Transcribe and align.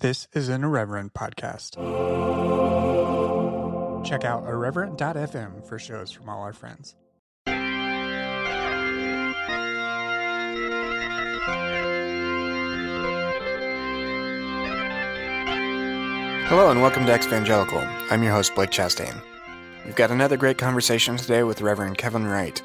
This 0.00 0.28
is 0.32 0.48
an 0.48 0.64
Irreverent 0.64 1.12
podcast. 1.12 1.76
Check 4.02 4.24
out 4.24 4.44
irreverent.fm 4.44 5.68
for 5.68 5.78
shows 5.78 6.10
from 6.10 6.26
all 6.26 6.40
our 6.40 6.54
friends. 6.54 6.96
Hello 16.48 16.70
and 16.70 16.80
welcome 16.80 17.04
to 17.04 17.12
Exvangelical. 17.12 17.86
I'm 18.10 18.22
your 18.22 18.32
host, 18.32 18.54
Blake 18.54 18.70
Chastain. 18.70 19.20
We've 19.84 19.94
got 19.96 20.10
another 20.10 20.38
great 20.38 20.56
conversation 20.56 21.18
today 21.18 21.42
with 21.42 21.60
Reverend 21.60 21.98
Kevin 21.98 22.26
Wright. 22.26 22.62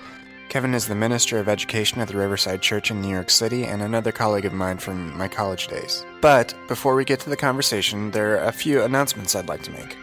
Kevin 0.49 0.73
is 0.73 0.87
the 0.87 0.95
Minister 0.95 1.39
of 1.39 1.49
Education 1.49 1.99
at 1.99 2.07
the 2.07 2.17
Riverside 2.17 2.61
Church 2.61 2.89
in 2.89 3.01
New 3.01 3.09
York 3.09 3.29
City 3.29 3.65
and 3.65 3.81
another 3.81 4.11
colleague 4.11 4.45
of 4.45 4.53
mine 4.53 4.77
from 4.77 5.17
my 5.17 5.27
college 5.27 5.67
days. 5.67 6.05
But 6.21 6.53
before 6.67 6.95
we 6.95 7.03
get 7.03 7.19
to 7.21 7.29
the 7.29 7.35
conversation, 7.35 8.11
there 8.11 8.37
are 8.37 8.47
a 8.47 8.53
few 8.53 8.81
announcements 8.81 9.35
I'd 9.35 9.49
like 9.49 9.63
to 9.63 9.71
make. 9.71 9.97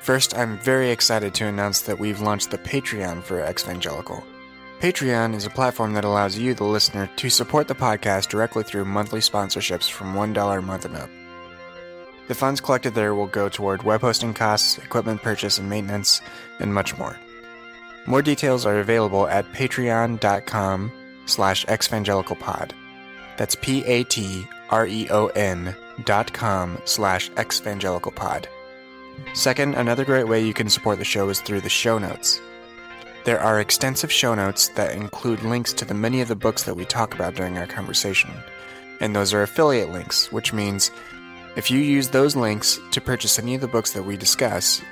First, 0.00 0.36
I'm 0.36 0.58
very 0.58 0.90
excited 0.90 1.34
to 1.34 1.46
announce 1.46 1.82
that 1.82 1.98
we've 1.98 2.20
launched 2.20 2.50
the 2.50 2.58
Patreon 2.58 3.22
for 3.22 3.42
Exvangelical. 3.42 4.24
Patreon 4.80 5.34
is 5.34 5.46
a 5.46 5.50
platform 5.50 5.92
that 5.92 6.04
allows 6.04 6.38
you, 6.38 6.54
the 6.54 6.64
listener, 6.64 7.08
to 7.16 7.30
support 7.30 7.68
the 7.68 7.74
podcast 7.74 8.28
directly 8.28 8.64
through 8.64 8.84
monthly 8.84 9.20
sponsorships 9.20 9.90
from 9.90 10.14
$1 10.14 10.58
a 10.58 10.62
month 10.62 10.84
and 10.84 10.96
up. 10.96 11.10
The 12.28 12.34
funds 12.34 12.60
collected 12.60 12.94
there 12.94 13.14
will 13.14 13.26
go 13.26 13.48
toward 13.48 13.82
web 13.82 14.00
hosting 14.00 14.32
costs, 14.32 14.78
equipment 14.78 15.22
purchase 15.22 15.58
and 15.58 15.68
maintenance, 15.68 16.20
and 16.60 16.72
much 16.72 16.96
more. 16.96 17.16
More 18.06 18.22
details 18.22 18.66
are 18.66 18.80
available 18.80 19.28
at 19.28 19.50
patreon.com 19.52 20.92
slash 21.26 21.64
exvangelicalpod. 21.66 22.72
That's 23.36 23.54
P-A-T-R-E-O-N 23.56 24.46
dot 26.04 26.32
com 26.32 26.78
slash 26.84 27.30
exvangelicalpod. 27.32 28.46
Second, 29.34 29.74
another 29.74 30.04
great 30.04 30.26
way 30.26 30.44
you 30.44 30.54
can 30.54 30.68
support 30.68 30.98
the 30.98 31.04
show 31.04 31.28
is 31.28 31.40
through 31.40 31.60
the 31.60 31.68
show 31.68 31.98
notes. 31.98 32.40
There 33.24 33.40
are 33.40 33.60
extensive 33.60 34.10
show 34.10 34.34
notes 34.34 34.68
that 34.70 34.96
include 34.96 35.44
links 35.44 35.72
to 35.74 35.84
the 35.84 35.94
many 35.94 36.20
of 36.20 36.28
the 36.28 36.34
books 36.34 36.64
that 36.64 36.74
we 36.74 36.84
talk 36.84 37.14
about 37.14 37.34
during 37.34 37.56
our 37.56 37.66
conversation. 37.66 38.30
And 39.00 39.14
those 39.14 39.32
are 39.32 39.42
affiliate 39.42 39.90
links, 39.90 40.32
which 40.32 40.52
means 40.52 40.90
if 41.54 41.70
you 41.70 41.78
use 41.78 42.08
those 42.08 42.34
links 42.34 42.80
to 42.90 43.00
purchase 43.00 43.38
any 43.38 43.54
of 43.54 43.60
the 43.60 43.68
books 43.68 43.92
that 43.92 44.04
we 44.04 44.16
discuss, 44.16 44.82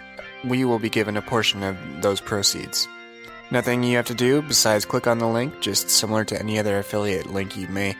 we 0.44 0.64
will 0.64 0.78
be 0.78 0.90
given 0.90 1.16
a 1.16 1.22
portion 1.22 1.62
of 1.62 1.76
those 2.02 2.20
proceeds. 2.20 2.86
Nothing 3.52 3.82
you 3.82 3.96
have 3.96 4.06
to 4.06 4.14
do 4.14 4.42
besides 4.42 4.84
click 4.84 5.08
on 5.08 5.18
the 5.18 5.26
link, 5.26 5.60
just 5.60 5.90
similar 5.90 6.24
to 6.26 6.38
any 6.38 6.58
other 6.58 6.78
affiliate 6.78 7.32
link 7.32 7.56
you 7.56 7.66
may 7.68 7.96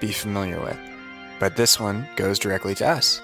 be 0.00 0.12
familiar 0.12 0.60
with. 0.60 0.78
But 1.38 1.56
this 1.56 1.78
one 1.78 2.08
goes 2.16 2.38
directly 2.38 2.74
to 2.76 2.88
us. 2.88 3.20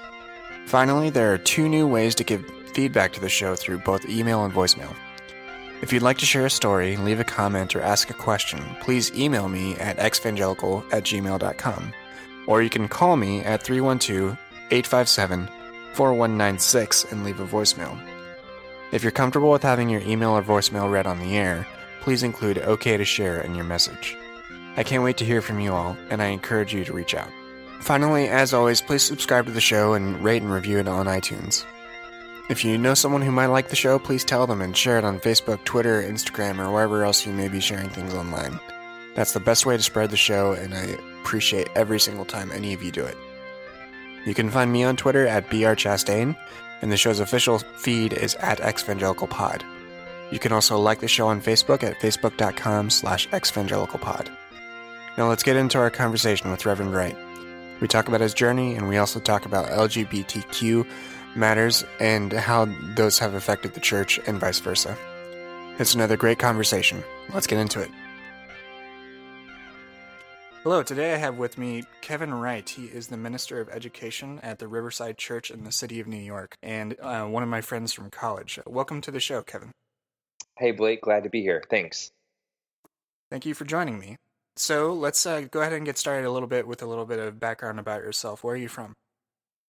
Finally, 0.66 1.10
there 1.10 1.32
are 1.32 1.38
two 1.38 1.68
new 1.68 1.86
ways 1.86 2.14
to 2.16 2.24
give 2.24 2.44
feedback 2.74 3.12
to 3.14 3.20
the 3.20 3.28
show 3.28 3.56
through 3.56 3.78
both 3.78 4.08
email 4.08 4.44
and 4.44 4.52
voicemail. 4.52 4.94
If 5.80 5.92
you'd 5.92 6.02
like 6.02 6.18
to 6.18 6.26
share 6.26 6.44
a 6.44 6.50
story, 6.50 6.98
leave 6.98 7.20
a 7.20 7.24
comment, 7.24 7.74
or 7.74 7.80
ask 7.80 8.10
a 8.10 8.14
question, 8.14 8.62
please 8.80 9.10
email 9.14 9.48
me 9.48 9.76
at 9.76 9.96
exvangelical 9.96 10.84
at 10.92 11.04
gmail.com. 11.04 11.92
Or 12.46 12.60
you 12.62 12.68
can 12.68 12.88
call 12.88 13.16
me 13.16 13.40
at 13.40 13.62
312 13.62 14.36
857 14.70 15.48
4196 15.94 17.04
and 17.10 17.24
leave 17.24 17.40
a 17.40 17.46
voicemail. 17.46 17.98
If 18.92 19.02
you're 19.04 19.12
comfortable 19.12 19.50
with 19.50 19.62
having 19.62 19.88
your 19.88 20.00
email 20.00 20.30
or 20.30 20.42
voicemail 20.42 20.90
read 20.90 21.06
on 21.06 21.20
the 21.20 21.36
air, 21.36 21.66
please 22.00 22.22
include 22.22 22.58
OK 22.58 22.96
to 22.96 23.04
share 23.04 23.40
in 23.40 23.54
your 23.54 23.64
message. 23.64 24.16
I 24.76 24.82
can't 24.82 25.04
wait 25.04 25.16
to 25.18 25.24
hear 25.24 25.40
from 25.40 25.60
you 25.60 25.72
all, 25.72 25.96
and 26.10 26.20
I 26.20 26.26
encourage 26.26 26.74
you 26.74 26.84
to 26.84 26.92
reach 26.92 27.14
out. 27.14 27.30
Finally, 27.80 28.28
as 28.28 28.52
always, 28.52 28.82
please 28.82 29.02
subscribe 29.02 29.46
to 29.46 29.52
the 29.52 29.60
show 29.60 29.94
and 29.94 30.22
rate 30.24 30.42
and 30.42 30.52
review 30.52 30.78
it 30.78 30.88
on 30.88 31.06
iTunes. 31.06 31.64
If 32.50 32.64
you 32.64 32.76
know 32.78 32.94
someone 32.94 33.22
who 33.22 33.30
might 33.30 33.46
like 33.46 33.68
the 33.68 33.76
show, 33.76 33.98
please 34.00 34.24
tell 34.24 34.46
them 34.46 34.60
and 34.60 34.76
share 34.76 34.98
it 34.98 35.04
on 35.04 35.20
Facebook, 35.20 35.64
Twitter, 35.64 36.02
Instagram, 36.02 36.58
or 36.58 36.72
wherever 36.72 37.04
else 37.04 37.24
you 37.24 37.32
may 37.32 37.46
be 37.46 37.60
sharing 37.60 37.90
things 37.90 38.12
online. 38.12 38.58
That's 39.14 39.32
the 39.32 39.40
best 39.40 39.66
way 39.66 39.76
to 39.76 39.82
spread 39.82 40.10
the 40.10 40.16
show, 40.16 40.52
and 40.52 40.74
I 40.74 40.96
appreciate 41.22 41.68
every 41.76 42.00
single 42.00 42.24
time 42.24 42.50
any 42.50 42.74
of 42.74 42.82
you 42.82 42.90
do 42.90 43.04
it. 43.04 43.16
You 44.26 44.34
can 44.34 44.50
find 44.50 44.72
me 44.72 44.82
on 44.82 44.96
Twitter 44.96 45.26
at 45.28 45.48
brchastain, 45.48 46.36
and 46.82 46.90
the 46.90 46.96
show's 46.96 47.20
official 47.20 47.58
feed 47.58 48.12
is 48.12 48.34
at 48.36 48.58
exvangelicalpod. 48.58 49.62
You 50.30 50.38
can 50.38 50.52
also 50.52 50.78
like 50.78 51.00
the 51.00 51.08
show 51.08 51.28
on 51.28 51.40
Facebook 51.40 51.82
at 51.82 51.98
facebook.com 51.98 52.90
slash 52.90 53.28
exvangelicalpod. 53.28 54.30
Now 55.18 55.28
let's 55.28 55.42
get 55.42 55.56
into 55.56 55.78
our 55.78 55.90
conversation 55.90 56.50
with 56.50 56.64
Reverend 56.64 56.94
Wright. 56.94 57.16
We 57.80 57.88
talk 57.88 58.08
about 58.08 58.20
his 58.20 58.34
journey, 58.34 58.76
and 58.76 58.88
we 58.88 58.98
also 58.98 59.20
talk 59.20 59.46
about 59.46 59.70
LGBTQ 59.70 60.86
matters 61.34 61.84
and 61.98 62.32
how 62.32 62.68
those 62.94 63.18
have 63.18 63.34
affected 63.34 63.74
the 63.74 63.80
church 63.80 64.20
and 64.26 64.38
vice 64.38 64.60
versa. 64.60 64.96
It's 65.78 65.94
another 65.94 66.16
great 66.16 66.38
conversation. 66.38 67.02
Let's 67.32 67.46
get 67.46 67.58
into 67.58 67.80
it. 67.80 67.90
Hello, 70.62 70.82
today 70.82 71.14
I 71.14 71.16
have 71.16 71.38
with 71.38 71.56
me 71.56 71.84
Kevin 72.02 72.34
Wright. 72.34 72.68
He 72.68 72.84
is 72.84 73.06
the 73.06 73.16
Minister 73.16 73.62
of 73.62 73.70
Education 73.70 74.38
at 74.42 74.58
the 74.58 74.68
Riverside 74.68 75.16
Church 75.16 75.50
in 75.50 75.64
the 75.64 75.72
city 75.72 76.00
of 76.00 76.06
New 76.06 76.18
York 76.18 76.54
and 76.62 77.00
uh, 77.00 77.24
one 77.24 77.42
of 77.42 77.48
my 77.48 77.62
friends 77.62 77.94
from 77.94 78.10
college. 78.10 78.58
Welcome 78.66 79.00
to 79.00 79.10
the 79.10 79.20
show, 79.20 79.40
Kevin. 79.40 79.70
Hey, 80.58 80.72
Blake, 80.72 81.00
glad 81.00 81.22
to 81.24 81.30
be 81.30 81.40
here. 81.40 81.64
Thanks. 81.70 82.10
Thank 83.30 83.46
you 83.46 83.54
for 83.54 83.64
joining 83.64 83.98
me. 83.98 84.16
So 84.54 84.92
let's 84.92 85.24
uh, 85.24 85.46
go 85.50 85.62
ahead 85.62 85.72
and 85.72 85.86
get 85.86 85.96
started 85.96 86.26
a 86.26 86.30
little 86.30 86.46
bit 86.46 86.66
with 86.66 86.82
a 86.82 86.86
little 86.86 87.06
bit 87.06 87.20
of 87.20 87.40
background 87.40 87.80
about 87.80 88.02
yourself. 88.02 88.44
Where 88.44 88.52
are 88.52 88.58
you 88.58 88.68
from? 88.68 88.92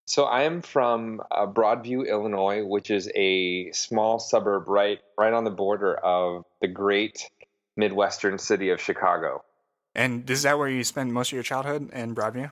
So 0.08 0.26
I 0.26 0.44
am 0.44 0.62
from 0.62 1.22
uh, 1.32 1.48
Broadview, 1.48 2.06
Illinois, 2.06 2.66
which 2.66 2.92
is 2.92 3.10
a 3.16 3.72
small 3.72 4.20
suburb 4.20 4.68
right 4.68 5.00
right 5.18 5.32
on 5.32 5.46
the 5.46 5.52
border 5.52 5.96
of 5.96 6.44
the 6.60 6.68
great 6.68 7.30
Midwestern 7.78 8.38
city 8.38 8.72
of 8.72 8.82
Chicago. 8.82 9.46
And 9.94 10.30
is 10.30 10.44
that 10.44 10.58
where 10.58 10.70
you 10.70 10.84
spend 10.84 11.14
most 11.14 11.30
of 11.30 11.34
your 11.34 11.44
childhood 11.44 11.92
in 11.92 12.16
Broadview? 12.16 12.52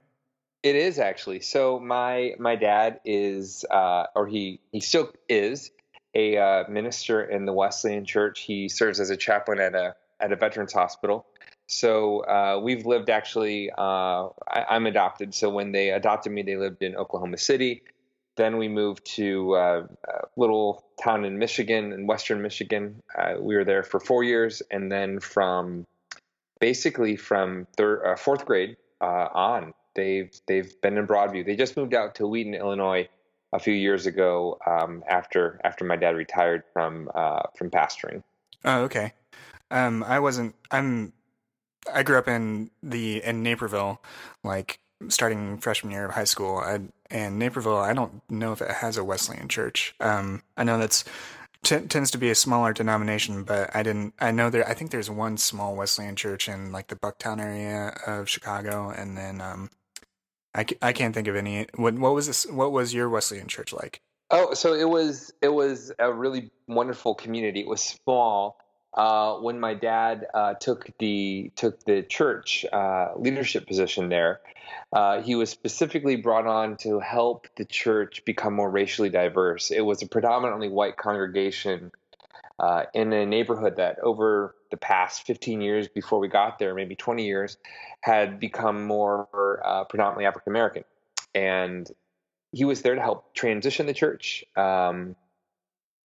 It 0.61 0.75
is 0.75 0.99
actually. 0.99 1.39
So 1.39 1.79
my 1.79 2.35
my 2.37 2.55
dad 2.55 2.99
is, 3.05 3.63
uh, 3.71 4.07
or 4.13 4.27
he 4.27 4.59
he 4.71 4.81
still 4.81 5.11
is, 5.29 5.71
a 6.13 6.37
uh, 6.37 6.63
minister 6.69 7.23
in 7.23 7.45
the 7.45 7.53
Wesleyan 7.53 8.05
Church. 8.05 8.41
He 8.41 8.67
serves 8.67 8.99
as 8.99 9.09
a 9.09 9.17
chaplain 9.17 9.59
at 9.59 9.73
a 9.73 9.95
at 10.19 10.31
a 10.33 10.35
veterans 10.35 10.73
hospital. 10.73 11.25
So 11.67 12.21
uh, 12.21 12.59
we've 12.61 12.85
lived 12.85 13.09
actually. 13.09 13.69
Uh, 13.71 14.29
I, 14.47 14.75
am 14.75 14.85
adopted. 14.85 15.33
So 15.33 15.49
when 15.49 15.71
they 15.71 15.91
adopted 15.91 16.33
me, 16.33 16.41
they 16.41 16.57
lived 16.57 16.81
in 16.81 16.95
Oklahoma 16.95 17.37
City. 17.37 17.83
Then 18.35 18.57
we 18.57 18.67
moved 18.67 19.05
to 19.15 19.53
uh, 19.55 19.87
a 20.07 20.27
little 20.35 20.83
town 21.01 21.25
in 21.25 21.37
Michigan, 21.37 21.93
in 21.93 22.07
Western 22.07 22.41
Michigan. 22.41 23.01
Uh, 23.17 23.35
we 23.39 23.55
were 23.55 23.65
there 23.65 23.83
for 23.83 23.99
four 23.99 24.23
years, 24.23 24.61
and 24.71 24.91
then 24.91 25.19
from 25.19 25.85
basically 26.59 27.15
from 27.15 27.67
uh, 27.79 28.15
fourth 28.15 28.45
grade 28.45 28.77
uh, 29.01 29.27
on, 29.33 29.73
they've 29.95 30.31
they've 30.47 30.79
been 30.81 30.97
in 30.97 31.07
Broadview. 31.07 31.45
They 31.45 31.55
just 31.55 31.77
moved 31.77 31.93
out 31.93 32.15
to 32.15 32.27
Wheaton, 32.27 32.53
Illinois, 32.53 33.07
a 33.53 33.59
few 33.59 33.73
years 33.73 34.05
ago 34.05 34.57
um, 34.67 35.03
after 35.09 35.59
after 35.63 35.85
my 35.85 35.95
dad 35.95 36.15
retired 36.15 36.63
from 36.73 37.09
uh, 37.15 37.43
from 37.57 37.69
pastoring. 37.69 38.23
Oh, 38.65 38.81
okay. 38.81 39.13
Um, 39.71 40.03
I 40.03 40.19
wasn't. 40.19 40.55
I'm. 40.71 41.13
I 41.93 42.03
grew 42.03 42.17
up 42.17 42.27
in 42.27 42.71
the 42.83 43.23
in 43.23 43.41
Naperville, 43.41 44.01
like 44.43 44.79
starting 45.07 45.57
freshman 45.57 45.91
year 45.91 46.05
of 46.05 46.11
high 46.11 46.25
school. 46.25 46.57
I, 46.57 46.81
and 47.09 47.39
Naperville, 47.39 47.77
I 47.77 47.93
don't 47.93 48.21
know 48.29 48.51
if 48.51 48.61
it 48.61 48.69
has 48.69 48.97
a 48.97 49.03
Wesleyan 49.03 49.47
church. 49.47 49.95
Um, 49.99 50.43
I 50.57 50.63
know 50.63 50.77
that's 50.77 51.05
t- 51.63 51.79
tends 51.81 52.11
to 52.11 52.17
be 52.17 52.29
a 52.29 52.35
smaller 52.35 52.73
denomination, 52.73 53.43
but 53.43 53.75
I 53.75 53.83
didn't. 53.83 54.13
I 54.19 54.31
know 54.31 54.49
there. 54.49 54.67
I 54.67 54.73
think 54.73 54.91
there's 54.91 55.09
one 55.09 55.37
small 55.37 55.75
Wesleyan 55.75 56.15
church 56.15 56.47
in 56.47 56.71
like 56.71 56.87
the 56.87 56.95
Bucktown 56.95 57.39
area 57.39 57.97
of 58.05 58.29
Chicago, 58.29 58.89
and 58.89 59.17
then 59.17 59.41
um, 59.41 59.69
I, 60.55 60.65
I 60.81 60.93
can't 60.93 61.13
think 61.13 61.27
of 61.27 61.35
any. 61.35 61.67
What 61.75 61.95
what 61.95 62.13
was 62.13 62.27
this? 62.27 62.45
What 62.45 62.71
was 62.71 62.93
your 62.93 63.09
Wesleyan 63.09 63.47
church 63.47 63.73
like? 63.73 64.01
Oh, 64.31 64.53
so 64.53 64.73
it 64.73 64.87
was 64.87 65.33
it 65.41 65.49
was 65.49 65.91
a 65.99 66.11
really 66.13 66.51
wonderful 66.67 67.15
community. 67.15 67.61
It 67.61 67.67
was 67.67 67.81
small. 67.81 68.57
Uh, 68.93 69.35
when 69.35 69.59
my 69.59 69.75
dad 69.75 70.25
uh, 70.33 70.55
took 70.55 70.89
the 70.97 71.51
took 71.55 71.83
the 71.85 72.01
church 72.03 72.65
uh, 72.71 73.09
leadership 73.15 73.67
position 73.67 74.09
there, 74.09 74.41
uh, 74.91 75.21
he 75.21 75.35
was 75.35 75.49
specifically 75.49 76.15
brought 76.15 76.47
on 76.47 76.77
to 76.77 76.99
help 76.99 77.47
the 77.57 77.65
church 77.65 78.23
become 78.25 78.53
more 78.53 78.69
racially 78.69 79.09
diverse. 79.09 79.71
It 79.71 79.81
was 79.81 80.01
a 80.01 80.07
predominantly 80.07 80.69
white 80.69 80.97
congregation 80.97 81.91
uh, 82.59 82.83
in 82.93 83.13
a 83.13 83.25
neighborhood 83.25 83.77
that 83.77 83.99
over 83.99 84.55
the 84.71 84.77
past 84.77 85.25
15 85.25 85.61
years 85.61 85.87
before 85.87 86.19
we 86.19 86.27
got 86.27 86.59
there, 86.59 86.75
maybe 86.75 86.95
20 86.95 87.25
years, 87.25 87.57
had 88.01 88.39
become 88.39 88.85
more 88.85 89.61
uh, 89.63 89.83
predominantly 89.85 90.25
African 90.25 90.51
American. 90.51 90.83
And 91.33 91.89
he 92.51 92.65
was 92.65 92.81
there 92.81 92.95
to 92.95 93.01
help 93.01 93.33
transition 93.33 93.85
the 93.85 93.93
church. 93.93 94.43
Um, 94.55 95.15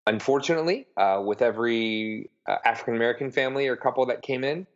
unfortunately, 0.05 0.87
uh, 0.97 1.21
with 1.25 1.41
every 1.41 2.29
uh, 2.47 2.57
African 2.65 2.95
American 2.95 3.31
family 3.31 3.67
or 3.67 3.75
couple 3.75 4.05
that 4.07 4.21
came 4.21 4.43
in, 4.43 4.67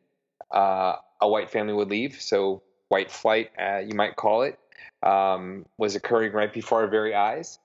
uh, 0.51 0.95
a 1.21 1.27
white 1.27 1.49
family 1.49 1.73
would 1.73 1.89
leave. 1.89 2.21
So 2.21 2.63
white 2.89 3.11
flight, 3.11 3.51
uh, 3.61 3.79
you 3.79 3.95
might 3.95 4.15
call 4.15 4.43
it. 4.43 4.59
um, 5.03 5.65
was 5.77 5.95
occurring 5.95 6.33
right 6.33 6.51
before 6.53 6.81
our 6.81 6.87
very 6.87 7.13
eyes. 7.15 7.59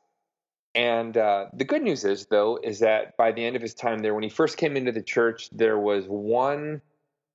And 0.75 1.17
uh, 1.17 1.47
the 1.53 1.65
good 1.65 1.83
news 1.83 2.05
is, 2.05 2.27
though, 2.27 2.59
is 2.63 2.81
that 2.81 3.17
by 3.17 3.33
the 3.33 3.45
end 3.45 3.57
of 3.57 3.63
his 3.63 3.75
time 3.75 3.99
there, 4.01 4.15
when 4.15 4.23
he 4.23 4.31
first 4.31 4.57
came 4.57 4.77
into 4.77 4.93
the 4.93 5.03
church, 5.03 5.49
there 5.53 5.79
was 5.79 6.05
one 6.07 6.81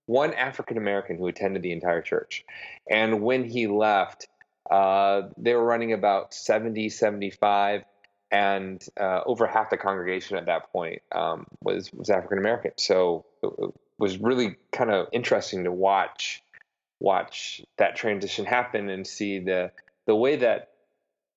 one 0.07 0.33
African 0.33 0.77
American 0.77 1.17
who 1.17 1.27
attended 1.27 1.61
the 1.63 1.73
entire 1.73 2.01
church. 2.01 2.45
And 2.89 3.21
when 3.21 3.43
he 3.43 3.67
left, 3.67 4.27
uh, 4.71 5.23
they 5.37 5.53
were 5.53 5.63
running 5.65 5.93
about 5.93 6.33
70, 6.33 6.89
75, 6.89 7.83
and 8.31 8.83
uh, 8.99 9.21
over 9.25 9.47
half 9.47 9.69
the 9.69 9.77
congregation 9.77 10.37
at 10.37 10.45
that 10.47 10.71
point 10.71 11.01
um, 11.13 11.45
was 11.61 11.91
was 11.93 12.09
African 12.09 12.37
American. 12.39 12.71
So 12.77 13.25
it 13.43 13.71
was 13.99 14.17
really 14.17 14.55
kind 14.71 14.91
of 14.91 15.07
interesting 15.11 15.65
to 15.65 15.71
watch 15.71 16.41
watch 16.99 17.61
that 17.77 17.95
transition 17.95 18.45
happen 18.45 18.89
and 18.89 19.05
see 19.05 19.39
the 19.39 19.71
the 20.05 20.15
way 20.15 20.37
that 20.37 20.69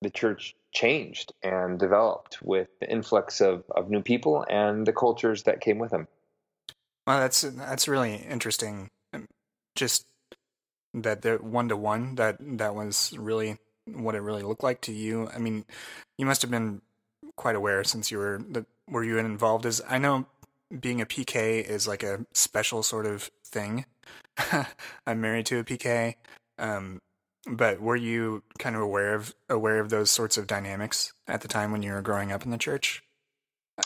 the 0.01 0.09
church 0.09 0.55
changed 0.71 1.33
and 1.43 1.77
developed 1.77 2.41
with 2.41 2.67
the 2.79 2.89
influx 2.89 3.41
of, 3.41 3.63
of 3.71 3.89
new 3.89 4.01
people 4.01 4.45
and 4.49 4.87
the 4.87 4.93
cultures 4.93 5.43
that 5.43 5.61
came 5.61 5.77
with 5.77 5.91
them. 5.91 6.07
Well, 7.05 7.19
that's 7.19 7.41
that's 7.41 7.87
really 7.87 8.15
interesting. 8.15 8.89
Just 9.75 10.05
that 10.93 11.21
the 11.21 11.37
one 11.37 11.69
to 11.69 11.77
one 11.77 12.15
that 12.15 12.37
that 12.39 12.75
was 12.75 13.13
really 13.17 13.57
what 13.85 14.15
it 14.15 14.21
really 14.21 14.43
looked 14.43 14.63
like 14.63 14.81
to 14.81 14.91
you. 14.91 15.29
I 15.33 15.39
mean, 15.39 15.65
you 16.17 16.25
must 16.25 16.41
have 16.41 16.51
been 16.51 16.81
quite 17.35 17.55
aware 17.55 17.83
since 17.83 18.11
you 18.11 18.17
were 18.17 18.41
the 18.47 18.65
were 18.87 19.03
you 19.03 19.17
involved 19.17 19.65
as 19.65 19.81
I 19.89 19.97
know 19.97 20.25
being 20.79 21.01
a 21.01 21.05
PK 21.05 21.63
is 21.63 21.87
like 21.87 22.03
a 22.03 22.25
special 22.33 22.83
sort 22.83 23.05
of 23.05 23.29
thing. 23.45 23.85
I'm 25.07 25.21
married 25.21 25.45
to 25.47 25.59
a 25.59 25.63
PK. 25.63 26.15
Um, 26.57 27.01
but 27.47 27.81
were 27.81 27.95
you 27.95 28.43
kind 28.59 28.75
of 28.75 28.81
aware 28.81 29.15
of 29.15 29.33
aware 29.49 29.79
of 29.79 29.89
those 29.89 30.11
sorts 30.11 30.37
of 30.37 30.47
dynamics 30.47 31.13
at 31.27 31.41
the 31.41 31.47
time 31.47 31.71
when 31.71 31.81
you 31.81 31.91
were 31.91 32.01
growing 32.01 32.31
up 32.31 32.45
in 32.45 32.51
the 32.51 32.57
church? 32.57 33.03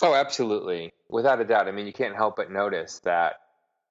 Oh, 0.01 0.13
absolutely, 0.13 0.94
without 1.09 1.39
a 1.39 1.45
doubt. 1.45 1.67
I 1.67 1.71
mean, 1.71 1.88
you 1.88 1.94
can't 1.94 2.15
help 2.15 2.35
but 2.35 2.51
notice 2.51 3.00
that. 3.06 3.35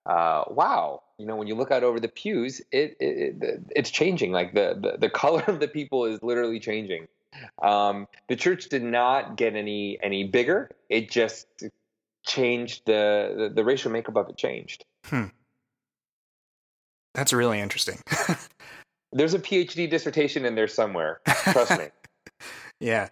Uh, 0.04 0.44
wow, 0.50 1.00
you 1.18 1.24
know, 1.24 1.36
when 1.36 1.46
you 1.46 1.54
look 1.54 1.70
out 1.70 1.82
over 1.82 1.98
the 1.98 2.08
pews, 2.08 2.60
it, 2.70 2.96
it, 3.00 3.42
it 3.42 3.60
it's 3.70 3.90
changing. 3.90 4.32
Like 4.32 4.52
the, 4.52 4.78
the, 4.78 4.98
the 4.98 5.10
color 5.22 5.42
of 5.46 5.60
the 5.60 5.68
people 5.68 6.04
is 6.04 6.22
literally 6.22 6.60
changing. 6.60 7.08
Um, 7.62 8.06
the 8.28 8.36
church 8.36 8.68
did 8.68 8.82
not 8.82 9.36
get 9.36 9.56
any 9.56 9.98
any 10.02 10.24
bigger. 10.24 10.70
It 10.88 11.10
just 11.10 11.46
changed 12.22 12.82
the 12.86 13.34
the, 13.36 13.48
the 13.54 13.64
racial 13.64 13.90
makeup 13.90 14.16
of 14.16 14.28
it 14.28 14.36
changed. 14.36 14.84
Hmm. 15.06 15.26
That's 17.14 17.32
really 17.32 17.60
interesting. 17.60 18.00
There's 19.12 19.34
a 19.34 19.38
PhD 19.38 19.88
dissertation 19.88 20.44
in 20.44 20.54
there 20.54 20.68
somewhere. 20.68 21.20
Trust 21.26 21.78
me. 21.78 21.86
yeah. 22.80 23.08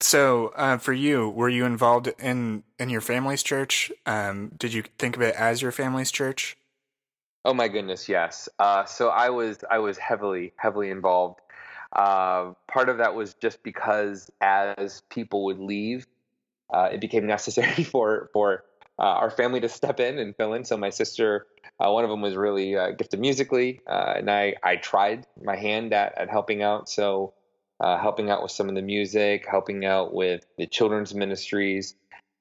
So, 0.00 0.52
uh, 0.54 0.78
for 0.78 0.92
you, 0.92 1.30
were 1.30 1.48
you 1.48 1.64
involved 1.64 2.12
in 2.18 2.62
in 2.78 2.90
your 2.90 3.00
family's 3.00 3.42
church? 3.42 3.90
Um, 4.04 4.52
did 4.56 4.72
you 4.72 4.84
think 4.98 5.16
of 5.16 5.22
it 5.22 5.34
as 5.34 5.62
your 5.62 5.72
family's 5.72 6.12
church? 6.12 6.56
Oh 7.44 7.54
my 7.54 7.68
goodness, 7.68 8.08
yes. 8.08 8.48
Uh, 8.58 8.84
so 8.84 9.08
I 9.08 9.30
was 9.30 9.58
I 9.70 9.78
was 9.78 9.98
heavily 9.98 10.52
heavily 10.56 10.90
involved. 10.90 11.40
Uh, 11.92 12.52
part 12.68 12.88
of 12.88 12.98
that 12.98 13.14
was 13.14 13.34
just 13.34 13.62
because 13.62 14.30
as 14.40 15.02
people 15.08 15.44
would 15.46 15.58
leave, 15.58 16.06
uh, 16.72 16.90
it 16.92 17.00
became 17.00 17.26
necessary 17.36 17.82
for 17.82 18.30
for 18.32 18.64
uh, 18.98 19.02
our 19.02 19.30
family 19.30 19.60
to 19.60 19.68
step 19.68 20.00
in 20.00 20.18
and 20.18 20.34
fill 20.36 20.54
in. 20.54 20.64
So 20.64 20.76
my 20.76 20.90
sister, 20.90 21.46
uh, 21.78 21.90
one 21.90 22.04
of 22.04 22.10
them 22.10 22.22
was 22.22 22.34
really 22.34 22.76
uh, 22.76 22.92
gifted 22.92 23.20
musically, 23.20 23.80
uh, 23.86 24.14
and 24.16 24.30
I 24.30 24.54
I 24.62 24.76
tried 24.76 25.26
my 25.42 25.56
hand 25.56 25.92
at 25.92 26.16
at 26.16 26.30
helping 26.30 26.62
out. 26.62 26.88
So 26.88 27.34
uh, 27.80 27.98
helping 27.98 28.30
out 28.30 28.42
with 28.42 28.52
some 28.52 28.68
of 28.68 28.74
the 28.74 28.82
music, 28.82 29.46
helping 29.46 29.84
out 29.84 30.14
with 30.14 30.46
the 30.56 30.66
children's 30.66 31.14
ministries, 31.14 31.94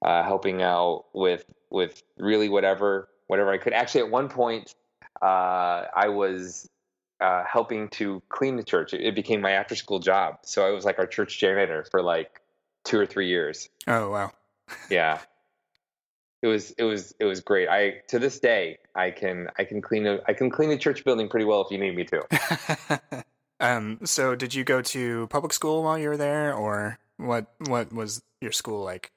uh, 0.05 0.23
helping 0.23 0.61
out 0.61 1.05
with 1.13 1.45
with 1.69 2.01
really 2.17 2.47
whatever 2.47 3.09
whatever 3.27 3.51
I 3.51 3.57
could. 3.57 3.73
Actually, 3.73 4.01
at 4.01 4.11
one 4.11 4.29
point, 4.29 4.73
I 5.21 6.07
was. 6.07 6.69
helping 7.19 7.89
to 7.89 8.21
clean 8.29 8.55
the 8.57 8.63
church. 8.63 8.93
It, 8.93 9.01
it 9.01 9.15
became 9.15 9.41
my 9.41 9.51
after 9.51 9.75
school 9.75 9.99
job. 9.99 10.39
So 10.43 10.65
I 10.67 10.71
was 10.71 10.85
like 10.85 10.99
our 10.99 11.07
church 11.07 11.39
janitor 11.39 11.85
for 11.89 12.01
like 12.01 12.41
two 12.83 12.99
or 12.99 13.05
three 13.05 13.27
years. 13.29 13.69
Oh 13.87 14.09
wow. 14.11 14.31
yeah 14.89 15.19
it 16.45 16.49
was 16.49 16.71
it 16.77 16.83
was 16.83 17.15
it 17.19 17.25
was 17.25 17.41
great. 17.41 17.67
I 17.67 18.01
to 18.09 18.19
this 18.19 18.39
day 18.39 18.77
I 18.93 19.09
can 19.09 19.47
I 19.57 19.63
can 19.63 19.81
clean 19.81 20.05
a 20.05 20.19
I 20.27 20.33
can 20.33 20.51
clean 20.51 20.69
a 20.69 20.77
church 20.77 21.03
building 21.03 21.27
pretty 21.27 21.45
well 21.45 21.61
if 21.61 21.71
you 21.71 21.79
need 21.79 21.95
me 21.95 22.05
to. 22.05 23.23
um. 23.59 23.99
So 24.03 24.35
did 24.35 24.53
you 24.53 24.63
go 24.63 24.83
to 24.83 25.25
public 25.27 25.53
school 25.53 25.81
while 25.81 25.97
you 25.97 26.07
were 26.07 26.17
there, 26.17 26.53
or 26.53 26.99
what? 27.17 27.47
What 27.65 27.91
was 27.91 28.21
your 28.41 28.51
school 28.51 28.83
like? 28.83 29.11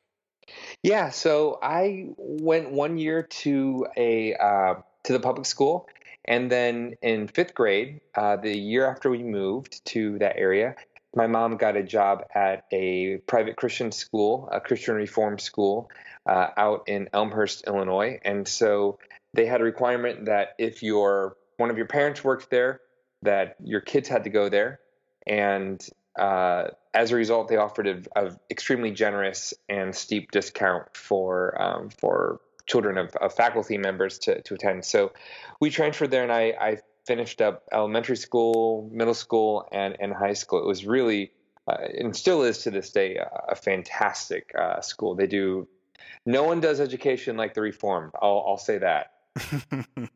Yeah. 0.83 1.11
So 1.11 1.59
I 1.63 2.09
went 2.17 2.71
one 2.71 2.97
year 2.97 3.25
to 3.25 3.87
a 3.99 4.35
uh, 4.35 4.75
to 5.05 5.13
the 5.13 5.21
public 5.21 5.45
school, 5.45 5.87
and 6.25 6.51
then 6.51 6.95
in 7.03 7.29
fifth 7.29 7.55
grade, 7.55 8.01
uh, 8.15 8.37
the 8.37 8.57
year 8.57 8.91
after 8.91 9.11
we 9.11 9.23
moved 9.23 9.85
to 9.93 10.19
that 10.21 10.39
area, 10.39 10.77
my 11.15 11.27
mom 11.27 11.57
got 11.57 11.77
a 11.77 11.83
job 11.83 12.25
at 12.35 12.65
a 12.73 13.19
private 13.27 13.57
Christian 13.57 13.93
school, 13.93 14.49
a 14.53 14.61
Christian 14.61 14.95
reform 14.95 15.39
school 15.39 15.91
uh, 16.27 16.49
out 16.57 16.85
in 16.87 17.09
Elmhurst, 17.13 17.65
Illinois. 17.67 18.21
And 18.25 18.47
so 18.47 18.99
they 19.35 19.47
had 19.47 19.61
a 19.61 19.65
requirement 19.65 20.27
that 20.27 20.51
if 20.59 20.83
your 20.83 21.37
one 21.57 21.71
of 21.71 21.77
your 21.77 21.87
parents 21.87 22.23
worked 22.23 22.51
there, 22.51 22.81
that 23.23 23.57
your 23.63 23.81
kids 23.81 24.09
had 24.09 24.25
to 24.25 24.31
go 24.31 24.49
there. 24.49 24.81
And 25.27 25.85
uh, 26.19 26.69
as 26.95 27.13
a 27.13 27.17
result, 27.17 27.49
they 27.49 27.57
offered 27.57 28.09
a, 28.15 28.37
extremely 28.51 28.91
generous 28.91 29.55
and 29.69 29.95
steep 29.95 30.31
discount 30.31 30.97
for 30.97 31.61
um, 31.61 31.91
for 31.91 32.41
children 32.67 32.99
of, 32.99 33.17
of, 33.17 33.33
faculty 33.35 33.79
members 33.79 34.19
to, 34.19 34.43
to 34.43 34.55
attend. 34.55 34.85
So 34.85 35.13
we 35.59 35.71
transferred 35.71 36.11
there, 36.11 36.23
and 36.23 36.33
I, 36.33 36.55
I 36.61 36.79
finished 37.09 37.41
up 37.41 37.65
elementary 37.73 38.17
school, 38.17 38.89
middle 38.93 39.15
school, 39.15 39.67
and, 39.73 39.97
and 39.99 40.13
high 40.13 40.35
school. 40.35 40.61
It 40.61 40.67
was 40.67 40.87
really 40.87 41.33
uh, 41.67 41.77
and 41.99 42.17
still 42.17 42.45
is 42.45 42.59
to 42.59 42.71
this 42.71 42.91
day 42.91 43.17
a, 43.17 43.29
a 43.49 43.55
fantastic 43.57 44.55
uh, 44.57 44.81
school. 44.81 45.17
They 45.17 45.27
do 45.27 45.67
no 46.25 46.45
one 46.45 46.61
does 46.61 46.81
education 46.81 47.37
like 47.37 47.55
the 47.55 47.61
Reformed. 47.61 48.13
I'll, 48.21 48.45
I'll 48.47 48.59
say 48.59 48.79
that. 48.79 49.13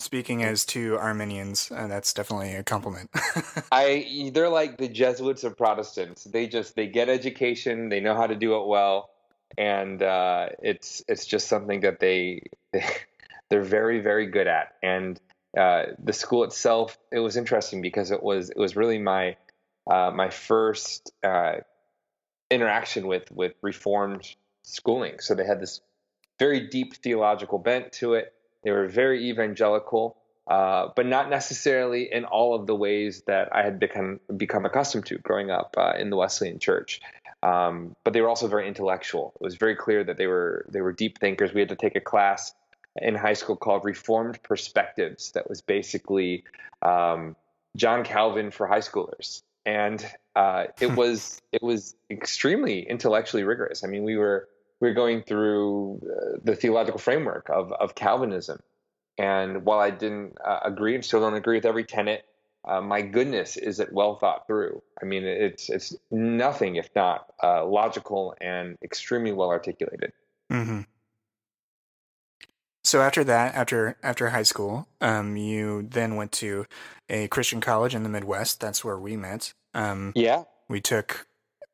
Speaking 0.00 0.44
as 0.44 0.64
two 0.64 0.96
Arminians, 0.96 1.72
uh, 1.74 1.88
that's 1.88 2.14
definitely 2.14 2.54
a 2.54 2.62
compliment. 2.62 3.10
I 3.72 4.30
they're 4.32 4.48
like 4.48 4.78
the 4.78 4.88
Jesuits 4.88 5.44
of 5.44 5.56
Protestants. 5.56 6.24
They 6.24 6.46
just 6.46 6.76
they 6.76 6.86
get 6.86 7.08
education, 7.08 7.88
they 7.88 8.00
know 8.00 8.14
how 8.14 8.26
to 8.26 8.36
do 8.36 8.60
it 8.60 8.66
well, 8.66 9.10
and 9.58 10.02
uh, 10.02 10.50
it's 10.62 11.02
it's 11.08 11.26
just 11.26 11.48
something 11.48 11.80
that 11.80 11.98
they, 11.98 12.42
they 12.72 12.84
they're 13.50 13.62
very 13.62 14.00
very 14.00 14.26
good 14.26 14.46
at. 14.46 14.76
And 14.82 15.20
uh, 15.56 15.84
the 16.02 16.12
school 16.12 16.44
itself, 16.44 16.98
it 17.10 17.20
was 17.20 17.36
interesting 17.36 17.80
because 17.80 18.10
it 18.10 18.22
was 18.22 18.50
it 18.50 18.58
was 18.58 18.76
really 18.76 18.98
my 18.98 19.36
uh, 19.90 20.10
my 20.14 20.30
first 20.30 21.12
uh, 21.22 21.56
interaction 22.50 23.06
with 23.06 23.30
with 23.30 23.54
Reformed 23.62 24.34
schooling. 24.62 25.20
So 25.20 25.34
they 25.34 25.46
had 25.46 25.60
this 25.60 25.80
very 26.38 26.68
deep 26.68 26.96
theological 26.96 27.58
bent 27.58 27.92
to 27.94 28.14
it. 28.14 28.32
They 28.62 28.70
were 28.70 28.86
very 28.86 29.30
evangelical, 29.30 30.16
uh, 30.46 30.88
but 30.94 31.06
not 31.06 31.30
necessarily 31.30 32.12
in 32.12 32.24
all 32.24 32.54
of 32.54 32.66
the 32.66 32.74
ways 32.74 33.22
that 33.26 33.54
I 33.54 33.62
had 33.62 33.80
become 33.80 34.20
become 34.36 34.66
accustomed 34.66 35.06
to 35.06 35.18
growing 35.18 35.50
up 35.50 35.74
uh, 35.78 35.94
in 35.98 36.10
the 36.10 36.16
Wesleyan 36.16 36.58
Church. 36.58 37.00
Um, 37.42 37.94
but 38.04 38.12
they 38.12 38.20
were 38.20 38.28
also 38.28 38.48
very 38.48 38.66
intellectual. 38.66 39.32
It 39.40 39.44
was 39.44 39.54
very 39.54 39.76
clear 39.76 40.04
that 40.04 40.18
they 40.18 40.26
were 40.26 40.66
they 40.68 40.82
were 40.82 40.92
deep 40.92 41.18
thinkers. 41.18 41.54
We 41.54 41.60
had 41.60 41.70
to 41.70 41.76
take 41.76 41.96
a 41.96 42.00
class 42.00 42.52
in 43.00 43.14
high 43.14 43.34
school 43.34 43.56
called 43.56 43.84
Reformed 43.84 44.42
Perspectives. 44.42 45.32
That 45.32 45.48
was 45.48 45.60
basically 45.60 46.44
um, 46.82 47.36
John 47.76 48.04
Calvin 48.04 48.50
for 48.50 48.66
high 48.66 48.80
schoolers, 48.80 49.42
and 49.64 50.04
uh, 50.34 50.66
it 50.80 50.92
was 50.96 51.40
it 51.52 51.62
was 51.62 51.94
extremely 52.10 52.88
intellectually 52.88 53.44
rigorous. 53.44 53.84
I 53.84 53.86
mean, 53.86 54.04
we 54.04 54.16
were 54.16 54.48
we 54.80 54.88
are 54.88 54.94
going 54.94 55.22
through 55.22 56.00
uh, 56.04 56.38
the 56.42 56.54
theological 56.54 56.98
framework 56.98 57.50
of, 57.50 57.72
of 57.72 57.94
Calvinism. 57.94 58.60
And 59.16 59.64
while 59.64 59.80
I 59.80 59.90
didn't 59.90 60.36
uh, 60.44 60.60
agree 60.64 60.94
and 60.94 61.04
still 61.04 61.20
don't 61.20 61.34
agree 61.34 61.56
with 61.56 61.66
every 61.66 61.84
tenet, 61.84 62.24
uh, 62.64 62.80
my 62.80 63.02
goodness, 63.02 63.56
is 63.56 63.80
it 63.80 63.92
well 63.92 64.16
thought 64.16 64.46
through? 64.46 64.82
I 65.00 65.04
mean, 65.04 65.24
it's 65.24 65.70
it's 65.70 65.96
nothing 66.10 66.76
if 66.76 66.88
not 66.94 67.26
uh, 67.42 67.64
logical 67.64 68.34
and 68.40 68.76
extremely 68.82 69.32
well 69.32 69.48
articulated. 69.48 70.12
Mm-hmm. 70.52 70.82
So 72.88 73.02
after 73.02 73.22
that, 73.24 73.54
after 73.54 73.98
after 74.02 74.30
high 74.30 74.44
school, 74.44 74.88
um, 75.02 75.36
you 75.36 75.82
then 75.82 76.16
went 76.16 76.32
to 76.32 76.64
a 77.10 77.28
Christian 77.28 77.60
college 77.60 77.94
in 77.94 78.02
the 78.02 78.08
Midwest. 78.08 78.60
That's 78.60 78.82
where 78.82 78.98
we 78.98 79.14
met. 79.14 79.52
Um, 79.74 80.12
yeah, 80.14 80.44
we 80.70 80.80
took. 80.80 81.26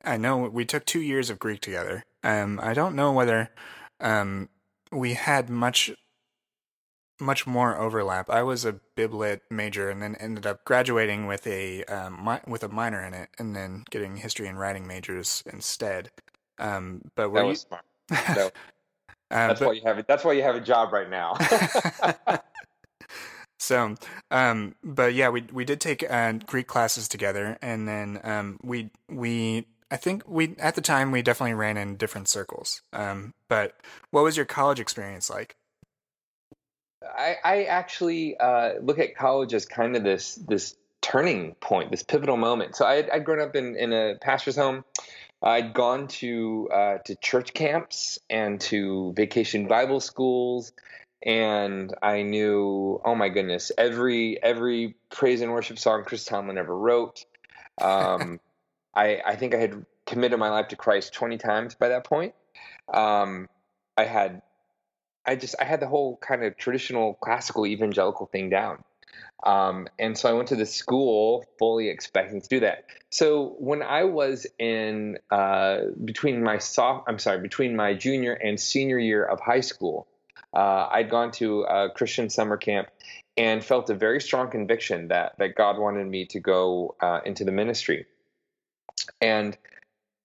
I 0.04 0.16
know 0.16 0.38
we 0.38 0.64
took 0.64 0.85
two 0.85 1.00
years 1.00 1.30
of 1.30 1.38
Greek 1.38 1.61
together. 1.61 2.02
Um, 2.25 2.59
I 2.61 2.75
don't 2.75 2.97
know 2.97 3.12
whether 3.12 3.50
um, 4.00 4.49
we 4.90 5.14
had 5.14 5.49
much 5.49 5.92
much 7.21 7.47
more 7.47 7.78
overlap. 7.78 8.28
I 8.28 8.42
was 8.42 8.64
a 8.64 8.80
biblit 8.97 9.42
major 9.52 9.90
and 9.90 10.02
then 10.02 10.16
ended 10.16 10.47
up 10.47 10.64
graduating 10.64 11.28
with 11.28 11.47
a 11.47 11.85
um, 11.85 12.25
mi- 12.25 12.50
with 12.50 12.64
a 12.64 12.68
minor 12.68 13.04
in 13.04 13.14
it, 13.14 13.28
and 13.38 13.54
then 13.54 13.85
getting 13.88 14.16
history 14.16 14.49
and 14.49 14.59
writing 14.59 14.85
majors 14.85 15.44
instead. 15.47 16.11
Um, 16.59 17.02
but 17.14 17.30
were 17.30 17.38
That 17.38 17.42
you? 17.42 17.49
was 17.50 17.61
smart. 17.61 17.85
No, 18.37 18.50
uh, 19.35 19.49
that's 19.49 19.61
but- 19.61 19.67
why 19.67 19.73
you 19.75 19.83
have 19.85 19.99
it. 19.99 20.07
That's 20.07 20.25
why 20.25 20.33
you 20.33 20.43
have 20.43 20.55
a 20.55 20.61
job 20.61 20.93
right 20.93 21.11
now. 21.11 21.35
so, 23.59 23.95
um, 24.31 24.75
but 24.83 25.14
yeah, 25.14 25.29
we 25.29 25.43
we 25.53 25.64
did 25.64 25.81
take 25.81 26.05
uh, 26.09 26.33
Greek 26.47 26.67
classes 26.67 27.09
together, 27.09 27.59
and 27.61 27.88
then 27.88 28.21
um, 28.23 28.59
we 28.62 28.91
we 29.09 29.67
I 29.91 29.97
think 29.97 30.23
we 30.26 30.55
at 30.59 30.75
the 30.75 30.81
time 30.81 31.11
we 31.11 31.23
definitely 31.23 31.55
ran 31.55 31.76
in 31.76 31.97
different 31.97 32.29
circles. 32.29 32.83
Um, 32.93 33.35
but 33.49 33.76
what 34.11 34.25
was 34.25 34.37
your 34.37 34.47
college 34.47 34.81
experience 34.81 35.29
like? 35.29 35.57
I, 37.05 37.37
I 37.45 37.64
actually 37.64 38.37
uh, 38.38 38.75
look 38.81 38.99
at 38.99 39.14
college 39.14 39.53
as 39.53 39.67
kind 39.67 39.95
of 39.97 40.05
this 40.05 40.37
this 40.37 40.76
turning 41.00 41.55
point, 41.57 41.91
this 41.91 42.03
pivotal 42.03 42.37
moment. 42.37 42.75
So 42.76 42.87
I 42.87 42.95
had, 42.95 43.11
I'd 43.11 43.25
grown 43.25 43.41
up 43.41 43.55
in, 43.55 43.76
in 43.76 43.93
a 43.93 44.14
pastor's 44.21 44.57
home. 44.57 44.85
I'd 45.44 45.74
gone 45.74 46.08
to 46.08 46.68
uh, 46.72 46.98
to 47.04 47.16
church 47.16 47.52
camps 47.52 48.18
and 48.30 48.58
to 48.62 49.12
vacation 49.14 49.68
Bible 49.68 50.00
schools, 50.00 50.72
and 51.22 51.94
I 52.02 52.22
knew, 52.22 53.00
oh 53.04 53.14
my 53.14 53.28
goodness, 53.28 53.70
every 53.76 54.42
every 54.42 54.96
praise 55.10 55.42
and 55.42 55.52
worship 55.52 55.78
song 55.78 56.04
Chris 56.04 56.24
Tomlin 56.24 56.56
ever 56.56 56.76
wrote. 56.76 57.26
Um, 57.80 58.40
I 58.94 59.20
I 59.24 59.36
think 59.36 59.54
I 59.54 59.58
had 59.58 59.84
committed 60.06 60.38
my 60.38 60.48
life 60.48 60.68
to 60.68 60.76
Christ 60.76 61.12
twenty 61.12 61.36
times 61.36 61.74
by 61.74 61.88
that 61.88 62.04
point. 62.04 62.34
Um, 62.92 63.50
I 63.98 64.04
had 64.04 64.40
I 65.26 65.36
just 65.36 65.56
I 65.60 65.64
had 65.64 65.80
the 65.80 65.88
whole 65.88 66.16
kind 66.16 66.42
of 66.42 66.56
traditional 66.56 67.14
classical 67.14 67.66
evangelical 67.66 68.26
thing 68.26 68.48
down. 68.48 68.82
Um, 69.45 69.88
and 69.99 70.16
so 70.16 70.28
I 70.28 70.33
went 70.33 70.49
to 70.49 70.57
the 70.57 70.66
school 70.66 71.45
fully 71.59 71.88
expecting 71.88 72.40
to 72.40 72.49
do 72.49 72.61
that. 72.61 72.87
So 73.11 73.57
when 73.59 73.83
I 73.83 74.04
was 74.04 74.47
in 74.59 75.19
uh, 75.31 75.81
between 76.02 76.43
my 76.43 76.59
soft, 76.59 77.04
I'm 77.09 77.19
sorry, 77.19 77.40
between 77.40 77.76
my 77.76 77.95
junior 77.95 78.33
and 78.33 78.59
senior 78.59 78.99
year 78.99 79.25
of 79.25 79.40
high 79.40 79.61
school, 79.61 80.09
uh, 80.54 80.88
I'd 80.90 81.11
gone 81.11 81.31
to 81.33 81.62
a 81.62 81.90
Christian 81.90 82.31
summer 82.31 82.57
camp 82.57 82.88
and 83.37 83.62
felt 83.62 83.90
a 83.90 83.95
very 83.95 84.21
strong 84.21 84.50
conviction 84.50 85.09
that 85.09 85.37
that 85.38 85.57
God 85.57 85.78
wanted 85.78 86.07
me 86.07 86.26
to 86.26 86.40
go 86.40 86.95
uh, 87.00 87.21
into 87.25 87.45
the 87.45 87.52
ministry. 87.52 88.07
And 89.21 89.57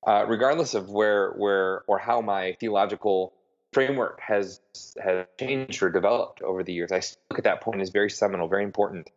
uh, 0.08 0.26
regardless 0.28 0.76
of 0.76 0.90
where 0.90 1.32
where 1.32 1.82
or 1.88 2.00
how 2.00 2.22
my 2.22 2.56
theological 2.60 3.34
framework 3.74 4.20
has 4.22 4.60
has 5.02 5.26
changed 5.40 5.84
or 5.84 5.90
developed 5.90 6.42
over 6.42 6.64
the 6.64 6.74
years. 6.74 6.92
I 6.92 7.02
look 7.30 7.40
at 7.40 7.44
that 7.44 7.62
point 7.62 7.82
as 7.82 7.90
very 7.90 8.10
seminal, 8.10 8.48
very 8.48 8.64
important. 8.64 9.10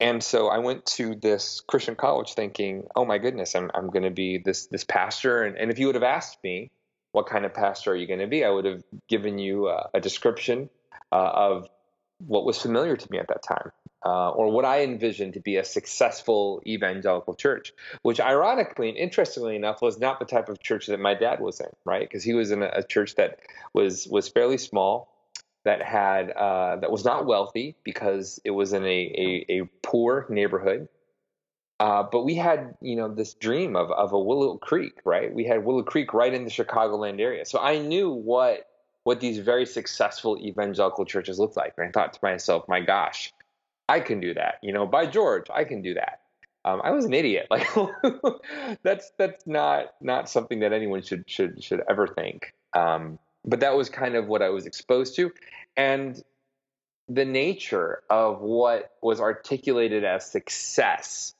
And 0.00 0.22
so 0.22 0.48
I 0.48 0.58
went 0.58 0.84
to 0.86 1.14
this 1.14 1.62
Christian 1.66 1.94
college 1.94 2.34
thinking, 2.34 2.86
oh 2.96 3.04
my 3.04 3.18
goodness, 3.18 3.54
I'm 3.54 3.70
I'm 3.74 3.88
going 3.88 4.02
to 4.02 4.10
be 4.10 4.38
this 4.38 4.66
this 4.66 4.84
pastor. 4.84 5.42
And, 5.42 5.56
and 5.56 5.70
if 5.70 5.78
you 5.78 5.86
would 5.86 5.94
have 5.94 6.04
asked 6.04 6.38
me, 6.42 6.70
what 7.12 7.26
kind 7.26 7.44
of 7.44 7.54
pastor 7.54 7.92
are 7.92 7.96
you 7.96 8.06
going 8.06 8.20
to 8.20 8.26
be? 8.26 8.44
I 8.44 8.50
would 8.50 8.64
have 8.64 8.82
given 9.08 9.38
you 9.38 9.68
a, 9.68 9.88
a 9.94 10.00
description 10.00 10.68
uh, 11.12 11.30
of 11.32 11.68
what 12.18 12.44
was 12.44 12.60
familiar 12.60 12.96
to 12.96 13.06
me 13.10 13.18
at 13.18 13.28
that 13.28 13.42
time. 13.42 13.70
Uh, 14.06 14.28
or 14.30 14.50
what 14.50 14.66
I 14.66 14.82
envisioned 14.82 15.32
to 15.32 15.40
be 15.40 15.56
a 15.56 15.64
successful 15.64 16.60
evangelical 16.66 17.34
church, 17.34 17.72
which 18.02 18.20
ironically 18.20 18.90
and 18.90 18.98
interestingly 18.98 19.56
enough 19.56 19.80
was 19.80 19.98
not 19.98 20.18
the 20.18 20.26
type 20.26 20.50
of 20.50 20.60
church 20.60 20.88
that 20.88 21.00
my 21.00 21.14
dad 21.14 21.40
was 21.40 21.58
in, 21.58 21.70
right? 21.86 22.06
Because 22.06 22.22
he 22.22 22.34
was 22.34 22.50
in 22.50 22.62
a, 22.62 22.70
a, 22.74 22.82
church 22.82 23.14
that 23.14 23.38
was 23.72 24.06
was 24.06 24.28
fairly 24.28 24.58
small, 24.58 25.08
that 25.64 25.80
had 25.80 26.30
uh, 26.32 26.76
that 26.76 26.90
was 26.90 27.02
not 27.06 27.24
wealthy 27.24 27.76
because 27.82 28.38
it 28.44 28.50
was 28.50 28.74
in 28.74 28.84
a 28.84 29.46
a, 29.48 29.60
a 29.60 29.64
poor 29.82 30.26
neighborhood. 30.28 30.86
Uh, 31.80 32.02
but 32.02 32.24
we 32.24 32.34
had, 32.34 32.74
you 32.82 32.96
know, 32.96 33.08
this 33.08 33.32
dream 33.32 33.74
of 33.74 33.90
of 33.90 34.12
a 34.12 34.20
Willow 34.20 34.58
Creek, 34.58 35.00
right? 35.06 35.34
We 35.34 35.44
had 35.44 35.64
Willow 35.64 35.82
Creek 35.82 36.12
right 36.12 36.32
in 36.32 36.44
the 36.44 36.50
Chicagoland 36.50 37.20
area, 37.20 37.46
so 37.46 37.58
I 37.58 37.78
knew 37.78 38.10
what 38.10 38.68
what 39.04 39.20
these 39.20 39.38
very 39.38 39.64
successful 39.64 40.38
evangelical 40.38 41.06
churches 41.06 41.38
looked 41.38 41.56
like, 41.56 41.72
and 41.78 41.88
I 41.88 41.90
thought 41.90 42.12
to 42.12 42.18
myself, 42.22 42.68
my 42.68 42.80
gosh 42.80 43.32
I 43.88 44.00
can 44.00 44.20
do 44.20 44.34
that. 44.34 44.56
You 44.62 44.72
know, 44.72 44.86
by 44.86 45.06
George, 45.06 45.46
I 45.52 45.64
can 45.64 45.82
do 45.82 45.94
that. 45.94 46.20
Um, 46.64 46.80
I 46.82 46.92
was 46.92 47.04
an 47.04 47.14
idiot. 47.14 47.48
Like 47.50 47.66
that's 48.82 49.12
that's 49.18 49.46
not 49.46 49.94
not 50.00 50.28
something 50.28 50.60
that 50.60 50.72
anyone 50.72 51.02
should 51.02 51.24
should 51.26 51.62
should 51.62 51.82
ever 51.88 52.06
think. 52.06 52.54
Um, 52.74 53.18
but 53.44 53.60
that 53.60 53.76
was 53.76 53.90
kind 53.90 54.14
of 54.14 54.26
what 54.26 54.42
I 54.42 54.48
was 54.48 54.66
exposed 54.66 55.16
to, 55.16 55.30
and 55.76 56.20
the 57.08 57.24
nature 57.24 58.02
of 58.08 58.40
what 58.40 58.92
was 59.02 59.20
articulated 59.20 60.04
as 60.04 60.30
success 60.30 61.34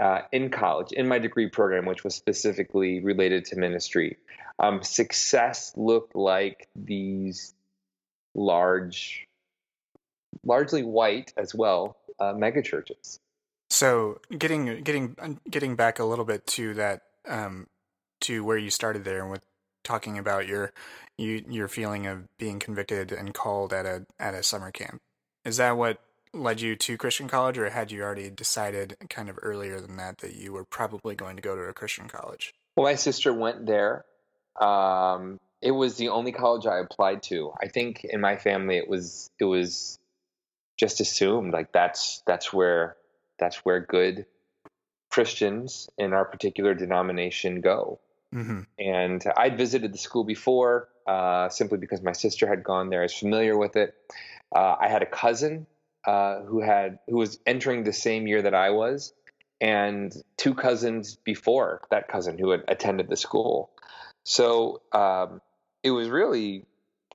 uh, 0.00 0.20
in 0.32 0.50
college 0.50 0.92
in 0.92 1.08
my 1.08 1.18
degree 1.18 1.48
program, 1.48 1.86
which 1.86 2.04
was 2.04 2.14
specifically 2.14 3.00
related 3.00 3.46
to 3.46 3.56
ministry. 3.56 4.18
Um, 4.58 4.82
success 4.82 5.72
looked 5.76 6.14
like 6.14 6.68
these 6.76 7.54
large 8.34 9.27
largely 10.44 10.82
white 10.82 11.32
as 11.36 11.54
well 11.54 11.96
uh, 12.20 12.32
mega 12.32 12.62
churches. 12.62 13.20
So 13.70 14.20
getting 14.36 14.82
getting 14.82 15.38
getting 15.48 15.76
back 15.76 15.98
a 15.98 16.04
little 16.04 16.24
bit 16.24 16.46
to 16.48 16.74
that 16.74 17.02
um, 17.26 17.66
to 18.22 18.44
where 18.44 18.56
you 18.56 18.70
started 18.70 19.04
there 19.04 19.26
with 19.26 19.42
talking 19.84 20.18
about 20.18 20.46
your 20.46 20.72
you 21.16 21.44
your 21.48 21.68
feeling 21.68 22.06
of 22.06 22.24
being 22.38 22.58
convicted 22.58 23.12
and 23.12 23.34
called 23.34 23.72
at 23.72 23.86
a 23.86 24.06
at 24.18 24.34
a 24.34 24.42
summer 24.42 24.70
camp. 24.70 25.00
Is 25.44 25.58
that 25.58 25.76
what 25.76 26.00
led 26.32 26.60
you 26.60 26.76
to 26.76 26.96
Christian 26.96 27.28
college, 27.28 27.58
or 27.58 27.70
had 27.70 27.90
you 27.90 28.02
already 28.02 28.30
decided 28.30 28.96
kind 29.08 29.28
of 29.28 29.38
earlier 29.42 29.80
than 29.80 29.96
that 29.96 30.18
that 30.18 30.34
you 30.34 30.52
were 30.52 30.64
probably 30.64 31.14
going 31.14 31.36
to 31.36 31.42
go 31.42 31.56
to 31.56 31.62
a 31.62 31.72
Christian 31.72 32.08
college? 32.08 32.54
Well, 32.76 32.84
my 32.84 32.94
sister 32.94 33.32
went 33.32 33.66
there. 33.66 34.04
Um, 34.60 35.40
it 35.60 35.72
was 35.72 35.96
the 35.96 36.08
only 36.08 36.32
college 36.32 36.66
I 36.66 36.78
applied 36.78 37.22
to. 37.24 37.52
I 37.60 37.68
think 37.68 38.04
in 38.04 38.20
my 38.20 38.36
family 38.36 38.76
it 38.76 38.88
was 38.88 39.30
it 39.38 39.44
was 39.44 39.98
just 40.78 41.00
assumed 41.00 41.52
like 41.52 41.72
that's 41.72 42.22
that's 42.26 42.52
where 42.52 42.96
that's 43.38 43.56
where 43.58 43.80
good 43.80 44.26
Christians 45.10 45.88
in 45.98 46.12
our 46.12 46.24
particular 46.24 46.74
denomination 46.74 47.60
go. 47.60 47.98
Mm-hmm. 48.34 48.60
And 48.78 49.24
I'd 49.36 49.56
visited 49.56 49.92
the 49.92 49.98
school 49.98 50.24
before, 50.24 50.88
uh, 51.06 51.48
simply 51.48 51.78
because 51.78 52.02
my 52.02 52.12
sister 52.12 52.46
had 52.46 52.62
gone 52.62 52.90
there. 52.90 53.00
I 53.00 53.04
was 53.04 53.14
familiar 53.14 53.56
with 53.56 53.76
it. 53.76 53.94
Uh, 54.54 54.76
I 54.80 54.88
had 54.88 55.02
a 55.02 55.06
cousin 55.06 55.66
uh, 56.06 56.40
who 56.42 56.60
had 56.60 56.98
who 57.08 57.16
was 57.16 57.38
entering 57.46 57.84
the 57.84 57.92
same 57.92 58.26
year 58.26 58.42
that 58.42 58.54
I 58.54 58.70
was, 58.70 59.12
and 59.60 60.14
two 60.36 60.54
cousins 60.54 61.16
before 61.16 61.82
that 61.90 62.08
cousin 62.08 62.38
who 62.38 62.50
had 62.50 62.64
attended 62.68 63.08
the 63.08 63.16
school. 63.16 63.70
So 64.24 64.82
um, 64.92 65.40
it 65.82 65.90
was 65.90 66.08
really 66.08 66.66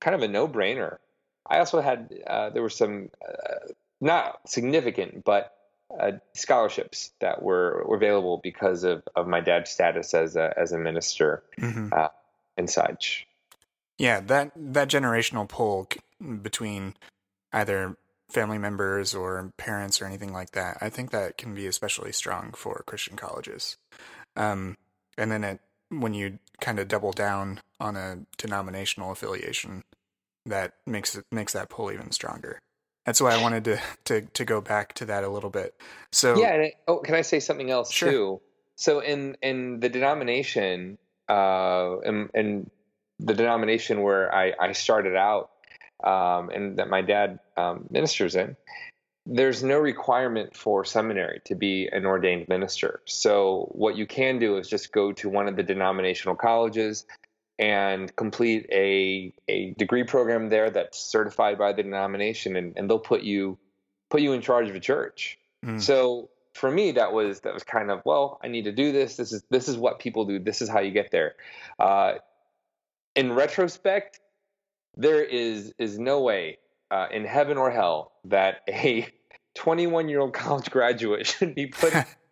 kind 0.01 0.15
of 0.15 0.24
a 0.24 0.27
no-brainer. 0.27 0.98
I 1.45 1.59
also 1.59 1.81
had 1.81 2.13
uh, 2.25 2.50
there 2.51 2.62
were 2.62 2.69
some 2.69 3.09
uh, 3.21 3.71
not 4.00 4.39
significant, 4.47 5.23
but 5.23 5.55
uh, 6.00 6.13
scholarships 6.33 7.12
that 7.19 7.41
were, 7.41 7.83
were 7.85 7.97
available 7.97 8.39
because 8.41 8.83
of, 8.83 9.03
of 9.15 9.27
my 9.27 9.41
dad's 9.41 9.69
status 9.69 10.13
as 10.13 10.35
a 10.35 10.53
as 10.57 10.71
a 10.71 10.77
minister 10.77 11.43
Mm-hmm. 11.59 11.89
uh, 11.91 12.07
and 12.57 12.69
such. 12.69 13.27
Yeah, 13.97 14.19
that 14.21 14.51
that 14.55 14.89
generational 14.89 15.47
pull 15.47 15.88
between 16.41 16.95
either 17.51 17.97
family 18.29 18.57
members 18.57 19.13
or 19.13 19.51
parents 19.57 20.01
or 20.01 20.05
anything 20.05 20.33
like 20.33 20.51
that, 20.51 20.77
I 20.81 20.89
think 20.89 21.12
that 21.12 21.38
can 21.38 21.53
be 21.53 21.67
especially 21.67 22.12
strong 22.12 22.51
for 22.53 22.83
Christian 22.88 23.15
colleges. 23.15 23.77
Um, 24.35 24.75
and 25.17 25.31
then 25.31 25.43
it, 25.43 25.59
when 25.89 26.13
you 26.15 26.39
kind 26.59 26.79
of 26.79 26.88
double 26.88 27.12
down 27.12 27.62
on 27.79 27.95
a 27.95 28.19
denominational 28.38 29.12
affiliation, 29.12 29.83
that 30.45 30.73
makes 30.85 31.15
it 31.15 31.25
makes 31.31 31.53
that 31.53 31.69
pull 31.69 31.91
even 31.91 32.12
stronger. 32.12 32.59
That's 33.05 33.21
why 33.21 33.33
I 33.33 33.41
wanted 33.41 33.63
to 33.65 33.81
to 34.05 34.21
to 34.21 34.45
go 34.45 34.62
back 34.62 34.93
to 34.95 35.05
that 35.05 35.23
a 35.23 35.29
little 35.29 35.50
bit. 35.50 35.75
So 36.12 36.38
yeah. 36.38 36.53
And 36.53 36.63
it, 36.63 36.73
oh, 36.88 36.97
can 36.97 37.15
I 37.15 37.21
say 37.21 37.39
something 37.39 37.69
else 37.69 37.91
Sure. 37.91 38.12
too? 38.12 38.41
So 38.75 39.00
in 39.00 39.38
in 39.41 39.79
the 39.79 39.89
denomination, 39.89 40.97
uh, 41.29 41.97
in, 42.03 42.29
in 42.33 42.69
the 43.19 43.33
denomination 43.33 44.01
where 44.01 44.33
I, 44.33 44.53
I 44.59 44.71
started 44.73 45.15
out, 45.15 45.51
um, 46.03 46.50
and 46.50 46.77
that 46.77 46.89
my 46.89 47.01
dad 47.01 47.39
um, 47.55 47.85
ministers 47.89 48.35
in, 48.35 48.57
there's 49.25 49.63
no 49.63 49.77
requirement 49.77 50.55
for 50.55 50.83
seminary 50.83 51.41
to 51.45 51.55
be 51.55 51.88
an 51.91 52.05
ordained 52.05 52.50
minister. 52.50 53.01
So 53.05 53.69
what 53.71 53.95
you 53.95 54.05
can 54.05 54.39
do 54.39 54.57
is 54.57 54.67
just 54.67 54.91
go 54.91 55.13
to 55.13 55.29
one 55.29 55.47
of 55.47 55.55
the 55.55 55.63
denominational 55.63 56.35
colleges 56.35 57.05
and 57.60 58.13
complete 58.15 58.67
a 58.72 59.33
a 59.48 59.72
degree 59.77 60.03
program 60.03 60.50
there 60.50 60.69
that's 60.69 60.98
certified 60.98 61.57
by 61.57 61.74
the 61.74 61.83
denomination, 61.83 62.55
and, 62.55 62.74
and 62.77 62.89
they'll 62.89 63.00
put 63.00 63.24
you 63.24 63.57
put 64.10 64.22
you 64.22 64.33
in 64.33 64.41
charge 64.41 64.69
of 64.69 64.75
a 64.75 64.79
church. 64.79 65.38
Mm. 65.65 65.81
So 65.81 66.29
for 66.53 66.69
me, 66.69 66.91
that 66.91 67.13
was 67.13 67.41
that 67.41 67.53
was 67.53 67.63
kind 67.63 67.91
of 67.91 68.01
well, 68.05 68.39
I 68.43 68.48
need 68.48 68.65
to 68.65 68.72
do 68.72 68.91
this. 68.91 69.15
This 69.15 69.31
is 69.31 69.43
this 69.50 69.67
is 69.67 69.77
what 69.77 70.00
people 70.00 70.25
do. 70.25 70.39
This 70.39 70.62
is 70.62 70.69
how 70.69 70.79
you 70.79 70.91
get 70.91 71.12
there. 71.12 71.36
Uh, 71.79 72.15
in 73.15 73.33
retrospect, 73.33 74.19
there 74.95 75.24
is 75.24 75.74
is 75.77 75.98
no 75.98 76.22
way 76.22 76.57
uh, 76.91 77.07
in 77.12 77.25
heaven 77.25 77.57
or 77.57 77.72
hell 77.72 78.13
that 78.25 78.62
a 78.69 79.07
21 79.55 80.10
year 80.10 80.19
old 80.19 80.33
college 80.33 80.69
graduate 80.72 81.27
should 81.27 81.55
be 81.55 81.67
put 81.67 81.93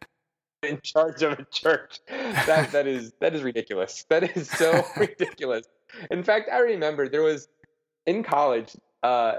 in 0.63 0.79
charge 0.83 1.23
of 1.23 1.39
a 1.39 1.45
church. 1.45 1.99
That 2.07 2.71
that 2.71 2.87
is 2.87 3.13
that 3.19 3.33
is 3.33 3.43
ridiculous. 3.43 4.05
That 4.09 4.35
is 4.35 4.49
so 4.49 4.83
ridiculous. 4.97 5.65
In 6.09 6.23
fact, 6.23 6.49
I 6.51 6.59
remember 6.59 7.09
there 7.09 7.23
was 7.23 7.47
in 8.05 8.23
college, 8.23 8.75
uh, 9.03 9.35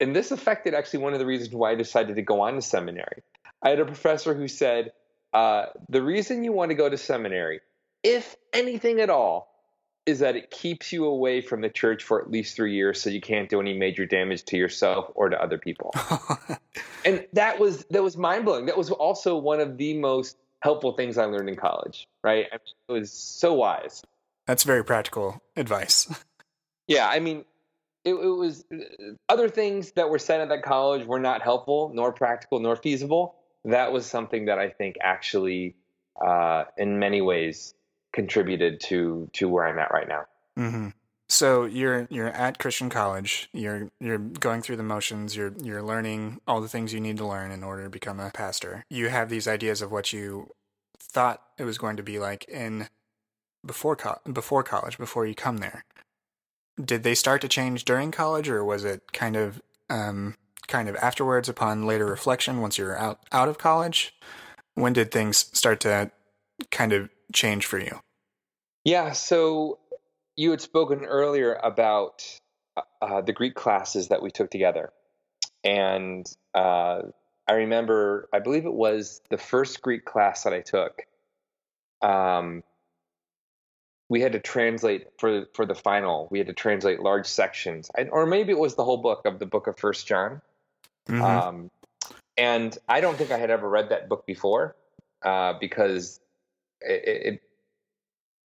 and 0.00 0.14
this 0.14 0.30
affected 0.30 0.74
actually 0.74 1.00
one 1.00 1.12
of 1.12 1.18
the 1.18 1.26
reasons 1.26 1.54
why 1.54 1.72
I 1.72 1.74
decided 1.74 2.16
to 2.16 2.22
go 2.22 2.40
on 2.40 2.54
to 2.54 2.62
seminary. 2.62 3.22
I 3.62 3.70
had 3.70 3.80
a 3.80 3.84
professor 3.84 4.34
who 4.34 4.48
said, 4.48 4.92
uh, 5.32 5.66
the 5.88 6.02
reason 6.02 6.44
you 6.44 6.52
want 6.52 6.70
to 6.70 6.74
go 6.74 6.88
to 6.88 6.96
seminary, 6.96 7.60
if 8.02 8.36
anything 8.52 9.00
at 9.00 9.10
all, 9.10 9.55
is 10.06 10.20
that 10.20 10.36
it 10.36 10.50
keeps 10.50 10.92
you 10.92 11.04
away 11.04 11.40
from 11.40 11.60
the 11.60 11.68
church 11.68 12.04
for 12.04 12.22
at 12.22 12.30
least 12.30 12.54
three 12.54 12.74
years 12.74 13.02
so 13.02 13.10
you 13.10 13.20
can't 13.20 13.50
do 13.50 13.60
any 13.60 13.76
major 13.76 14.06
damage 14.06 14.44
to 14.44 14.56
yourself 14.56 15.10
or 15.14 15.28
to 15.28 15.42
other 15.42 15.58
people. 15.58 15.92
and 17.04 17.26
that 17.32 17.58
was 17.58 17.84
that 17.90 18.02
was 18.02 18.16
mind 18.16 18.44
blowing. 18.44 18.66
That 18.66 18.78
was 18.78 18.90
also 18.90 19.36
one 19.36 19.60
of 19.60 19.76
the 19.76 19.98
most 19.98 20.36
helpful 20.60 20.92
things 20.92 21.18
I 21.18 21.24
learned 21.24 21.48
in 21.48 21.56
college, 21.56 22.06
right? 22.22 22.46
I 22.52 22.56
mean, 22.56 22.74
it 22.88 22.92
was 22.92 23.12
so 23.12 23.54
wise. 23.54 24.02
That's 24.46 24.62
very 24.62 24.84
practical 24.84 25.42
advice. 25.56 26.08
Yeah, 26.88 27.08
I 27.08 27.18
mean, 27.18 27.44
it, 28.04 28.14
it, 28.14 28.14
was 28.14 28.64
other 29.28 29.48
things 29.48 29.90
that 29.92 30.08
were 30.08 30.20
said 30.20 30.40
at 30.40 30.50
that 30.50 30.62
college 30.62 31.04
were 31.04 31.18
not 31.18 31.42
helpful, 31.42 31.90
nor 31.92 32.12
practical, 32.12 32.60
nor 32.60 32.76
feasible. 32.76 33.34
That 33.64 33.92
was 33.92 34.06
something 34.06 34.44
that 34.44 34.60
I 34.60 34.68
think 34.68 34.94
actually, 35.02 35.74
uh, 36.24 36.62
in 36.78 37.00
many 37.00 37.20
ways, 37.20 37.74
contributed 38.16 38.80
to 38.80 39.30
to 39.34 39.48
where 39.48 39.64
I'm 39.66 39.78
at 39.78 39.92
right 39.92 40.08
now. 40.08 40.24
Mm-hmm. 40.58 40.88
So 41.28 41.64
you're 41.64 42.08
you're 42.10 42.28
at 42.28 42.58
Christian 42.58 42.90
college. 42.90 43.48
You're 43.52 43.88
you're 44.00 44.18
going 44.18 44.62
through 44.62 44.76
the 44.76 44.82
motions. 44.82 45.36
You're 45.36 45.54
you're 45.62 45.82
learning 45.82 46.40
all 46.48 46.60
the 46.60 46.68
things 46.68 46.92
you 46.92 47.00
need 47.00 47.18
to 47.18 47.26
learn 47.26 47.52
in 47.52 47.62
order 47.62 47.84
to 47.84 47.90
become 47.90 48.18
a 48.18 48.30
pastor. 48.30 48.84
You 48.90 49.08
have 49.08 49.28
these 49.28 49.46
ideas 49.46 49.82
of 49.82 49.92
what 49.92 50.12
you 50.12 50.50
thought 50.98 51.42
it 51.58 51.64
was 51.64 51.78
going 51.78 51.96
to 51.96 52.02
be 52.02 52.18
like 52.18 52.44
in 52.48 52.88
before 53.64 53.94
co- 53.94 54.20
before 54.32 54.64
college, 54.64 54.98
before 54.98 55.26
you 55.26 55.34
come 55.34 55.58
there 55.58 55.84
did 56.82 57.02
they 57.02 57.14
start 57.14 57.40
to 57.40 57.48
change 57.48 57.84
during 57.84 58.10
college, 58.10 58.48
or 58.48 58.64
was 58.64 58.84
it 58.84 59.12
kind 59.12 59.36
of 59.36 59.62
um, 59.88 60.36
kind 60.68 60.88
of 60.88 60.96
afterwards 60.96 61.48
upon 61.48 61.86
later 61.86 62.06
reflection 62.06 62.60
once 62.60 62.78
you're 62.78 62.98
out 62.98 63.20
out 63.32 63.48
of 63.48 63.58
college? 63.58 64.14
When 64.74 64.92
did 64.92 65.10
things 65.10 65.38
start 65.58 65.80
to 65.80 66.10
kind 66.70 66.92
of 66.92 67.08
change 67.32 67.64
for 67.64 67.78
you? 67.78 68.00
Yeah, 68.86 69.10
so 69.14 69.80
you 70.36 70.52
had 70.52 70.60
spoken 70.60 71.04
earlier 71.04 71.54
about 71.54 72.24
uh, 73.02 73.20
the 73.20 73.32
Greek 73.32 73.56
classes 73.56 74.06
that 74.08 74.22
we 74.22 74.30
took 74.30 74.48
together, 74.48 74.92
and 75.64 76.24
uh, 76.54 77.02
I 77.48 77.52
remember, 77.52 78.28
I 78.32 78.38
believe 78.38 78.64
it 78.64 78.72
was 78.72 79.22
the 79.28 79.38
first 79.38 79.82
Greek 79.82 80.04
class 80.04 80.44
that 80.44 80.52
I 80.52 80.60
took. 80.60 81.02
Um, 82.00 82.62
we 84.08 84.20
had 84.20 84.30
to 84.34 84.38
translate 84.38 85.08
for 85.18 85.46
for 85.52 85.66
the 85.66 85.74
final. 85.74 86.28
We 86.30 86.38
had 86.38 86.46
to 86.46 86.52
translate 86.54 87.00
large 87.00 87.26
sections, 87.26 87.90
or 88.12 88.24
maybe 88.24 88.52
it 88.52 88.58
was 88.58 88.76
the 88.76 88.84
whole 88.84 88.98
book 88.98 89.22
of 89.24 89.40
the 89.40 89.46
book 89.46 89.66
of 89.66 89.76
First 89.76 90.06
John. 90.06 90.40
Mm-hmm. 91.08 91.22
Um, 91.22 91.70
and 92.36 92.78
I 92.88 93.00
don't 93.00 93.18
think 93.18 93.32
I 93.32 93.38
had 93.38 93.50
ever 93.50 93.68
read 93.68 93.88
that 93.88 94.08
book 94.08 94.26
before 94.26 94.76
uh, 95.22 95.54
because 95.58 96.20
it, 96.82 97.32
it, 97.34 97.42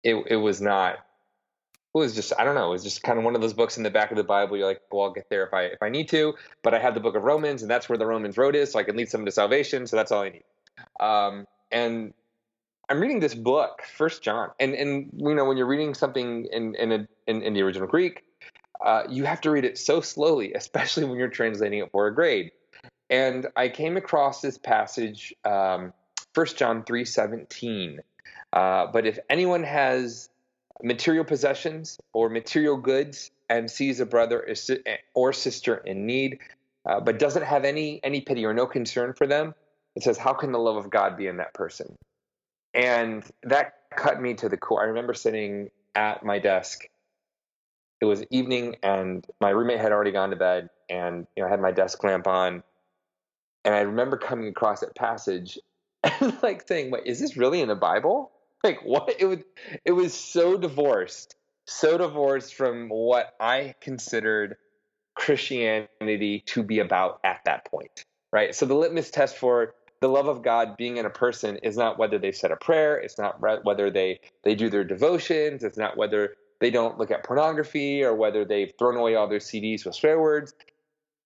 it 0.03 0.15
it 0.27 0.36
was 0.38 0.62
not. 0.62 0.96
It 1.93 1.98
was 1.98 2.15
just 2.15 2.34
I 2.38 2.43
don't 2.43 2.55
know. 2.55 2.70
It 2.70 2.72
was 2.72 2.84
just 2.84 3.03
kind 3.03 3.20
of 3.20 3.25
one 3.25 3.36
of 3.36 3.41
those 3.41 3.53
books 3.53 3.77
in 3.77 3.84
the 3.84 3.89
back 3.89 4.12
of 4.12 4.17
the 4.17 4.24
Bible. 4.24 4.58
You're 4.58 4.67
like, 4.67 4.81
well, 4.91 5.05
I'll 5.05 5.13
get 5.13 5.29
there 5.29 5.46
if 5.46 5.53
I 5.53 5.63
if 5.63 5.81
I 5.81 5.89
need 5.89 6.10
to. 6.10 6.34
But 6.63 6.74
I 6.74 6.79
have 6.79 6.93
the 6.93 7.00
book 7.00 7.15
of 7.15 7.24
Romans, 7.24 7.62
and 7.62 7.70
that's 7.70 7.89
where 7.89 7.98
the 7.98 8.05
Romans 8.05 8.38
road 8.38 8.55
is, 8.55 8.72
so 8.72 8.79
I 8.79 8.84
can 8.84 8.96
lead 8.96 9.10
someone 9.10 9.25
to 9.25 9.31
salvation. 9.31 9.88
So 9.88 9.96
that's 9.98 10.12
all 10.12 10.24
I 10.24 10.29
need. 10.29 10.43
Um, 11.00 11.46
and 11.72 12.13
I'm 12.91 13.00
reading 13.00 13.22
this 13.22 13.36
book, 13.36 13.84
First 13.96 14.22
John, 14.22 14.50
and 14.60 14.74
and 14.74 15.10
you 15.15 15.34
know 15.34 15.46
when 15.46 15.55
you're 15.55 15.67
reading 15.67 15.93
something 15.93 16.46
in 16.51 16.75
in 16.75 16.91
a, 16.91 17.08
in, 17.25 17.41
in, 17.41 17.53
the 17.53 17.62
original 17.62 17.87
Greek, 17.87 18.25
uh, 18.85 19.03
you 19.09 19.24
have 19.24 19.40
to 19.42 19.51
read 19.51 19.64
it 19.64 19.77
so 19.77 20.01
slowly, 20.01 20.53
especially 20.55 21.05
when 21.05 21.18
you're 21.18 21.29
translating 21.29 21.79
it 21.79 21.92
for 21.92 22.07
a 22.07 22.14
grade. 22.14 22.51
And 23.09 23.48
I 23.55 23.70
came 23.70 23.96
across 23.96 24.42
this 24.42 24.57
passage, 24.57 25.33
um, 25.46 25.94
First 26.33 26.57
John 26.57 26.83
three 26.83 27.05
seventeen. 27.05 28.01
Uh, 28.53 28.87
but 28.87 29.05
if 29.05 29.20
anyone 29.29 29.64
has 29.64 30.29
material 30.83 31.24
possessions 31.24 32.00
or 32.14 32.29
material 32.29 32.77
goods 32.77 33.31
and 33.50 33.70
sees 33.70 34.00
a 34.00 34.05
brother 34.05 34.53
or 35.14 35.33
sister 35.33 35.77
in 35.77 36.05
need, 36.05 36.40
uh, 36.85 37.00
but 37.00 37.20
doesn't 37.20 37.44
have 37.44 37.64
any 37.64 38.00
any 38.03 38.22
pity 38.22 38.46
or 38.46 38.53
no 38.53 38.66
concern 38.66 39.14
for 39.14 39.27
them, 39.27 39.53
it 39.96 40.03
says, 40.03 40.18
"How 40.18 40.33
can 40.33 40.51
the 40.51 40.59
love 40.59 40.77
of 40.77 40.90
God 40.90 41.18
be 41.18 41.27
in 41.27 41.37
that 41.37 41.53
person?" 41.53 41.98
And 42.74 43.24
that 43.44 43.74
cut 43.96 44.22
me 44.22 44.33
to 44.35 44.50
the 44.50 44.57
core. 44.57 44.81
I 44.81 44.85
remember 44.85 45.14
sitting 45.14 45.70
at 45.96 46.24
my 46.24 46.40
desk. 46.40 46.85
It 48.00 48.05
was 48.05 48.24
evening, 48.31 48.77
and 48.81 49.25
my 49.40 49.50
roommate 49.50 49.79
had 49.79 49.92
already 49.92 50.11
gone 50.11 50.31
to 50.31 50.35
bed, 50.35 50.70
and 50.90 51.27
you 51.35 51.44
know, 51.44 51.48
I 51.48 51.51
had 51.51 51.61
my 51.61 51.72
desk 51.72 52.03
lamp 52.03 52.27
on. 52.27 52.64
And 53.64 53.75
I 53.75 53.81
remember 53.81 54.18
coming 54.18 54.48
across 54.48 54.79
that 54.79 54.96
passage 54.96 55.59
and 56.03 56.35
like 56.42 56.68
saying, 56.68 56.92
"Wait, 56.92 57.05
is 57.05 57.20
this 57.20 57.37
really 57.37 57.61
in 57.61 57.68
the 57.68 57.75
Bible?" 57.75 58.31
Like, 58.64 58.82
what? 58.84 59.16
It 59.18 59.26
was. 59.26 59.40
It 59.86 59.92
was 59.92 60.14
so 60.14 60.56
divorced, 60.56 61.36
so 61.66 61.98
divorced 61.98 62.54
from 62.54 62.90
what 62.90 63.34
I 63.40 63.74
considered 63.82 64.56
Christianity 65.16 66.44
to 66.48 66.62
be 66.62 66.78
about 66.80 67.20
at 67.24 67.42
that 67.46 67.66
point. 67.66 68.06
Right. 68.32 68.54
So 68.54 68.68
the 68.68 68.76
litmus 68.76 69.10
test 69.10 69.38
for 69.38 69.74
the 70.00 70.10
love 70.10 70.28
of 70.28 70.42
God 70.42 70.78
being 70.78 70.98
in 70.98 71.06
a 71.06 71.12
person 71.12 71.58
is 71.58 71.78
not 71.78 71.98
whether 71.98 72.18
they 72.18 72.32
said 72.32 72.52
a 72.52 72.56
prayer, 72.56 72.98
it's 72.98 73.18
not 73.18 73.40
whether 73.64 73.90
they 73.90 74.20
they 74.44 74.56
do 74.56 74.70
their 74.70 74.84
devotions, 74.84 75.64
it's 75.64 75.78
not 75.78 75.98
whether 75.98 76.36
they 76.60 76.72
don't 76.72 76.98
look 76.98 77.12
at 77.12 77.24
pornography 77.24 78.04
or 78.04 78.16
whether 78.16 78.46
they've 78.46 78.74
thrown 78.78 78.96
away 78.96 79.16
all 79.16 79.28
their 79.28 79.40
CDs 79.40 79.86
with 79.86 79.96
swear 79.96 80.20
words. 80.20 80.54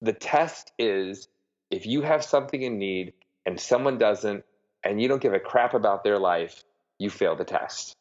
The 0.02 0.14
test 0.14 0.72
is 0.78 1.28
if 1.72 1.86
you 1.86 2.02
have 2.02 2.24
something 2.24 2.62
in 2.62 2.78
need 2.78 3.14
and 3.46 3.60
someone 3.60 3.98
doesn't 3.98 4.44
and 4.84 5.02
you 5.02 5.08
don't 5.08 5.22
give 5.22 5.34
a 5.34 5.40
crap 5.40 5.74
about 5.74 6.04
their 6.04 6.20
life, 6.20 6.64
you 7.00 7.10
fail 7.10 7.36
the 7.36 7.44
test. 7.44 7.96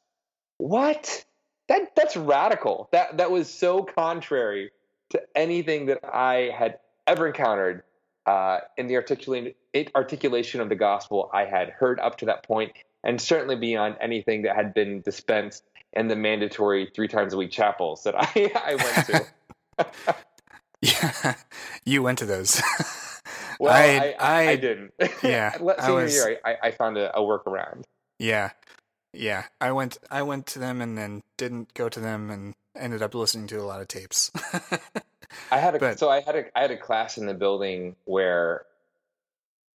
What? 0.58 1.24
That 1.68 1.94
that's 1.96 2.16
radical. 2.16 2.88
That 2.92 3.18
that 3.18 3.30
was 3.30 3.52
so 3.52 3.82
contrary 3.82 4.70
to 5.10 5.22
anything 5.34 5.86
that 5.86 6.00
I 6.04 6.50
had 6.56 6.78
ever 7.06 7.26
encountered 7.26 7.82
uh, 8.26 8.60
in 8.76 8.86
the 8.86 8.96
articulation 8.96 10.60
of 10.60 10.68
the 10.68 10.74
gospel 10.74 11.30
I 11.32 11.44
had 11.44 11.70
heard 11.70 12.00
up 12.00 12.18
to 12.18 12.26
that 12.26 12.42
point, 12.42 12.72
and 13.02 13.20
certainly 13.20 13.56
beyond 13.56 13.96
anything 14.00 14.42
that 14.42 14.56
had 14.56 14.74
been 14.74 15.02
dispensed 15.02 15.64
in 15.92 16.08
the 16.08 16.16
mandatory 16.16 16.90
three 16.94 17.08
times 17.08 17.32
a 17.32 17.36
week 17.36 17.50
chapels 17.50 18.02
that 18.04 18.14
I, 18.16 18.50
I 18.54 18.74
went 18.74 19.06
to. 20.06 20.16
yeah, 20.80 21.34
you 21.84 22.02
went 22.02 22.18
to 22.18 22.26
those. 22.26 22.60
well, 23.60 23.72
I, 23.72 24.14
I, 24.18 24.44
I, 24.44 24.48
I 24.50 24.56
didn't. 24.56 24.92
Yeah, 25.22 25.52
senior 25.56 25.74
I 25.78 25.90
was, 25.90 26.14
year, 26.14 26.40
I, 26.44 26.56
I 26.62 26.70
found 26.72 26.96
a, 26.96 27.16
a 27.16 27.20
workaround. 27.20 27.84
Yeah, 28.18 28.50
yeah. 29.14 29.44
I 29.60 29.72
went. 29.72 29.98
I 30.10 30.22
went 30.22 30.46
to 30.48 30.58
them 30.58 30.80
and 30.80 30.96
then 30.96 31.22
didn't 31.36 31.74
go 31.74 31.88
to 31.88 32.00
them 32.00 32.30
and 32.30 32.54
ended 32.76 33.02
up 33.02 33.14
listening 33.14 33.46
to 33.48 33.60
a 33.60 33.64
lot 33.64 33.80
of 33.80 33.88
tapes. 33.88 34.30
I 35.50 35.58
had 35.58 35.74
a 35.74 35.78
but, 35.78 35.98
so 35.98 36.08
I 36.08 36.20
had 36.20 36.36
a 36.36 36.58
I 36.58 36.62
had 36.62 36.70
a 36.70 36.76
class 36.76 37.18
in 37.18 37.26
the 37.26 37.34
building 37.34 37.96
where 38.04 38.64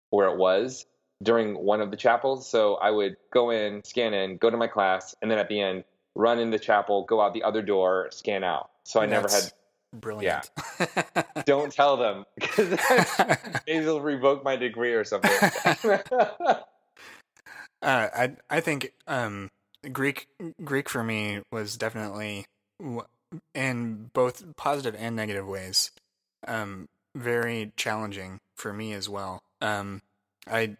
where 0.09 0.27
it 0.27 0.37
was 0.37 0.85
during 1.21 1.55
one 1.55 1.81
of 1.81 1.91
the 1.91 1.97
chapels. 1.97 2.49
So 2.49 2.75
I 2.75 2.91
would 2.91 3.17
go 3.31 3.49
in, 3.49 3.83
scan 3.83 4.13
in, 4.13 4.37
go 4.37 4.49
to 4.49 4.57
my 4.57 4.67
class, 4.67 5.15
and 5.21 5.29
then 5.29 5.37
at 5.37 5.49
the 5.49 5.59
end 5.59 5.83
run 6.15 6.39
in 6.39 6.49
the 6.49 6.59
chapel, 6.59 7.03
go 7.05 7.21
out 7.21 7.33
the 7.33 7.43
other 7.43 7.61
door, 7.61 8.09
scan 8.11 8.43
out. 8.43 8.69
So 8.83 8.99
I 8.99 9.05
never 9.05 9.29
had 9.29 9.51
brilliant. 9.93 10.49
Yeah. 10.79 11.23
Don't 11.45 11.71
tell 11.71 11.97
them 11.97 12.25
because 12.35 12.77
they'll 13.67 14.01
revoke 14.01 14.43
my 14.43 14.55
degree 14.55 14.93
or 14.93 15.03
something. 15.03 15.31
Uh, 17.81 18.07
I 18.13 18.31
I 18.49 18.59
think 18.59 18.93
um, 19.07 19.49
Greek 19.91 20.27
Greek 20.63 20.89
for 20.89 21.03
me 21.03 21.41
was 21.51 21.77
definitely 21.77 22.45
in 23.53 24.09
both 24.13 24.55
positive 24.55 24.95
and 24.97 25.15
negative 25.15 25.47
ways. 25.47 25.91
Um, 26.47 26.87
very 27.15 27.71
challenging 27.75 28.39
for 28.55 28.73
me 28.73 28.93
as 28.93 29.09
well. 29.09 29.41
Um, 29.61 30.01
I 30.47 30.77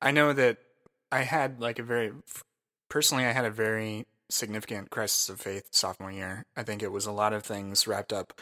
I 0.00 0.10
know 0.10 0.32
that 0.32 0.58
I 1.12 1.22
had 1.22 1.60
like 1.60 1.78
a 1.78 1.82
very 1.82 2.12
personally 2.88 3.24
I 3.24 3.32
had 3.32 3.44
a 3.44 3.50
very 3.50 4.06
significant 4.30 4.90
crisis 4.90 5.28
of 5.28 5.40
faith 5.40 5.68
sophomore 5.72 6.12
year. 6.12 6.44
I 6.56 6.62
think 6.62 6.82
it 6.82 6.92
was 6.92 7.06
a 7.06 7.12
lot 7.12 7.32
of 7.32 7.44
things 7.44 7.86
wrapped 7.86 8.12
up. 8.12 8.40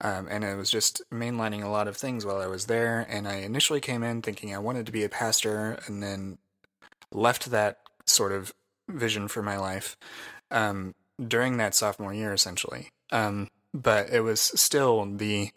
Um, 0.00 0.28
and 0.30 0.44
it 0.44 0.56
was 0.56 0.70
just 0.70 1.02
mainlining 1.10 1.62
a 1.62 1.68
lot 1.68 1.88
of 1.88 1.96
things 1.96 2.26
while 2.26 2.38
I 2.38 2.46
was 2.46 2.66
there. 2.66 3.06
And 3.08 3.26
I 3.26 3.36
initially 3.36 3.80
came 3.80 4.02
in 4.02 4.20
thinking 4.20 4.54
I 4.54 4.58
wanted 4.58 4.84
to 4.86 4.92
be 4.92 5.04
a 5.04 5.08
pastor, 5.08 5.78
and 5.86 6.02
then 6.02 6.38
left 7.12 7.50
that 7.50 7.78
sort 8.06 8.32
of 8.32 8.52
vision 8.88 9.28
for 9.28 9.42
my 9.42 9.56
life 9.56 9.96
um, 10.50 10.94
during 11.26 11.56
that 11.56 11.74
sophomore 11.74 12.14
year, 12.14 12.32
essentially. 12.32 12.90
Um, 13.10 13.48
but 13.74 14.10
it 14.10 14.20
was 14.20 14.40
still 14.40 15.04
the 15.04 15.50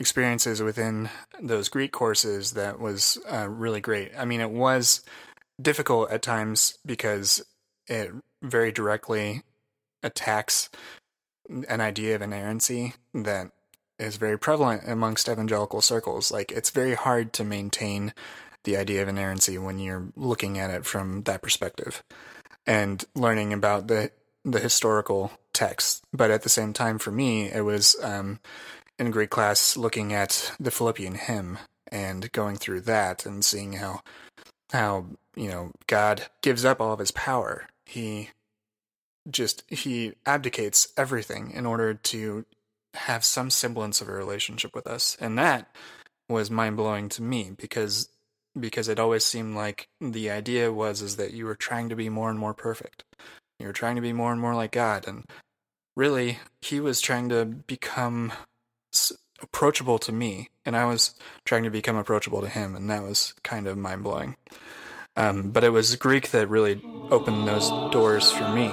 experiences 0.00 0.62
within 0.62 1.10
those 1.40 1.68
Greek 1.68 1.92
courses 1.92 2.52
that 2.52 2.78
was 2.78 3.18
uh, 3.30 3.48
really 3.48 3.80
great. 3.80 4.12
I 4.16 4.24
mean, 4.24 4.40
it 4.40 4.50
was 4.50 5.02
difficult 5.60 6.10
at 6.10 6.22
times 6.22 6.78
because 6.86 7.44
it 7.88 8.10
very 8.42 8.70
directly 8.70 9.42
attacks 10.02 10.70
an 11.68 11.80
idea 11.80 12.14
of 12.14 12.22
inerrancy 12.22 12.94
that 13.12 13.50
is 13.98 14.16
very 14.16 14.38
prevalent 14.38 14.82
amongst 14.86 15.28
evangelical 15.28 15.80
circles. 15.80 16.30
Like, 16.30 16.52
it's 16.52 16.70
very 16.70 16.94
hard 16.94 17.32
to 17.32 17.44
maintain 17.44 18.12
the 18.64 18.76
idea 18.76 19.02
of 19.02 19.08
inerrancy 19.08 19.58
when 19.58 19.78
you're 19.78 20.08
looking 20.16 20.58
at 20.58 20.70
it 20.70 20.84
from 20.84 21.22
that 21.22 21.42
perspective 21.42 22.02
and 22.66 23.04
learning 23.14 23.52
about 23.52 23.88
the 23.88 24.10
the 24.44 24.60
historical 24.60 25.32
text. 25.52 26.04
But 26.12 26.30
at 26.30 26.42
the 26.42 26.48
same 26.48 26.72
time, 26.72 26.98
for 26.98 27.10
me, 27.10 27.50
it 27.50 27.62
was 27.62 27.96
um, 28.02 28.40
in 28.98 29.10
Greek 29.10 29.30
class 29.30 29.76
looking 29.76 30.12
at 30.12 30.52
the 30.58 30.70
Philippian 30.70 31.14
hymn 31.14 31.58
and 31.90 32.30
going 32.32 32.56
through 32.56 32.82
that 32.82 33.26
and 33.26 33.44
seeing 33.44 33.74
how 33.74 34.02
how 34.72 35.06
you 35.34 35.48
know 35.48 35.72
God 35.86 36.26
gives 36.42 36.64
up 36.64 36.80
all 36.80 36.92
of 36.92 36.98
his 36.98 37.10
power. 37.10 37.66
He 37.86 38.30
just 39.30 39.64
he 39.68 40.14
abdicates 40.26 40.92
everything 40.96 41.50
in 41.50 41.66
order 41.66 41.94
to 41.94 42.44
have 42.94 43.24
some 43.24 43.50
semblance 43.50 44.00
of 44.00 44.08
a 44.08 44.12
relationship 44.12 44.74
with 44.74 44.86
us. 44.86 45.16
And 45.20 45.38
that 45.38 45.74
was 46.28 46.50
mind 46.50 46.76
blowing 46.76 47.08
to 47.10 47.22
me 47.22 47.52
because 47.56 48.08
because 48.60 48.88
it 48.88 48.98
always 48.98 49.24
seemed 49.24 49.54
like 49.54 49.88
the 50.00 50.30
idea 50.30 50.72
was 50.72 51.02
is 51.02 51.16
that 51.16 51.32
you 51.32 51.46
were 51.46 51.54
trying 51.54 51.88
to 51.88 51.96
be 51.96 52.08
more 52.08 52.30
and 52.30 52.38
more 52.38 52.54
perfect. 52.54 53.04
You 53.58 53.66
were 53.66 53.72
trying 53.72 53.96
to 53.96 54.02
be 54.02 54.12
more 54.12 54.32
and 54.32 54.40
more 54.40 54.54
like 54.54 54.72
God 54.72 55.06
and 55.06 55.24
really 55.96 56.38
he 56.62 56.80
was 56.80 57.00
trying 57.00 57.28
to 57.30 57.44
become 57.44 58.32
approachable 59.42 59.98
to 59.98 60.12
me 60.12 60.48
and 60.64 60.76
I 60.76 60.84
was 60.84 61.14
trying 61.44 61.64
to 61.64 61.70
become 61.70 61.96
approachable 61.96 62.40
to 62.40 62.48
him 62.48 62.74
and 62.74 62.88
that 62.90 63.02
was 63.02 63.34
kind 63.42 63.66
of 63.66 63.76
mind 63.76 64.04
blowing. 64.04 64.36
Um, 65.16 65.50
but 65.50 65.64
it 65.64 65.70
was 65.70 65.96
Greek 65.96 66.30
that 66.30 66.48
really 66.48 66.80
opened 67.10 67.48
those 67.48 67.68
doors 67.92 68.30
for 68.30 68.48
me. 68.48 68.70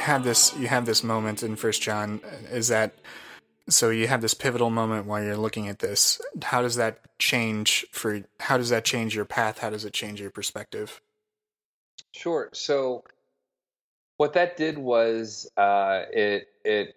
Have 0.00 0.24
this. 0.24 0.56
You 0.56 0.68
have 0.68 0.86
this 0.86 1.04
moment 1.04 1.42
in 1.42 1.56
First 1.56 1.82
John. 1.82 2.20
Is 2.50 2.68
that 2.68 2.94
so? 3.68 3.90
You 3.90 4.08
have 4.08 4.20
this 4.20 4.34
pivotal 4.34 4.70
moment 4.70 5.06
while 5.06 5.22
you're 5.22 5.36
looking 5.36 5.68
at 5.68 5.78
this. 5.78 6.20
How 6.42 6.62
does 6.62 6.76
that 6.76 7.18
change 7.18 7.86
for? 7.92 8.22
How 8.40 8.56
does 8.56 8.70
that 8.70 8.84
change 8.84 9.14
your 9.14 9.24
path? 9.24 9.58
How 9.58 9.70
does 9.70 9.84
it 9.84 9.92
change 9.92 10.20
your 10.20 10.30
perspective? 10.30 11.00
Sure. 12.12 12.50
So 12.52 13.04
what 14.20 14.34
that 14.34 14.56
did 14.58 14.76
was 14.76 15.50
uh, 15.56 16.02
it 16.12 16.48
it 16.62 16.94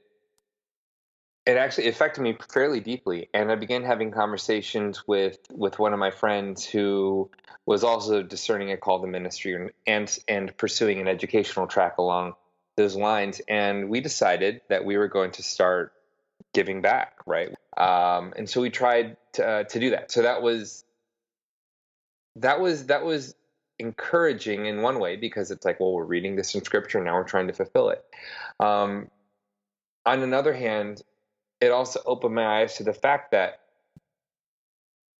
it 1.45 1.57
actually 1.57 1.87
affected 1.87 2.21
me 2.21 2.37
fairly 2.51 2.79
deeply 2.79 3.29
and 3.33 3.51
i 3.51 3.55
began 3.55 3.83
having 3.83 4.11
conversations 4.11 5.05
with 5.07 5.37
with 5.51 5.77
one 5.77 5.93
of 5.93 5.99
my 5.99 6.11
friends 6.11 6.65
who 6.65 7.29
was 7.65 7.83
also 7.83 8.23
discerning 8.23 8.71
a 8.71 8.77
call 8.77 9.01
to 9.01 9.07
ministry 9.07 9.53
and 9.53 9.71
and, 9.87 10.19
and 10.27 10.57
pursuing 10.57 10.99
an 10.99 11.07
educational 11.07 11.67
track 11.67 11.97
along 11.97 12.33
those 12.75 12.95
lines 12.95 13.41
and 13.47 13.89
we 13.89 14.01
decided 14.01 14.61
that 14.69 14.83
we 14.85 14.97
were 14.97 15.07
going 15.07 15.31
to 15.31 15.43
start 15.43 15.93
giving 16.53 16.81
back 16.81 17.13
right? 17.25 17.53
Um, 17.77 18.33
and 18.35 18.49
so 18.49 18.61
we 18.61 18.69
tried 18.69 19.17
to, 19.33 19.47
uh, 19.47 19.63
to 19.63 19.79
do 19.79 19.91
that. 19.91 20.11
So 20.11 20.23
that 20.23 20.41
was 20.41 20.83
that 22.37 22.59
was 22.59 22.87
that 22.87 23.05
was 23.05 23.35
encouraging 23.79 24.65
in 24.65 24.81
one 24.81 24.99
way 24.99 25.15
because 25.15 25.51
it's 25.51 25.65
like 25.65 25.79
well 25.79 25.93
we're 25.93 26.03
reading 26.03 26.35
this 26.35 26.53
in 26.55 26.63
scripture 26.63 27.03
now 27.03 27.15
we're 27.15 27.23
trying 27.23 27.47
to 27.47 27.53
fulfill 27.53 27.89
it. 27.89 28.03
Um, 28.59 29.09
on 30.05 30.21
another 30.21 30.53
hand 30.53 31.01
it 31.61 31.71
also 31.71 32.01
opened 32.05 32.35
my 32.35 32.61
eyes 32.61 32.75
to 32.77 32.83
the 32.83 32.93
fact 32.93 33.31
that 33.31 33.59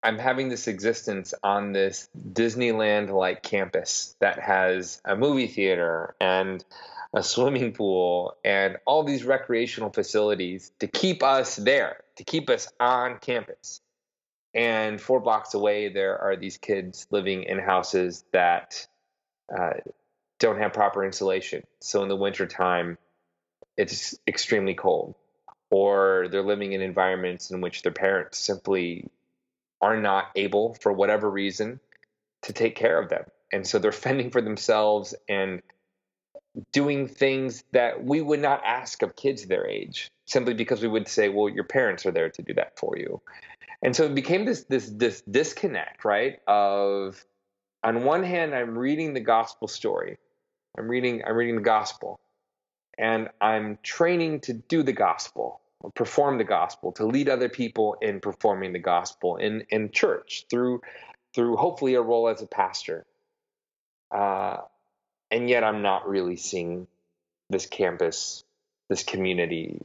I'm 0.04 0.18
having 0.18 0.50
this 0.50 0.68
existence 0.68 1.34
on 1.42 1.72
this 1.72 2.10
Disneyland 2.18 3.10
like 3.10 3.42
campus 3.42 4.16
that 4.20 4.38
has 4.39 5.02
a 5.06 5.16
movie 5.16 5.48
theater 5.48 6.16
and 6.20 6.63
a 7.13 7.23
swimming 7.23 7.73
pool 7.73 8.36
and 8.43 8.78
all 8.86 9.04
these 9.04 9.23
recreational 9.23 9.91
facilities 9.91 10.71
to 10.80 10.88
keep 10.88 11.21
us 11.21 11.56
there, 11.56 11.97
to 12.17 12.23
keep 12.23 12.49
us 12.49 12.67
on 12.80 13.19
campus. 13.19 13.82
And 14.56 14.99
four 14.99 15.19
blocks 15.19 15.54
away, 15.54 15.89
there 15.89 16.17
are 16.19 16.36
these 16.36 16.58
kids 16.58 17.08
living 17.12 17.43
in 17.43 17.60
houses 17.60 18.23
that 18.34 18.88
uh, 19.56 19.73
don't 20.39 20.60
have 20.60 20.73
proper 20.73 21.04
insulation. 21.06 21.63
So 21.82 22.04
in 22.04 22.10
the 22.10 22.15
wintertime, 22.15 22.97
it's 23.78 24.15
extremely 24.28 24.73
cold 24.73 25.15
or 25.73 26.28
they're 26.30 26.43
living 26.43 26.73
in 26.73 26.82
environments 26.82 27.49
in 27.49 27.60
which 27.60 27.82
their 27.82 27.91
parents 27.91 28.38
simply 28.38 29.10
are 29.82 29.97
not 29.99 30.28
able, 30.36 30.76
for 30.76 30.93
whatever 30.93 31.28
reason, 31.28 31.80
to 32.43 32.54
take 32.54 32.76
care 32.76 32.99
of 32.99 33.10
them. 33.10 33.23
And 33.52 33.65
so 33.65 33.80
they're 33.80 33.91
fending 34.08 34.30
for 34.30 34.39
themselves 34.39 35.15
and 35.28 35.63
doing 36.72 37.08
things 37.08 37.63
that 37.72 38.04
we 38.04 38.22
would 38.22 38.39
not 38.39 38.62
ask 38.66 39.02
of 39.02 39.16
kids 39.16 39.46
their 39.46 39.68
age, 39.68 40.10
simply 40.26 40.54
because 40.54 40.82
we 40.82 40.88
would 40.88 41.08
say, 41.08 41.30
well, 41.30 41.50
your 41.50 41.63
parents 41.63 42.06
are 42.06 42.12
there 42.12 42.30
to 42.30 42.42
do 42.42 42.54
that 42.54 42.78
for 42.78 42.98
you. 42.98 43.22
And 43.82 43.96
so 43.96 44.06
it 44.06 44.16
became 44.16 44.46
this 44.46 44.63
this 44.63 44.89
this 44.89 45.22
disconnect, 45.22 46.06
right? 46.06 46.39
Of 46.48 47.26
on 47.84 48.04
one 48.04 48.24
hand, 48.24 48.56
I'm 48.56 48.78
reading 48.78 49.13
the 49.13 49.20
gospel 49.20 49.68
story. 49.68 50.18
I'm 50.78 50.88
reading 50.88 51.24
I'm 51.26 51.36
reading 51.36 51.56
the 51.56 51.62
gospel. 51.62 52.20
And 52.98 53.30
I'm 53.42 53.80
training 53.82 54.42
to 54.42 54.54
do 54.54 54.84
the 54.84 54.94
gospel 54.94 55.62
perform 55.96 56.38
the 56.38 56.44
gospel, 56.44 56.92
to 56.94 57.06
lead 57.06 57.30
other 57.30 57.50
people 57.50 57.96
in 58.02 58.20
performing 58.20 58.74
the 58.74 58.80
gospel 58.80 59.38
in, 59.38 59.66
in 59.70 59.92
church 59.92 60.46
through 60.50 60.82
through 61.34 61.56
hopefully 61.56 61.96
a 61.96 62.02
role 62.02 62.28
as 62.28 62.42
a 62.42 62.48
pastor. 62.48 63.06
Uh, 64.12 64.58
and 65.34 65.50
yet 65.50 65.63
I'm 65.63 65.82
not 65.82 66.08
really 66.08 66.36
seeing 66.36 66.86
this 67.50 67.65
campus, 67.65 68.43
this 68.88 69.04
community, 69.04 69.82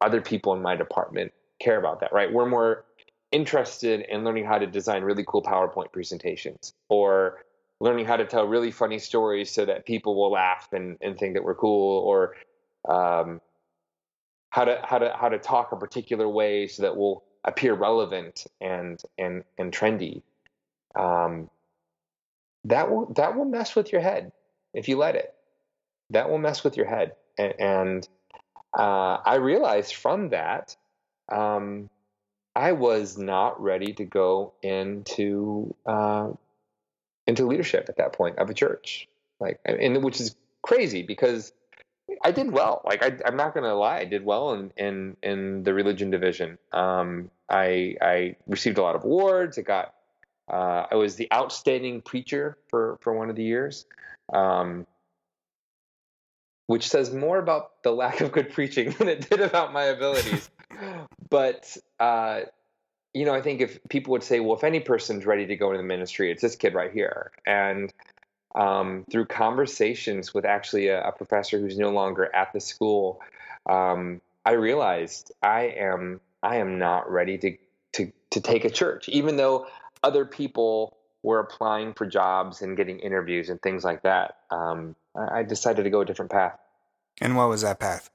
other 0.00 0.20
people 0.20 0.54
in 0.54 0.62
my 0.62 0.76
department 0.76 1.32
care 1.58 1.76
about 1.76 2.00
that, 2.00 2.12
right? 2.12 2.32
We're 2.32 2.48
more 2.48 2.84
interested 3.32 4.02
in 4.08 4.22
learning 4.22 4.44
how 4.44 4.58
to 4.58 4.66
design 4.68 5.02
really 5.02 5.24
cool 5.26 5.42
PowerPoint 5.42 5.90
presentations 5.90 6.72
or 6.88 7.44
learning 7.80 8.06
how 8.06 8.16
to 8.16 8.24
tell 8.24 8.46
really 8.46 8.70
funny 8.70 9.00
stories 9.00 9.50
so 9.50 9.64
that 9.64 9.86
people 9.86 10.14
will 10.14 10.30
laugh 10.30 10.68
and, 10.72 10.98
and 11.00 11.18
think 11.18 11.34
that 11.34 11.42
we're 11.42 11.56
cool 11.56 11.98
or 11.98 12.36
um, 12.88 13.40
how 14.50 14.64
to 14.64 14.80
how 14.84 14.98
to 14.98 15.12
how 15.18 15.28
to 15.28 15.38
talk 15.38 15.72
a 15.72 15.76
particular 15.76 16.28
way 16.28 16.68
so 16.68 16.84
that 16.84 16.96
we'll 16.96 17.24
appear 17.42 17.74
relevant 17.74 18.46
and 18.60 19.02
and 19.18 19.42
and 19.58 19.72
trendy. 19.72 20.22
Um, 20.94 21.50
that 22.64 22.88
will 22.88 23.12
that 23.14 23.36
will 23.36 23.46
mess 23.46 23.74
with 23.74 23.90
your 23.90 24.00
head 24.00 24.30
if 24.74 24.88
you 24.88 24.96
let 24.98 25.14
it. 25.14 25.34
That 26.10 26.28
will 26.28 26.38
mess 26.38 26.62
with 26.62 26.76
your 26.76 26.86
head, 26.86 27.14
and, 27.38 27.54
and 27.58 28.08
uh, 28.76 29.18
I 29.24 29.36
realized 29.36 29.94
from 29.94 30.28
that 30.30 30.76
um, 31.30 31.88
I 32.54 32.72
was 32.72 33.16
not 33.16 33.60
ready 33.60 33.92
to 33.94 34.04
go 34.04 34.52
into 34.62 35.74
uh, 35.86 36.28
into 37.26 37.46
leadership 37.46 37.86
at 37.88 37.96
that 37.96 38.12
point 38.12 38.38
of 38.38 38.50
a 38.50 38.54
church, 38.54 39.08
like, 39.40 39.58
and 39.64 40.02
which 40.04 40.20
is 40.20 40.36
crazy 40.62 41.02
because 41.02 41.52
I 42.22 42.32
did 42.32 42.52
well. 42.52 42.82
Like 42.84 43.02
I, 43.02 43.26
am 43.26 43.36
not 43.36 43.54
gonna 43.54 43.74
lie, 43.74 43.98
I 43.98 44.04
did 44.04 44.24
well 44.24 44.52
in 44.52 44.72
in 44.76 45.16
in 45.22 45.62
the 45.64 45.74
religion 45.74 46.10
division. 46.10 46.58
Um, 46.72 47.30
I 47.48 47.96
I 48.00 48.36
received 48.46 48.78
a 48.78 48.82
lot 48.82 48.94
of 48.94 49.04
awards. 49.04 49.58
I 49.58 49.62
got 49.62 49.94
uh, 50.48 50.86
I 50.90 50.94
was 50.94 51.16
the 51.16 51.32
outstanding 51.32 52.02
preacher 52.02 52.58
for 52.68 52.98
for 53.00 53.14
one 53.14 53.30
of 53.30 53.36
the 53.36 53.44
years, 53.44 53.86
um, 54.32 54.86
which 56.66 56.88
says 56.88 57.12
more 57.12 57.38
about 57.38 57.82
the 57.82 57.90
lack 57.90 58.20
of 58.20 58.32
good 58.32 58.52
preaching 58.52 58.90
than 58.98 59.08
it 59.08 59.28
did 59.28 59.40
about 59.40 59.72
my 59.72 59.84
abilities. 59.84 60.50
but 61.30 61.76
uh, 62.00 62.40
you 63.12 63.24
know, 63.24 63.34
I 63.34 63.40
think 63.40 63.60
if 63.60 63.78
people 63.88 64.12
would 64.12 64.24
say, 64.24 64.40
well, 64.40 64.56
if 64.56 64.64
any 64.64 64.80
person's 64.80 65.24
ready 65.24 65.46
to 65.46 65.56
go 65.56 65.68
into 65.68 65.78
the 65.78 65.84
ministry, 65.84 66.32
it's 66.32 66.42
this 66.42 66.56
kid 66.56 66.74
right 66.74 66.92
here, 66.92 67.30
and 67.46 67.92
um, 68.54 69.04
through 69.10 69.26
conversations 69.26 70.34
with 70.34 70.44
actually 70.44 70.88
a, 70.88 71.08
a, 71.08 71.12
professor 71.12 71.58
who's 71.58 71.76
no 71.76 71.90
longer 71.90 72.34
at 72.34 72.52
the 72.52 72.60
school, 72.60 73.20
um, 73.68 74.20
I 74.44 74.52
realized 74.52 75.32
I 75.42 75.74
am 75.76 76.20
I 76.42 76.56
am 76.56 76.78
not 76.78 77.10
ready 77.10 77.38
to 77.38 77.56
to 77.94 78.12
to 78.30 78.40
take 78.40 78.64
a 78.64 78.70
church, 78.70 79.08
even 79.08 79.36
though 79.36 79.66
other 80.02 80.24
people 80.24 80.96
were 81.24 81.40
applying 81.40 81.94
for 81.94 82.06
jobs 82.06 82.60
and 82.60 82.76
getting 82.76 83.00
interviews 83.00 83.48
and 83.48 83.60
things 83.62 83.82
like 83.82 84.02
that. 84.02 84.36
Um, 84.50 84.94
I 85.16 85.42
decided 85.42 85.84
to 85.84 85.90
go 85.90 86.02
a 86.02 86.04
different 86.04 86.30
path. 86.30 86.58
And 87.20 87.34
what 87.34 87.48
was 87.48 87.62
that 87.62 87.80
path? 87.80 88.10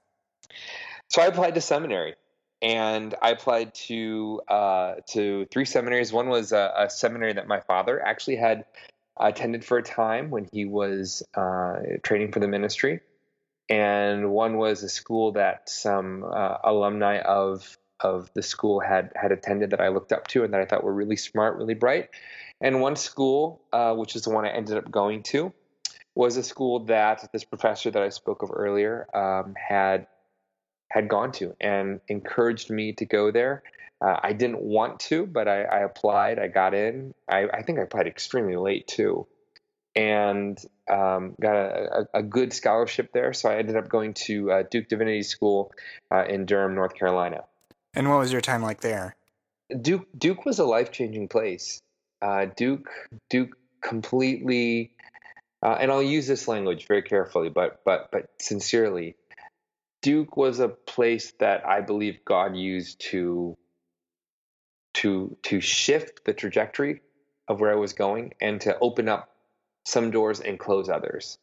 So 1.08 1.22
I 1.22 1.26
applied 1.26 1.56
to 1.56 1.62
seminary, 1.62 2.15
and 2.62 3.15
I 3.19 3.32
applied 3.32 3.74
to 3.88 4.41
uh, 4.48 4.95
to 5.08 5.48
three 5.52 5.65
seminaries. 5.65 6.13
One 6.13 6.30
was 6.30 6.52
a, 6.52 6.72
a, 6.78 6.89
seminary 6.89 7.34
that 7.34 7.48
my 7.48 7.62
father 7.62 8.00
actually 8.00 8.36
had 8.36 8.65
attended 9.19 9.65
for 9.65 9.80
a 9.80 9.84
time 9.84 10.30
when 10.30 10.48
he 10.52 10.65
was 10.65 11.24
uh, 11.34 11.80
training 12.04 12.32
for 12.32 12.39
the 12.39 12.48
ministry, 12.48 13.00
and 13.69 14.30
one 14.30 14.58
was 14.58 14.84
a 14.84 14.89
school 14.89 15.32
that 15.32 15.67
some 15.69 16.24
uh, 16.24 16.58
alumni 16.63 17.19
of 17.22 17.78
of 18.02 18.30
the 18.34 18.43
school 18.43 18.80
had 18.80 19.12
had 19.15 19.32
attended 19.32 19.72
that 19.72 19.82
I 19.82 19.88
looked 19.88 20.12
up 20.12 20.28
to 20.28 20.43
and 20.43 20.54
that 20.54 20.62
I 20.62 20.65
thought 20.65 20.84
were 20.84 20.93
really 20.93 21.17
smart, 21.17 21.58
really 21.58 21.74
bright. 21.74 22.10
And 22.62 22.82
one 22.82 22.95
school, 22.95 23.62
uh, 23.72 23.93
which 23.93 24.15
is 24.15 24.24
the 24.24 24.32
one 24.32 24.45
I 24.45 24.50
ended 24.50 24.78
up 24.78 24.91
going 24.91 25.24
to, 25.24 25.54
was 26.15 26.36
a 26.38 26.43
school 26.43 26.86
that 26.86 27.30
this 27.32 27.45
professor 27.45 27.89
that 27.91 28.02
I 28.02 28.10
spoke 28.10 28.43
of 28.43 28.52
earlier 28.54 29.08
um, 29.15 29.54
had 29.56 30.08
had 30.91 31.08
gone 31.08 31.32
to 31.32 31.56
and 31.62 32.02
encouraged 32.08 32.69
me 32.69 32.93
to 32.93 33.06
go 33.06 33.32
there. 33.32 33.63
Uh, 34.02 34.17
I 34.24 34.34
didn't 34.34 34.62
want 34.62 35.00
to, 35.02 35.26
but 35.26 35.48
I, 35.48 35.63
I 35.63 35.80
applied. 35.80 36.39
I 36.39 36.48
got 36.48 36.74
in. 36.74 37.13
I, 37.30 37.48
I, 37.54 37.62
think 37.62 37.80
I 37.80 37.84
applied 37.84 38.08
extremely 38.08 38.56
late 38.56 38.88
too, 38.88 39.28
and 39.95 40.58
um, 40.89 41.36
got 41.39 41.56
a, 41.56 42.08
a, 42.13 42.19
a, 42.19 42.24
good 42.24 42.54
scholarship 42.54 43.12
there. 43.13 43.34
So 43.34 43.50
I 43.50 43.58
ended 43.58 43.76
up 43.76 43.88
going 43.88 44.13
to 44.26 44.52
uh, 44.52 44.63
Duke 44.63 44.88
Divinity 44.88 45.24
School 45.24 45.72
uh, 46.12 46.24
in 46.24 46.45
Durham, 46.45 46.76
North 46.76 46.95
Carolina. 46.95 47.43
And 47.93 48.10
what 48.10 48.19
was 48.19 48.32
your 48.32 48.41
time 48.41 48.63
like 48.63 48.82
there? 48.82 49.15
Duke 49.82 50.08
Duke 50.17 50.45
was 50.45 50.60
a 50.60 50.65
life 50.65 50.91
changing 50.91 51.28
place. 51.28 51.82
Uh, 52.21 52.47
Duke 52.55 52.89
Duke 53.29 53.55
completely, 53.82 54.91
uh, 55.63 55.77
and 55.79 55.91
I'll 55.91 56.03
use 56.03 56.27
this 56.27 56.47
language 56.47 56.88
very 56.88 57.01
carefully, 57.01 57.49
but 57.49 57.82
but 57.86 58.10
but 58.12 58.29
sincerely, 58.39 59.15
Duke 60.01 60.38
was 60.38 60.60
a 60.60 60.67
place 60.69 61.34
that 61.39 61.67
I 61.67 61.82
believe 61.82 62.25
God 62.25 62.55
used 62.55 62.99
to 63.12 63.58
to 64.95 65.38
to 65.43 65.62
shift 65.62 66.25
the 66.25 66.34
trajectory 66.34 67.01
of 67.47 67.60
where 67.62 67.71
I 67.71 67.75
was 67.75 67.93
going 67.93 68.34
and 68.41 68.60
to 68.62 68.77
open 68.79 69.08
up 69.08 69.29
some 69.86 70.12
doors 70.12 70.39
and 70.39 70.60
close 70.60 70.89
others. 70.89 71.38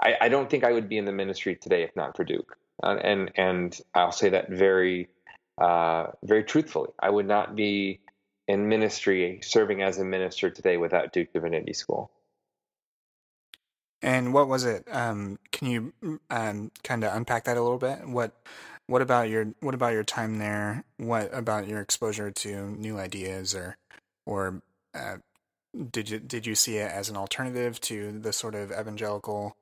I, 0.00 0.14
I 0.22 0.28
don't 0.28 0.50
think 0.50 0.64
I 0.64 0.72
would 0.72 0.88
be 0.88 0.98
in 0.98 1.04
the 1.04 1.12
ministry 1.12 1.56
today 1.56 1.82
if 1.82 1.94
not 1.94 2.16
for 2.16 2.24
Duke, 2.24 2.56
uh, 2.82 2.96
and 3.02 3.30
and 3.36 3.78
I'll 3.94 4.12
say 4.12 4.30
that 4.30 4.50
very 4.50 5.08
uh, 5.58 6.08
very 6.24 6.44
truthfully. 6.44 6.90
I 6.98 7.10
would 7.10 7.26
not 7.26 7.54
be 7.54 8.00
in 8.46 8.68
ministry 8.68 9.40
serving 9.42 9.82
as 9.82 9.98
a 9.98 10.04
minister 10.04 10.50
today 10.50 10.76
without 10.76 11.12
Duke 11.12 11.32
Divinity 11.32 11.72
School. 11.72 12.10
And 14.02 14.34
what 14.34 14.48
was 14.48 14.64
it? 14.64 14.86
Um, 14.90 15.38
can 15.50 15.68
you 15.68 16.20
um, 16.28 16.70
kind 16.82 17.04
of 17.04 17.16
unpack 17.16 17.44
that 17.44 17.56
a 17.56 17.62
little 17.62 17.78
bit? 17.78 18.06
What 18.06 18.32
what 18.86 19.00
about 19.00 19.30
your 19.30 19.46
what 19.60 19.74
about 19.74 19.94
your 19.94 20.04
time 20.04 20.38
there? 20.38 20.84
What 20.98 21.32
about 21.32 21.66
your 21.66 21.80
exposure 21.80 22.30
to 22.30 22.70
new 22.72 22.98
ideas, 22.98 23.54
or 23.54 23.78
or 24.26 24.60
uh, 24.94 25.16
did 25.90 26.10
you 26.10 26.18
did 26.18 26.44
you 26.44 26.54
see 26.54 26.76
it 26.76 26.92
as 26.92 27.08
an 27.08 27.16
alternative 27.16 27.80
to 27.82 28.12
the 28.12 28.32
sort 28.32 28.54
of 28.54 28.70
evangelical 28.70 29.56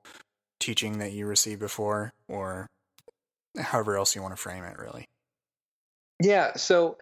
teaching 0.59 0.99
that 0.99 1.13
you 1.13 1.27
received 1.27 1.61
before, 1.61 2.13
or 2.27 2.67
however 3.57 3.97
else 3.97 4.17
you 4.17 4.23
want 4.23 4.35
to 4.35 4.43
frame 4.43 4.65
it, 4.65 4.77
really? 4.77 5.05
Yeah. 6.21 6.57
So 6.57 6.99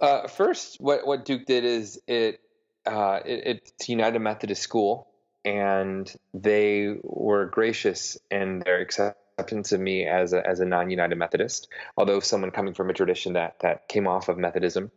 uh, 0.00 0.28
first, 0.28 0.80
what 0.80 1.06
what 1.06 1.24
Duke 1.24 1.46
did 1.46 1.64
is 1.64 2.00
it, 2.06 2.40
uh, 2.84 3.20
it 3.24 3.62
it's 3.78 3.88
United 3.88 4.20
Methodist 4.20 4.62
School, 4.62 5.08
and 5.44 6.12
they 6.34 6.96
were 7.02 7.46
gracious 7.46 8.18
in 8.30 8.60
their 8.60 8.80
acceptance 8.80 9.72
of 9.72 9.80
me 9.80 10.06
as 10.06 10.32
a 10.32 10.46
as 10.46 10.60
a 10.60 10.64
non 10.64 10.90
United 10.90 11.16
Methodist. 11.16 11.68
Although 11.96 12.20
someone 12.20 12.50
coming 12.50 12.74
from 12.74 12.90
a 12.90 12.92
tradition 12.92 13.34
that 13.34 13.60
that 13.60 13.88
came 13.88 14.06
off 14.06 14.28
of 14.28 14.38
Methodism, 14.38 14.90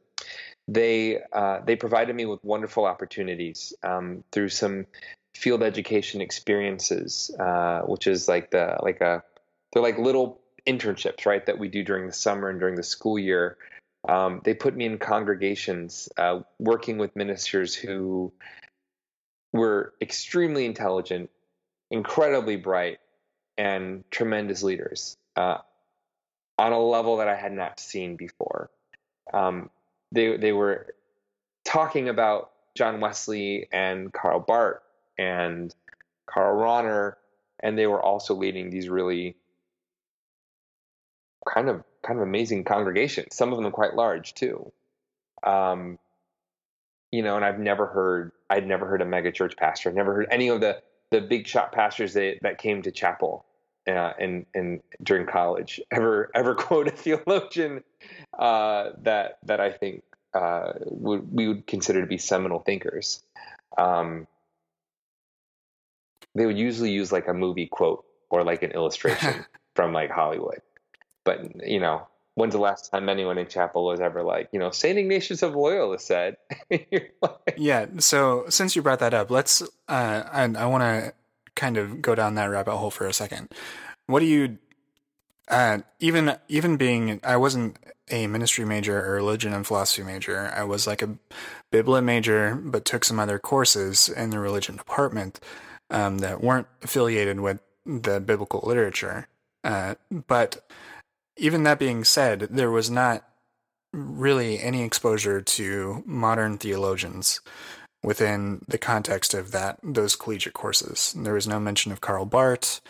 they 0.68 1.20
uh, 1.34 1.60
they 1.66 1.76
provided 1.76 2.16
me 2.16 2.26
with 2.26 2.44
wonderful 2.44 2.86
opportunities 2.86 3.74
um, 3.84 4.24
through 4.32 4.50
some 4.50 4.86
field 5.36 5.64
education 5.64 6.22
experiences, 6.22 7.32
uh, 7.40 7.82
which 7.82 8.08
is 8.08 8.28
like 8.28 8.52
the 8.52 8.78
like 8.82 9.02
a 9.02 9.24
they're 9.72 9.84
like 9.84 9.98
little 9.98 10.42
internships, 10.68 11.26
right, 11.26 11.46
that 11.46 11.60
we 11.60 11.68
do 11.68 11.84
during 11.84 12.08
the 12.08 12.14
summer 12.14 12.50
and 12.50 12.60
during 12.60 12.76
the 12.76 12.84
school 12.84 13.18
year. 13.18 13.58
Um, 14.08 14.42
they 14.44 14.54
put 14.54 14.76
me 14.76 14.86
in 14.86 14.98
congregations 14.98 16.10
uh, 16.18 16.42
working 16.58 16.98
with 16.98 17.16
ministers 17.16 17.76
who 17.76 18.32
were 19.52 19.94
extremely 20.02 20.66
intelligent, 20.66 21.30
incredibly 21.92 22.56
bright, 22.56 23.00
and 23.58 24.04
tremendous 24.10 24.64
leaders 24.64 25.18
uh, 25.36 25.58
on 26.58 26.72
a 26.72 26.80
level 26.80 27.18
that 27.18 27.28
I 27.28 27.36
had 27.36 27.52
not 27.52 27.80
seen 27.80 28.16
before. 28.16 28.70
Um, 29.34 29.70
they 30.12 30.38
they 30.38 30.54
were 30.54 30.94
talking 31.66 32.10
about 32.10 32.52
John 32.76 33.02
Wesley 33.02 33.68
and 33.72 34.14
Karl 34.14 34.40
Barth 34.40 34.82
and 35.18 35.76
Karl 36.26 36.58
Rahner, 36.58 37.16
and 37.60 37.78
they 37.78 37.88
were 37.88 38.02
also 38.02 38.34
leading 38.34 38.70
these 38.70 38.88
really 38.88 39.36
kind 41.47 41.69
of 41.69 41.84
kind 42.06 42.19
of 42.19 42.28
amazing 42.28 42.63
congregation. 42.63 43.30
Some 43.32 43.54
of 43.54 43.62
them 43.62 43.71
quite 43.71 43.95
large 43.95 44.34
too. 44.34 44.71
Um, 45.43 45.99
you 47.12 47.23
know, 47.23 47.36
and 47.36 47.45
I've 47.45 47.60
never 47.60 47.88
heard 47.88 48.32
I'd 48.49 48.67
never 48.67 48.86
heard 48.86 49.02
a 49.02 49.06
megachurch 49.06 49.58
pastor. 49.58 49.89
I've 49.89 49.95
never 49.95 50.13
heard 50.13 50.28
any 50.32 50.49
of 50.49 50.62
the 50.62 50.82
the 51.12 51.21
big 51.21 51.47
shot 51.47 51.71
pastors 51.71 52.13
that 52.13 52.39
that 52.41 52.58
came 52.58 52.82
to 52.84 52.91
chapel 52.91 53.45
uh, 53.88 54.13
and 54.19 54.45
and 54.54 54.82
during 55.02 55.25
college 55.25 55.82
ever 55.91 56.30
ever 56.36 56.56
quote 56.56 56.88
a 56.88 56.91
theologian 56.91 57.84
uh, 58.38 58.91
that 59.02 59.39
that 59.43 59.60
I 59.60 59.71
think 59.71 60.04
uh, 60.34 60.73
would 60.86 61.34
we 61.34 61.47
would 61.47 61.67
consider 61.67 62.02
to 62.02 62.08
be 62.08 62.17
seminal 62.17 62.60
thinkers. 62.60 63.23
Um, 63.78 64.28
they 66.36 66.45
would 66.45 66.58
usually 66.58 66.91
use 66.91 67.12
like 67.12 67.28
a 67.28 67.34
movie 67.34 67.67
quote 67.67 68.06
or 68.30 68.43
like 68.43 68.63
an 68.63 68.71
illustration 68.75 69.45
from 69.75 69.93
like 69.93 70.12
Hollywood. 70.12 70.62
But 71.30 71.68
you 71.68 71.80
know, 71.80 72.08
when's 72.34 72.54
the 72.54 72.60
last 72.60 72.89
time 72.89 73.08
anyone 73.08 73.38
in 73.38 73.46
chapel 73.48 73.86
was 73.86 74.00
ever 74.00 74.24
like, 74.24 74.50
you 74.52 74.58
know, 74.58 74.72
Saint 74.72 74.98
Ignatius 74.98 75.44
of 75.44 75.56
Loyola 75.56 76.00
said? 76.00 76.38
like, 76.72 77.54
yeah. 77.56 77.86
So 78.00 78.46
since 78.50 78.76
you 78.76 78.82
brought 78.82 79.00
that 79.00 79.13
up, 79.13 79.30
let's. 79.30 79.62
Uh, 79.88 80.24
and 80.34 80.58
I 80.58 80.65
want 80.65 80.82
to 80.82 81.13
kind 81.56 81.78
of 81.78 82.02
go 82.02 82.15
down 82.15 82.34
that 82.36 82.46
rabbit 82.46 82.78
hole 82.78 82.89
for 82.89 83.06
a 83.06 83.13
second. 83.13 83.50
What 84.08 84.22
do 84.22 84.26
you? 84.26 84.58
Uh, 85.48 85.80
even 86.00 86.36
even 86.48 86.78
being, 86.78 87.20
I 87.24 87.38
wasn't 87.38 87.78
a 88.10 88.26
ministry 88.26 88.65
major 88.65 89.06
or 89.06 89.13
religion 89.13 89.54
and 89.54 89.68
philosophy 89.68 90.02
major. 90.02 90.52
I 90.56 90.63
was 90.63 90.88
like 90.88 91.04
a 91.04 91.15
biblit 91.72 92.04
major, 92.04 92.56
but 92.56 92.86
took 92.86 93.06
some 93.06 93.20
other 93.20 93.38
courses 93.38 94.10
in 94.10 94.32
the 94.32 94.39
religion 94.39 94.78
department 94.78 95.39
um, 95.92 96.18
that 96.20 96.42
weren't 96.42 96.68
affiliated 96.82 97.39
with 97.39 97.60
the 97.86 98.20
biblical 98.20 98.63
literature. 98.65 99.28
Uh, 99.63 99.96
but 100.10 100.65
even 101.39 101.63
that 101.63 101.80
being 101.80 102.04
said, 102.04 102.41
there 102.52 102.71
was 102.71 102.89
not 102.89 103.25
really 103.91 104.62
any 104.62 104.84
exposure 104.84 105.41
to 105.41 106.04
modern 106.06 106.58
theologians 106.58 107.41
within 108.04 108.63
the 108.67 108.78
context 108.78 109.34
of 109.34 109.52
that 109.52 109.80
those 109.84 110.15
collegiate 110.15 110.54
courses. 110.54 111.13
There 111.17 111.34
was 111.34 111.47
no 111.47 111.60
mention 111.60 111.91
of 111.91 112.02
Karl 112.02 112.25
Barth, 112.25 112.82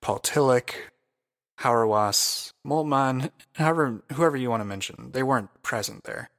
Paul 0.00 0.18
Tillich, 0.20 0.74
Hauerwas, 1.60 2.52
Moltmann, 2.66 3.30
however 3.54 4.02
whoever 4.12 4.36
you 4.36 4.50
want 4.50 4.60
to 4.60 4.64
mention. 4.64 5.10
They 5.12 5.22
weren't 5.22 5.62
present 5.62 6.04
there. 6.04 6.30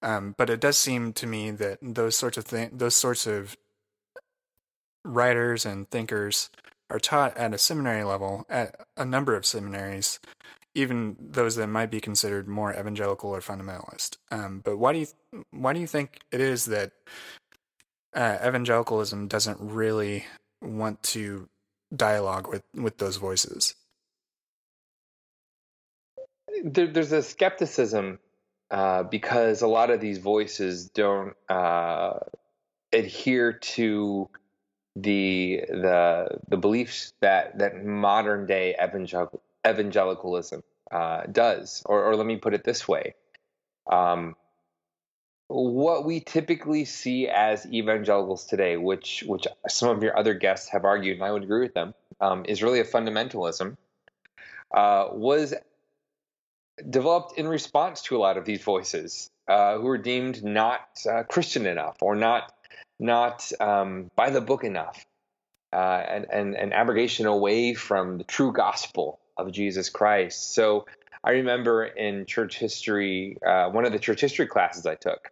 Um, 0.00 0.34
but 0.38 0.48
it 0.48 0.60
does 0.60 0.76
seem 0.76 1.12
to 1.14 1.26
me 1.26 1.50
that 1.50 1.78
those 1.82 2.16
sorts 2.16 2.38
of 2.38 2.44
th- 2.44 2.70
those 2.72 2.94
sorts 2.94 3.26
of 3.26 3.56
writers 5.04 5.66
and 5.66 5.90
thinkers 5.90 6.50
are 6.90 7.00
taught 7.00 7.36
at 7.36 7.52
a 7.52 7.58
seminary 7.58 8.04
level 8.04 8.46
at 8.48 8.86
a 8.96 9.04
number 9.04 9.34
of 9.34 9.44
seminaries 9.44 10.20
even 10.74 11.16
those 11.20 11.56
that 11.56 11.66
might 11.68 11.90
be 11.90 12.00
considered 12.00 12.48
more 12.48 12.72
evangelical 12.72 13.30
or 13.30 13.40
fundamentalist. 13.40 14.16
Um, 14.30 14.60
but 14.64 14.78
why 14.78 14.92
do 14.92 14.98
you 15.00 15.06
why 15.50 15.72
do 15.72 15.80
you 15.80 15.86
think 15.86 16.20
it 16.30 16.40
is 16.40 16.66
that 16.66 16.92
uh, 18.14 18.38
evangelicalism 18.44 19.28
doesn't 19.28 19.58
really 19.60 20.26
want 20.62 21.02
to 21.02 21.48
dialogue 21.94 22.48
with 22.48 22.62
with 22.74 22.98
those 22.98 23.16
voices? 23.16 23.74
There, 26.64 26.88
there's 26.88 27.12
a 27.12 27.22
skepticism 27.22 28.18
uh, 28.70 29.04
because 29.04 29.62
a 29.62 29.68
lot 29.68 29.90
of 29.90 30.00
these 30.00 30.18
voices 30.18 30.88
don't 30.88 31.34
uh, 31.48 32.18
adhere 32.92 33.52
to 33.52 34.28
the 34.96 35.62
the 35.68 36.38
the 36.48 36.56
beliefs 36.56 37.12
that 37.20 37.58
that 37.58 37.84
modern 37.84 38.46
day 38.46 38.74
evangelical 38.82 39.40
evangelicalism 39.66 40.62
uh, 40.90 41.22
does. 41.30 41.82
Or, 41.86 42.04
or 42.04 42.16
let 42.16 42.26
me 42.26 42.36
put 42.36 42.54
it 42.54 42.64
this 42.64 42.86
way. 42.86 43.14
Um, 43.90 44.36
what 45.48 46.04
we 46.04 46.20
typically 46.20 46.84
see 46.84 47.26
as 47.26 47.66
evangelicals 47.66 48.44
today, 48.44 48.76
which 48.76 49.24
which 49.26 49.46
some 49.66 49.88
of 49.88 50.02
your 50.02 50.16
other 50.16 50.34
guests 50.34 50.68
have 50.70 50.84
argued, 50.84 51.16
and 51.16 51.24
I 51.24 51.32
would 51.32 51.42
agree 51.42 51.62
with 51.62 51.74
them, 51.74 51.94
um, 52.20 52.44
is 52.46 52.62
really 52.62 52.80
a 52.80 52.84
fundamentalism, 52.84 53.76
uh, 54.74 55.06
was 55.10 55.54
developed 56.88 57.38
in 57.38 57.48
response 57.48 58.02
to 58.02 58.16
a 58.16 58.20
lot 58.20 58.36
of 58.36 58.44
these 58.44 58.62
voices 58.62 59.30
uh, 59.48 59.78
who 59.78 59.84
were 59.84 59.98
deemed 59.98 60.44
not 60.44 60.86
uh, 61.10 61.22
Christian 61.22 61.66
enough 61.66 61.96
or 62.02 62.14
not 62.14 62.54
not 63.00 63.50
um, 63.58 64.10
by 64.16 64.28
the 64.28 64.42
book 64.42 64.64
enough, 64.64 65.06
uh, 65.72 65.76
and, 65.76 66.26
and 66.30 66.56
and 66.56 66.74
abrogation 66.74 67.24
away 67.24 67.72
from 67.72 68.18
the 68.18 68.24
true 68.24 68.52
gospel 68.52 69.18
of 69.38 69.52
Jesus 69.52 69.88
Christ. 69.88 70.54
So 70.54 70.86
I 71.24 71.32
remember 71.32 71.84
in 71.84 72.26
church 72.26 72.58
history, 72.58 73.38
uh, 73.46 73.70
one 73.70 73.84
of 73.84 73.92
the 73.92 73.98
church 73.98 74.20
history 74.20 74.46
classes 74.46 74.86
I 74.86 74.94
took 74.94 75.30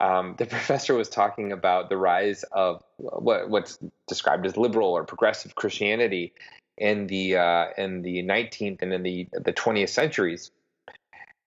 um, 0.00 0.34
the 0.38 0.46
professor 0.46 0.94
was 0.94 1.08
talking 1.08 1.52
about 1.52 1.88
the 1.88 1.96
rise 1.96 2.44
of 2.44 2.82
what, 2.96 3.48
what's 3.48 3.78
described 4.06 4.46
as 4.46 4.56
liberal 4.56 4.90
or 4.90 5.04
progressive 5.04 5.54
Christianity 5.54 6.32
in 6.76 7.06
the 7.06 7.36
uh, 7.36 7.66
in 7.78 8.02
the 8.02 8.22
19th 8.24 8.82
and 8.82 8.92
in 8.92 9.02
the 9.02 9.28
the 9.32 9.52
20th 9.52 9.90
centuries, 9.90 10.50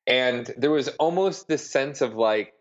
and 0.06 0.54
there 0.58 0.72
was 0.72 0.88
almost 1.00 1.48
this 1.50 1.70
sense 1.70 2.00
of 2.00 2.15
like, 2.15 2.54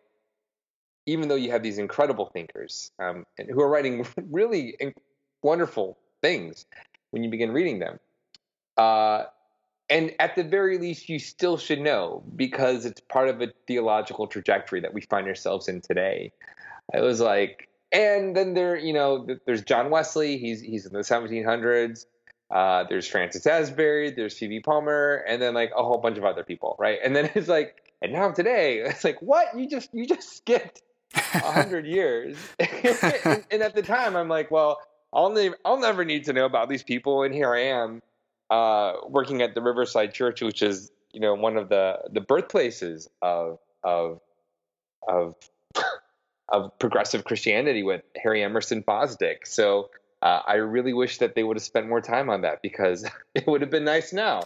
even 1.06 1.28
though 1.28 1.36
you 1.36 1.52
have 1.52 1.62
these 1.62 1.78
incredible 1.78 2.26
thinkers 2.26 2.90
um, 2.98 3.24
who 3.38 3.60
are 3.60 3.68
writing 3.68 4.04
really 4.30 4.76
wonderful 5.42 5.96
things 6.22 6.66
when 7.12 7.22
you 7.22 7.30
begin 7.30 7.52
reading 7.52 7.78
them, 7.78 8.00
uh, 8.76 9.24
and 9.88 10.12
at 10.18 10.34
the 10.34 10.42
very 10.42 10.78
least, 10.78 11.08
you 11.08 11.18
still 11.18 11.56
should 11.56 11.80
know 11.80 12.22
because 12.34 12.84
it's 12.84 13.00
part 13.00 13.28
of 13.28 13.40
a 13.40 13.52
theological 13.66 14.26
trajectory 14.26 14.80
that 14.80 14.92
we 14.92 15.00
find 15.02 15.26
ourselves 15.28 15.68
in 15.68 15.80
today. 15.80 16.32
It 16.92 17.00
was 17.00 17.20
like, 17.20 17.68
and 17.92 18.36
then 18.36 18.54
there, 18.54 18.76
you 18.76 18.92
know, 18.92 19.26
there's 19.46 19.62
John 19.62 19.90
Wesley. 19.90 20.38
He's 20.38 20.60
he's 20.60 20.86
in 20.86 20.92
the 20.92 21.00
1700s. 21.00 22.06
Uh, 22.50 22.84
there's 22.88 23.08
Francis 23.08 23.46
Asbury. 23.46 24.10
There's 24.10 24.36
Phoebe 24.36 24.60
Palmer, 24.60 25.24
and 25.28 25.40
then 25.40 25.54
like 25.54 25.70
a 25.76 25.82
whole 25.84 25.98
bunch 25.98 26.18
of 26.18 26.24
other 26.24 26.44
people, 26.44 26.76
right? 26.78 26.98
And 27.04 27.14
then 27.14 27.30
it's 27.34 27.48
like, 27.48 27.76
and 28.02 28.12
now 28.12 28.30
today, 28.32 28.78
it's 28.84 29.04
like, 29.04 29.20
what? 29.22 29.56
You 29.56 29.68
just 29.68 29.90
you 29.92 30.06
just 30.06 30.32
skipped 30.36 30.82
a 31.14 31.52
hundred 31.52 31.86
years. 31.86 32.36
and, 32.58 33.44
and 33.50 33.62
at 33.62 33.74
the 33.74 33.82
time, 33.82 34.16
I'm 34.16 34.28
like, 34.28 34.50
well, 34.50 34.80
I'll 35.12 35.30
never 35.30 35.56
I'll 35.64 35.80
never 35.80 36.04
need 36.04 36.24
to 36.24 36.32
know 36.32 36.44
about 36.44 36.68
these 36.68 36.82
people, 36.82 37.22
and 37.22 37.32
here 37.32 37.54
I 37.54 37.66
am 37.66 38.02
uh, 38.50 38.92
working 39.08 39.42
at 39.42 39.54
the 39.54 39.62
Riverside 39.62 40.14
Church, 40.14 40.40
which 40.40 40.62
is 40.62 40.90
you 41.12 41.20
know 41.20 41.34
one 41.34 41.56
of 41.56 41.68
the 41.68 41.98
the 42.12 42.20
birthplaces 42.20 43.08
of 43.22 43.58
of 43.82 44.20
of 45.06 45.34
of 46.48 46.78
progressive 46.78 47.24
Christianity 47.24 47.82
with 47.82 48.02
Harry 48.16 48.42
Emerson 48.42 48.82
Fosdick. 48.82 49.46
So 49.46 49.90
uh, 50.22 50.40
I 50.46 50.54
really 50.54 50.92
wish 50.92 51.18
that 51.18 51.34
they 51.34 51.42
would 51.42 51.56
have 51.56 51.64
spent 51.64 51.88
more 51.88 52.00
time 52.00 52.30
on 52.30 52.42
that 52.42 52.62
because 52.62 53.08
it 53.34 53.46
would 53.46 53.60
have 53.60 53.70
been 53.70 53.84
nice 53.84 54.12
now. 54.12 54.42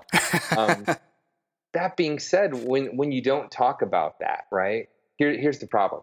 Um, 0.56 0.86
that 1.72 1.96
being 1.96 2.18
said, 2.18 2.54
when 2.54 2.96
when 2.96 3.12
you 3.12 3.22
don't 3.22 3.50
talk 3.50 3.82
about 3.82 4.20
that, 4.20 4.44
right? 4.50 4.88
Here, 5.16 5.36
here's 5.38 5.58
the 5.58 5.66
problem: 5.66 6.02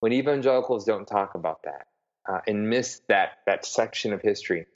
when 0.00 0.12
evangelicals 0.12 0.84
don't 0.84 1.06
talk 1.06 1.34
about 1.34 1.62
that 1.64 1.86
uh, 2.28 2.40
and 2.46 2.68
miss 2.68 3.00
that 3.08 3.38
that 3.46 3.64
section 3.64 4.12
of 4.12 4.22
history, 4.22 4.66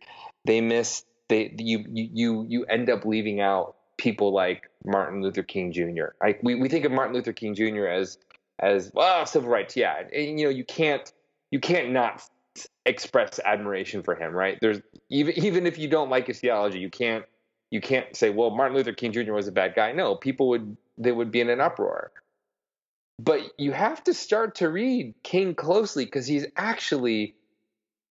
they 0.44 0.60
miss 0.60 1.04
they 1.28 1.54
you 1.58 1.84
you 1.88 2.46
you 2.48 2.64
end 2.64 2.90
up 2.90 3.04
leaving 3.04 3.40
out 3.40 3.76
people 3.96 4.32
like 4.32 4.70
Martin 4.84 5.22
Luther 5.22 5.42
King 5.42 5.72
Jr. 5.72 6.06
Like 6.22 6.40
we, 6.42 6.54
we 6.54 6.68
think 6.68 6.84
of 6.84 6.92
Martin 6.92 7.14
Luther 7.14 7.32
King 7.32 7.54
Jr. 7.54 7.86
as 7.86 8.18
as 8.60 8.90
well 8.94 9.26
civil 9.26 9.50
rights, 9.50 9.76
yeah, 9.76 10.02
and 10.12 10.38
you 10.38 10.46
know 10.46 10.50
you 10.50 10.64
can't 10.64 11.12
you 11.50 11.60
can't 11.60 11.90
not 11.90 12.22
express 12.86 13.38
admiration 13.44 14.02
for 14.02 14.14
him, 14.14 14.32
right? 14.32 14.58
There's 14.60 14.80
even 15.10 15.34
even 15.38 15.66
if 15.66 15.78
you 15.78 15.88
don't 15.88 16.10
like 16.10 16.26
his 16.26 16.40
theology, 16.40 16.78
you 16.78 16.90
can't 16.90 17.24
you 17.70 17.80
can't 17.80 18.16
say, 18.16 18.30
well, 18.30 18.50
Martin 18.50 18.76
Luther 18.76 18.92
King 18.92 19.12
Jr. 19.12 19.32
was 19.32 19.46
a 19.46 19.52
bad 19.52 19.74
guy. 19.74 19.92
No, 19.92 20.14
people 20.14 20.48
would 20.48 20.76
they 20.96 21.12
would 21.12 21.30
be 21.30 21.40
in 21.40 21.50
an 21.50 21.60
uproar. 21.60 22.12
But 23.20 23.40
you 23.58 23.72
have 23.72 24.02
to 24.04 24.14
start 24.14 24.56
to 24.56 24.68
read 24.68 25.14
King 25.24 25.54
closely 25.54 26.04
because 26.04 26.26
he's 26.26 26.46
actually 26.56 27.34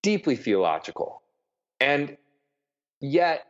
deeply 0.03 0.35
theological. 0.35 1.21
And 1.79 2.17
Yet 2.99 3.45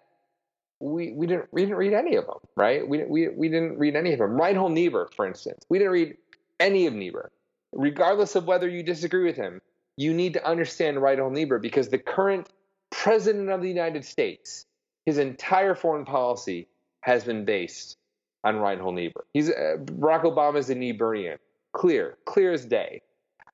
we 0.79 1.13
we 1.13 1.27
didn't 1.27 1.47
we 1.51 1.61
didn't 1.61 1.77
read 1.77 1.93
any 1.93 2.15
of 2.15 2.25
them, 2.25 2.39
right? 2.55 2.87
We 2.87 3.03
we 3.05 3.29
we 3.29 3.49
didn't 3.49 3.77
read 3.77 3.95
any 3.95 4.13
of 4.13 4.19
them. 4.19 4.39
Reinhold 4.39 4.73
Niebuhr, 4.73 5.09
for 5.15 5.25
instance, 5.25 5.65
we 5.69 5.79
didn't 5.79 5.93
read 5.93 6.17
any 6.59 6.85
of 6.87 6.93
Niebuhr, 6.93 7.31
regardless 7.71 8.35
of 8.35 8.45
whether 8.45 8.67
you 8.67 8.83
disagree 8.83 9.23
with 9.23 9.35
him. 9.35 9.61
You 9.95 10.13
need 10.13 10.33
to 10.33 10.45
understand 10.45 11.01
Reinhold 11.01 11.33
Niebuhr 11.33 11.59
because 11.59 11.89
the 11.89 11.97
current 11.97 12.49
president 12.91 13.49
of 13.49 13.61
the 13.61 13.67
United 13.67 14.05
States, 14.05 14.65
his 15.05 15.17
entire 15.17 15.73
foreign 15.73 16.05
policy 16.05 16.67
has 17.01 17.23
been 17.23 17.45
based 17.45 17.97
on 18.43 18.57
Reinhold 18.57 18.95
Niebuhr. 18.95 19.25
He's 19.33 19.49
uh, 19.49 19.77
Barack 19.79 20.23
Obama 20.23 20.57
is 20.57 20.69
a 20.69 20.75
Niebuhrian, 20.75 21.37
clear, 21.73 22.17
clear 22.25 22.53
as 22.53 22.65
day. 22.65 23.01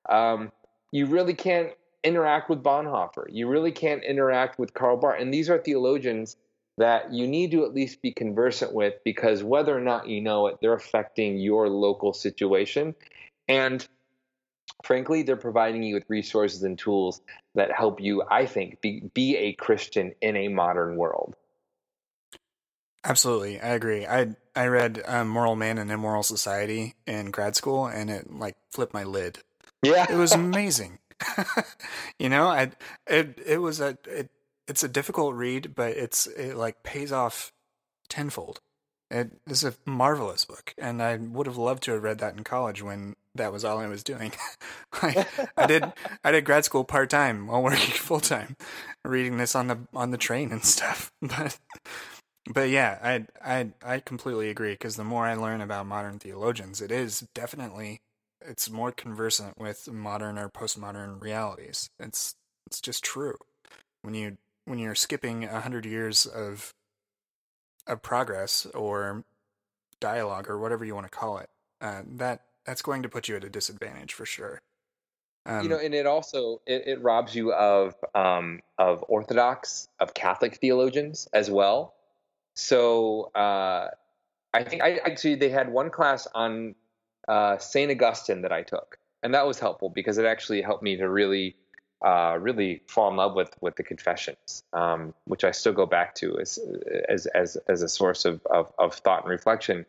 Um, 0.08 0.52
you 0.92 1.06
really 1.06 1.34
can't 1.34 1.70
interact 2.04 2.48
with 2.48 2.62
Bonhoeffer. 2.62 3.26
You 3.30 3.48
really 3.48 3.72
can't 3.72 4.04
interact 4.04 4.58
with 4.58 4.74
Karl 4.74 4.96
Barth. 4.96 5.20
And 5.20 5.32
these 5.32 5.50
are 5.50 5.58
theologians 5.58 6.36
that 6.76 7.12
you 7.12 7.26
need 7.26 7.52
to 7.52 7.64
at 7.64 7.74
least 7.74 8.02
be 8.02 8.12
conversant 8.12 8.72
with 8.72 8.94
because 9.04 9.42
whether 9.42 9.76
or 9.76 9.80
not 9.80 10.08
you 10.08 10.20
know 10.20 10.48
it, 10.48 10.58
they're 10.60 10.74
affecting 10.74 11.38
your 11.38 11.68
local 11.68 12.12
situation. 12.12 12.94
And 13.48 13.86
frankly, 14.84 15.22
they're 15.22 15.36
providing 15.36 15.82
you 15.82 15.94
with 15.94 16.04
resources 16.08 16.62
and 16.62 16.78
tools 16.78 17.20
that 17.54 17.70
help 17.72 18.00
you, 18.00 18.22
I 18.28 18.46
think, 18.46 18.80
be, 18.80 19.02
be 19.14 19.36
a 19.36 19.52
Christian 19.52 20.12
in 20.20 20.36
a 20.36 20.48
modern 20.48 20.96
world. 20.96 21.36
Absolutely, 23.04 23.60
I 23.60 23.68
agree. 23.68 24.06
I 24.06 24.34
I 24.56 24.66
read 24.68 25.02
um, 25.04 25.28
Moral 25.28 25.56
Man 25.56 25.76
and 25.76 25.90
Immoral 25.90 26.22
Society 26.22 26.94
in 27.06 27.30
grad 27.30 27.54
school, 27.54 27.86
and 27.86 28.08
it 28.08 28.32
like 28.32 28.56
flipped 28.70 28.94
my 28.94 29.04
lid. 29.04 29.40
Yeah, 29.82 30.06
it 30.10 30.16
was 30.16 30.32
amazing. 30.32 30.98
you 32.18 32.28
know, 32.28 32.46
I 32.46 32.72
it 33.06 33.38
it 33.44 33.58
was 33.58 33.80
a 33.80 33.98
it, 34.06 34.30
it's 34.66 34.82
a 34.82 34.88
difficult 34.88 35.34
read, 35.34 35.74
but 35.74 35.92
it's 35.92 36.26
it 36.26 36.56
like 36.56 36.82
pays 36.82 37.12
off 37.12 37.52
tenfold. 38.08 38.60
It 39.10 39.30
is 39.46 39.64
a 39.64 39.74
marvelous 39.84 40.44
book, 40.44 40.74
and 40.78 41.02
I 41.02 41.16
would 41.16 41.46
have 41.46 41.56
loved 41.56 41.82
to 41.84 41.92
have 41.92 42.02
read 42.02 42.18
that 42.18 42.36
in 42.36 42.42
college 42.42 42.82
when 42.82 43.14
that 43.34 43.52
was 43.52 43.64
all 43.64 43.78
I 43.78 43.86
was 43.86 44.02
doing. 44.02 44.32
I, 44.94 45.26
I 45.56 45.66
did 45.66 45.92
I 46.24 46.32
did 46.32 46.44
grad 46.44 46.64
school 46.64 46.84
part 46.84 47.10
time 47.10 47.46
while 47.46 47.62
working 47.62 47.78
full 47.92 48.20
time, 48.20 48.56
reading 49.04 49.36
this 49.36 49.54
on 49.54 49.68
the 49.68 49.78
on 49.94 50.10
the 50.10 50.18
train 50.18 50.52
and 50.52 50.64
stuff. 50.64 51.12
But 51.20 51.58
but 52.52 52.70
yeah, 52.70 52.98
I 53.02 53.26
I 53.44 53.72
I 53.84 54.00
completely 54.00 54.50
agree 54.50 54.72
because 54.72 54.96
the 54.96 55.04
more 55.04 55.26
I 55.26 55.34
learn 55.34 55.60
about 55.60 55.86
modern 55.86 56.18
theologians, 56.18 56.80
it 56.80 56.90
is 56.90 57.26
definitely 57.34 58.00
it's 58.46 58.70
more 58.70 58.92
conversant 58.92 59.58
with 59.58 59.90
modern 59.90 60.38
or 60.38 60.48
postmodern 60.48 61.20
realities. 61.20 61.88
It's 61.98 62.34
it's 62.66 62.80
just 62.80 63.04
true. 63.04 63.36
When 64.02 64.14
you 64.14 64.36
when 64.64 64.78
you're 64.78 64.94
skipping 64.94 65.44
a 65.44 65.60
hundred 65.60 65.86
years 65.86 66.26
of 66.26 66.72
of 67.86 68.02
progress 68.02 68.66
or 68.74 69.24
dialogue 70.00 70.48
or 70.48 70.58
whatever 70.58 70.84
you 70.84 70.94
want 70.94 71.06
to 71.06 71.10
call 71.10 71.38
it, 71.38 71.48
uh, 71.80 72.02
that 72.16 72.42
that's 72.64 72.82
going 72.82 73.02
to 73.02 73.08
put 73.08 73.28
you 73.28 73.36
at 73.36 73.44
a 73.44 73.50
disadvantage 73.50 74.12
for 74.12 74.26
sure. 74.26 74.60
Um, 75.46 75.62
you 75.62 75.68
know, 75.68 75.78
and 75.78 75.94
it 75.94 76.06
also 76.06 76.62
it, 76.66 76.84
it 76.86 77.02
robs 77.02 77.34
you 77.34 77.52
of 77.52 77.94
um, 78.14 78.60
of 78.78 79.04
Orthodox 79.08 79.88
of 80.00 80.14
Catholic 80.14 80.56
theologians 80.56 81.28
as 81.32 81.50
well. 81.50 81.94
So 82.54 83.30
uh, 83.34 83.88
I 84.54 84.64
think 84.64 84.82
I 84.82 85.00
actually 85.04 85.34
they 85.34 85.50
had 85.50 85.70
one 85.70 85.90
class 85.90 86.26
on 86.34 86.74
uh, 87.28 87.58
Saint 87.58 87.90
Augustine 87.90 88.42
that 88.42 88.52
I 88.52 88.62
took, 88.62 88.98
and 89.22 89.34
that 89.34 89.46
was 89.46 89.58
helpful 89.58 89.88
because 89.88 90.18
it 90.18 90.26
actually 90.26 90.62
helped 90.62 90.82
me 90.82 90.96
to 90.96 91.08
really, 91.08 91.56
uh, 92.04 92.36
really 92.40 92.82
fall 92.88 93.10
in 93.10 93.16
love 93.16 93.34
with 93.34 93.54
with 93.60 93.76
the 93.76 93.82
Confessions, 93.82 94.62
um, 94.72 95.14
which 95.24 95.44
I 95.44 95.50
still 95.50 95.72
go 95.72 95.86
back 95.86 96.14
to 96.16 96.38
as 96.40 96.58
as 97.08 97.26
as, 97.26 97.56
as 97.68 97.82
a 97.82 97.88
source 97.88 98.24
of, 98.24 98.40
of, 98.46 98.72
of 98.78 98.94
thought 98.94 99.22
and 99.22 99.30
reflection. 99.30 99.86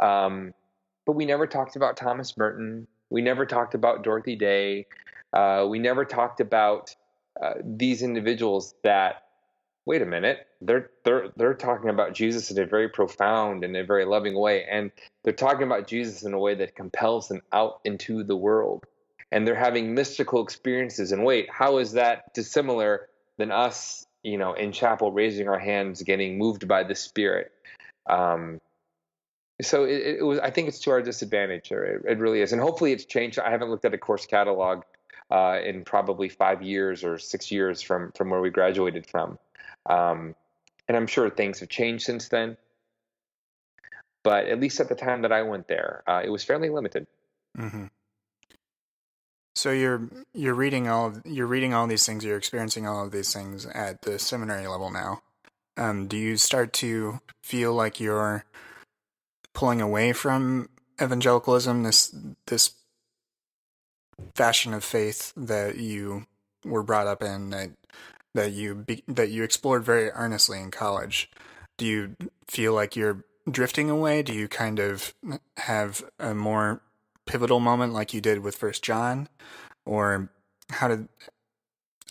Um, 0.00 0.54
but 1.06 1.12
we 1.12 1.26
never 1.26 1.46
talked 1.46 1.76
about 1.76 1.96
Thomas 1.96 2.36
Merton. 2.36 2.86
We 3.10 3.22
never 3.22 3.46
talked 3.46 3.74
about 3.74 4.02
Dorothy 4.02 4.36
Day. 4.36 4.86
Uh, 5.32 5.66
we 5.68 5.78
never 5.78 6.04
talked 6.04 6.40
about 6.40 6.94
uh, 7.40 7.54
these 7.62 8.02
individuals 8.02 8.74
that 8.82 9.23
wait 9.86 10.02
a 10.02 10.06
minute 10.06 10.46
they're 10.60 10.90
they're 11.04 11.28
they're 11.36 11.54
talking 11.54 11.90
about 11.90 12.14
Jesus 12.14 12.50
in 12.50 12.58
a 12.58 12.66
very 12.66 12.88
profound 12.88 13.64
and 13.64 13.76
a 13.76 13.84
very 13.84 14.04
loving 14.04 14.34
way 14.34 14.64
and 14.64 14.90
they're 15.22 15.32
talking 15.32 15.64
about 15.64 15.86
Jesus 15.86 16.22
in 16.22 16.32
a 16.32 16.38
way 16.38 16.54
that 16.54 16.74
compels 16.74 17.28
them 17.28 17.42
out 17.52 17.80
into 17.84 18.22
the 18.22 18.36
world 18.36 18.84
and 19.32 19.46
they're 19.46 19.54
having 19.54 19.94
mystical 19.94 20.42
experiences 20.42 21.12
and 21.12 21.24
wait 21.24 21.48
how 21.50 21.78
is 21.78 21.92
that 21.92 22.32
dissimilar 22.34 23.08
than 23.36 23.50
us 23.50 24.06
you 24.22 24.38
know 24.38 24.54
in 24.54 24.72
chapel 24.72 25.12
raising 25.12 25.48
our 25.48 25.58
hands 25.58 26.02
getting 26.02 26.38
moved 26.38 26.66
by 26.66 26.82
the 26.82 26.94
spirit 26.94 27.52
um, 28.08 28.60
so 29.62 29.84
it, 29.84 30.18
it, 30.18 30.24
was. 30.24 30.38
I 30.40 30.50
think 30.50 30.68
it's 30.68 30.80
to 30.80 30.90
our 30.90 31.02
disadvantage, 31.02 31.70
or 31.70 31.84
it, 31.84 32.02
it, 32.08 32.18
really 32.18 32.40
is. 32.40 32.52
And 32.52 32.60
hopefully, 32.60 32.92
it's 32.92 33.04
changed. 33.04 33.38
I 33.38 33.50
haven't 33.50 33.70
looked 33.70 33.84
at 33.84 33.94
a 33.94 33.98
course 33.98 34.26
catalog 34.26 34.82
uh, 35.30 35.58
in 35.64 35.84
probably 35.84 36.28
five 36.28 36.62
years 36.62 37.04
or 37.04 37.18
six 37.18 37.52
years 37.52 37.80
from 37.80 38.12
from 38.12 38.30
where 38.30 38.40
we 38.40 38.50
graduated 38.50 39.06
from, 39.06 39.38
um, 39.86 40.34
and 40.88 40.96
I'm 40.96 41.06
sure 41.06 41.30
things 41.30 41.60
have 41.60 41.68
changed 41.68 42.04
since 42.04 42.28
then. 42.28 42.56
But 44.22 44.46
at 44.46 44.58
least 44.58 44.80
at 44.80 44.88
the 44.88 44.94
time 44.94 45.22
that 45.22 45.32
I 45.32 45.42
went 45.42 45.68
there, 45.68 46.02
uh, 46.06 46.22
it 46.24 46.30
was 46.30 46.44
fairly 46.44 46.70
limited. 46.70 47.06
Mm-hmm. 47.58 47.86
So 49.54 49.70
you're 49.70 50.08
you're 50.32 50.54
reading 50.54 50.88
all 50.88 51.08
of, 51.08 51.22
you're 51.24 51.46
reading 51.46 51.74
all 51.74 51.86
these 51.86 52.04
things. 52.04 52.24
You're 52.24 52.38
experiencing 52.38 52.88
all 52.88 53.04
of 53.04 53.12
these 53.12 53.32
things 53.32 53.66
at 53.66 54.02
the 54.02 54.18
seminary 54.18 54.66
level 54.66 54.90
now. 54.90 55.22
Um, 55.76 56.06
do 56.06 56.16
you 56.16 56.36
start 56.36 56.72
to 56.74 57.20
feel 57.42 57.74
like 57.74 58.00
you're 58.00 58.44
pulling 59.52 59.80
away 59.80 60.12
from 60.12 60.68
evangelicalism, 61.00 61.82
this 61.82 62.14
this 62.46 62.72
fashion 64.34 64.74
of 64.74 64.84
faith 64.84 65.32
that 65.36 65.76
you 65.76 66.26
were 66.64 66.82
brought 66.82 67.06
up 67.06 67.22
in, 67.22 67.50
that 67.50 67.70
that 68.34 68.52
you 68.52 68.74
be, 68.74 69.02
that 69.08 69.30
you 69.30 69.42
explored 69.42 69.84
very 69.84 70.10
earnestly 70.10 70.60
in 70.60 70.70
college? 70.70 71.30
Do 71.76 71.86
you 71.86 72.16
feel 72.46 72.72
like 72.74 72.96
you're 72.96 73.24
drifting 73.50 73.90
away? 73.90 74.22
Do 74.22 74.32
you 74.32 74.48
kind 74.48 74.78
of 74.78 75.14
have 75.56 76.04
a 76.18 76.34
more 76.34 76.80
pivotal 77.26 77.60
moment 77.60 77.92
like 77.92 78.12
you 78.14 78.20
did 78.20 78.40
with 78.40 78.56
First 78.56 78.82
John, 78.82 79.28
or 79.84 80.30
how 80.70 80.88
did? 80.88 81.08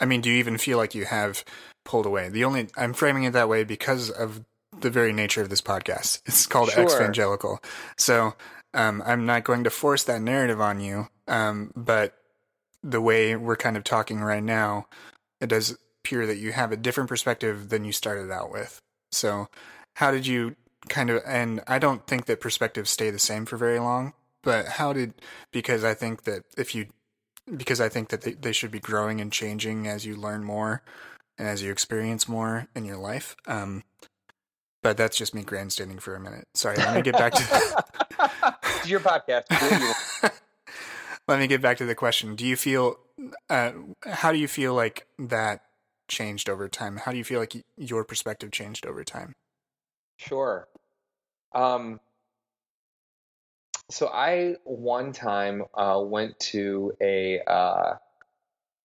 I 0.01 0.05
mean, 0.05 0.21
do 0.21 0.30
you 0.30 0.38
even 0.38 0.57
feel 0.57 0.78
like 0.78 0.95
you 0.95 1.05
have 1.05 1.43
pulled 1.84 2.05
away? 2.05 2.30
The 2.30 2.43
only 2.43 2.67
I'm 2.76 2.93
framing 2.93 3.24
it 3.24 3.34
that 3.34 3.49
way 3.49 3.63
because 3.63 4.09
of 4.09 4.43
the 4.80 4.89
very 4.89 5.13
nature 5.13 5.41
of 5.41 5.49
this 5.49 5.61
podcast. 5.61 6.21
It's 6.26 6.45
called 6.45 6.71
sure. 6.71 6.86
Exvangelical. 6.86 7.63
So 7.97 8.34
um, 8.74 9.03
I'm 9.05 9.26
not 9.26 9.43
going 9.43 9.63
to 9.65 9.69
force 9.69 10.03
that 10.05 10.21
narrative 10.21 10.59
on 10.59 10.80
you, 10.80 11.07
um, 11.28 11.71
but 11.76 12.17
the 12.84 13.01
way 13.01 13.36
we're 13.36 13.55
kind 13.55 13.78
of 13.78 13.84
talking 13.84 14.19
right 14.19 14.43
now, 14.43 14.88
it 15.39 15.47
does 15.47 15.78
appear 16.04 16.26
that 16.28 16.38
you 16.38 16.51
have 16.51 16.72
a 16.72 16.78
different 16.78 17.10
perspective 17.10 17.70
than 17.70 17.86
you 17.86 17.91
started 17.91 18.30
out 18.30 18.51
with. 18.51 18.80
So, 19.12 19.47
how 19.95 20.12
did 20.12 20.28
you 20.28 20.56
kind 20.89 21.10
of? 21.10 21.22
And 21.26 21.62
I 21.68 21.80
don't 21.80 22.06
think 22.06 22.26
that 22.26 22.41
perspectives 22.41 22.89
stay 22.89 23.10
the 23.10 23.20
same 23.20 23.45
for 23.45 23.58
very 23.58 23.80
long. 23.80 24.14
But 24.41 24.68
how 24.68 24.91
did? 24.91 25.14
Because 25.51 25.84
I 25.84 25.93
think 25.93 26.24
that 26.24 26.43
if 26.58 26.76
you, 26.76 26.88
because 27.56 27.80
I 27.80 27.88
think 27.88 28.10
that 28.10 28.22
they, 28.22 28.34
they 28.34 28.51
should 28.51 28.72
be 28.72 28.80
growing 28.80 29.22
and 29.22 29.32
changing 29.32 29.88
as 29.88 30.06
you 30.06 30.16
learn 30.16 30.43
more 30.43 30.82
and 31.38 31.47
as 31.47 31.64
you 31.64 31.72
experience 31.72 32.28
more 32.28 32.68
in 32.76 32.84
your 32.84 32.97
life. 32.97 33.36
Um, 33.47 33.84
but 34.82 34.97
that's 34.97 35.18
just 35.18 35.34
me 35.34 35.43
grandstanding 35.43 35.99
for 35.99 36.16
a 36.16 36.20
minute. 36.20 36.45
Sorry, 36.54 36.76
let 36.76 36.93
me 36.93 37.01
get 37.01 37.14
back 37.14 37.34
to 37.34 38.86
your 38.86 38.99
podcast. 38.99 39.43
let 41.30 41.39
me 41.39 41.47
get 41.47 41.62
back 41.62 41.78
to 41.78 41.86
the 41.86 41.95
question. 41.95 42.36
Do 42.36 42.45
you 42.45 42.58
feel? 42.58 42.99
Uh, 43.49 43.72
how 44.06 44.34
do 44.34 44.38
you 44.38 44.49
feel 44.49 44.74
like 44.74 45.08
that 45.18 45.62
changed 46.08 46.49
over 46.49 46.68
time? 46.68 46.97
How 46.97 47.12
do 47.12 47.18
you 47.18 47.24
feel 47.24 47.39
like 47.39 47.56
your 47.78 48.04
perspective 48.04 48.51
changed 48.51 48.86
over 48.86 49.04
time? 49.04 49.34
Sure. 50.18 50.68
Um, 51.54 51.99
so 53.89 54.08
I 54.08 54.56
one 54.64 55.14
time 55.14 55.64
uh, 55.74 56.01
went 56.04 56.39
to 56.51 56.93
a. 57.01 57.41
Uh, 57.45 57.95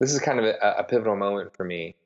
this 0.01 0.13
is 0.13 0.21
kind 0.21 0.39
of 0.39 0.45
a, 0.45 0.75
a 0.79 0.85
pivotal 0.85 1.17
moment 1.17 1.57
for 1.57 1.65
me. 1.65 1.97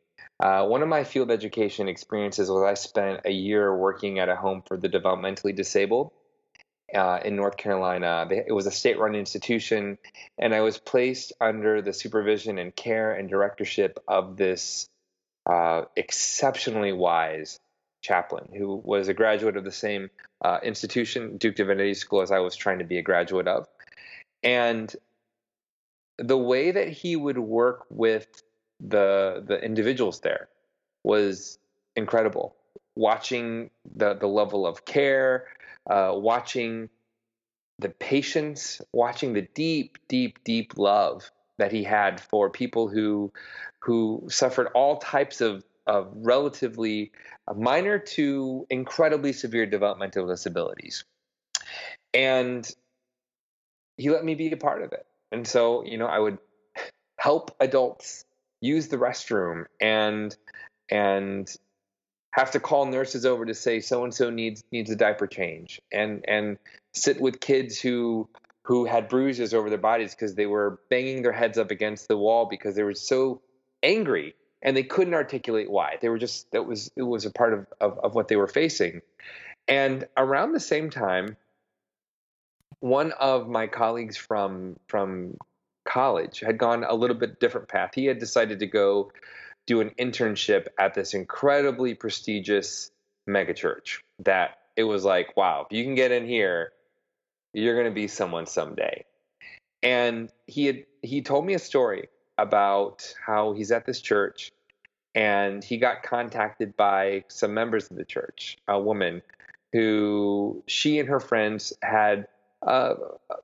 Uh, 0.41 0.67
one 0.67 0.83
of 0.83 0.89
my 0.89 1.05
field 1.05 1.31
education 1.31 1.89
experiences 1.89 2.51
was 2.51 2.63
I 2.63 2.75
spent 2.75 3.21
a 3.25 3.31
year 3.31 3.77
working 3.77 4.19
at 4.19 4.29
a 4.29 4.37
home 4.37 4.63
for 4.67 4.77
the 4.77 4.89
developmentally 4.89 5.55
disabled 5.55 6.11
uh, 6.95 7.21
in 7.25 7.37
North 7.37 7.57
Carolina. 7.57 8.27
It 8.31 8.53
was 8.53 8.67
a 8.67 8.71
state 8.71 8.99
run 8.99 9.15
institution, 9.15 9.99
and 10.39 10.55
I 10.55 10.61
was 10.61 10.79
placed 10.79 11.33
under 11.41 11.81
the 11.83 11.93
supervision 11.93 12.59
and 12.59 12.75
care 12.75 13.13
and 13.13 13.29
directorship 13.29 13.99
of 14.09 14.37
this 14.37 14.89
uh, 15.47 15.83
exceptionally 15.97 16.93
wise 16.93 17.61
chaplain 18.03 18.49
who 18.57 18.77
was 18.85 19.09
a 19.09 19.15
graduate 19.15 19.57
of 19.57 19.65
the 19.65 19.73
same 19.73 20.11
uh, 20.45 20.59
institution, 20.63 21.37
Duke 21.37 21.55
Divinity 21.55 21.95
School, 21.95 22.21
as 22.21 22.31
I 22.31 22.41
was 22.41 22.57
trying 22.57 22.79
to 22.79 22.85
be 22.85 22.99
a 22.99 23.03
graduate 23.03 23.49
of. 23.49 23.69
And 24.43 24.95
the 26.19 26.37
way 26.37 26.73
that 26.73 26.89
he 26.89 27.17
would 27.17 27.39
work 27.39 27.87
with 27.91 28.43
the 28.81 29.43
the 29.47 29.63
individuals 29.65 30.21
there 30.21 30.49
was 31.05 31.59
incredible. 31.95 32.57
Watching 32.97 33.71
the 33.95 34.15
the 34.15 34.27
level 34.27 34.67
of 34.67 34.85
care, 34.85 35.47
uh, 35.89 36.13
watching 36.15 36.91
the 37.79 37.89
patience, 37.89 38.81
watching 38.93 39.33
the 39.33 39.43
deep, 39.55 39.99
deep, 40.09 40.43
deep 40.45 40.77
love 40.77 41.31
that 41.63 41.71
he 41.71 41.85
had 41.85 42.21
for 42.21 42.51
people 42.51 42.89
who 42.89 43.33
who 43.79 44.25
suffered 44.29 44.67
all 44.75 44.97
types 44.97 45.41
of 45.41 45.63
of 45.87 46.13
relatively 46.13 47.13
minor 47.57 48.01
to 48.01 48.67
incredibly 48.69 49.33
severe 49.33 49.65
developmental 49.65 50.27
disabilities. 50.27 51.05
And 52.13 52.69
he 53.97 54.11
let 54.11 54.25
me 54.25 54.35
be 54.35 54.51
a 54.51 54.57
part 54.57 54.83
of 54.83 54.91
it. 54.91 55.07
And 55.31 55.47
so, 55.47 55.85
you 55.85 55.99
know, 55.99 56.07
I 56.07 56.19
would 56.19 56.39
help 57.17 57.55
adults 57.61 58.25
use 58.61 58.89
the 58.89 58.97
restroom 58.97 59.67
and 59.81 60.37
and 60.91 61.49
have 62.33 62.51
to 62.53 62.61
call 62.61 62.87
nurses 62.87 63.25
over 63.25 63.47
to 63.47 63.55
say 63.55 63.79
so 63.79 64.03
and 64.03 64.13
so 64.13 64.31
needs 64.31 64.65
needs 64.73 64.91
a 64.91 64.97
diaper 64.97 65.29
change 65.29 65.81
and 65.93 66.25
and 66.27 66.59
sit 66.93 67.21
with 67.21 67.39
kids 67.39 67.81
who 67.81 68.29
who 68.65 68.85
had 68.85 69.09
bruises 69.09 69.55
over 69.55 69.69
their 69.69 69.79
bodies 69.79 70.15
because 70.15 70.35
they 70.35 70.47
were 70.47 70.81
banging 70.89 71.23
their 71.23 71.33
heads 71.33 71.59
up 71.59 71.71
against 71.71 72.09
the 72.09 72.17
wall 72.17 72.47
because 72.47 72.75
they 72.75 72.83
were 72.83 72.95
so 72.95 73.41
angry 73.83 74.35
and 74.63 74.77
they 74.77 74.85
couldn't 74.85 75.15
articulate 75.15 75.71
why 75.71 75.97
they 76.01 76.09
were 76.09 76.19
just 76.19 76.51
that 76.53 76.65
was 76.65 76.91
it 76.97 77.03
was 77.03 77.25
a 77.25 77.31
part 77.31 77.53
of, 77.53 77.67
of, 77.81 77.99
of 77.99 78.15
what 78.15 78.29
they 78.29 78.37
were 78.37 78.47
facing 78.47 79.01
and 79.67 80.07
around 80.17 80.53
the 80.53 80.61
same 80.61 80.91
time 80.91 81.37
one 82.83 83.13
of 83.13 83.49
my 83.49 83.69
colleagues 83.69 84.17
from 84.17 84.77
from 84.89 85.37
college 85.85 86.41
had 86.41 86.59
gone 86.59 86.85
a 86.85 86.95
little 86.95 87.17
bit 87.17 87.41
different 87.41 87.69
path. 87.69 87.93
He 87.95 88.07
had 88.07 88.19
decided 88.19 88.59
to 88.61 88.67
go 88.67 89.13
do 89.67 89.81
an 89.81 89.91
internship 89.99 90.67
at 90.79 90.95
this 90.95 91.15
incredibly 91.15 91.95
prestigious 91.95 92.91
megachurch 93.29 93.99
that 94.21 94.59
it 94.77 94.85
was 94.85 95.05
like, 95.05 95.37
wow, 95.37 95.67
if 95.69 95.77
you 95.77 95.85
can 95.85 95.95
get 95.95 96.11
in 96.11 96.27
here, 96.27 96.73
you're 97.53 97.75
going 97.75 97.87
to 97.87 97.95
be 97.95 98.09
someone 98.09 98.47
someday. 98.47 99.05
And 99.83 100.31
he 100.47 100.67
had 100.67 100.85
he 101.03 101.23
told 101.23 101.45
me 101.45 101.55
a 101.55 101.59
story 101.59 102.09
about 102.39 103.13
how 103.25 103.53
he's 103.53 103.71
at 103.73 103.85
this 103.85 104.01
church 104.01 104.53
and 105.15 105.63
he 105.63 105.77
got 105.77 106.03
contacted 106.03 106.77
by 106.77 107.25
some 107.29 107.53
members 107.53 107.91
of 107.91 107.97
the 107.97 108.05
church, 108.05 108.57
a 108.69 108.81
woman 108.81 109.23
who 109.73 110.63
she 110.67 110.99
and 110.99 111.09
her 111.09 111.21
friends 111.21 111.73
had 111.83 112.29
uh, 112.67 112.95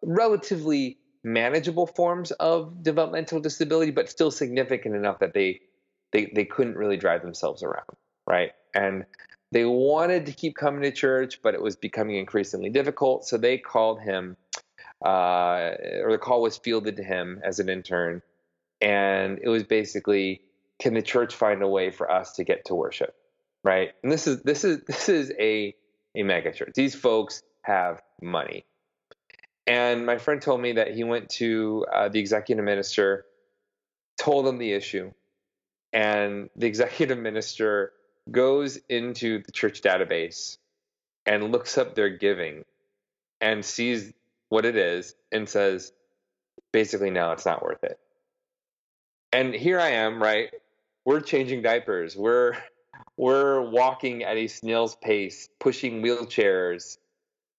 relatively 0.02 0.98
manageable 1.24 1.86
forms 1.86 2.30
of 2.32 2.82
developmental 2.82 3.40
disability, 3.40 3.90
but 3.90 4.08
still 4.08 4.30
significant 4.30 4.94
enough 4.94 5.18
that 5.18 5.34
they 5.34 5.60
they 6.12 6.30
they 6.34 6.44
couldn't 6.44 6.76
really 6.76 6.96
drive 6.96 7.22
themselves 7.22 7.62
around, 7.62 7.90
right? 8.26 8.52
And 8.74 9.04
they 9.50 9.64
wanted 9.64 10.26
to 10.26 10.32
keep 10.32 10.56
coming 10.56 10.82
to 10.82 10.92
church, 10.92 11.40
but 11.42 11.54
it 11.54 11.62
was 11.62 11.76
becoming 11.76 12.16
increasingly 12.16 12.70
difficult. 12.70 13.26
So 13.26 13.38
they 13.38 13.58
called 13.58 14.00
him, 14.00 14.36
uh, 15.04 15.70
or 16.02 16.12
the 16.12 16.18
call 16.20 16.42
was 16.42 16.58
fielded 16.58 16.96
to 16.96 17.02
him 17.02 17.40
as 17.44 17.58
an 17.58 17.68
intern, 17.68 18.22
and 18.80 19.38
it 19.42 19.48
was 19.48 19.64
basically, 19.64 20.42
can 20.78 20.94
the 20.94 21.02
church 21.02 21.34
find 21.34 21.62
a 21.62 21.68
way 21.68 21.90
for 21.90 22.10
us 22.10 22.32
to 22.34 22.44
get 22.44 22.66
to 22.66 22.74
worship, 22.74 23.14
right? 23.64 23.90
And 24.02 24.12
this 24.12 24.26
is 24.26 24.42
this 24.42 24.64
is 24.64 24.82
this 24.86 25.08
is 25.08 25.32
a 25.38 25.74
a 26.14 26.22
mega 26.22 26.52
church. 26.52 26.72
These 26.74 26.94
folks 26.94 27.42
have 27.62 28.02
money. 28.20 28.64
And 29.66 30.06
my 30.06 30.16
friend 30.16 30.40
told 30.40 30.62
me 30.62 30.72
that 30.72 30.94
he 30.94 31.04
went 31.04 31.28
to 31.30 31.84
uh, 31.92 32.08
the 32.08 32.18
executive 32.18 32.64
minister, 32.64 33.26
told 34.18 34.46
him 34.46 34.56
the 34.58 34.72
issue, 34.72 35.12
and 35.92 36.48
the 36.56 36.66
executive 36.66 37.18
minister 37.30 37.92
goes 38.30 38.78
into 38.88 39.42
the 39.42 39.52
church 39.52 39.82
database 39.82 40.58
and 41.26 41.52
looks 41.52 41.78
up 41.78 41.94
their 41.94 42.10
giving 42.10 42.64
and 43.40 43.64
sees 43.64 44.12
what 44.48 44.64
it 44.64 44.76
is 44.76 45.14
and 45.30 45.48
says, 45.48 45.92
basically, 46.72 47.10
no, 47.10 47.32
it's 47.32 47.46
not 47.46 47.62
worth 47.62 47.84
it. 47.84 47.98
And 49.32 49.54
here 49.54 49.78
I 49.78 49.90
am, 49.90 50.22
right? 50.22 50.50
We're 51.04 51.20
changing 51.20 51.62
diapers. 51.62 52.16
We're 52.16 52.56
we're 53.16 53.60
walking 53.60 54.24
at 54.24 54.36
a 54.36 54.46
snail's 54.46 54.96
pace, 54.96 55.48
pushing 55.58 56.02
wheelchairs. 56.02 56.98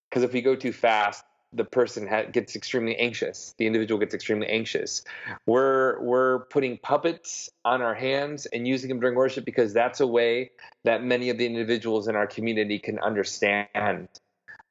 Because 0.09 0.23
if 0.23 0.33
we 0.33 0.41
go 0.41 0.55
too 0.55 0.73
fast, 0.73 1.23
the 1.53 1.65
person 1.65 2.07
ha- 2.07 2.25
gets 2.31 2.55
extremely 2.55 2.95
anxious. 2.95 3.55
The 3.57 3.65
individual 3.65 3.99
gets 3.99 4.13
extremely 4.13 4.47
anxious. 4.47 5.03
We're 5.45 5.99
we're 6.01 6.45
putting 6.45 6.77
puppets 6.77 7.49
on 7.65 7.81
our 7.81 7.95
hands 7.95 8.45
and 8.45 8.67
using 8.67 8.89
them 8.89 8.99
during 8.99 9.15
worship 9.15 9.45
because 9.45 9.73
that's 9.73 9.99
a 9.99 10.07
way 10.07 10.51
that 10.83 11.03
many 11.03 11.29
of 11.29 11.37
the 11.37 11.45
individuals 11.45 12.07
in 12.07 12.15
our 12.15 12.27
community 12.27 12.79
can 12.79 12.99
understand 12.99 14.07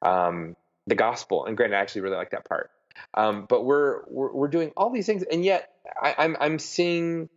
um, 0.01 0.55
the 0.87 0.95
gospel. 0.95 1.45
And 1.45 1.57
granted, 1.57 1.75
I 1.75 1.79
actually 1.79 2.01
really 2.01 2.17
like 2.17 2.31
that 2.31 2.47
part. 2.47 2.71
Um, 3.13 3.45
but 3.47 3.63
we're, 3.63 4.01
we're 4.07 4.33
we're 4.33 4.47
doing 4.47 4.71
all 4.75 4.89
these 4.89 5.05
things, 5.05 5.23
and 5.23 5.43
yet 5.43 5.71
I, 6.01 6.15
I'm 6.17 6.37
I'm 6.39 6.59
seeing 6.59 7.29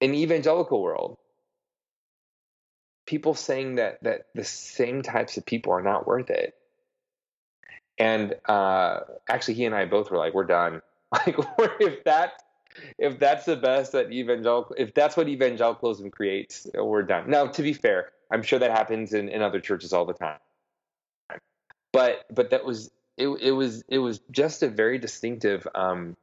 an 0.00 0.14
evangelical 0.14 0.82
world 0.82 1.18
people 3.06 3.34
saying 3.34 3.76
that 3.76 4.02
that 4.02 4.26
the 4.34 4.44
same 4.44 5.02
types 5.02 5.36
of 5.36 5.46
people 5.46 5.72
are 5.72 5.82
not 5.82 6.06
worth 6.06 6.30
it. 6.30 6.54
And 7.98 8.34
uh, 8.44 9.00
actually, 9.28 9.54
he 9.54 9.64
and 9.64 9.74
I 9.74 9.86
both 9.86 10.10
were 10.10 10.18
like, 10.18 10.34
"We're 10.34 10.44
done." 10.44 10.82
Like, 11.12 11.38
if 11.80 12.02
that 12.02 12.42
if 12.98 13.20
that's 13.20 13.46
the 13.46 13.54
best 13.56 13.92
that 13.92 14.12
evangelical, 14.12 14.74
if 14.76 14.92
that's 14.92 15.16
what 15.16 15.28
evangelicalism 15.28 16.10
creates, 16.10 16.66
we're 16.74 17.04
done. 17.04 17.30
Now, 17.30 17.46
to 17.46 17.62
be 17.62 17.72
fair, 17.72 18.10
I'm 18.30 18.42
sure 18.42 18.58
that 18.58 18.72
happens 18.72 19.14
in, 19.14 19.28
in 19.28 19.40
other 19.40 19.60
churches 19.60 19.92
all 19.92 20.04
the 20.04 20.12
time. 20.12 20.38
But 21.92 22.26
but 22.34 22.50
that 22.50 22.64
was 22.64 22.90
it. 23.16 23.28
It 23.28 23.52
was 23.52 23.84
it 23.88 23.98
was 23.98 24.20
just 24.30 24.64
a 24.64 24.68
very 24.68 24.98
distinctive. 24.98 25.66
Um, 25.76 26.16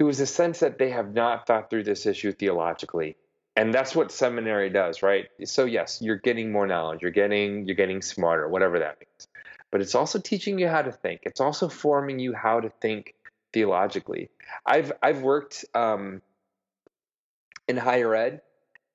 it 0.00 0.04
was 0.04 0.20
a 0.20 0.26
sense 0.26 0.58
that 0.58 0.78
they 0.78 0.90
have 0.90 1.14
not 1.14 1.46
thought 1.46 1.70
through 1.70 1.84
this 1.84 2.04
issue 2.04 2.32
theologically 2.32 3.16
and 3.56 3.72
that's 3.72 3.94
what 3.94 4.10
seminary 4.10 4.70
does 4.70 5.02
right 5.02 5.28
so 5.44 5.64
yes 5.64 6.00
you're 6.02 6.16
getting 6.16 6.50
more 6.50 6.66
knowledge 6.66 7.02
you're 7.02 7.10
getting 7.10 7.66
you're 7.66 7.76
getting 7.76 8.02
smarter 8.02 8.48
whatever 8.48 8.78
that 8.78 8.98
means 9.00 9.28
but 9.74 9.80
it's 9.80 9.96
also 9.96 10.20
teaching 10.20 10.56
you 10.60 10.68
how 10.68 10.82
to 10.82 10.92
think. 10.92 11.22
It's 11.24 11.40
also 11.40 11.68
forming 11.68 12.20
you 12.20 12.32
how 12.32 12.60
to 12.60 12.68
think 12.68 13.12
theologically. 13.52 14.30
I've 14.64 14.92
i've 15.02 15.22
worked 15.22 15.64
um, 15.74 16.22
in 17.66 17.76
higher 17.76 18.14
ed 18.14 18.42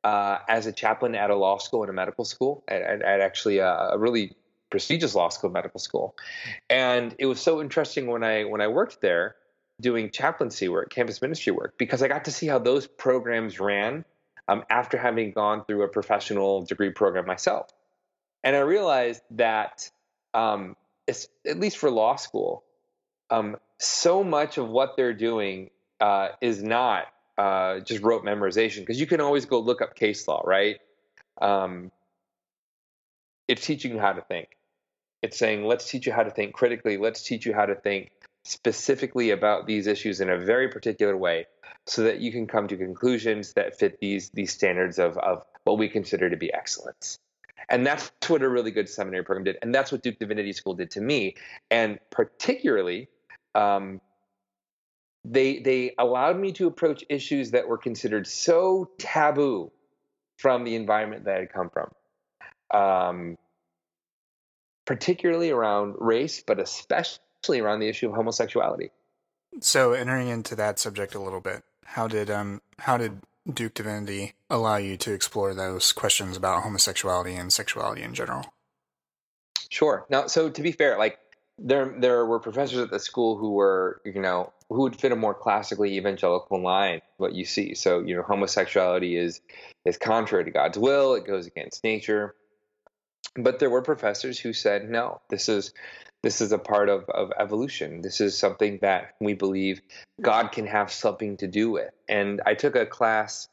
uh, 0.05 0.37
as 0.47 0.67
a 0.67 0.71
chaplain 0.71 1.15
at 1.15 1.31
a 1.31 1.35
law 1.35 1.57
school 1.57 1.83
and 1.83 1.89
a 1.89 1.93
medical 1.93 2.23
school 2.23 2.63
at, 2.69 2.81
at 2.81 3.19
actually 3.19 3.57
a, 3.57 3.67
a, 3.67 3.97
really 3.97 4.37
prestigious 4.69 5.15
law 5.15 5.27
school 5.27 5.49
medical 5.49 5.81
school. 5.81 6.15
And 6.69 7.13
it 7.19 7.25
was 7.25 7.41
so 7.41 7.59
interesting 7.59 8.07
when 8.07 8.23
i 8.23 8.45
when 8.45 8.61
i 8.61 8.67
worked 8.69 9.01
there 9.01 9.35
doing 9.81 10.09
chaplaincy 10.09 10.69
work 10.69 10.89
campus 10.91 11.21
ministry 11.21 11.51
work 11.51 11.73
because 11.77 12.01
i 12.01 12.07
got 12.07 12.23
to 12.23 12.31
see 12.31 12.47
how 12.47 12.57
those 12.57 12.87
programs 12.87 13.59
ran 13.59 14.05
um, 14.47 14.63
after 14.69 14.97
having 14.97 15.33
gone 15.33 15.65
through 15.65 15.83
a 15.83 15.89
professional 15.89 16.61
degree 16.61 16.91
program 16.91 17.25
myself. 17.25 17.67
And 18.45 18.55
I 18.55 18.59
realized 18.59 19.23
that, 19.31 19.91
um, 20.33 20.75
at 21.07 21.59
least 21.59 21.77
for 21.77 21.89
law 21.89 22.15
school, 22.15 22.63
um, 23.29 23.57
so 23.77 24.23
much 24.23 24.57
of 24.57 24.69
what 24.69 24.95
they're 24.97 25.13
doing 25.13 25.69
uh, 25.99 26.29
is 26.41 26.61
not 26.61 27.05
uh, 27.37 27.79
just 27.79 28.03
rote 28.03 28.23
memorization 28.23 28.79
because 28.79 28.99
you 28.99 29.07
can 29.07 29.21
always 29.21 29.45
go 29.45 29.59
look 29.59 29.81
up 29.81 29.95
case 29.95 30.27
law, 30.27 30.41
right? 30.45 30.77
Um, 31.41 31.91
it's 33.47 33.65
teaching 33.65 33.93
you 33.93 33.99
how 33.99 34.13
to 34.13 34.21
think. 34.21 34.49
It's 35.21 35.37
saying, 35.37 35.65
let's 35.65 35.89
teach 35.89 36.05
you 36.05 36.13
how 36.13 36.23
to 36.23 36.31
think 36.31 36.53
critically. 36.53 36.97
Let's 36.97 37.23
teach 37.23 37.45
you 37.45 37.53
how 37.53 37.65
to 37.65 37.75
think 37.75 38.11
specifically 38.43 39.31
about 39.31 39.67
these 39.67 39.87
issues 39.87 40.21
in 40.21 40.29
a 40.29 40.37
very 40.37 40.69
particular 40.69 41.15
way 41.15 41.45
so 41.85 42.03
that 42.03 42.19
you 42.19 42.31
can 42.31 42.47
come 42.47 42.67
to 42.67 42.77
conclusions 42.77 43.53
that 43.53 43.77
fit 43.77 43.99
these 43.99 44.29
these 44.29 44.53
standards 44.53 44.99
of 44.99 45.17
of 45.17 45.43
what 45.63 45.77
we 45.77 45.89
consider 45.89 46.29
to 46.29 46.37
be 46.37 46.53
excellence. 46.53 47.19
And 47.67 47.85
that's 47.85 48.11
what 48.27 48.41
a 48.41 48.49
really 48.49 48.71
good 48.71 48.87
seminary 48.87 49.23
program 49.23 49.43
did. 49.43 49.57
And 49.61 49.73
that's 49.73 49.91
what 49.91 50.01
Duke 50.01 50.19
Divinity 50.19 50.53
School 50.53 50.73
did 50.73 50.91
to 50.91 51.01
me. 51.01 51.35
And 51.69 51.99
particularly, 52.09 53.09
um, 53.55 54.01
they 55.25 55.59
they 55.59 55.93
allowed 55.97 56.39
me 56.39 56.51
to 56.53 56.67
approach 56.67 57.03
issues 57.09 57.51
that 57.51 57.67
were 57.67 57.77
considered 57.77 58.25
so 58.27 58.89
taboo 58.97 59.71
from 60.37 60.63
the 60.63 60.75
environment 60.75 61.25
that 61.25 61.35
I 61.35 61.39
had 61.41 61.53
come 61.53 61.69
from. 61.69 61.91
Um, 62.71 63.37
particularly 64.85 65.51
around 65.51 65.95
race, 65.99 66.41
but 66.45 66.59
especially 66.59 67.59
around 67.59 67.79
the 67.79 67.87
issue 67.87 68.09
of 68.09 68.15
homosexuality. 68.15 68.89
So, 69.61 69.93
entering 69.93 70.29
into 70.29 70.55
that 70.55 70.79
subject 70.79 71.13
a 71.15 71.19
little 71.19 71.41
bit, 71.41 71.63
how 71.85 72.07
did 72.07 72.29
um 72.29 72.61
how 72.79 72.97
did 72.97 73.21
Duke 73.51 73.73
Divinity 73.73 74.33
allow 74.49 74.77
you 74.77 74.97
to 74.97 75.13
explore 75.13 75.53
those 75.53 75.91
questions 75.91 76.37
about 76.37 76.63
homosexuality 76.63 77.35
and 77.35 77.51
sexuality 77.51 78.03
in 78.03 78.13
general? 78.13 78.53
Sure. 79.69 80.05
Now, 80.09 80.27
so 80.27 80.49
to 80.49 80.61
be 80.61 80.71
fair, 80.71 80.97
like 80.97 81.19
there 81.57 81.93
there 81.97 82.25
were 82.25 82.39
professors 82.39 82.79
at 82.79 82.89
the 82.89 82.99
school 82.99 83.37
who 83.37 83.51
were 83.51 84.01
you 84.05 84.21
know 84.21 84.53
who 84.69 84.81
would 84.81 84.95
fit 84.95 85.11
a 85.11 85.15
more 85.15 85.33
classically 85.33 85.97
evangelical 85.97 86.61
line 86.61 87.01
what 87.17 87.33
you 87.33 87.45
see. 87.45 87.75
So 87.75 87.99
you 87.99 88.15
know 88.15 88.23
homosexuality 88.23 89.15
is 89.15 89.41
is 89.85 89.97
contrary 89.97 90.45
to 90.45 90.51
God's 90.51 90.77
will. 90.77 91.15
It 91.15 91.25
goes 91.25 91.47
against 91.47 91.83
nature. 91.83 92.35
But 93.35 93.59
there 93.59 93.69
were 93.69 93.81
professors 93.81 94.39
who 94.39 94.53
said 94.53 94.89
no. 94.89 95.21
This 95.29 95.49
is 95.49 95.73
this 96.21 96.41
is 96.41 96.51
a 96.51 96.57
part 96.57 96.89
of, 96.89 97.09
of 97.09 97.31
evolution. 97.39 98.01
This 98.01 98.19
is 98.19 98.37
something 98.37 98.79
that 98.81 99.15
we 99.19 99.33
believe 99.33 99.81
God 100.21 100.51
can 100.51 100.67
have 100.67 100.91
something 100.91 101.37
to 101.37 101.47
do 101.47 101.71
with. 101.71 101.91
And 102.07 102.41
I 102.45 102.55
took 102.55 102.75
a 102.75 102.85
class, 102.85 103.47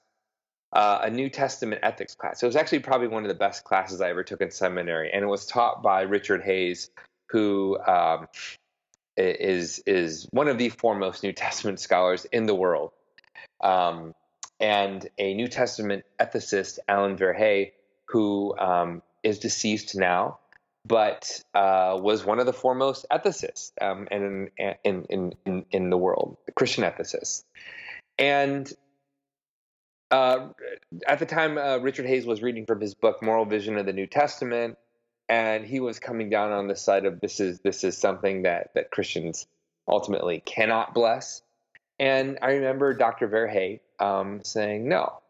uh, 0.73 1.01
a 1.03 1.11
New 1.11 1.31
Testament 1.31 1.81
ethics 1.85 2.15
class. 2.15 2.43
It 2.43 2.47
was 2.47 2.57
actually 2.57 2.81
probably 2.81 3.09
one 3.09 3.23
of 3.23 3.29
the 3.29 3.35
best 3.35 3.65
classes 3.65 4.01
I 4.01 4.11
ever 4.11 4.25
took 4.25 4.41
in 4.41 4.51
seminary, 4.51 5.11
and 5.13 5.23
it 5.23 5.29
was 5.29 5.47
taught 5.47 5.83
by 5.83 6.03
Richard 6.03 6.43
Hays, 6.43 6.91
who 7.29 7.79
um, 7.87 8.27
is 9.17 9.81
is 9.87 10.27
one 10.33 10.49
of 10.49 10.59
the 10.59 10.69
foremost 10.71 11.23
New 11.23 11.33
Testament 11.33 11.79
scholars 11.87 12.27
in 12.33 12.47
the 12.47 12.55
world, 12.55 12.91
um, 13.63 14.13
and 14.59 15.09
a 15.19 15.35
New 15.35 15.47
Testament 15.47 16.05
ethicist, 16.19 16.81
Allen 16.89 17.17
Verhey, 17.17 17.73
who 18.07 18.59
um, 18.59 19.03
is 19.23 19.39
deceased 19.39 19.97
now 19.97 20.39
but 20.87 21.43
uh, 21.55 21.99
was 22.01 22.25
one 22.25 22.39
of 22.39 22.47
the 22.47 22.53
foremost 22.53 23.07
ethicists 23.11 23.73
um, 23.81 24.07
in, 24.11 24.51
in, 24.85 25.35
in, 25.45 25.65
in, 25.71 25.91
the 25.91 25.97
world, 25.97 26.37
Christian 26.55 26.85
ethicists. 26.85 27.45
And 28.19 28.71
uh, 30.11 30.49
at 31.07 31.19
the 31.19 31.27
time, 31.27 31.59
uh, 31.59 31.79
Richard 31.79 32.07
Hays 32.07 32.27
was 32.27 32.43
reading 32.43 32.67
from 32.67 32.81
his 32.81 32.95
book 32.95 33.23
Moral 33.23 33.45
Vision 33.45 33.77
of 33.79 33.87
the 33.87 33.93
New 33.93 34.07
Testament, 34.07 34.79
and 35.29 35.65
he 35.65 35.81
was 35.81 35.99
coming 35.99 36.31
down 36.31 36.53
on 36.53 36.69
the 36.69 36.77
side 36.77 37.05
of 37.05 37.21
this 37.21 37.41
is 37.41 37.61
this 37.61 37.83
is 37.83 37.99
something 37.99 38.43
that 38.43 38.71
that 38.75 38.93
Christians 38.93 39.47
ultimately 39.89 40.41
cannot 40.41 40.95
bless. 40.95 41.43
And 41.99 42.39
I 42.43 42.53
remember 42.53 42.95
Dr. 42.95 43.29
Verhey 43.29 43.81
um, 43.99 44.45
saying, 44.45 44.89
"No, 44.89 45.21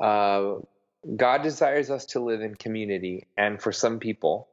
uh, 0.00 0.60
God 1.16 1.42
desires 1.42 1.90
us 1.90 2.06
to 2.06 2.20
live 2.20 2.40
in 2.40 2.54
community, 2.54 3.26
and 3.36 3.60
for 3.60 3.72
some 3.72 3.98
people, 3.98 4.48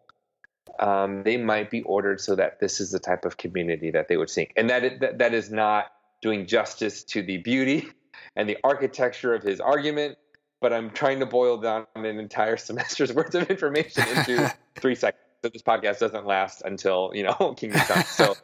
um, 0.80 1.24
they 1.24 1.38
might 1.38 1.70
be 1.70 1.82
ordered 1.84 2.20
so 2.20 2.36
that 2.36 2.60
this 2.60 2.80
is 2.80 2.91
the 2.91 2.99
type 2.99 3.26
of 3.26 3.38
community 3.38 3.91
that 3.91 4.08
they 4.08 4.18
would 4.18 4.30
seek, 4.30 4.54
and 4.56 4.70
that, 4.70 4.84
it, 4.84 4.99
that 4.99 5.20
that 5.20 5.34
is 5.34 5.49
not 5.52 5.91
doing 6.22 6.45
justice 6.45 7.04
to 7.04 7.22
the 7.22 7.38
beauty 7.38 7.88
and 8.36 8.47
the 8.47 8.58
architecture 8.64 9.34
of 9.34 9.43
his 9.43 9.60
argument. 9.60 10.18
But 10.60 10.74
I'm 10.74 10.91
trying 10.91 11.22
to 11.22 11.26
boil 11.26 11.58
down 11.58 11.88
an 11.95 12.06
entire 12.06 12.58
semester's 12.58 13.14
worth 13.14 13.34
of 13.34 13.49
information 13.49 14.08
into 14.10 14.54
three 14.76 14.95
seconds. 14.95 15.22
So 15.43 15.49
this 15.49 15.64
podcast 15.64 15.97
doesn't 15.97 16.28
last 16.28 16.62
until 16.64 17.12
you 17.16 17.24
know 17.24 17.56
Kingdom 17.58 17.82
Come. 17.82 18.04
So, 18.04 18.36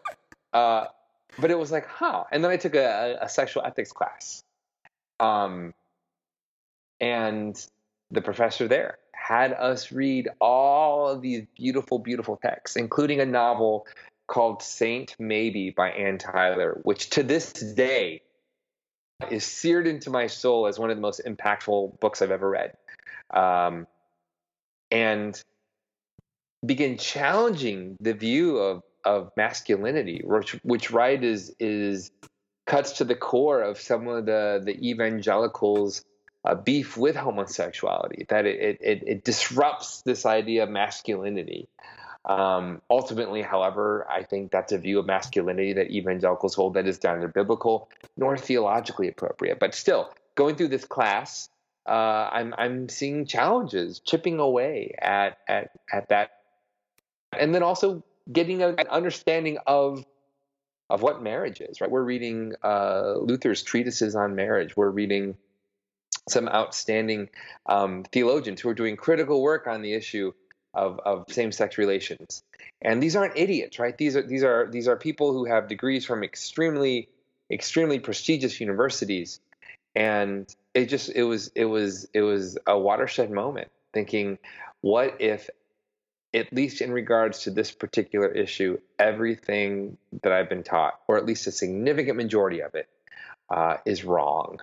uh, 0.53 0.85
but 1.37 1.51
it 1.51 1.59
was 1.59 1.71
like, 1.71 1.87
huh? 1.87 2.23
And 2.31 2.43
then 2.43 2.49
I 2.49 2.57
took 2.57 2.73
a, 2.73 3.19
a 3.21 3.29
sexual 3.29 3.63
ethics 3.63 3.91
class, 3.91 4.43
um, 5.19 5.75
and 6.99 7.55
the 8.11 8.21
professor 8.21 8.67
there 8.67 8.97
had 9.13 9.51
us 9.53 9.91
read 9.91 10.29
all 10.39 11.09
of 11.09 11.21
these 11.21 11.45
beautiful, 11.55 11.99
beautiful 11.99 12.37
texts, 12.37 12.77
including 12.77 13.19
a 13.19 13.25
novel 13.25 13.85
called 14.27 14.61
Saint 14.61 15.15
Maybe 15.19 15.69
by 15.69 15.91
Anne 15.91 16.17
Tyler, 16.17 16.79
which 16.83 17.09
to 17.11 17.23
this 17.23 17.51
day 17.51 18.21
is 19.29 19.43
seared 19.43 19.87
into 19.87 20.09
my 20.09 20.27
soul 20.27 20.67
as 20.67 20.79
one 20.79 20.91
of 20.91 20.97
the 20.97 21.01
most 21.01 21.21
impactful 21.25 21.99
books 21.99 22.21
I've 22.21 22.31
ever 22.31 22.49
read. 22.49 22.77
Um, 23.31 23.87
and 24.91 25.41
begin 26.65 26.97
challenging 26.97 27.97
the 27.99 28.13
view 28.13 28.57
of, 28.57 28.83
of 29.03 29.31
masculinity, 29.35 30.21
which, 30.23 30.53
which 30.63 30.91
right 30.91 31.21
is, 31.21 31.53
is 31.59 32.11
cuts 32.65 32.93
to 32.93 33.03
the 33.03 33.15
core 33.15 33.61
of 33.61 33.79
some 33.79 34.07
of 34.07 34.25
the, 34.25 34.61
the 34.63 34.89
evangelicals' 34.89 36.03
a 36.47 36.55
beef 36.55 36.95
with 36.95 37.15
homosexuality, 37.15 38.25
that 38.29 38.45
it, 38.45 38.79
it, 38.81 39.03
it 39.05 39.23
disrupts 39.23 40.01
this 40.03 40.25
idea 40.25 40.63
of 40.63 40.69
masculinity. 40.69 41.67
Um, 42.23 42.81
ultimately, 42.89 43.41
however, 43.41 44.07
I 44.09 44.23
think 44.23 44.51
that's 44.51 44.71
a 44.71 44.77
view 44.77 44.99
of 44.99 45.05
masculinity 45.05 45.73
that 45.73 45.91
evangelicals 45.91 46.55
hold 46.55 46.75
that 46.75 46.87
is 46.87 47.03
neither 47.03 47.27
biblical 47.27 47.89
nor 48.15 48.37
theologically 48.37 49.09
appropriate. 49.09 49.59
But 49.59 49.75
still, 49.75 50.09
going 50.35 50.55
through 50.55 50.69
this 50.69 50.85
class, 50.85 51.49
uh, 51.85 52.29
I'm 52.31 52.53
I'm 52.57 52.89
seeing 52.89 53.25
challenges 53.25 53.99
chipping 53.99 54.39
away 54.39 54.95
at 55.01 55.37
at 55.47 55.71
at 55.91 56.09
that, 56.09 56.31
and 57.37 57.53
then 57.53 57.63
also 57.63 58.03
getting 58.31 58.61
an 58.61 58.75
understanding 58.89 59.57
of 59.65 60.05
of 60.89 61.01
what 61.01 61.21
marriage 61.21 61.61
is. 61.61 61.79
Right, 61.79 61.91
we're 61.91 62.03
reading 62.03 62.53
uh, 62.63 63.15
Luther's 63.19 63.63
treatises 63.63 64.15
on 64.15 64.35
marriage. 64.35 64.75
We're 64.75 64.89
reading 64.89 65.37
some 66.27 66.47
outstanding 66.47 67.29
um, 67.65 68.03
theologians 68.11 68.61
who 68.61 68.69
are 68.69 68.73
doing 68.73 68.95
critical 68.95 69.41
work 69.41 69.67
on 69.67 69.81
the 69.81 69.93
issue 69.93 70.33
of, 70.73 70.99
of 70.99 71.25
same 71.29 71.51
sex 71.51 71.77
relations. 71.77 72.43
And 72.81 73.01
these 73.01 73.15
aren't 73.15 73.37
idiots, 73.37 73.79
right? 73.79 73.97
These 73.97 74.15
are 74.15 74.21
these 74.21 74.43
are 74.43 74.67
these 74.69 74.87
are 74.87 74.95
people 74.95 75.33
who 75.33 75.45
have 75.45 75.67
degrees 75.67 76.05
from 76.05 76.23
extremely 76.23 77.09
extremely 77.49 77.99
prestigious 77.99 78.59
universities, 78.59 79.39
and 79.95 80.53
it 80.73 80.85
just 80.85 81.09
it 81.09 81.23
was 81.23 81.47
it 81.55 81.65
was 81.65 82.07
it 82.13 82.21
was 82.21 82.57
a 82.67 82.77
watershed 82.77 83.31
moment. 83.31 83.69
Thinking, 83.93 84.37
what 84.81 85.15
if, 85.19 85.49
at 86.33 86.53
least 86.53 86.81
in 86.81 86.91
regards 86.91 87.43
to 87.43 87.51
this 87.51 87.71
particular 87.71 88.27
issue, 88.27 88.77
everything 88.99 89.97
that 90.21 90.31
I've 90.31 90.49
been 90.49 90.63
taught, 90.63 90.99
or 91.07 91.17
at 91.17 91.25
least 91.25 91.47
a 91.47 91.51
significant 91.51 92.17
majority 92.17 92.61
of 92.61 92.75
it, 92.75 92.87
uh, 93.49 93.77
is 93.85 94.03
wrong? 94.03 94.59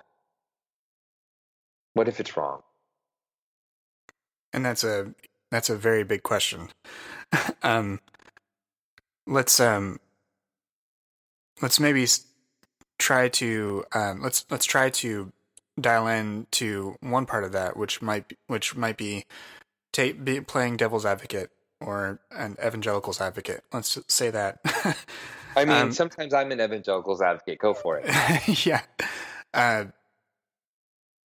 What 1.95 2.07
if 2.07 2.19
it's 2.19 2.37
wrong? 2.37 2.61
And 4.53 4.63
that's 4.63 4.83
a 4.83 5.13
that's 5.49 5.69
a 5.69 5.75
very 5.75 6.03
big 6.03 6.21
question. 6.23 6.69
um, 7.63 7.99
let's 9.25 9.59
um, 9.59 9.99
let's 11.61 11.79
maybe 11.79 12.05
try 12.99 13.29
to 13.29 13.83
um, 13.93 14.21
let's 14.21 14.45
let's 14.49 14.65
try 14.65 14.89
to 14.89 15.31
dial 15.79 16.07
in 16.07 16.47
to 16.51 16.95
one 16.99 17.25
part 17.25 17.43
of 17.43 17.53
that, 17.53 17.77
which 17.77 18.01
might 18.01 18.33
which 18.47 18.75
might 18.75 18.97
be, 18.97 19.25
ta- 19.91 20.13
be 20.21 20.41
playing 20.41 20.77
devil's 20.77 21.05
advocate 21.05 21.49
or 21.79 22.19
an 22.31 22.57
evangelical's 22.65 23.21
advocate. 23.21 23.63
Let's 23.73 23.97
say 24.07 24.29
that. 24.31 24.59
I 25.55 25.65
mean, 25.65 25.77
um, 25.77 25.91
sometimes 25.91 26.33
I'm 26.33 26.51
an 26.51 26.61
evangelical's 26.61 27.21
advocate. 27.21 27.59
Go 27.59 27.73
for 27.73 28.01
it. 28.03 28.65
yeah. 28.65 28.81
Uh, 29.53 29.85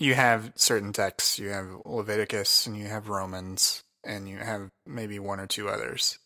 you 0.00 0.14
have 0.14 0.52
certain 0.56 0.92
texts. 0.92 1.38
You 1.38 1.50
have 1.50 1.68
Leviticus 1.84 2.66
and 2.66 2.76
you 2.76 2.86
have 2.86 3.08
Romans 3.08 3.84
and 4.02 4.28
you 4.28 4.38
have 4.38 4.70
maybe 4.86 5.18
one 5.18 5.38
or 5.38 5.46
two 5.46 5.68
others. 5.68 6.18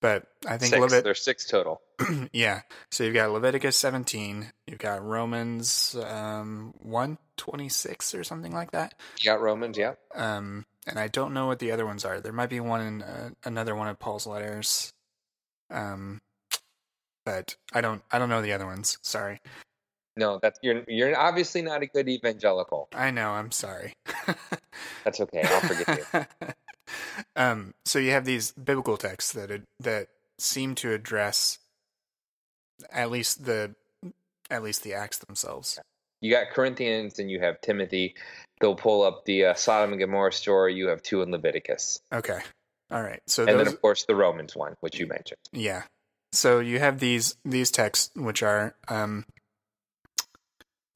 But 0.00 0.28
I 0.46 0.56
think 0.58 0.72
six. 0.72 0.80
Levit- 0.80 1.04
there's 1.04 1.22
six 1.22 1.46
total. 1.46 1.80
yeah. 2.32 2.60
So 2.90 3.02
you've 3.02 3.14
got 3.14 3.32
Leviticus 3.32 3.76
17. 3.76 4.52
You've 4.66 4.78
got 4.78 5.04
Romans 5.04 5.96
um, 6.08 6.72
126 6.82 8.14
or 8.14 8.22
something 8.22 8.52
like 8.52 8.70
that. 8.70 8.94
You 9.20 9.30
got 9.30 9.40
Romans, 9.40 9.76
yeah. 9.76 9.94
Um, 10.14 10.64
and 10.86 10.98
I 10.98 11.08
don't 11.08 11.34
know 11.34 11.46
what 11.46 11.58
the 11.58 11.72
other 11.72 11.84
ones 11.84 12.04
are. 12.04 12.20
There 12.20 12.32
might 12.32 12.50
be 12.50 12.60
one 12.60 12.80
in 12.80 13.02
uh, 13.02 13.30
another 13.44 13.74
one 13.74 13.88
of 13.88 13.98
Paul's 13.98 14.26
letters. 14.26 14.92
Um, 15.70 16.20
but 17.24 17.56
I 17.72 17.80
don't. 17.80 18.02
I 18.12 18.20
don't 18.20 18.28
know 18.28 18.42
the 18.42 18.52
other 18.52 18.66
ones. 18.66 18.98
Sorry. 19.02 19.40
No, 20.16 20.38
that's 20.40 20.58
you're 20.62 20.82
you're 20.88 21.16
obviously 21.16 21.62
not 21.62 21.82
a 21.82 21.86
good 21.86 22.08
evangelical. 22.08 22.88
I 22.94 23.10
know. 23.10 23.30
I'm 23.30 23.50
sorry. 23.50 23.92
that's 25.04 25.20
okay. 25.20 25.42
I'll 25.44 25.60
forgive 25.60 26.08
you. 26.14 26.48
um, 27.36 27.74
so 27.84 27.98
you 27.98 28.12
have 28.12 28.24
these 28.24 28.52
biblical 28.52 28.96
texts 28.96 29.32
that 29.32 29.62
that 29.80 30.08
seem 30.38 30.74
to 30.76 30.92
address 30.92 31.58
at 32.90 33.10
least 33.10 33.44
the 33.44 33.74
at 34.50 34.62
least 34.62 34.82
the 34.82 34.94
acts 34.94 35.18
themselves. 35.18 35.78
You 36.20 36.30
got 36.30 36.50
Corinthians 36.50 37.18
and 37.18 37.30
you 37.30 37.40
have 37.40 37.60
Timothy. 37.60 38.14
They'll 38.60 38.74
pull 38.74 39.02
up 39.02 39.26
the 39.26 39.46
uh, 39.46 39.54
Sodom 39.54 39.92
and 39.92 40.00
Gomorrah 40.00 40.32
story. 40.32 40.74
You 40.74 40.88
have 40.88 41.02
two 41.02 41.20
in 41.20 41.30
Leviticus. 41.30 42.00
Okay. 42.10 42.38
All 42.90 43.02
right. 43.02 43.20
So 43.26 43.42
and 43.42 43.50
those, 43.50 43.66
then 43.66 43.74
of 43.74 43.82
course 43.82 44.04
the 44.04 44.14
Romans 44.14 44.56
one, 44.56 44.76
which 44.80 44.98
you 44.98 45.06
mentioned. 45.06 45.40
Yeah. 45.52 45.82
So 46.32 46.60
you 46.60 46.78
have 46.78 47.00
these 47.00 47.36
these 47.44 47.70
texts 47.70 48.10
which 48.14 48.42
are 48.42 48.74
um, 48.88 49.24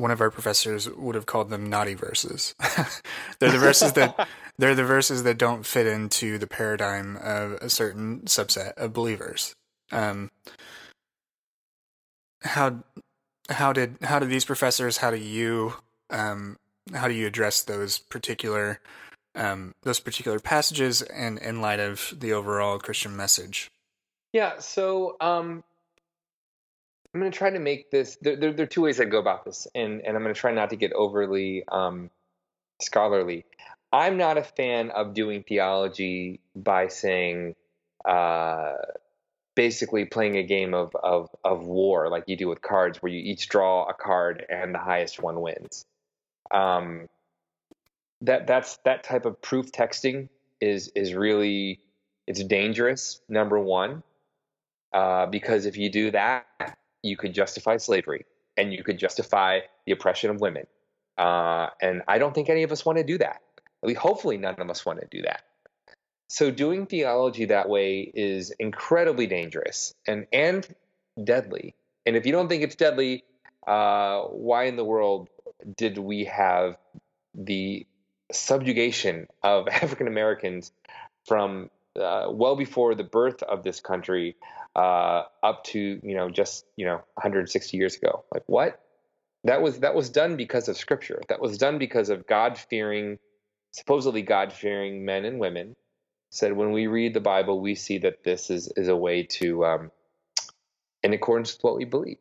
one 0.00 0.10
of 0.10 0.20
our 0.20 0.30
professors 0.30 0.88
would 0.88 1.14
have 1.14 1.26
called 1.26 1.50
them 1.50 1.68
naughty 1.68 1.94
verses. 1.94 2.54
they're 3.38 3.52
the 3.52 3.58
verses 3.58 3.92
that 3.92 4.28
they're 4.58 4.74
the 4.74 4.84
verses 4.84 5.22
that 5.24 5.38
don't 5.38 5.66
fit 5.66 5.86
into 5.86 6.38
the 6.38 6.46
paradigm 6.46 7.16
of 7.16 7.52
a 7.52 7.68
certain 7.68 8.22
subset 8.22 8.72
of 8.76 8.92
believers. 8.92 9.54
Um, 9.92 10.30
how 12.42 12.82
how 13.50 13.72
did 13.72 13.98
how 14.02 14.18
did 14.18 14.30
these 14.30 14.44
professors? 14.44 14.96
How 14.96 15.10
do 15.10 15.18
you 15.18 15.74
um, 16.08 16.56
how 16.94 17.06
do 17.06 17.14
you 17.14 17.26
address 17.26 17.62
those 17.62 17.98
particular 17.98 18.80
um, 19.34 19.74
those 19.82 20.00
particular 20.00 20.40
passages 20.40 21.02
and 21.02 21.38
in 21.38 21.60
light 21.60 21.80
of 21.80 22.14
the 22.18 22.32
overall 22.32 22.78
Christian 22.78 23.16
message? 23.16 23.68
Yeah, 24.32 24.60
so 24.60 25.16
um, 25.20 25.64
I'm 27.12 27.20
going 27.20 27.32
to 27.32 27.36
try 27.36 27.50
to 27.50 27.58
make 27.58 27.90
this. 27.90 28.16
There, 28.20 28.36
there, 28.36 28.52
there, 28.52 28.64
are 28.64 28.68
two 28.68 28.82
ways 28.82 29.00
I 29.00 29.04
go 29.04 29.18
about 29.18 29.44
this, 29.44 29.66
and, 29.74 30.00
and 30.02 30.16
I'm 30.16 30.22
going 30.22 30.34
to 30.34 30.40
try 30.40 30.52
not 30.52 30.70
to 30.70 30.76
get 30.76 30.92
overly 30.92 31.64
um, 31.66 32.10
scholarly. 32.80 33.44
I'm 33.92 34.16
not 34.16 34.38
a 34.38 34.44
fan 34.44 34.90
of 34.90 35.14
doing 35.14 35.42
theology 35.42 36.40
by 36.54 36.86
saying, 36.86 37.56
uh, 38.04 38.74
basically 39.56 40.04
playing 40.04 40.36
a 40.36 40.44
game 40.44 40.72
of, 40.72 40.94
of, 40.94 41.28
of 41.44 41.66
war 41.66 42.08
like 42.08 42.24
you 42.28 42.36
do 42.36 42.48
with 42.48 42.62
cards, 42.62 43.02
where 43.02 43.10
you 43.10 43.18
each 43.18 43.48
draw 43.48 43.88
a 43.88 43.94
card 43.94 44.46
and 44.48 44.72
the 44.72 44.78
highest 44.78 45.20
one 45.20 45.40
wins. 45.40 45.84
Um, 46.52 47.08
that 48.22 48.46
that's 48.46 48.76
that 48.84 49.02
type 49.02 49.24
of 49.24 49.40
proof 49.40 49.72
texting 49.72 50.28
is 50.60 50.88
is 50.94 51.14
really 51.14 51.80
it's 52.26 52.42
dangerous. 52.44 53.20
Number 53.28 53.58
one, 53.58 54.02
uh, 54.92 55.26
because 55.26 55.66
if 55.66 55.76
you 55.76 55.90
do 55.90 56.10
that, 56.10 56.46
you 57.02 57.16
could 57.16 57.34
justify 57.34 57.76
slavery 57.76 58.26
and 58.56 58.72
you 58.72 58.82
could 58.84 58.98
justify 58.98 59.60
the 59.86 59.92
oppression 59.92 60.30
of 60.30 60.40
women. 60.40 60.66
Uh, 61.16 61.68
and 61.80 62.02
I 62.08 62.18
don't 62.18 62.34
think 62.34 62.48
any 62.48 62.62
of 62.62 62.72
us 62.72 62.84
want 62.84 62.98
to 62.98 63.04
do 63.04 63.18
that. 63.18 63.40
At 63.82 63.88
least, 63.88 64.00
hopefully, 64.00 64.36
none 64.36 64.56
of 64.58 64.70
us 64.70 64.84
want 64.84 65.00
to 65.00 65.06
do 65.10 65.22
that. 65.22 65.42
So, 66.28 66.50
doing 66.50 66.86
theology 66.86 67.46
that 67.46 67.68
way 67.68 68.10
is 68.14 68.50
incredibly 68.58 69.26
dangerous 69.26 69.94
and 70.06 70.26
and 70.32 70.66
deadly. 71.22 71.74
And 72.06 72.16
if 72.16 72.26
you 72.26 72.32
don't 72.32 72.48
think 72.48 72.62
it's 72.62 72.76
deadly, 72.76 73.24
uh, 73.66 74.22
why 74.22 74.64
in 74.64 74.76
the 74.76 74.84
world 74.84 75.28
did 75.76 75.98
we 75.98 76.24
have 76.26 76.76
the 77.34 77.86
subjugation 78.32 79.26
of 79.42 79.68
African 79.72 80.06
Americans 80.06 80.72
from 81.26 81.70
uh, 82.00 82.28
well 82.30 82.56
before 82.56 82.94
the 82.94 83.04
birth 83.04 83.42
of 83.42 83.62
this 83.62 83.80
country 83.80 84.36
uh, 84.76 85.24
up 85.42 85.64
to 85.64 86.00
you 86.02 86.14
know 86.14 86.30
just 86.30 86.64
you 86.76 86.86
know 86.86 86.96
160 87.14 87.76
years 87.76 87.96
ago. 87.96 88.24
Like 88.32 88.44
what? 88.46 88.80
That 89.44 89.62
was 89.62 89.80
that 89.80 89.94
was 89.94 90.10
done 90.10 90.36
because 90.36 90.68
of 90.68 90.76
Scripture. 90.76 91.20
That 91.28 91.40
was 91.40 91.58
done 91.58 91.78
because 91.78 92.10
of 92.10 92.26
God 92.26 92.58
fearing, 92.58 93.18
supposedly 93.72 94.22
God 94.22 94.52
fearing 94.52 95.04
men 95.04 95.24
and 95.24 95.38
women. 95.38 95.76
Said 96.30 96.52
when 96.52 96.72
we 96.72 96.86
read 96.86 97.14
the 97.14 97.20
Bible, 97.20 97.60
we 97.60 97.74
see 97.74 97.98
that 97.98 98.22
this 98.24 98.50
is 98.50 98.72
is 98.76 98.88
a 98.88 98.96
way 98.96 99.24
to, 99.24 99.64
um, 99.64 99.90
in 101.02 101.12
accordance 101.12 101.54
with 101.54 101.64
what 101.64 101.76
we 101.76 101.84
believe. 101.84 102.18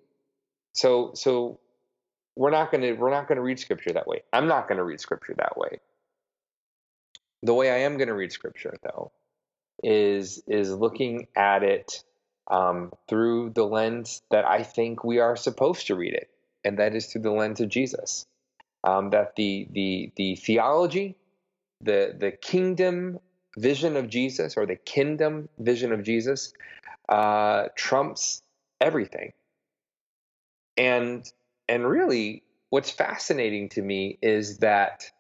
So 0.74 1.12
so 1.14 1.60
we're 2.36 2.52
not 2.52 2.72
going 2.72 2.82
to 2.82 2.94
we're 2.94 3.12
not 3.12 3.28
to 3.28 3.42
read 3.42 3.60
Scripture 3.60 3.92
that 3.94 4.08
way. 4.08 4.24
I'm 4.32 4.48
not 4.48 4.68
going 4.68 4.78
to 4.78 4.84
read 4.84 5.02
Scripture 5.02 5.36
that 5.38 5.58
way. 5.58 5.80
The 7.44 7.54
way 7.54 7.70
I 7.70 7.80
am 7.80 7.98
going 7.98 8.08
to 8.08 8.14
read 8.14 8.32
Scripture, 8.32 8.76
though, 8.84 9.12
is 9.84 10.42
is 10.48 10.72
looking 10.72 11.28
at 11.36 11.64
it 11.64 12.04
um, 12.50 12.92
through 13.08 13.52
the 13.52 13.64
lens 13.64 14.22
that 14.32 14.46
I 14.46 14.64
think 14.64 15.04
we 15.04 15.20
are 15.20 15.36
supposed 15.36 15.88
to 15.88 15.96
read 15.96 16.14
it, 16.14 16.30
and 16.64 16.80
that 16.80 16.96
is 16.96 17.08
through 17.08 17.22
the 17.22 17.32
lens 17.32 17.60
of 17.60 17.70
Jesus. 17.70 18.26
Um, 18.84 19.10
that 19.10 19.36
the 19.36 19.68
the 19.72 20.12
the 20.16 20.36
theology, 20.36 21.16
the 21.82 22.16
the 22.18 22.32
kingdom 22.32 23.20
vision 23.58 23.98
of 23.98 24.10
Jesus, 24.10 24.56
or 24.58 24.66
the 24.66 24.76
kingdom 24.76 25.50
vision 25.60 25.92
of 25.92 26.04
Jesus, 26.04 26.54
uh, 27.10 27.66
trumps 27.76 28.42
everything. 28.80 29.34
And 30.78 31.30
and 31.68 31.88
really, 31.88 32.44
what's 32.70 32.90
fascinating 32.90 33.70
to 33.70 33.82
me 33.82 34.18
is 34.22 34.60
that 34.60 35.12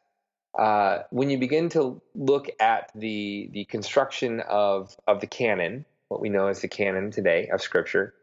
uh, 0.58 1.04
when 1.12 1.30
you 1.30 1.38
begin 1.38 1.70
to 1.70 2.02
look 2.16 2.50
at 2.60 2.92
the 2.96 3.50
the 3.52 3.66
construction 3.66 4.42
of 4.42 4.96
of 5.08 5.22
the 5.22 5.28
canon, 5.28 5.86
what 6.10 6.20
we 6.20 6.30
know 6.30 6.48
as 6.48 6.62
the 6.62 6.68
canon 6.68 7.12
today 7.12 7.50
of 7.54 7.62
Scripture, 7.62 8.14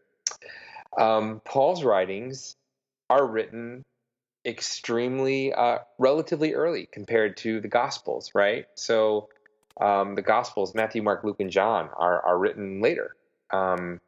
um, 0.99 1.41
Paul's 1.45 1.83
writings 1.83 2.57
are 3.09 3.25
written 3.27 3.83
extremely 4.45 5.53
uh, 5.53 5.79
relatively 5.99 6.55
early 6.55 6.89
compared 6.91 7.37
to 7.39 7.61
the 7.61 7.69
Gospels, 7.69 8.33
right? 8.35 8.67
So 8.75 9.29
um, 9.81 10.15
the 10.15 10.23
Gospels, 10.23 10.75
Matthew, 10.75 11.03
Mark, 11.03 11.25
Luke, 11.25 11.41
and 11.41 11.51
John, 11.51 11.89
are 11.97 12.25
are 12.25 12.39
written 12.39 12.81
later. 12.81 13.15
Um, 13.51 14.01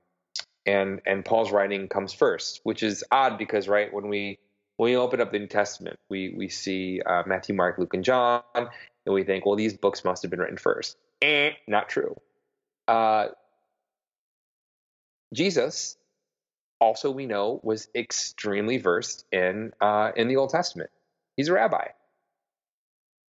and 0.66 1.00
and 1.06 1.24
Paul's 1.24 1.50
writing 1.50 1.88
comes 1.88 2.12
first, 2.12 2.60
which 2.62 2.82
is 2.82 3.04
odd 3.10 3.38
because 3.38 3.68
right 3.68 3.92
when 3.92 4.08
we 4.08 4.38
when 4.76 4.90
we 4.92 4.96
open 4.96 5.20
up 5.20 5.32
the 5.32 5.38
New 5.38 5.46
Testament, 5.46 5.98
we 6.08 6.34
we 6.36 6.48
see 6.48 7.00
uh, 7.04 7.22
Matthew, 7.26 7.54
Mark, 7.54 7.78
Luke, 7.78 7.94
and 7.94 8.04
John, 8.04 8.42
and 8.54 8.68
we 9.06 9.24
think, 9.24 9.44
well, 9.44 9.56
these 9.56 9.76
books 9.76 10.04
must 10.04 10.22
have 10.22 10.30
been 10.30 10.40
written 10.40 10.56
first. 10.56 10.96
Eh, 11.20 11.50
not 11.66 11.88
true. 11.88 12.16
Uh, 12.86 13.28
Jesus, 15.32 15.96
also 16.80 17.10
we 17.10 17.26
know, 17.26 17.60
was 17.62 17.88
extremely 17.94 18.78
versed 18.78 19.24
in 19.32 19.72
uh, 19.80 20.12
in 20.16 20.28
the 20.28 20.36
Old 20.36 20.50
Testament. 20.50 20.90
He's 21.36 21.48
a 21.48 21.52
rabbi. 21.52 21.88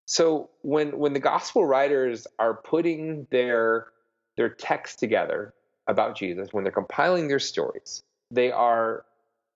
So 0.06 0.50
when 0.62 0.98
when 0.98 1.12
the 1.12 1.20
gospel 1.20 1.64
writers 1.64 2.26
are 2.38 2.54
putting 2.54 3.26
their 3.30 3.86
their 4.36 4.48
text 4.48 4.98
together, 4.98 5.54
about 5.90 6.16
Jesus, 6.16 6.52
when 6.52 6.64
they're 6.64 6.72
compiling 6.72 7.28
their 7.28 7.38
stories, 7.38 8.02
they 8.30 8.50
are 8.50 9.04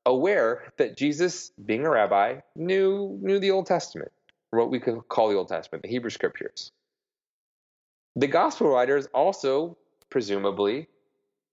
aware 0.05 0.73
that 0.77 0.97
Jesus, 0.97 1.51
being 1.65 1.87
a 1.87 1.91
rabbi, 1.91 2.41
knew 2.57 3.19
knew 3.23 3.39
the 3.39 3.53
Old 3.53 3.67
Testament, 3.67 4.13
what 4.51 4.71
we 4.71 4.81
could 4.81 5.09
call 5.09 5.29
the 5.31 5.37
Old 5.37 5.49
Testament, 5.49 5.83
the 5.83 5.89
Hebrew 5.89 6.11
Scriptures. 6.11 6.73
The 8.17 8.27
gospel 8.27 8.69
writers 8.69 9.07
also, 9.15 9.77
presumably, 10.11 10.89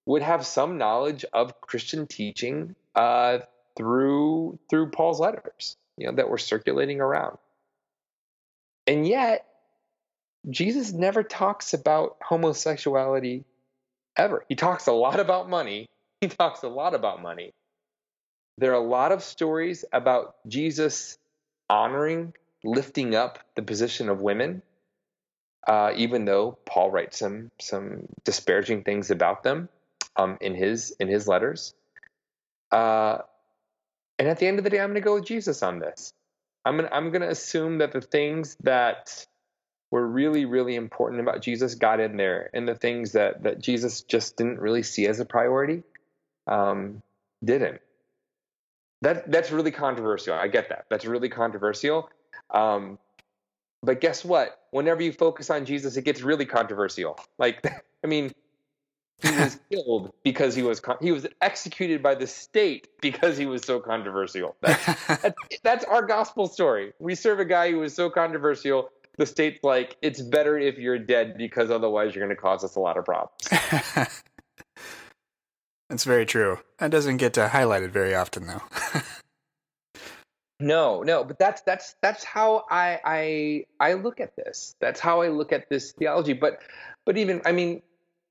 would 0.06 0.22
have 0.22 0.46
some 0.46 0.78
knowledge 0.78 1.24
of 1.32 1.60
Christian 1.60 2.06
teaching 2.06 2.74
uh, 2.94 3.38
through 3.76 4.58
through 4.68 4.90
Paul's 4.90 5.20
letters, 5.20 5.76
you 5.96 6.06
know, 6.06 6.12
that 6.16 6.28
were 6.28 6.38
circulating 6.38 7.00
around. 7.00 7.38
And 8.86 9.06
yet, 9.06 9.46
Jesus 10.50 10.92
never 10.92 11.22
talks 11.22 11.72
about 11.72 12.16
homosexuality 12.22 13.44
ever. 14.16 14.44
He 14.48 14.56
talks 14.56 14.86
a 14.86 14.92
lot 14.92 15.20
about 15.20 15.48
money. 15.48 15.88
He 16.22 16.28
talks 16.28 16.62
a 16.62 16.68
lot 16.68 16.94
about 16.94 17.20
money. 17.20 17.52
There 18.56 18.70
are 18.70 18.80
a 18.80 18.88
lot 18.88 19.10
of 19.10 19.24
stories 19.24 19.84
about 19.92 20.36
Jesus 20.46 21.18
honoring, 21.68 22.34
lifting 22.62 23.16
up 23.16 23.40
the 23.56 23.62
position 23.62 24.08
of 24.08 24.20
women, 24.20 24.62
uh, 25.66 25.94
even 25.96 26.24
though 26.24 26.58
Paul 26.64 26.92
writes 26.92 27.18
some 27.18 27.50
some 27.60 28.06
disparaging 28.22 28.84
things 28.84 29.10
about 29.10 29.42
them 29.42 29.68
um, 30.16 30.38
in 30.40 30.54
his 30.54 30.94
in 30.98 31.08
his 31.08 31.26
letters. 31.26 31.74
Uh, 32.70 33.18
and 34.18 34.28
at 34.28 34.38
the 34.38 34.46
end 34.46 34.58
of 34.58 34.64
the 34.64 34.70
day, 34.70 34.80
I'm 34.80 34.90
going 34.90 34.94
to 34.94 35.00
go 35.00 35.14
with 35.14 35.24
Jesus 35.26 35.62
on 35.62 35.78
this. 35.78 36.12
I'm 36.64 36.76
gonna, 36.76 36.88
I'm 36.92 37.10
going 37.10 37.22
to 37.22 37.28
assume 37.30 37.78
that 37.78 37.92
the 37.92 38.00
things 38.00 38.56
that 38.62 39.26
were 39.90 40.06
really, 40.06 40.44
really 40.44 40.74
important 40.76 41.20
about 41.20 41.42
Jesus 41.42 41.74
got 41.74 42.00
in 42.00 42.16
there, 42.16 42.48
and 42.54 42.66
the 42.66 42.74
things 42.74 43.12
that 43.12 43.42
that 43.42 43.60
Jesus 43.60 44.02
just 44.02 44.36
didn't 44.36 44.60
really 44.60 44.82
see 44.82 45.06
as 45.06 45.20
a 45.20 45.24
priority 45.24 45.82
um, 46.46 47.02
didn't. 47.44 47.80
That 49.02 49.30
that's 49.30 49.50
really 49.50 49.72
controversial. 49.72 50.34
I 50.34 50.48
get 50.48 50.68
that. 50.68 50.86
That's 50.88 51.04
really 51.04 51.28
controversial. 51.28 52.08
Um, 52.50 52.98
but 53.82 54.00
guess 54.00 54.24
what? 54.24 54.60
Whenever 54.70 55.02
you 55.02 55.12
focus 55.12 55.50
on 55.50 55.64
Jesus, 55.64 55.96
it 55.96 56.02
gets 56.02 56.22
really 56.22 56.46
controversial. 56.46 57.18
Like, 57.36 57.66
I 58.04 58.06
mean, 58.06 58.32
he 59.22 59.30
was 59.30 59.58
killed 59.70 60.12
because 60.24 60.54
he 60.54 60.62
was 60.62 60.80
con- 60.80 60.98
he 61.00 61.12
was 61.12 61.26
executed 61.40 62.02
by 62.02 62.14
the 62.14 62.26
state 62.26 62.88
because 63.00 63.36
he 63.36 63.46
was 63.46 63.62
so 63.62 63.80
controversial. 63.80 64.56
That's, 64.60 65.06
that's, 65.06 65.58
that's 65.62 65.84
our 65.84 66.02
gospel 66.02 66.48
story. 66.48 66.92
We 66.98 67.14
serve 67.14 67.40
a 67.40 67.44
guy 67.44 67.70
who 67.70 67.78
was 67.78 67.94
so 67.94 68.10
controversial 68.10 68.90
the 69.18 69.26
state's 69.26 69.62
like, 69.62 69.96
it's 70.00 70.20
better 70.20 70.58
if 70.58 70.78
you're 70.78 70.98
dead 70.98 71.36
because 71.36 71.70
otherwise 71.70 72.14
you're 72.14 72.24
going 72.24 72.34
to 72.34 72.40
cause 72.40 72.64
us 72.64 72.76
a 72.76 72.80
lot 72.80 72.96
of 72.96 73.04
problems. 73.04 73.48
That's 75.88 76.04
very 76.04 76.24
true. 76.24 76.58
That 76.78 76.90
doesn't 76.90 77.18
get 77.18 77.34
to 77.34 77.46
highlighted 77.46 77.90
very 77.90 78.14
often, 78.14 78.46
though. 78.46 78.62
no, 80.60 81.02
no, 81.02 81.22
but 81.22 81.38
that's 81.38 81.60
that's 81.62 81.96
that's 82.00 82.24
how 82.24 82.64
I 82.70 82.98
I 83.04 83.64
I 83.78 83.92
look 83.94 84.18
at 84.18 84.34
this. 84.34 84.74
That's 84.80 85.00
how 85.00 85.20
I 85.20 85.28
look 85.28 85.52
at 85.52 85.68
this 85.68 85.92
theology. 85.92 86.32
But 86.32 86.60
but 87.04 87.18
even 87.18 87.42
I 87.44 87.52
mean, 87.52 87.82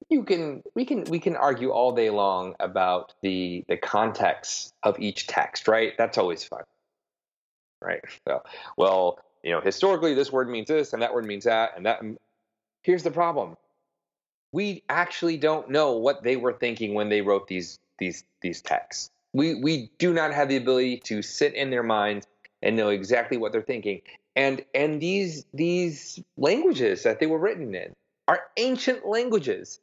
you 0.09 0.23
can 0.23 0.63
we 0.75 0.85
can 0.85 1.03
we 1.05 1.19
can 1.19 1.35
argue 1.35 1.71
all 1.71 1.93
day 1.93 2.09
long 2.09 2.55
about 2.59 3.13
the 3.21 3.63
the 3.67 3.77
context 3.77 4.73
of 4.83 4.99
each 4.99 5.27
text, 5.27 5.67
right? 5.67 5.93
That's 5.97 6.17
always 6.17 6.43
fun, 6.43 6.63
right? 7.81 8.01
So, 8.27 8.43
well, 8.77 9.19
you 9.43 9.51
know, 9.51 9.61
historically 9.61 10.13
this 10.13 10.31
word 10.31 10.49
means 10.49 10.67
this 10.67 10.93
and 10.93 11.01
that 11.01 11.13
word 11.13 11.25
means 11.25 11.45
that 11.45 11.71
and 11.75 11.85
that. 11.85 12.01
Here's 12.83 13.03
the 13.03 13.11
problem: 13.11 13.57
we 14.51 14.83
actually 14.89 15.37
don't 15.37 15.69
know 15.69 15.93
what 15.93 16.23
they 16.23 16.35
were 16.35 16.53
thinking 16.53 16.93
when 16.93 17.09
they 17.09 17.21
wrote 17.21 17.47
these 17.47 17.79
these 17.97 18.23
these 18.41 18.61
texts. 18.61 19.11
We 19.33 19.55
we 19.55 19.91
do 19.97 20.13
not 20.13 20.33
have 20.33 20.49
the 20.49 20.57
ability 20.57 20.97
to 21.05 21.21
sit 21.21 21.53
in 21.53 21.69
their 21.69 21.83
minds 21.83 22.27
and 22.61 22.75
know 22.75 22.89
exactly 22.89 23.37
what 23.37 23.51
they're 23.51 23.61
thinking. 23.61 24.01
And 24.35 24.63
and 24.73 25.01
these 25.01 25.45
these 25.53 26.21
languages 26.37 27.03
that 27.03 27.19
they 27.19 27.27
were 27.27 27.39
written 27.39 27.73
in 27.75 27.93
are 28.27 28.41
ancient 28.57 29.05
languages. 29.05 29.79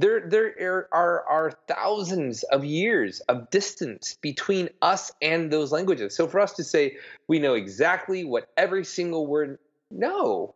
There 0.00 0.20
there 0.28 0.88
are 0.92 1.24
are 1.28 1.52
thousands 1.68 2.42
of 2.44 2.64
years 2.64 3.20
of 3.20 3.50
distance 3.50 4.16
between 4.20 4.70
us 4.80 5.12
and 5.20 5.50
those 5.50 5.72
languages. 5.72 6.16
So 6.16 6.26
for 6.26 6.40
us 6.40 6.52
to 6.54 6.64
say 6.64 6.96
we 7.28 7.38
know 7.38 7.54
exactly 7.54 8.24
what 8.24 8.48
every 8.56 8.84
single 8.84 9.26
word 9.26 9.58
no, 9.90 10.54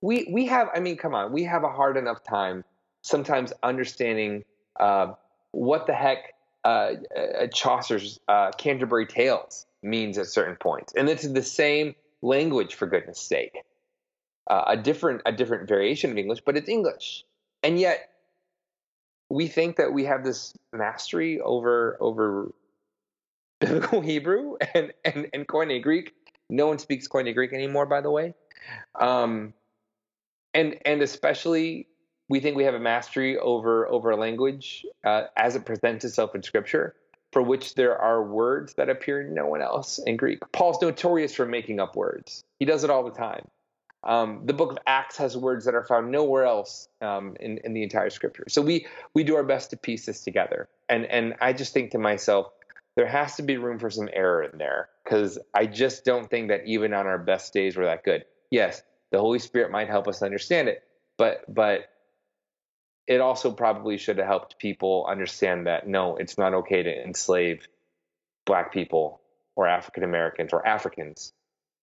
we 0.00 0.28
we 0.30 0.46
have 0.46 0.68
i 0.74 0.80
mean 0.80 0.96
come 0.96 1.14
on 1.14 1.32
we 1.32 1.44
have 1.44 1.64
a 1.64 1.68
hard 1.68 1.96
enough 1.96 2.22
time 2.22 2.62
sometimes 3.02 3.52
understanding 3.62 4.44
uh, 4.78 5.12
what 5.52 5.86
the 5.86 5.94
heck 5.94 6.34
uh, 6.64 6.94
chaucer's 7.52 8.20
uh, 8.28 8.50
canterbury 8.52 9.06
tales 9.06 9.66
means 9.82 10.16
at 10.16 10.26
certain 10.26 10.56
points. 10.56 10.94
And 10.96 11.08
it's 11.08 11.28
the 11.28 11.42
same 11.42 11.94
language 12.22 12.74
for 12.74 12.86
goodness 12.86 13.20
sake. 13.20 13.58
Uh, 14.46 14.64
a 14.68 14.76
different 14.76 15.22
a 15.24 15.32
different 15.32 15.66
variation 15.66 16.10
of 16.10 16.18
english 16.18 16.40
but 16.44 16.56
it's 16.56 16.68
english. 16.68 17.24
And 17.62 17.80
yet 17.80 18.10
we 19.34 19.48
think 19.48 19.76
that 19.76 19.92
we 19.92 20.04
have 20.04 20.24
this 20.24 20.54
mastery 20.72 21.40
over 21.40 21.96
over 22.00 22.52
biblical 23.60 24.00
hebrew 24.00 24.56
and 24.74 24.92
and, 25.04 25.28
and 25.34 25.48
koine 25.48 25.82
greek. 25.82 26.14
No 26.48 26.68
one 26.68 26.78
speaks 26.78 27.08
koine 27.08 27.34
greek 27.34 27.52
anymore 27.52 27.86
by 27.86 28.00
the 28.00 28.10
way. 28.10 28.34
Um, 28.94 29.52
and 30.54 30.78
and 30.86 31.02
especially 31.02 31.88
we 32.28 32.38
think 32.38 32.56
we 32.56 32.64
have 32.64 32.74
a 32.74 32.80
mastery 32.80 33.36
over 33.36 33.88
over 33.88 34.14
language 34.14 34.86
uh, 35.04 35.24
as 35.36 35.56
it 35.56 35.64
presents 35.64 36.04
itself 36.04 36.34
in 36.36 36.42
scripture 36.44 36.94
for 37.32 37.42
which 37.42 37.74
there 37.74 37.98
are 37.98 38.22
words 38.22 38.74
that 38.74 38.88
appear 38.88 39.24
no 39.24 39.48
one 39.48 39.60
else 39.60 39.98
in 39.98 40.16
greek. 40.16 40.38
Paul's 40.52 40.80
notorious 40.80 41.34
for 41.34 41.44
making 41.44 41.80
up 41.80 41.96
words. 41.96 42.44
He 42.60 42.64
does 42.64 42.84
it 42.84 42.90
all 42.90 43.02
the 43.02 43.10
time 43.10 43.48
um, 44.04 44.42
the 44.44 44.52
book 44.52 44.70
of 44.70 44.78
acts 44.86 45.16
has 45.16 45.36
words 45.36 45.64
that 45.64 45.74
are 45.74 45.84
found 45.84 46.10
nowhere 46.10 46.44
else 46.44 46.88
um, 47.00 47.36
in, 47.40 47.58
in 47.64 47.72
the 47.72 47.82
entire 47.82 48.10
scripture. 48.10 48.44
So 48.48 48.62
we 48.62 48.86
we 49.14 49.24
do 49.24 49.36
our 49.36 49.44
best 49.44 49.70
to 49.70 49.76
piece 49.76 50.06
this 50.06 50.22
together. 50.22 50.68
And 50.88 51.06
and 51.06 51.34
i 51.40 51.52
just 51.52 51.72
think 51.72 51.92
to 51.92 51.98
myself 51.98 52.52
there 52.96 53.06
has 53.06 53.36
to 53.36 53.42
be 53.42 53.56
room 53.56 53.78
for 53.78 53.90
some 53.90 54.08
error 54.12 54.42
in 54.44 54.58
there 54.58 54.88
because 55.02 55.38
i 55.54 55.66
just 55.66 56.04
don't 56.04 56.28
think 56.30 56.48
that 56.48 56.66
even 56.66 56.92
on 56.92 57.06
our 57.06 57.18
best 57.18 57.52
days 57.52 57.76
we're 57.76 57.86
that 57.86 58.04
good. 58.04 58.24
Yes 58.50 58.82
the 59.14 59.20
Holy 59.20 59.38
Spirit 59.38 59.70
might 59.70 59.88
help 59.88 60.08
us 60.08 60.22
understand 60.22 60.68
it, 60.68 60.82
but 61.16 61.44
but 61.48 61.88
it 63.06 63.20
also 63.20 63.52
probably 63.52 63.96
should 63.96 64.18
have 64.18 64.26
helped 64.26 64.58
people 64.58 65.06
understand 65.08 65.68
that 65.68 65.86
no, 65.86 66.16
it's 66.16 66.36
not 66.36 66.52
okay 66.52 66.82
to 66.82 67.04
enslave 67.04 67.68
black 68.44 68.72
people 68.72 69.20
or 69.54 69.68
African 69.68 70.02
Americans 70.02 70.52
or 70.52 70.66
Africans 70.66 71.32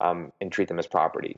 um, 0.01 0.33
and 0.41 0.51
treat 0.51 0.67
them 0.67 0.77
as 0.77 0.87
property. 0.87 1.37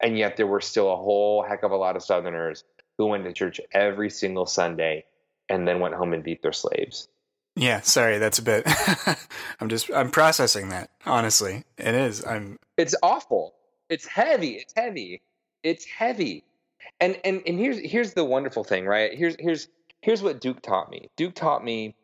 And 0.00 0.16
yet 0.16 0.36
there 0.36 0.46
were 0.46 0.60
still 0.60 0.92
a 0.92 0.96
whole 0.96 1.42
heck 1.42 1.62
of 1.62 1.72
a 1.72 1.76
lot 1.76 1.96
of 1.96 2.02
Southerners 2.02 2.64
who 2.98 3.06
went 3.06 3.24
to 3.24 3.32
church 3.32 3.60
every 3.72 4.10
single 4.10 4.46
Sunday 4.46 5.04
and 5.48 5.66
then 5.66 5.80
went 5.80 5.94
home 5.94 6.12
and 6.12 6.22
beat 6.22 6.42
their 6.42 6.52
slaves. 6.52 7.08
Yeah, 7.56 7.80
sorry, 7.80 8.18
that's 8.18 8.38
a 8.38 8.42
bit. 8.42 8.64
I'm 9.60 9.68
just 9.68 9.90
I'm 9.92 10.10
processing 10.10 10.68
that. 10.68 10.90
Honestly, 11.04 11.64
it 11.76 11.94
is. 11.94 12.24
I'm. 12.24 12.56
It's 12.76 12.94
awful. 13.02 13.54
It's 13.88 14.06
heavy. 14.06 14.50
It's 14.50 14.72
heavy. 14.76 15.22
It's 15.64 15.84
heavy. 15.84 16.44
And 17.00 17.18
and 17.24 17.42
and 17.46 17.58
here's 17.58 17.78
here's 17.78 18.14
the 18.14 18.24
wonderful 18.24 18.62
thing, 18.62 18.86
right? 18.86 19.12
Here's 19.12 19.34
here's 19.40 19.68
here's 20.02 20.22
what 20.22 20.40
Duke 20.40 20.62
taught 20.62 20.88
me. 20.88 21.10
Duke 21.16 21.34
taught 21.34 21.64
me 21.64 21.96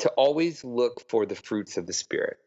to 0.00 0.08
always 0.10 0.64
look 0.64 1.08
for 1.08 1.24
the 1.24 1.36
fruits 1.36 1.76
of 1.76 1.86
the 1.86 1.92
spirit. 1.92 2.38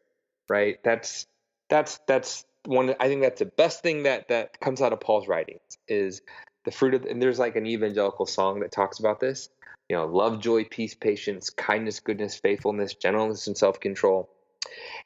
Right? 0.48 0.76
That's 0.84 1.26
that's 1.70 1.98
that's 2.06 2.44
one 2.66 2.94
I 3.00 3.08
think 3.08 3.22
that's 3.22 3.38
the 3.38 3.46
best 3.46 3.82
thing 3.82 4.04
that 4.04 4.28
that 4.28 4.60
comes 4.60 4.80
out 4.80 4.92
of 4.92 5.00
Paul's 5.00 5.28
writings 5.28 5.78
is 5.88 6.22
the 6.64 6.70
fruit 6.70 6.94
of 6.94 7.04
and 7.04 7.20
there's 7.20 7.38
like 7.38 7.56
an 7.56 7.66
evangelical 7.66 8.26
song 8.26 8.60
that 8.60 8.72
talks 8.72 8.98
about 8.98 9.20
this. 9.20 9.48
You 9.88 9.96
know, 9.96 10.06
love, 10.06 10.40
joy, 10.40 10.64
peace, 10.64 10.94
patience, 10.94 11.50
kindness, 11.50 12.00
goodness, 12.00 12.36
faithfulness, 12.36 12.94
gentleness, 12.94 13.46
and 13.46 13.56
self-control. 13.56 14.30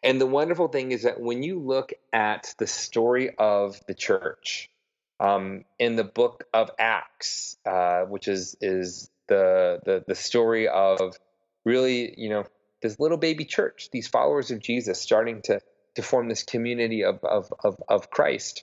And 0.04 0.20
the 0.20 0.26
wonderful 0.26 0.68
thing 0.68 0.92
is 0.92 1.02
that 1.02 1.20
when 1.20 1.42
you 1.42 1.59
look 1.59 1.92
at 2.12 2.54
the 2.59 2.66
story 2.68 3.30
of 3.36 3.80
the 3.88 3.94
church 3.94 4.70
um, 5.18 5.64
in 5.80 5.96
the 5.96 6.04
book 6.04 6.44
of 6.54 6.70
Acts, 6.78 7.56
uh, 7.66 8.02
which 8.02 8.28
is 8.28 8.56
is 8.61 9.11
the, 9.26 9.80
the 9.84 10.04
the 10.06 10.14
story 10.14 10.68
of 10.68 11.16
really 11.64 12.14
you 12.16 12.30
know 12.30 12.44
this 12.82 13.00
little 13.00 13.18
baby 13.18 13.44
church, 13.44 13.88
these 13.92 14.06
followers 14.06 14.52
of 14.52 14.61
Jesus 14.61 15.00
starting 15.00 15.42
to 15.42 15.61
to 15.99 16.03
form 16.03 16.28
this 16.28 16.44
community 16.44 17.03
of 17.05 17.22
of 17.24 17.53
of, 17.64 17.76
of 17.88 18.09
Christ. 18.11 18.62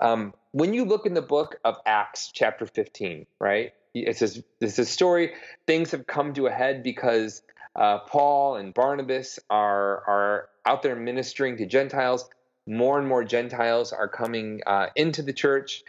Um, 0.00 0.32
when 0.52 0.72
you 0.72 0.86
look 0.86 1.04
in 1.04 1.12
the 1.12 1.22
book 1.22 1.58
of 1.64 1.76
Acts, 1.84 2.30
chapter 2.32 2.64
15, 2.64 3.26
right? 3.38 3.72
It 3.94 4.16
says 4.16 4.42
this 4.58 4.72
is 4.72 4.78
a 4.78 4.84
story. 4.90 5.34
Things 5.66 5.90
have 5.90 6.06
come 6.06 6.32
to 6.34 6.46
a 6.46 6.50
head 6.50 6.82
because 6.82 7.42
uh, 7.74 7.98
Paul 8.00 8.56
and 8.56 8.72
Barnabas 8.72 9.38
are 9.50 10.02
are 10.06 10.48
out 10.64 10.82
there 10.82 10.96
ministering 10.96 11.58
to 11.58 11.66
Gentiles. 11.66 12.28
More 12.66 12.98
and 12.98 13.06
more 13.06 13.22
Gentiles 13.22 13.92
are 13.92 14.08
coming 14.08 14.62
uh, 14.66 14.86
into 14.96 15.22
the 15.22 15.34
church, 15.34 15.84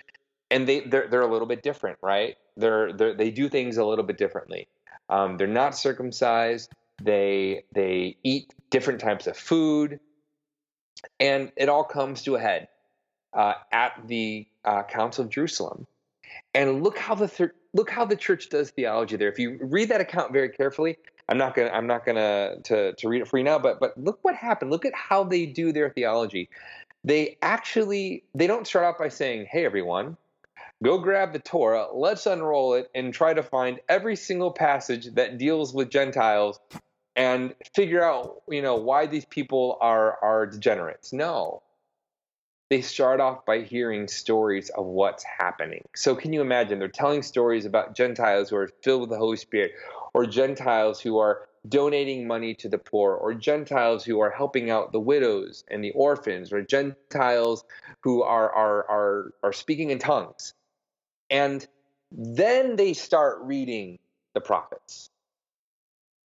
and 0.52 0.68
they 0.68 0.82
they're, 0.82 1.08
they're 1.08 1.22
a 1.22 1.32
little 1.32 1.48
bit 1.48 1.64
different, 1.64 1.98
right? 2.02 2.36
They're, 2.58 2.92
they're 2.92 3.14
they 3.14 3.32
do 3.32 3.48
things 3.48 3.78
a 3.78 3.86
little 3.86 4.06
bit 4.06 4.18
differently. 4.18 4.68
Um, 5.10 5.38
they're 5.38 5.48
not 5.48 5.78
circumcised. 5.78 6.72
They 7.02 7.64
they 7.74 8.18
eat 8.24 8.54
different 8.70 9.00
types 9.00 9.28
of 9.28 9.38
food, 9.38 10.00
and 11.20 11.52
it 11.56 11.70
all 11.70 11.84
comes 11.84 12.24
to 12.24 12.36
a 12.36 12.40
head 12.40 12.68
uh, 13.34 13.54
at 13.72 14.08
the 14.08 14.48
uh, 14.66 14.84
Council 14.84 15.26
of 15.26 15.30
Jerusalem. 15.30 15.88
And 16.54 16.84
look 16.84 16.98
how 16.98 17.16
the 17.16 17.28
thir- 17.28 17.56
look 17.74 17.90
how 17.90 18.06
the 18.06 18.16
church 18.16 18.50
does 18.50 18.72
theology 18.72 19.16
there. 19.16 19.30
If 19.30 19.40
you 19.40 19.58
read 19.62 19.90
that 19.90 20.02
account 20.02 20.34
very 20.34 20.50
carefully, 20.50 20.98
I'm 21.30 21.38
not 21.38 21.56
gonna 21.56 21.70
I'm 21.70 21.88
not 21.88 22.06
gonna 22.06 22.58
to 22.66 22.94
to 22.94 23.10
read 23.10 23.22
it 23.22 23.28
for 23.28 23.38
you 23.38 23.44
now, 23.44 23.60
but 23.60 23.80
but 23.80 23.98
look 23.98 24.20
what 24.22 24.36
happened. 24.36 24.72
Look 24.72 24.86
at 24.86 24.94
how 24.94 25.24
they 25.24 25.46
do 25.46 25.72
their 25.72 25.90
theology. 25.90 26.50
They 27.04 27.38
actually 27.42 28.24
they 28.36 28.48
don't 28.48 28.68
start 28.68 28.86
out 28.86 28.98
by 28.98 29.10
saying, 29.10 29.48
"Hey 29.50 29.66
everyone, 29.66 30.18
go 30.84 30.98
grab 31.00 31.34
the 31.34 31.40
Torah, 31.40 31.88
let's 31.94 32.26
unroll 32.26 32.76
it 32.76 32.90
and 32.94 33.14
try 33.14 33.34
to 33.34 33.44
find 33.44 33.80
every 33.90 34.16
single 34.16 34.52
passage 34.52 35.08
that 35.16 35.38
deals 35.38 35.74
with 35.74 35.90
Gentiles 35.90 36.60
and 37.18 37.54
figure 37.76 38.04
out, 38.04 38.44
you 38.48 38.62
know, 38.62 38.76
why 38.76 39.08
these 39.08 39.26
people 39.26 39.78
are 39.82 40.18
are 40.24 40.46
degenerates." 40.46 41.12
No 41.12 41.64
they 42.70 42.82
start 42.82 43.20
off 43.20 43.46
by 43.46 43.62
hearing 43.62 44.08
stories 44.08 44.70
of 44.72 44.86
what's 44.86 45.24
happening. 45.24 45.84
So, 45.96 46.16
can 46.16 46.34
you 46.34 46.42
imagine? 46.42 46.80
They're 46.80 46.90
telling 46.90 47.22
stories 47.22 47.66
about 47.66 47.96
Gentiles 47.96 48.50
who 48.50 48.58
are 48.58 48.70
filled 48.84 49.02
with 49.02 49.10
the 49.10 49.18
Holy 49.18 49.38
Spirit, 49.38 49.72
or 50.14 50.26
Gentiles 50.26 51.00
who 51.00 51.18
are 51.18 51.48
donating 51.70 52.28
money 52.28 52.54
to 52.56 52.70
the 52.70 52.78
poor, 52.78 53.14
or 53.14 53.34
Gentiles 53.34 54.04
who 54.04 54.20
are 54.20 54.30
helping 54.30 54.70
out 54.70 54.92
the 54.92 55.00
widows 55.00 55.64
and 55.70 55.84
the 55.84 55.92
orphans, 55.92 56.52
or 56.52 56.62
Gentiles 56.62 57.64
who 58.02 58.22
are, 58.24 58.52
are, 58.52 58.90
are, 58.90 59.34
are 59.44 59.54
speaking 59.54 59.90
in 59.90 60.00
tongues. 60.00 60.54
And 61.30 61.66
then 62.12 62.76
they 62.76 62.94
start 62.94 63.40
reading 63.42 64.00
the 64.34 64.42
prophets. 64.42 65.10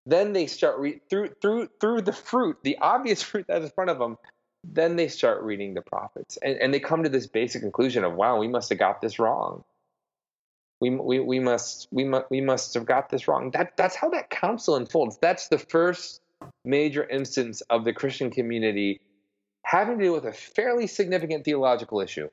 Then 0.07 0.33
they 0.33 0.47
start 0.47 0.79
re- 0.79 1.01
through 1.09 1.31
through 1.41 1.69
through 1.81 2.03
the 2.03 2.13
fruit, 2.13 2.59
the 2.63 2.79
obvious 2.79 3.23
fruit 3.29 3.47
that's 3.49 3.65
in 3.65 3.71
front 3.71 3.91
of 3.91 3.99
them 3.99 4.19
then 4.65 4.97
they 4.97 5.09
start 5.09 5.43
reading 5.43 5.75
the 5.75 5.83
prophets. 5.83 6.39
And, 6.43 6.57
and 6.59 6.73
they 6.73 6.81
come 6.81 7.03
to 7.03 7.09
this 7.09 7.27
basic 7.27 7.63
conclusion 7.63 8.05
of 8.05 8.15
wow 8.15 8.39
we 8.39 8.49
must 8.49 8.69
have 8.71 8.79
got 8.79 9.01
this 9.01 9.19
wrong. 9.19 9.65
We, 10.81 10.91
we, 10.91 11.21
we 11.21 11.39
must 11.39 11.89
we 11.91 12.05
must 12.05 12.27
we 12.31 12.41
must 12.41 12.75
have 12.75 12.87
got 12.87 13.09
this 13.09 13.29
wrong. 13.29 13.51
That 13.53 13.77
that's 13.77 13.97
how 13.97 14.11
that 14.11 14.31
council 14.31 14.77
unfolds. 14.77 15.19
That's 15.21 15.49
the 15.49 15.59
first 15.59 16.21
major 16.65 17.09
instance 17.09 17.61
of 17.71 17.85
the 17.85 17.93
christian 17.93 18.29
community 18.31 19.01
having 19.65 19.97
to 19.97 20.05
deal 20.05 20.13
with 20.13 20.25
a 20.25 20.33
fairly 20.33 20.89
significant 20.89 21.45
theological 21.45 22.01
issue. 22.01 22.29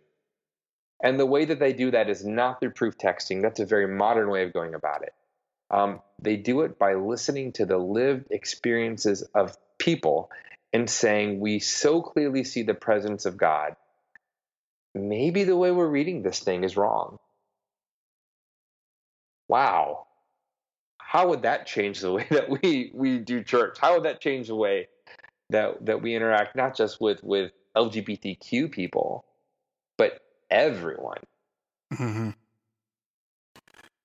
And 1.01 1.19
the 1.19 1.27
way 1.27 1.45
that 1.45 1.59
they 1.59 1.73
do 1.73 1.91
that 1.91 2.09
is 2.09 2.25
not 2.25 2.59
through 2.59 2.71
proof 2.71 2.97
texting. 2.97 3.43
That's 3.43 3.59
a 3.59 3.65
very 3.65 3.87
modern 3.87 4.29
way 4.29 4.43
of 4.43 4.51
going 4.51 4.73
about 4.73 5.03
it 5.03 5.13
um, 5.71 6.01
they 6.21 6.35
do 6.35 6.61
it 6.61 6.79
by 6.79 6.95
listening 6.95 7.51
to 7.53 7.65
the 7.65 7.77
lived 7.77 8.31
experiences 8.31 9.21
of 9.33 9.55
people 9.77 10.29
and 10.73 10.89
saying 10.89 11.39
we 11.39 11.59
so 11.59 12.01
clearly 12.01 12.43
see 12.43 12.63
the 12.63 12.73
presence 12.73 13.25
of 13.25 13.37
God, 13.37 13.75
maybe 14.93 15.43
the 15.43 15.57
way 15.57 15.71
we're 15.71 15.87
reading 15.87 16.21
this 16.21 16.39
thing 16.39 16.63
is 16.63 16.77
wrong. 16.77 17.17
Wow. 19.47 20.07
How 20.97 21.29
would 21.29 21.41
that 21.43 21.65
change 21.65 22.01
the 22.01 22.11
way 22.11 22.27
that 22.31 22.49
we, 22.49 22.91
we 22.93 23.17
do 23.17 23.43
church? 23.43 23.77
How 23.79 23.95
would 23.95 24.03
that 24.03 24.21
change 24.21 24.47
the 24.47 24.55
way 24.55 24.87
that, 25.49 25.85
that 25.85 26.01
we 26.01 26.15
interact 26.15 26.55
not 26.55 26.75
just 26.75 27.01
with, 27.01 27.23
with 27.23 27.51
LGBTQ 27.75 28.71
people, 28.71 29.25
but 29.97 30.19
everyone? 30.49 31.21
Mm-hmm. 31.93 32.29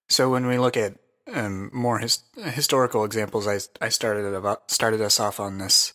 So 0.09 0.31
when 0.31 0.47
we 0.47 0.59
look 0.59 0.77
at 0.77 0.95
um, 1.33 1.71
more 1.73 1.99
his, 1.99 2.21
historical 2.37 3.05
examples, 3.05 3.47
I, 3.47 3.61
I 3.85 3.89
started 3.89 4.35
about, 4.35 4.71
started 4.71 5.01
us 5.01 5.19
off 5.19 5.41
on 5.41 5.59
this 5.59 5.95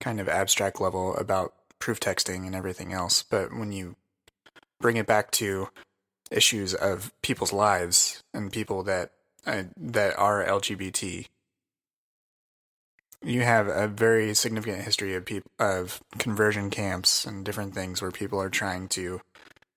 kind 0.00 0.20
of 0.20 0.28
abstract 0.28 0.80
level 0.80 1.16
about 1.16 1.54
proof 1.78 2.00
texting 2.00 2.46
and 2.46 2.54
everything 2.54 2.92
else. 2.92 3.22
But 3.22 3.56
when 3.56 3.72
you 3.72 3.96
bring 4.80 4.96
it 4.96 5.06
back 5.06 5.30
to 5.32 5.68
issues 6.30 6.74
of 6.74 7.12
people's 7.22 7.52
lives 7.52 8.22
and 8.34 8.52
people 8.52 8.82
that 8.84 9.12
uh, 9.46 9.64
that 9.76 10.16
are 10.18 10.44
LGBT, 10.44 11.26
you 13.24 13.42
have 13.42 13.68
a 13.68 13.88
very 13.88 14.34
significant 14.34 14.82
history 14.82 15.14
of 15.14 15.28
of 15.58 16.02
conversion 16.18 16.70
camps 16.70 17.24
and 17.24 17.44
different 17.44 17.74
things 17.74 18.02
where 18.02 18.10
people 18.10 18.40
are 18.40 18.50
trying 18.50 18.88
to 18.88 19.20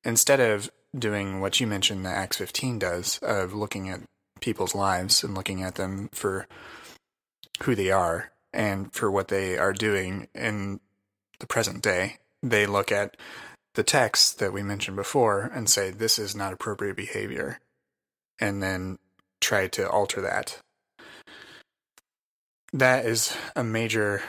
instead 0.03 0.39
of 0.39 0.69
doing 0.97 1.41
what 1.41 1.59
you 1.59 1.67
mentioned 1.67 2.05
that 2.05 2.15
Acts 2.15 2.37
15 2.37 2.79
does 2.79 3.19
of 3.21 3.53
looking 3.53 3.89
at 3.89 4.01
people's 4.45 4.75
lives 4.75 5.23
and 5.23 5.33
looking 5.33 5.63
at 5.63 5.73
them 5.73 6.07
for 6.13 6.47
who 7.63 7.73
they 7.73 7.89
are 7.89 8.31
and 8.53 8.93
for 8.93 9.09
what 9.09 9.29
they 9.29 9.57
are 9.57 9.73
doing 9.73 10.27
in 10.35 10.79
the 11.39 11.47
present 11.47 11.81
day. 11.81 12.17
They 12.43 12.67
look 12.67 12.91
at 12.91 13.17
the 13.73 13.83
text 13.83 14.37
that 14.37 14.53
we 14.53 14.61
mentioned 14.61 14.95
before 14.95 15.49
and 15.53 15.67
say, 15.67 15.89
this 15.89 16.19
is 16.19 16.35
not 16.35 16.53
appropriate 16.53 16.95
behavior, 16.95 17.59
and 18.39 18.61
then 18.61 18.99
try 19.41 19.67
to 19.67 19.89
alter 19.89 20.21
that. 20.21 20.59
That 22.71 23.03
is 23.03 23.35
a 23.55 23.63
major, 23.63 24.21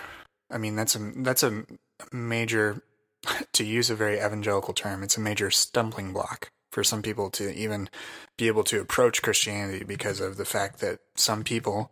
I 0.50 0.56
mean, 0.56 0.76
that's 0.76 0.96
a, 0.96 1.12
that's 1.16 1.42
a 1.42 1.64
major, 2.10 2.82
to 3.52 3.64
use 3.64 3.90
a 3.90 3.94
very 3.94 4.16
evangelical 4.16 4.72
term, 4.72 5.02
it's 5.02 5.18
a 5.18 5.20
major 5.20 5.50
stumbling 5.50 6.14
block 6.14 6.50
for 6.76 6.84
some 6.84 7.00
people 7.00 7.30
to 7.30 7.54
even 7.54 7.88
be 8.36 8.48
able 8.48 8.62
to 8.62 8.82
approach 8.82 9.22
Christianity 9.22 9.82
because 9.82 10.20
of 10.20 10.36
the 10.36 10.44
fact 10.44 10.80
that 10.80 10.98
some 11.14 11.42
people 11.42 11.90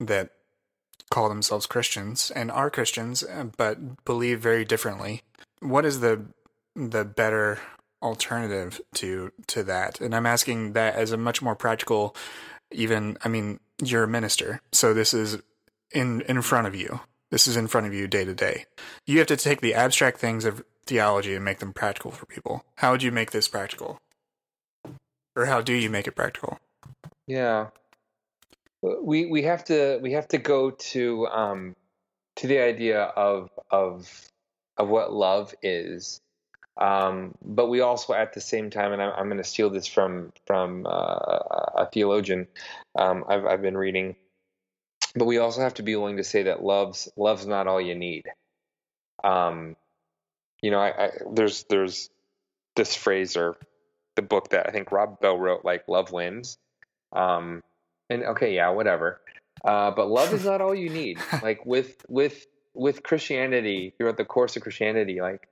that 0.00 0.30
call 1.10 1.28
themselves 1.28 1.66
Christians 1.66 2.30
and 2.34 2.50
are 2.50 2.70
Christians, 2.70 3.22
uh, 3.22 3.44
but 3.58 4.06
believe 4.06 4.40
very 4.40 4.64
differently. 4.64 5.20
What 5.60 5.84
is 5.84 6.00
the 6.00 6.24
the 6.74 7.04
better 7.04 7.58
alternative 8.00 8.80
to 8.94 9.32
to 9.48 9.62
that? 9.64 10.00
And 10.00 10.14
I'm 10.14 10.24
asking 10.24 10.72
that 10.72 10.94
as 10.94 11.12
a 11.12 11.18
much 11.18 11.42
more 11.42 11.54
practical. 11.54 12.16
Even, 12.70 13.18
I 13.22 13.28
mean, 13.28 13.60
you're 13.84 14.04
a 14.04 14.08
minister, 14.08 14.62
so 14.72 14.94
this 14.94 15.12
is 15.12 15.42
in 15.90 16.22
in 16.22 16.40
front 16.40 16.66
of 16.66 16.74
you. 16.74 17.00
This 17.30 17.46
is 17.46 17.58
in 17.58 17.68
front 17.68 17.86
of 17.86 17.92
you 17.92 18.08
day 18.08 18.24
to 18.24 18.34
day. 18.34 18.64
You 19.04 19.18
have 19.18 19.28
to 19.28 19.36
take 19.36 19.60
the 19.60 19.74
abstract 19.74 20.18
things 20.20 20.46
of 20.46 20.64
theology 20.86 21.34
and 21.34 21.44
make 21.44 21.58
them 21.58 21.74
practical 21.74 22.12
for 22.12 22.24
people. 22.24 22.64
How 22.76 22.92
would 22.92 23.02
you 23.02 23.12
make 23.12 23.32
this 23.32 23.46
practical? 23.46 24.00
Or 25.34 25.46
how 25.46 25.60
do 25.60 25.72
you 25.72 25.88
make 25.90 26.06
it 26.06 26.12
practical? 26.12 26.58
Yeah 27.26 27.68
we 28.82 29.26
we 29.26 29.42
have 29.42 29.64
to 29.64 29.98
we 30.02 30.12
have 30.12 30.28
to 30.28 30.38
go 30.38 30.70
to 30.70 31.26
um, 31.28 31.76
to 32.36 32.46
the 32.46 32.58
idea 32.58 33.02
of 33.02 33.50
of 33.70 34.10
of 34.76 34.88
what 34.88 35.12
love 35.12 35.54
is. 35.62 36.20
Um, 36.80 37.34
but 37.44 37.68
we 37.68 37.80
also, 37.80 38.14
at 38.14 38.32
the 38.32 38.40
same 38.40 38.70
time, 38.70 38.94
and 38.94 39.02
I'm, 39.02 39.12
I'm 39.14 39.26
going 39.26 39.36
to 39.36 39.44
steal 39.44 39.68
this 39.70 39.86
from 39.86 40.32
from 40.46 40.86
uh, 40.86 40.90
a 41.76 41.88
theologian 41.92 42.48
um, 42.98 43.24
I've, 43.28 43.44
I've 43.44 43.62
been 43.62 43.76
reading. 43.76 44.16
But 45.14 45.26
we 45.26 45.38
also 45.38 45.60
have 45.60 45.74
to 45.74 45.82
be 45.82 45.94
willing 45.94 46.16
to 46.16 46.24
say 46.24 46.44
that 46.44 46.64
love's 46.64 47.08
love's 47.16 47.46
not 47.46 47.66
all 47.66 47.80
you 47.80 47.94
need. 47.94 48.24
Um, 49.22 49.76
you 50.62 50.70
know, 50.70 50.80
I, 50.80 51.04
I, 51.04 51.10
there's 51.30 51.64
there's 51.64 52.08
this 52.74 52.96
phrase 52.96 53.36
or 53.36 53.56
the 54.16 54.22
book 54.22 54.50
that 54.50 54.68
I 54.68 54.72
think 54.72 54.92
Rob 54.92 55.20
Bell 55.20 55.38
wrote, 55.38 55.64
like 55.64 55.88
"Love 55.88 56.12
Wins." 56.12 56.58
Um, 57.12 57.62
and 58.10 58.24
okay, 58.24 58.54
yeah, 58.54 58.70
whatever. 58.70 59.20
Uh, 59.64 59.90
but 59.90 60.08
love 60.08 60.32
is 60.32 60.44
not 60.44 60.60
all 60.60 60.74
you 60.74 60.90
need. 60.90 61.18
like 61.42 61.64
with 61.64 62.04
with 62.08 62.46
with 62.74 63.02
Christianity, 63.02 63.94
throughout 63.96 64.16
the 64.16 64.24
course 64.24 64.56
of 64.56 64.62
Christianity, 64.62 65.20
like 65.20 65.48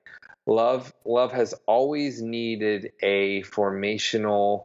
love 0.47 0.93
love 1.05 1.33
has 1.33 1.55
always 1.67 2.21
needed 2.21 2.93
a 3.03 3.43
formational 3.43 4.65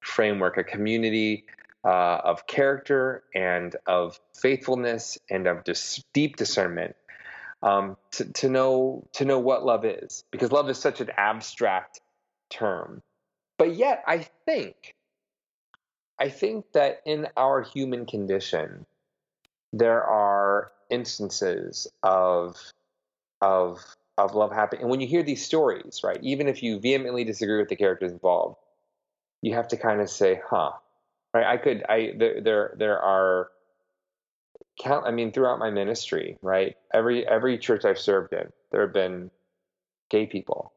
framework, 0.00 0.56
a 0.56 0.64
community 0.64 1.46
uh, 1.84 2.18
of 2.24 2.46
character 2.46 3.24
and 3.34 3.76
of 3.86 4.18
faithfulness 4.34 5.18
and 5.30 5.46
of 5.46 5.64
dis- 5.64 6.02
deep 6.12 6.36
discernment 6.36 6.96
um, 7.62 7.96
to, 8.12 8.32
to 8.32 8.48
know 8.48 9.06
to 9.12 9.24
know 9.24 9.38
what 9.38 9.64
love 9.64 9.84
is, 9.84 10.24
because 10.30 10.52
love 10.52 10.68
is 10.68 10.78
such 10.78 11.00
an 11.00 11.10
abstract 11.16 12.00
term. 12.50 13.02
But 13.58 13.76
yet, 13.76 14.02
I 14.06 14.26
think 14.46 14.94
I 16.18 16.28
think 16.28 16.66
that 16.72 17.00
in 17.04 17.28
our 17.36 17.62
human 17.62 18.06
condition, 18.06 18.86
there 19.72 20.02
are 20.04 20.72
instances 20.90 21.86
of 22.02 22.56
of 23.40 23.84
of 24.16 24.34
love 24.34 24.52
happening. 24.52 24.82
And 24.82 24.90
when 24.90 25.00
you 25.00 25.08
hear 25.08 25.22
these 25.22 25.44
stories, 25.44 26.02
right, 26.04 26.18
even 26.22 26.48
if 26.48 26.62
you 26.62 26.78
vehemently 26.78 27.24
disagree 27.24 27.58
with 27.58 27.68
the 27.68 27.76
characters 27.76 28.12
involved, 28.12 28.56
you 29.42 29.54
have 29.54 29.68
to 29.68 29.76
kind 29.76 30.00
of 30.00 30.08
say, 30.08 30.40
"Huh." 30.48 30.72
Right? 31.32 31.46
I 31.46 31.56
could. 31.56 31.84
I 31.88 32.14
there 32.16 32.40
there 32.40 32.74
there 32.78 33.00
are 33.00 33.50
count. 34.80 35.06
I 35.06 35.10
mean, 35.10 35.32
throughout 35.32 35.58
my 35.58 35.70
ministry, 35.70 36.38
right, 36.42 36.76
every 36.92 37.26
every 37.26 37.58
church 37.58 37.84
I've 37.84 37.98
served 37.98 38.32
in, 38.32 38.52
there 38.70 38.82
have 38.82 38.92
been 38.92 39.30
gay 40.10 40.26
people, 40.26 40.72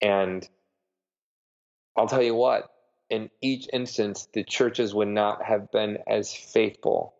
and 0.00 0.48
I'll 1.96 2.08
tell 2.08 2.22
you 2.22 2.34
what, 2.34 2.70
in 3.10 3.30
each 3.40 3.68
instance, 3.72 4.28
the 4.32 4.44
churches 4.44 4.94
would 4.94 5.08
not 5.08 5.42
have 5.42 5.70
been 5.70 5.98
as 6.06 6.32
faithful 6.32 7.14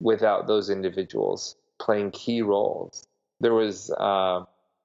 without 0.00 0.46
those 0.46 0.70
individuals 0.70 1.56
playing 1.80 2.10
key 2.10 2.42
roles. 2.42 3.06
There 3.40 3.54
was, 3.54 3.90
uh, 3.90 4.44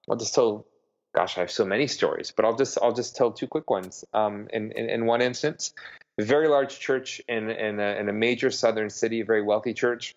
I'll 0.09 0.17
just 0.17 0.36
tell, 0.36 0.67
gosh, 1.15 1.38
I 1.38 1.41
have 1.41 1.51
so 1.51 1.65
many 1.65 1.88
stories, 1.88 2.32
but 2.36 2.45
I'll 2.45 2.55
just 2.55 2.78
I'll 2.82 2.93
just 2.93 3.15
tell 3.15 3.32
two 3.32 3.47
quick 3.47 3.69
ones. 3.69 4.05
Um, 4.13 4.47
in, 4.53 4.71
in, 4.71 4.89
in 4.89 5.05
one 5.05 5.21
instance, 5.21 5.73
a 6.19 6.23
very 6.23 6.47
large 6.47 6.80
church 6.80 7.21
in 7.28 7.49
in 7.49 7.80
a, 7.80 7.99
in 7.99 8.09
a 8.09 8.13
major 8.13 8.51
southern 8.51 8.89
city, 8.89 9.21
a 9.21 9.25
very 9.25 9.41
wealthy 9.41 9.73
church. 9.73 10.15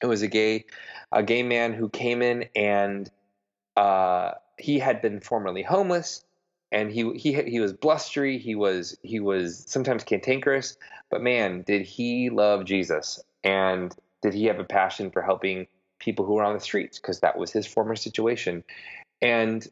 It 0.00 0.06
was 0.06 0.22
a 0.22 0.28
gay 0.28 0.66
a 1.10 1.22
gay 1.22 1.42
man 1.42 1.72
who 1.72 1.88
came 1.88 2.22
in 2.22 2.48
and 2.54 3.10
uh, 3.76 4.32
he 4.58 4.78
had 4.78 5.02
been 5.02 5.20
formerly 5.20 5.62
homeless 5.62 6.24
and 6.72 6.90
he 6.90 7.12
he 7.12 7.40
he 7.42 7.60
was 7.60 7.72
blustery. 7.72 8.38
He 8.38 8.56
was 8.56 8.96
he 9.02 9.20
was 9.20 9.64
sometimes 9.68 10.02
cantankerous, 10.02 10.76
but 11.10 11.22
man, 11.22 11.62
did 11.62 11.82
he 11.82 12.30
love 12.30 12.64
Jesus 12.64 13.20
and 13.44 13.94
did 14.22 14.34
he 14.34 14.46
have 14.46 14.58
a 14.58 14.64
passion 14.64 15.10
for 15.10 15.22
helping 15.22 15.66
people 15.98 16.24
who 16.24 16.34
were 16.34 16.44
on 16.44 16.54
the 16.54 16.60
streets 16.60 16.98
because 16.98 17.20
that 17.20 17.38
was 17.38 17.52
his 17.52 17.66
former 17.66 17.94
situation. 17.94 18.64
And 19.20 19.66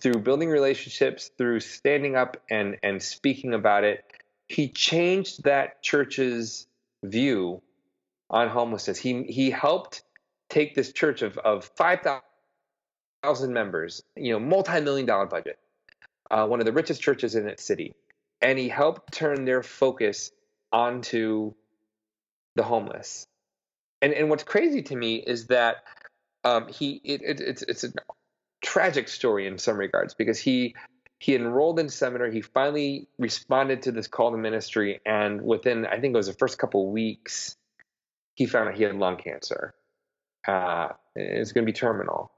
through 0.00 0.20
building 0.20 0.48
relationships, 0.48 1.30
through 1.36 1.60
standing 1.60 2.16
up 2.16 2.36
and 2.48 2.78
and 2.82 3.02
speaking 3.02 3.52
about 3.52 3.84
it, 3.84 4.04
he 4.48 4.68
changed 4.68 5.44
that 5.44 5.82
church's 5.82 6.66
view 7.04 7.60
on 8.30 8.48
homelessness. 8.48 8.98
He 8.98 9.24
he 9.24 9.50
helped 9.50 10.02
take 10.48 10.74
this 10.74 10.92
church 10.92 11.22
of 11.22 11.36
of 11.38 11.64
five 11.76 12.00
thousand 13.22 13.52
members, 13.52 14.02
you 14.16 14.32
know, 14.32 14.38
multi 14.38 14.80
million 14.80 15.06
dollar 15.06 15.26
budget, 15.26 15.58
uh, 16.30 16.46
one 16.46 16.60
of 16.60 16.66
the 16.66 16.72
richest 16.72 17.02
churches 17.02 17.34
in 17.34 17.46
its 17.46 17.64
city, 17.64 17.94
and 18.40 18.58
he 18.58 18.68
helped 18.68 19.12
turn 19.12 19.44
their 19.44 19.62
focus 19.62 20.30
onto 20.72 21.54
the 22.56 22.62
homeless. 22.62 23.26
And 24.02 24.12
and 24.12 24.30
what's 24.30 24.44
crazy 24.44 24.82
to 24.82 24.96
me 24.96 25.16
is 25.16 25.46
that 25.46 25.84
um, 26.44 26.68
he 26.68 27.00
it, 27.04 27.22
it, 27.22 27.40
it's 27.40 27.62
it's 27.62 27.84
a 27.84 27.92
tragic 28.62 29.08
story 29.08 29.46
in 29.46 29.58
some 29.58 29.76
regards 29.76 30.14
because 30.14 30.38
he 30.38 30.74
he 31.18 31.34
enrolled 31.34 31.78
in 31.78 31.88
seminary. 31.88 32.32
He 32.32 32.42
finally 32.42 33.08
responded 33.18 33.82
to 33.82 33.92
this 33.92 34.08
call 34.08 34.32
to 34.32 34.36
ministry, 34.36 35.00
and 35.06 35.42
within 35.42 35.86
I 35.86 36.00
think 36.00 36.14
it 36.14 36.16
was 36.16 36.26
the 36.26 36.34
first 36.34 36.58
couple 36.58 36.90
weeks, 36.90 37.56
he 38.34 38.46
found 38.46 38.68
out 38.68 38.74
he 38.74 38.82
had 38.82 38.94
lung 38.94 39.16
cancer. 39.16 39.74
Uh, 40.46 40.88
it's 41.16 41.52
going 41.52 41.64
to 41.64 41.72
be 41.72 41.72
terminal. 41.72 42.30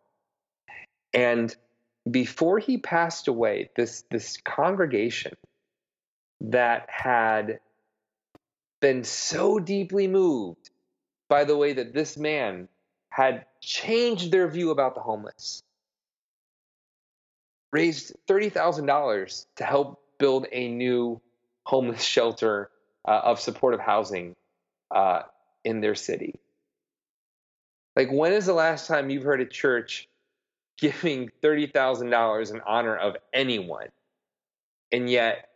And 1.12 1.54
before 2.10 2.58
he 2.58 2.78
passed 2.78 3.28
away, 3.28 3.70
this 3.76 4.04
this 4.10 4.36
congregation 4.38 5.34
that 6.40 6.86
had 6.88 7.60
been 8.80 9.04
so 9.04 9.58
deeply 9.58 10.06
moved 10.06 10.70
by 11.28 11.44
the 11.44 11.56
way 11.56 11.72
that 11.72 11.94
this 11.94 12.16
man 12.16 12.68
had 13.08 13.46
changed 13.60 14.30
their 14.30 14.48
view 14.48 14.70
about 14.70 14.94
the 14.94 15.00
homeless 15.00 15.62
raised 17.72 18.14
$30,000 18.28 19.46
to 19.56 19.64
help 19.64 20.00
build 20.18 20.46
a 20.52 20.68
new 20.68 21.20
homeless 21.64 22.02
shelter 22.14 22.70
uh, 23.06 23.20
of 23.24 23.40
supportive 23.40 23.80
housing 23.80 24.34
uh, 24.94 25.22
in 25.64 25.80
their 25.80 25.94
city. 25.94 26.40
Like, 27.94 28.10
when 28.10 28.32
is 28.32 28.46
the 28.46 28.52
last 28.52 28.86
time 28.86 29.10
you've 29.10 29.24
heard 29.24 29.40
a 29.40 29.46
church 29.46 30.08
giving 30.78 31.30
$30,000 31.42 32.50
in 32.52 32.60
honor 32.66 32.96
of 32.96 33.16
anyone. 33.32 33.88
And 34.92 35.10
yet 35.10 35.48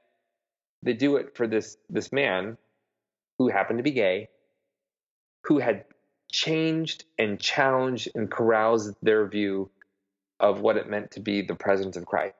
they 0.82 0.94
do 0.94 1.16
it 1.16 1.36
for 1.36 1.46
this, 1.46 1.76
this 1.88 2.12
man 2.12 2.56
who 3.38 3.48
happened 3.48 3.78
to 3.78 3.82
be 3.82 3.90
gay, 3.90 4.28
who 5.44 5.58
had 5.58 5.84
changed 6.32 7.04
and 7.18 7.40
challenged 7.40 8.08
and 8.14 8.30
caroused 8.30 8.94
their 9.02 9.26
view 9.26 9.70
of 10.38 10.60
what 10.60 10.76
it 10.76 10.88
meant 10.88 11.10
to 11.12 11.20
be 11.20 11.42
the 11.42 11.54
presence 11.54 11.96
of 11.96 12.06
Christ. 12.06 12.34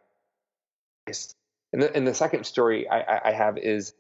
And 1.73 1.83
the, 1.83 1.95
and 1.95 2.07
the 2.07 2.15
second 2.15 2.45
story 2.45 2.89
I, 2.89 3.31
I 3.31 3.33
have 3.33 3.59
is 3.59 3.95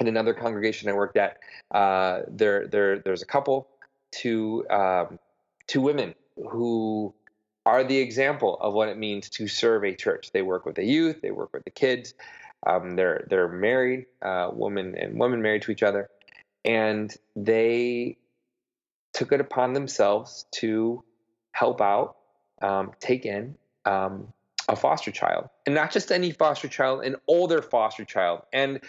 in 0.00 0.08
another 0.08 0.34
congregation 0.34 0.88
I 0.88 0.92
worked 0.92 1.16
at. 1.16 1.38
Uh, 1.70 2.22
there, 2.28 2.66
there, 2.66 2.98
there's 2.98 3.22
a 3.22 3.26
couple, 3.26 3.68
two, 4.10 4.66
um, 4.70 5.18
two 5.66 5.80
women 5.80 6.14
who 6.36 7.14
are 7.66 7.84
the 7.84 7.98
example 7.98 8.58
of 8.60 8.74
what 8.74 8.88
it 8.88 8.98
means 8.98 9.28
to 9.30 9.48
serve 9.48 9.84
a 9.84 9.94
church. 9.94 10.30
They 10.32 10.42
work 10.42 10.66
with 10.66 10.76
the 10.76 10.84
youth, 10.84 11.20
they 11.22 11.30
work 11.30 11.52
with 11.52 11.64
the 11.64 11.70
kids. 11.70 12.14
Um, 12.66 12.96
they're 12.96 13.26
they're 13.28 13.48
married, 13.48 14.06
uh, 14.22 14.50
woman 14.52 14.94
and 14.96 15.18
woman 15.18 15.42
married 15.42 15.62
to 15.62 15.70
each 15.70 15.82
other, 15.82 16.08
and 16.64 17.14
they 17.36 18.16
took 19.12 19.32
it 19.32 19.40
upon 19.40 19.74
themselves 19.74 20.46
to 20.52 21.04
help 21.52 21.80
out, 21.80 22.16
um, 22.62 22.92
take 23.00 23.26
in 23.26 23.54
um, 23.84 24.32
a 24.68 24.76
foster 24.76 25.10
child, 25.10 25.50
and 25.66 25.74
not 25.74 25.92
just 25.92 26.10
any 26.10 26.30
foster 26.32 26.68
child, 26.68 27.04
an 27.04 27.16
older 27.26 27.60
foster 27.60 28.04
child. 28.04 28.42
And 28.52 28.80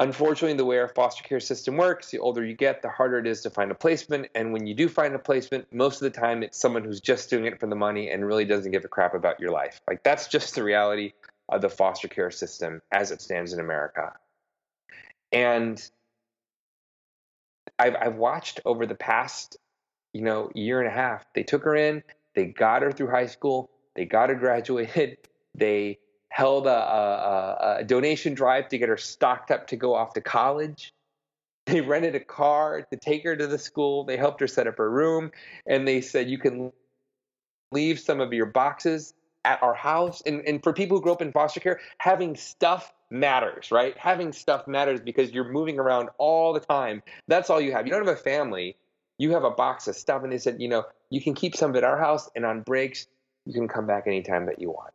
Unfortunately, 0.00 0.56
the 0.56 0.64
way 0.64 0.78
our 0.78 0.88
foster 0.88 1.22
care 1.22 1.38
system 1.38 1.76
works, 1.76 2.10
the 2.10 2.18
older 2.18 2.44
you 2.44 2.54
get, 2.54 2.82
the 2.82 2.88
harder 2.88 3.18
it 3.18 3.28
is 3.28 3.42
to 3.42 3.50
find 3.50 3.70
a 3.70 3.76
placement. 3.76 4.26
And 4.34 4.52
when 4.52 4.66
you 4.66 4.74
do 4.74 4.88
find 4.88 5.14
a 5.14 5.20
placement, 5.20 5.72
most 5.72 6.02
of 6.02 6.12
the 6.12 6.18
time 6.18 6.42
it's 6.42 6.58
someone 6.58 6.82
who's 6.82 7.00
just 7.00 7.30
doing 7.30 7.44
it 7.44 7.60
for 7.60 7.68
the 7.68 7.76
money 7.76 8.10
and 8.10 8.26
really 8.26 8.44
doesn't 8.44 8.72
give 8.72 8.84
a 8.84 8.88
crap 8.88 9.14
about 9.14 9.38
your 9.38 9.52
life. 9.52 9.80
Like 9.86 10.02
that's 10.02 10.26
just 10.26 10.56
the 10.56 10.64
reality 10.64 11.12
of 11.48 11.60
the 11.60 11.68
foster 11.68 12.08
care 12.08 12.32
system 12.32 12.82
as 12.90 13.12
it 13.12 13.22
stands 13.22 13.52
in 13.52 13.60
America. 13.60 14.12
And 15.30 15.80
I've, 17.78 17.94
I've 18.00 18.16
watched 18.16 18.60
over 18.64 18.86
the 18.86 18.94
past, 18.96 19.58
you 20.12 20.22
know, 20.22 20.50
year 20.56 20.80
and 20.80 20.88
a 20.88 20.92
half. 20.94 21.24
They 21.34 21.44
took 21.44 21.62
her 21.64 21.76
in, 21.76 22.02
they 22.34 22.46
got 22.46 22.82
her 22.82 22.90
through 22.90 23.10
high 23.10 23.26
school, 23.26 23.70
they 23.94 24.06
got 24.06 24.28
her 24.28 24.34
graduated, 24.34 25.18
they 25.54 25.98
held 26.34 26.66
a, 26.66 26.70
a, 26.70 27.76
a, 27.78 27.84
donation 27.84 28.34
drive 28.34 28.68
to 28.68 28.76
get 28.76 28.88
her 28.88 28.96
stocked 28.96 29.52
up 29.52 29.68
to 29.68 29.76
go 29.76 29.94
off 29.94 30.14
to 30.14 30.20
college. 30.20 30.92
They 31.66 31.80
rented 31.80 32.14
a 32.14 32.20
car 32.20 32.82
to 32.92 32.96
take 32.98 33.24
her 33.24 33.34
to 33.34 33.46
the 33.46 33.56
school. 33.56 34.04
They 34.04 34.18
helped 34.18 34.38
her 34.40 34.46
set 34.46 34.66
up 34.66 34.76
her 34.76 34.90
room, 34.90 35.32
and 35.66 35.88
they 35.88 36.02
said 36.02 36.28
you 36.28 36.36
can 36.36 36.72
leave 37.72 37.98
some 37.98 38.20
of 38.20 38.34
your 38.34 38.44
boxes 38.44 39.14
at 39.46 39.62
our 39.62 39.72
house. 39.72 40.22
And, 40.26 40.42
and 40.46 40.62
for 40.62 40.74
people 40.74 40.98
who 40.98 41.02
grew 41.02 41.12
up 41.12 41.22
in 41.22 41.32
foster 41.32 41.60
care, 41.60 41.80
having 41.96 42.36
stuff 42.36 42.92
matters, 43.10 43.70
right? 43.70 43.96
Having 43.96 44.34
stuff 44.34 44.68
matters 44.68 45.00
because 45.00 45.30
you're 45.30 45.50
moving 45.50 45.78
around 45.78 46.10
all 46.18 46.52
the 46.52 46.60
time. 46.60 47.02
That's 47.28 47.48
all 47.48 47.62
you 47.62 47.72
have. 47.72 47.86
You 47.86 47.92
don't 47.92 48.06
have 48.06 48.14
a 48.14 48.20
family. 48.20 48.76
You 49.16 49.30
have 49.30 49.44
a 49.44 49.50
box 49.50 49.88
of 49.88 49.96
stuff. 49.96 50.22
And 50.22 50.30
they 50.30 50.36
said, 50.36 50.60
you 50.60 50.68
know, 50.68 50.84
you 51.08 51.22
can 51.22 51.34
keep 51.34 51.56
some 51.56 51.70
of 51.70 51.76
it 51.76 51.78
at 51.78 51.84
our 51.84 51.98
house, 51.98 52.28
and 52.36 52.44
on 52.44 52.60
breaks, 52.60 53.06
you 53.46 53.54
can 53.54 53.68
come 53.68 53.86
back 53.86 54.06
anytime 54.06 54.44
that 54.46 54.60
you 54.60 54.68
want. 54.68 54.92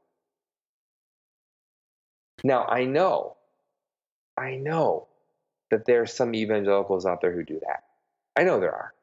Now, 2.44 2.66
I 2.66 2.86
know, 2.86 3.38
I 4.38 4.56
know 4.56 5.08
that 5.72 5.86
there 5.86 6.02
are 6.02 6.08
some 6.08 6.34
evangelicals 6.34 7.06
out 7.06 7.22
there 7.22 7.32
who 7.32 7.44
do 7.44 7.60
that. 7.60 7.84
I 8.36 8.44
know 8.44 8.60
there 8.60 8.74
are. 8.74 8.94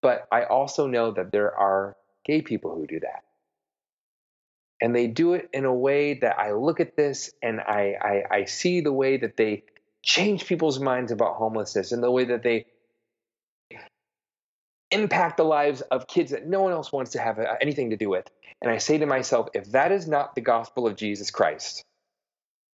But 0.00 0.28
I 0.30 0.44
also 0.44 0.86
know 0.86 1.12
that 1.12 1.32
there 1.32 1.54
are 1.56 1.96
gay 2.24 2.42
people 2.42 2.74
who 2.74 2.86
do 2.86 3.00
that. 3.00 3.24
And 4.80 4.94
they 4.94 5.06
do 5.06 5.34
it 5.34 5.48
in 5.52 5.64
a 5.64 5.72
way 5.72 6.14
that 6.14 6.38
I 6.38 6.52
look 6.52 6.80
at 6.80 6.96
this 6.96 7.32
and 7.42 7.60
I, 7.60 7.96
I, 8.30 8.36
I 8.36 8.44
see 8.44 8.80
the 8.80 8.92
way 8.92 9.16
that 9.16 9.36
they 9.36 9.64
change 10.02 10.46
people's 10.46 10.78
minds 10.78 11.10
about 11.10 11.36
homelessness 11.36 11.92
and 11.92 12.02
the 12.02 12.10
way 12.10 12.26
that 12.26 12.42
they 12.42 12.66
impact 14.94 15.36
the 15.36 15.44
lives 15.44 15.80
of 15.82 16.06
kids 16.06 16.30
that 16.30 16.46
no 16.46 16.62
one 16.62 16.72
else 16.72 16.92
wants 16.92 17.10
to 17.12 17.18
have 17.18 17.38
uh, 17.38 17.56
anything 17.60 17.90
to 17.90 17.96
do 17.96 18.08
with. 18.08 18.30
And 18.62 18.70
I 18.70 18.78
say 18.78 18.96
to 18.98 19.06
myself, 19.06 19.48
if 19.52 19.72
that 19.72 19.92
is 19.92 20.08
not 20.08 20.34
the 20.34 20.40
gospel 20.40 20.86
of 20.86 20.96
Jesus 20.96 21.30
Christ, 21.30 21.84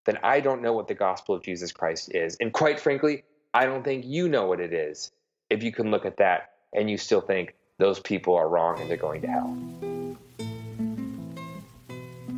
then 0.05 0.19
I 0.21 0.39
don't 0.41 0.61
know 0.61 0.73
what 0.73 0.87
the 0.87 0.93
gospel 0.93 1.33
of 1.33 1.41
Jesus 1.41 1.71
Christ 1.71 2.13
is. 2.13 2.37
And 2.39 2.53
quite 2.53 2.79
frankly, 2.79 3.23
I 3.53 3.65
don't 3.65 3.83
think 3.83 4.05
you 4.05 4.29
know 4.29 4.45
what 4.45 4.59
it 4.59 4.73
is 4.73 5.11
if 5.49 5.63
you 5.63 5.71
can 5.71 5.89
look 5.89 6.05
at 6.05 6.17
that 6.17 6.51
and 6.73 6.89
you 6.89 6.97
still 6.97 7.21
think 7.21 7.55
those 7.77 7.99
people 7.99 8.35
are 8.35 8.47
wrong 8.47 8.79
and 8.79 8.89
they're 8.89 8.97
going 8.97 9.21
to 9.21 9.27
hell. 9.27 9.57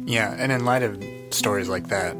Yeah, 0.05 0.35
and 0.37 0.51
in 0.51 0.65
light 0.65 0.83
of 0.83 1.03
stories 1.33 1.69
like 1.69 1.87
that, 1.87 2.15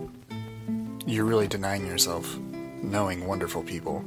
you're 1.06 1.26
really 1.26 1.48
denying 1.48 1.86
yourself 1.86 2.38
knowing 2.82 3.28
wonderful 3.28 3.64
people. 3.64 4.04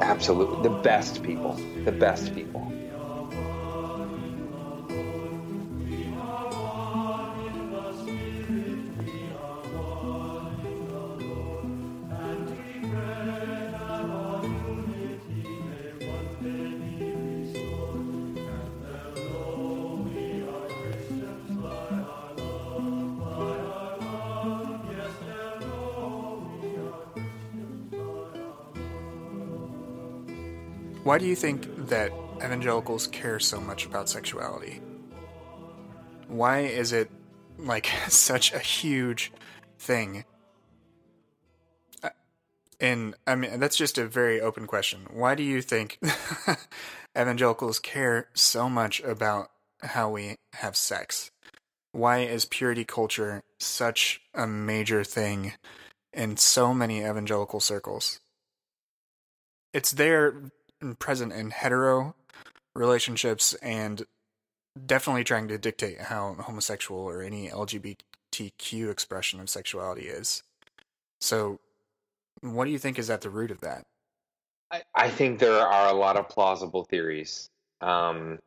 Absolutely. 0.00 0.60
The 0.62 0.70
best 0.70 1.22
people. 1.22 1.54
The 1.84 1.92
best 1.92 2.34
people. 2.34 2.72
Why 31.12 31.18
do 31.18 31.26
you 31.26 31.36
think 31.36 31.88
that 31.88 32.10
evangelicals 32.38 33.06
care 33.06 33.38
so 33.38 33.60
much 33.60 33.84
about 33.84 34.08
sexuality? 34.08 34.80
Why 36.26 36.60
is 36.60 36.94
it 36.94 37.10
like 37.58 37.86
such 38.08 38.50
a 38.54 38.58
huge 38.58 39.30
thing? 39.78 40.24
Uh, 42.02 42.08
and 42.80 43.14
I 43.26 43.34
mean, 43.34 43.60
that's 43.60 43.76
just 43.76 43.98
a 43.98 44.06
very 44.06 44.40
open 44.40 44.66
question. 44.66 45.06
Why 45.10 45.34
do 45.34 45.42
you 45.42 45.60
think 45.60 45.98
evangelicals 47.14 47.78
care 47.78 48.28
so 48.32 48.70
much 48.70 49.02
about 49.02 49.50
how 49.82 50.08
we 50.08 50.36
have 50.54 50.76
sex? 50.76 51.30
Why 51.92 52.20
is 52.20 52.46
purity 52.46 52.86
culture 52.86 53.42
such 53.58 54.22
a 54.32 54.46
major 54.46 55.04
thing 55.04 55.52
in 56.14 56.38
so 56.38 56.72
many 56.72 57.00
evangelical 57.00 57.60
circles? 57.60 58.18
It's 59.74 59.92
there 59.92 60.52
present 60.98 61.32
in 61.32 61.50
hetero 61.50 62.14
relationships 62.74 63.54
and 63.54 64.04
definitely 64.86 65.24
trying 65.24 65.48
to 65.48 65.58
dictate 65.58 66.00
how 66.00 66.34
homosexual 66.34 67.00
or 67.00 67.22
any 67.22 67.48
LGBTQ 67.48 68.90
expression 68.90 69.40
of 69.40 69.50
sexuality 69.50 70.06
is. 70.06 70.42
So, 71.20 71.60
what 72.40 72.64
do 72.64 72.70
you 72.70 72.78
think 72.78 72.98
is 72.98 73.10
at 73.10 73.20
the 73.20 73.30
root 73.30 73.50
of 73.50 73.60
that? 73.60 73.84
I, 74.70 74.82
I 74.94 75.10
think 75.10 75.38
there 75.38 75.66
are 75.66 75.88
a 75.88 75.96
lot 75.96 76.16
of 76.16 76.28
plausible 76.28 76.84
theories. 76.84 77.48
Um, 77.80 78.38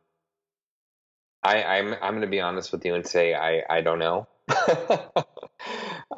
I, 1.42 1.62
I'm 1.62 1.94
I'm 1.94 2.12
going 2.12 2.22
to 2.22 2.26
be 2.26 2.40
honest 2.40 2.72
with 2.72 2.84
you 2.84 2.94
and 2.94 3.06
say 3.06 3.34
I 3.34 3.62
I 3.70 3.80
don't 3.80 4.00
know. 4.00 4.26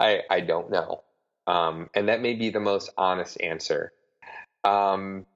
I 0.00 0.22
I 0.30 0.40
don't 0.40 0.70
know, 0.70 1.02
um, 1.46 1.90
and 1.94 2.08
that 2.08 2.22
may 2.22 2.34
be 2.34 2.50
the 2.50 2.60
most 2.60 2.90
honest 2.96 3.40
answer. 3.40 3.92
Um, 4.64 5.26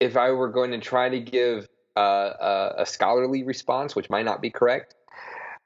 if 0.00 0.16
I 0.16 0.32
were 0.32 0.48
going 0.48 0.72
to 0.72 0.78
try 0.78 1.08
to 1.08 1.20
give 1.20 1.68
a, 1.94 2.00
a, 2.00 2.74
a 2.78 2.86
scholarly 2.86 3.44
response, 3.44 3.94
which 3.94 4.10
might 4.10 4.24
not 4.24 4.40
be 4.40 4.50
correct, 4.50 4.94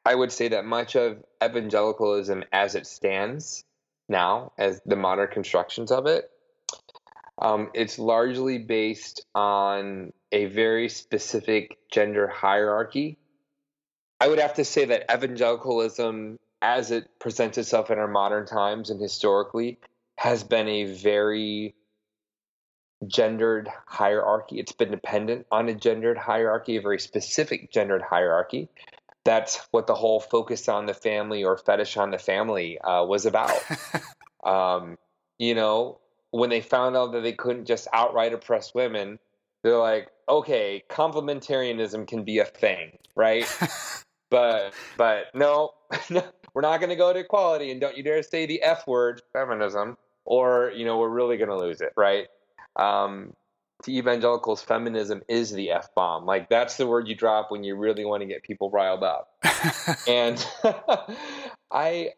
I 0.05 0.14
would 0.14 0.32
say 0.32 0.49
that 0.49 0.64
much 0.64 0.97
of 0.97 1.24
evangelicalism 1.43 2.45
as 2.53 2.74
it 2.74 2.87
stands 2.87 3.64
now, 4.09 4.53
as 4.59 4.82
the 4.85 4.97
modern 4.97 5.28
constructions 5.28 5.91
of 5.91 6.07
it, 6.07 6.30
um, 7.39 7.70
it's 7.74 7.99
largely 7.99 8.59
based 8.59 9.24
on 9.35 10.12
a 10.30 10.47
very 10.47 10.89
specific 10.89 11.78
gender 11.91 12.28
hierarchy. 12.28 13.18
I 14.20 14.28
would 14.28 14.39
have 14.39 14.55
to 14.55 14.64
say 14.64 14.85
that 14.87 15.05
evangelicalism, 15.12 16.39
as 16.61 16.91
it 16.91 17.09
presents 17.18 17.59
itself 17.59 17.91
in 17.91 17.99
our 17.99 18.09
modern 18.09 18.47
times 18.47 18.91
and 18.91 19.01
historically, 19.01 19.78
has 20.16 20.45
been 20.45 20.68
a 20.68 20.85
very 20.85 21.74
gendered 23.07 23.69
hierarchy. 23.87 24.59
It's 24.59 24.73
been 24.73 24.91
dependent 24.91 25.47
on 25.51 25.69
a 25.69 25.75
gendered 25.75 26.19
hierarchy, 26.19 26.77
a 26.77 26.81
very 26.83 26.99
specific 26.99 27.71
gendered 27.71 28.03
hierarchy. 28.03 28.69
That's 29.25 29.57
what 29.71 29.87
the 29.87 29.95
whole 29.95 30.21
focus 30.21 30.69
on 30.69 30.87
the 30.87 30.95
family 30.95 31.45
or 31.45 31.57
fetish 31.57 31.97
on 31.97 32.11
the 32.11 32.19
family 32.19 32.79
uh, 32.81 33.05
was 33.05 33.27
about. 33.27 33.59
um, 34.45 34.99
you 35.39 35.55
know, 35.55 35.99
when 36.31 36.51
they 36.51 36.61
found 36.61 36.97
out 36.97 37.13
that 37.13 37.23
they 37.23 37.33
couldn't 37.33 37.65
just 37.65 37.89
outright 37.93 38.35
oppress 38.35 38.75
women, 38.75 39.19
they're 39.63 39.79
like, 39.79 40.11
okay, 40.29 40.83
complementarianism 40.91 42.07
can 42.07 42.25
be 42.25 42.39
a 42.39 42.45
thing, 42.45 42.99
right? 43.17 43.47
but 44.31 44.75
but 44.97 45.27
no, 45.35 45.71
we're 46.55 46.63
not 46.63 46.79
going 46.79 46.91
to 46.91 46.97
go 46.97 47.13
to 47.13 47.21
equality, 47.21 47.71
and 47.71 47.81
don't 47.81 47.97
you 47.97 48.03
dare 48.03 48.23
say 48.23 48.47
the 48.47 48.63
F 48.63 48.87
word, 48.87 49.23
feminism, 49.33 49.97
or 50.25 50.73
you 50.75 50.85
know 50.85 50.99
we're 50.99 51.09
really 51.09 51.37
going 51.37 51.49
to 51.49 51.57
lose 51.57 51.81
it, 51.81 51.93
right? 51.97 52.27
Um, 52.77 53.35
to 53.85 53.93
evangelicals, 53.93 54.62
feminism 54.62 55.22
is 55.29 55.53
the 55.53 55.70
f 55.70 55.95
bomb. 55.95 56.25
Like 56.25 56.49
that's 56.49 56.77
the 56.77 56.87
word 56.87 57.09
you 57.09 57.14
drop 57.14 57.51
when 57.51 57.64
you 57.64 57.77
really 57.77 58.05
want 58.05 58.22
to 58.22 58.27
get 58.27 58.43
people 58.43 58.70
riled 58.70 59.03
up. 59.03 59.31
and 60.09 60.45
I, 61.70 62.11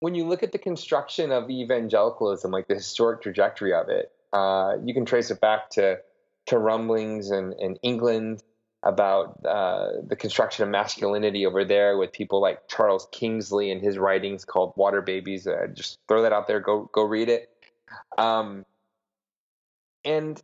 when 0.00 0.14
you 0.14 0.26
look 0.26 0.42
at 0.42 0.52
the 0.52 0.58
construction 0.58 1.32
of 1.32 1.50
evangelicalism, 1.50 2.50
like 2.50 2.68
the 2.68 2.74
historic 2.74 3.22
trajectory 3.22 3.74
of 3.74 3.88
it, 3.88 4.10
uh, 4.32 4.76
you 4.84 4.94
can 4.94 5.04
trace 5.04 5.30
it 5.30 5.40
back 5.40 5.70
to 5.70 5.98
to 6.46 6.58
rumblings 6.58 7.30
in, 7.30 7.52
in 7.58 7.76
England 7.82 8.42
about 8.82 9.44
uh, 9.44 9.88
the 10.06 10.16
construction 10.16 10.62
of 10.62 10.70
masculinity 10.70 11.44
over 11.44 11.64
there 11.64 11.98
with 11.98 12.12
people 12.12 12.40
like 12.40 12.68
Charles 12.68 13.06
Kingsley 13.12 13.70
and 13.70 13.82
his 13.82 13.98
writings 13.98 14.44
called 14.44 14.72
Water 14.76 15.02
Babies. 15.02 15.46
Uh, 15.46 15.66
just 15.72 15.98
throw 16.08 16.22
that 16.22 16.32
out 16.32 16.46
there. 16.46 16.60
Go 16.60 16.88
go 16.92 17.02
read 17.02 17.28
it. 17.28 17.50
Um, 18.16 18.64
and 20.04 20.40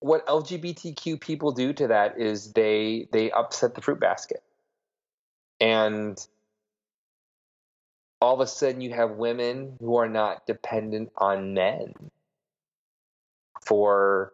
what 0.00 0.26
LGBTQ 0.26 1.20
people 1.20 1.52
do 1.52 1.72
to 1.74 1.88
that 1.88 2.18
is 2.18 2.52
they 2.52 3.08
they 3.12 3.30
upset 3.30 3.74
the 3.74 3.82
fruit 3.82 4.00
basket. 4.00 4.42
And 5.60 6.18
all 8.20 8.34
of 8.34 8.40
a 8.40 8.46
sudden 8.46 8.80
you 8.80 8.92
have 8.94 9.12
women 9.12 9.76
who 9.80 9.96
are 9.96 10.08
not 10.08 10.46
dependent 10.46 11.10
on 11.16 11.54
men 11.54 11.94
for 13.62 14.32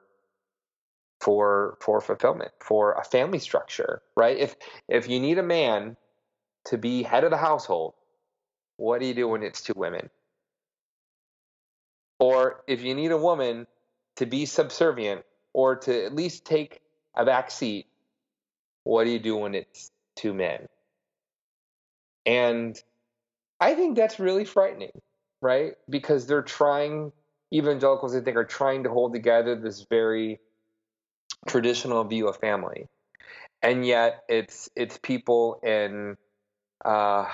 for 1.21 1.77
for 1.81 2.01
fulfillment, 2.01 2.53
for 2.61 2.93
a 2.93 3.05
family 3.05 3.41
structure, 3.41 4.03
right? 4.17 4.37
If 4.37 4.55
if 4.89 5.09
you 5.09 5.19
need 5.19 5.39
a 5.39 5.43
man 5.43 5.97
to 6.67 6.79
be 6.79 7.03
head 7.03 7.25
of 7.25 7.31
the 7.31 7.37
household, 7.37 7.95
what 8.77 9.01
do 9.01 9.07
you 9.07 9.15
do 9.15 9.29
when 9.29 9.43
it's 9.43 9.63
two 9.63 9.75
women? 9.77 10.11
Or 12.19 12.63
if 12.67 12.83
you 12.83 12.95
need 12.95 13.11
a 13.11 13.19
woman 13.19 13.67
to 14.17 14.27
be 14.27 14.47
subservient 14.47 15.25
or 15.53 15.77
to 15.77 16.05
at 16.05 16.15
least 16.15 16.45
take 16.45 16.81
a 17.15 17.25
back 17.25 17.51
seat, 17.51 17.87
what 18.85 19.05
do 19.05 19.11
you 19.11 19.19
do 19.19 19.37
when 19.37 19.55
it's 19.55 19.91
two 20.15 20.35
men? 20.35 20.67
And 22.25 22.81
I 23.61 23.75
think 23.75 23.97
that's 23.97 24.19
really 24.19 24.45
frightening, 24.45 25.01
right? 25.41 25.73
Because 25.89 26.27
they're 26.27 26.43
trying, 26.43 27.13
evangelicals, 27.53 28.15
I 28.15 28.21
think, 28.21 28.37
are 28.37 28.45
trying 28.45 28.85
to 28.85 28.91
hold 28.91 29.13
together 29.13 29.55
this 29.57 29.87
very 29.89 30.41
traditional 31.47 32.05
view 32.05 32.29
of 32.29 32.37
family. 32.37 32.89
And 33.63 33.87
yet 33.87 34.25
it's 34.29 34.69
it's 34.77 34.99
people 34.99 35.61
in 35.63 36.17
uh, 36.85 37.27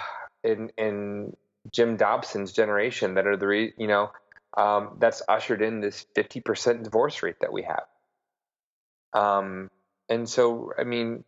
in 0.44 0.70
in 0.78 1.36
Jim 1.72 1.96
Dobson's 1.96 2.52
generation 2.52 3.14
that 3.14 3.26
are 3.26 3.36
the 3.36 3.46
re, 3.46 3.74
you 3.76 3.88
know 3.88 4.10
um, 4.56 4.96
that's 4.98 5.22
ushered 5.28 5.62
in 5.62 5.80
this 5.80 6.06
50% 6.16 6.84
divorce 6.84 7.22
rate 7.22 7.40
that 7.40 7.52
we 7.52 7.62
have. 7.62 7.84
Um, 9.14 9.70
and 10.08 10.28
so, 10.28 10.72
I 10.78 10.84
mean, 10.84 11.24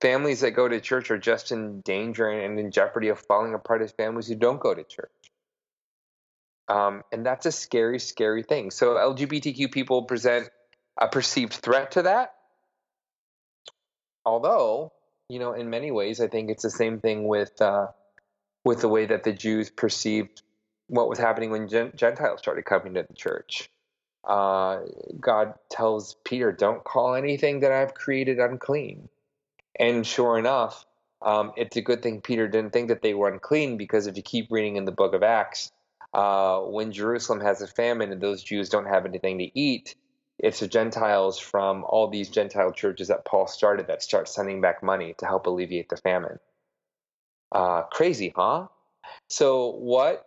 families 0.00 0.40
that 0.40 0.52
go 0.52 0.68
to 0.68 0.80
church 0.80 1.10
are 1.10 1.18
just 1.18 1.52
in 1.52 1.80
danger 1.80 2.28
and 2.28 2.58
in 2.58 2.70
jeopardy 2.70 3.08
of 3.08 3.18
falling 3.18 3.54
apart 3.54 3.82
as 3.82 3.92
families 3.92 4.28
who 4.28 4.34
don't 4.34 4.60
go 4.60 4.74
to 4.74 4.84
church. 4.84 5.10
Um, 6.68 7.02
and 7.12 7.26
that's 7.26 7.44
a 7.44 7.52
scary, 7.52 7.98
scary 7.98 8.42
thing. 8.42 8.70
So, 8.70 8.94
LGBTQ 8.94 9.70
people 9.70 10.04
present 10.04 10.48
a 10.98 11.08
perceived 11.08 11.52
threat 11.52 11.92
to 11.92 12.02
that. 12.02 12.34
Although, 14.24 14.92
you 15.28 15.38
know, 15.38 15.52
in 15.52 15.68
many 15.68 15.90
ways, 15.90 16.20
I 16.20 16.28
think 16.28 16.50
it's 16.50 16.62
the 16.62 16.70
same 16.70 17.00
thing 17.00 17.28
with 17.28 17.60
uh, 17.60 17.88
with 18.64 18.80
the 18.80 18.88
way 18.88 19.04
that 19.04 19.24
the 19.24 19.32
Jews 19.32 19.68
perceived 19.68 20.42
what 20.88 21.08
was 21.08 21.18
happening 21.18 21.50
when 21.50 21.68
Gentiles 21.68 22.40
started 22.40 22.64
coming 22.64 22.94
to 22.94 23.04
the 23.08 23.14
church. 23.14 23.70
Uh, 24.22 24.80
God 25.20 25.54
tells 25.70 26.16
Peter, 26.24 26.52
Don't 26.52 26.84
call 26.84 27.14
anything 27.14 27.60
that 27.60 27.72
I've 27.72 27.94
created 27.94 28.38
unclean. 28.38 29.08
And 29.78 30.06
sure 30.06 30.38
enough, 30.38 30.86
um, 31.20 31.52
it's 31.56 31.76
a 31.76 31.82
good 31.82 32.02
thing 32.02 32.20
Peter 32.20 32.48
didn't 32.48 32.72
think 32.72 32.88
that 32.88 33.02
they 33.02 33.14
were 33.14 33.28
unclean 33.28 33.76
because 33.76 34.06
if 34.06 34.16
you 34.16 34.22
keep 34.22 34.50
reading 34.50 34.76
in 34.76 34.84
the 34.84 34.92
book 34.92 35.14
of 35.14 35.22
Acts, 35.22 35.72
uh, 36.12 36.60
when 36.60 36.92
Jerusalem 36.92 37.40
has 37.40 37.60
a 37.60 37.66
famine 37.66 38.12
and 38.12 38.20
those 38.20 38.42
Jews 38.42 38.68
don't 38.68 38.86
have 38.86 39.04
anything 39.04 39.38
to 39.38 39.58
eat, 39.58 39.96
it's 40.38 40.60
the 40.60 40.68
Gentiles 40.68 41.38
from 41.38 41.84
all 41.84 42.08
these 42.08 42.28
Gentile 42.28 42.72
churches 42.72 43.08
that 43.08 43.24
Paul 43.24 43.46
started 43.46 43.88
that 43.88 44.02
start 44.02 44.28
sending 44.28 44.60
back 44.60 44.82
money 44.82 45.14
to 45.18 45.26
help 45.26 45.46
alleviate 45.46 45.88
the 45.88 45.96
famine. 45.96 46.38
Uh, 47.52 47.82
crazy, 47.82 48.32
huh? 48.34 48.66
So, 49.28 49.70
what 49.70 50.26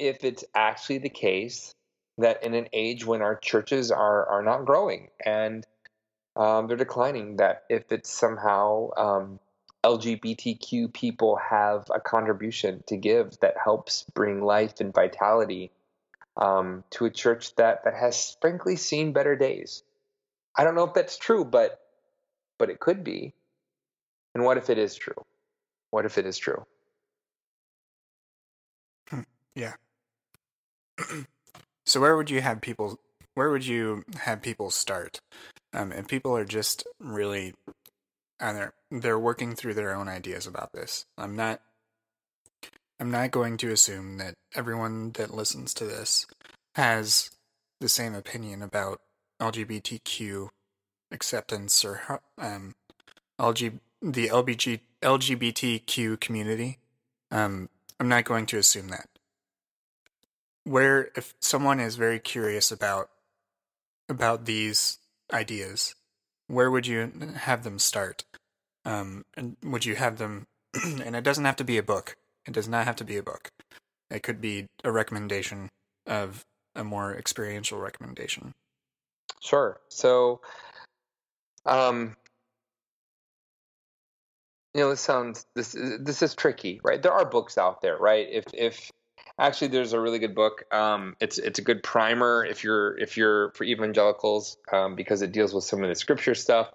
if 0.00 0.24
it's 0.24 0.44
actually 0.54 0.98
the 0.98 1.10
case 1.10 1.74
that 2.18 2.42
in 2.42 2.54
an 2.54 2.68
age 2.72 3.04
when 3.04 3.22
our 3.22 3.36
churches 3.36 3.90
are 3.90 4.26
are 4.26 4.42
not 4.42 4.64
growing 4.64 5.08
and 5.24 5.66
um, 6.36 6.66
they're 6.66 6.76
declining, 6.76 7.36
that 7.36 7.64
if 7.68 7.90
it's 7.92 8.10
somehow 8.10 8.90
um, 8.96 9.40
LGBTQ 9.84 10.92
people 10.92 11.36
have 11.36 11.90
a 11.94 12.00
contribution 12.00 12.82
to 12.86 12.96
give 12.96 13.38
that 13.40 13.54
helps 13.62 14.04
bring 14.14 14.42
life 14.42 14.80
and 14.80 14.94
vitality 14.94 15.70
um, 16.36 16.84
to 16.90 17.04
a 17.04 17.10
church 17.10 17.54
that 17.56 17.84
that 17.84 17.94
has 17.94 18.36
frankly 18.40 18.76
seen 18.76 19.12
better 19.12 19.36
days. 19.36 19.82
I 20.56 20.64
don't 20.64 20.74
know 20.74 20.84
if 20.84 20.94
that's 20.94 21.18
true, 21.18 21.44
but 21.44 21.80
but 22.58 22.70
it 22.70 22.80
could 22.80 23.04
be. 23.04 23.34
And 24.34 24.44
what 24.44 24.58
if 24.58 24.70
it 24.70 24.78
is 24.78 24.94
true? 24.94 25.24
What 25.90 26.04
if 26.04 26.18
it 26.18 26.26
is 26.26 26.38
true? 26.38 26.64
Hmm. 29.08 29.22
Yeah. 29.54 29.74
So 31.86 32.00
where 32.00 32.16
would 32.16 32.30
you 32.30 32.40
have 32.40 32.60
people 32.60 32.98
where 33.34 33.50
would 33.50 33.66
you 33.66 34.04
have 34.16 34.42
people 34.42 34.70
start? 34.70 35.20
Um, 35.72 35.92
and 35.92 36.08
people 36.08 36.36
are 36.36 36.44
just 36.44 36.86
really, 36.98 37.54
and 38.40 38.56
they're 38.56 38.74
they're 38.90 39.18
working 39.18 39.54
through 39.54 39.74
their 39.74 39.94
own 39.94 40.08
ideas 40.08 40.46
about 40.46 40.72
this. 40.72 41.06
I'm 41.16 41.36
not. 41.36 41.60
I'm 42.98 43.10
not 43.10 43.30
going 43.30 43.56
to 43.58 43.72
assume 43.72 44.18
that 44.18 44.34
everyone 44.54 45.12
that 45.12 45.32
listens 45.32 45.72
to 45.74 45.86
this 45.86 46.26
has 46.74 47.30
the 47.80 47.88
same 47.88 48.14
opinion 48.14 48.60
about 48.60 49.00
LGBTQ 49.40 50.48
acceptance 51.10 51.82
or 51.82 52.20
um, 52.36 52.74
LG, 53.40 53.80
the 54.02 54.28
LBG, 54.28 54.80
LGBTQ 55.00 56.20
community. 56.20 56.78
Um, 57.30 57.70
I'm 57.98 58.08
not 58.08 58.24
going 58.24 58.44
to 58.46 58.58
assume 58.58 58.88
that. 58.88 59.06
Where 60.64 61.10
if 61.16 61.34
someone 61.40 61.80
is 61.80 61.96
very 61.96 62.18
curious 62.18 62.70
about 62.70 63.10
about 64.08 64.44
these 64.44 64.98
ideas, 65.32 65.94
where 66.48 66.70
would 66.70 66.86
you 66.86 67.10
have 67.36 67.64
them 67.64 67.78
start? 67.78 68.24
Um, 68.84 69.24
and 69.36 69.56
would 69.64 69.84
you 69.84 69.96
have 69.96 70.18
them? 70.18 70.46
and 70.84 71.16
it 71.16 71.24
doesn't 71.24 71.44
have 71.44 71.56
to 71.56 71.64
be 71.64 71.78
a 71.78 71.82
book. 71.82 72.16
It 72.46 72.52
does 72.52 72.68
not 72.68 72.84
have 72.84 72.96
to 72.96 73.04
be 73.04 73.16
a 73.16 73.22
book. 73.22 73.50
It 74.10 74.22
could 74.22 74.40
be 74.40 74.66
a 74.82 74.90
recommendation 74.90 75.68
of 76.06 76.44
a 76.74 76.84
more 76.84 77.14
experiential 77.14 77.78
recommendation. 77.78 78.52
Sure. 79.40 79.80
So, 79.88 80.40
um, 81.64 82.16
you 84.74 84.82
know, 84.82 84.90
this 84.90 85.00
sounds 85.00 85.46
this 85.54 85.76
this 86.00 86.22
is 86.22 86.34
tricky, 86.34 86.80
right? 86.84 87.02
There 87.02 87.12
are 87.12 87.24
books 87.24 87.58
out 87.58 87.80
there, 87.80 87.96
right? 87.96 88.26
If 88.30 88.44
if 88.52 88.90
actually 89.40 89.68
there's 89.68 89.92
a 89.92 90.00
really 90.00 90.18
good 90.18 90.34
book, 90.34 90.64
um, 90.72 91.16
it's 91.20 91.38
it's 91.38 91.58
a 91.58 91.62
good 91.62 91.82
primer 91.82 92.44
if 92.44 92.62
you're 92.62 92.96
if 92.98 93.16
you're 93.16 93.50
for 93.52 93.64
evangelicals 93.64 94.58
um, 94.72 94.94
because 94.94 95.22
it 95.22 95.32
deals 95.32 95.54
with 95.54 95.64
some 95.64 95.82
of 95.82 95.88
the 95.88 95.94
scripture 95.94 96.34
stuff 96.34 96.70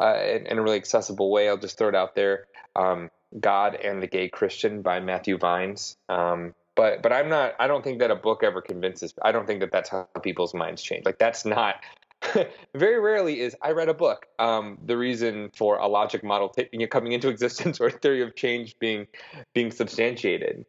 uh, 0.00 0.18
in, 0.22 0.46
in, 0.46 0.58
a 0.58 0.62
really 0.62 0.76
accessible 0.76 1.30
way. 1.30 1.48
I'll 1.48 1.56
just 1.56 1.78
throw 1.78 1.88
it 1.88 1.94
out 1.94 2.14
there. 2.14 2.46
Um, 2.74 3.10
God 3.38 3.76
and 3.76 4.02
the 4.02 4.06
Gay 4.06 4.28
Christian 4.28 4.82
by 4.82 5.00
Matthew 5.00 5.38
Vines. 5.38 5.96
Um, 6.08 6.54
but 6.74 7.02
but 7.02 7.12
I'm 7.12 7.28
not. 7.28 7.54
I 7.58 7.66
don't 7.66 7.84
think 7.84 8.00
that 8.00 8.10
a 8.10 8.16
book 8.16 8.42
ever 8.42 8.60
convinces. 8.60 9.14
I 9.22 9.32
don't 9.32 9.46
think 9.46 9.60
that 9.60 9.72
that's 9.72 9.88
how 9.88 10.08
people's 10.22 10.54
minds 10.54 10.82
change. 10.82 11.04
Like 11.04 11.18
that's 11.18 11.44
not. 11.44 11.76
very 12.74 13.00
rarely 13.00 13.40
is 13.40 13.56
I 13.62 13.70
read 13.70 13.88
a 13.88 13.94
book. 13.94 14.26
Um, 14.38 14.78
the 14.84 14.96
reason 14.96 15.50
for 15.56 15.78
a 15.78 15.88
logic 15.88 16.22
model 16.22 16.50
t- 16.50 16.86
coming 16.86 17.12
into 17.12 17.28
existence 17.28 17.80
or 17.80 17.86
a 17.86 17.90
theory 17.90 18.22
of 18.22 18.34
change 18.34 18.78
being 18.78 19.06
being 19.54 19.70
substantiated. 19.70 20.66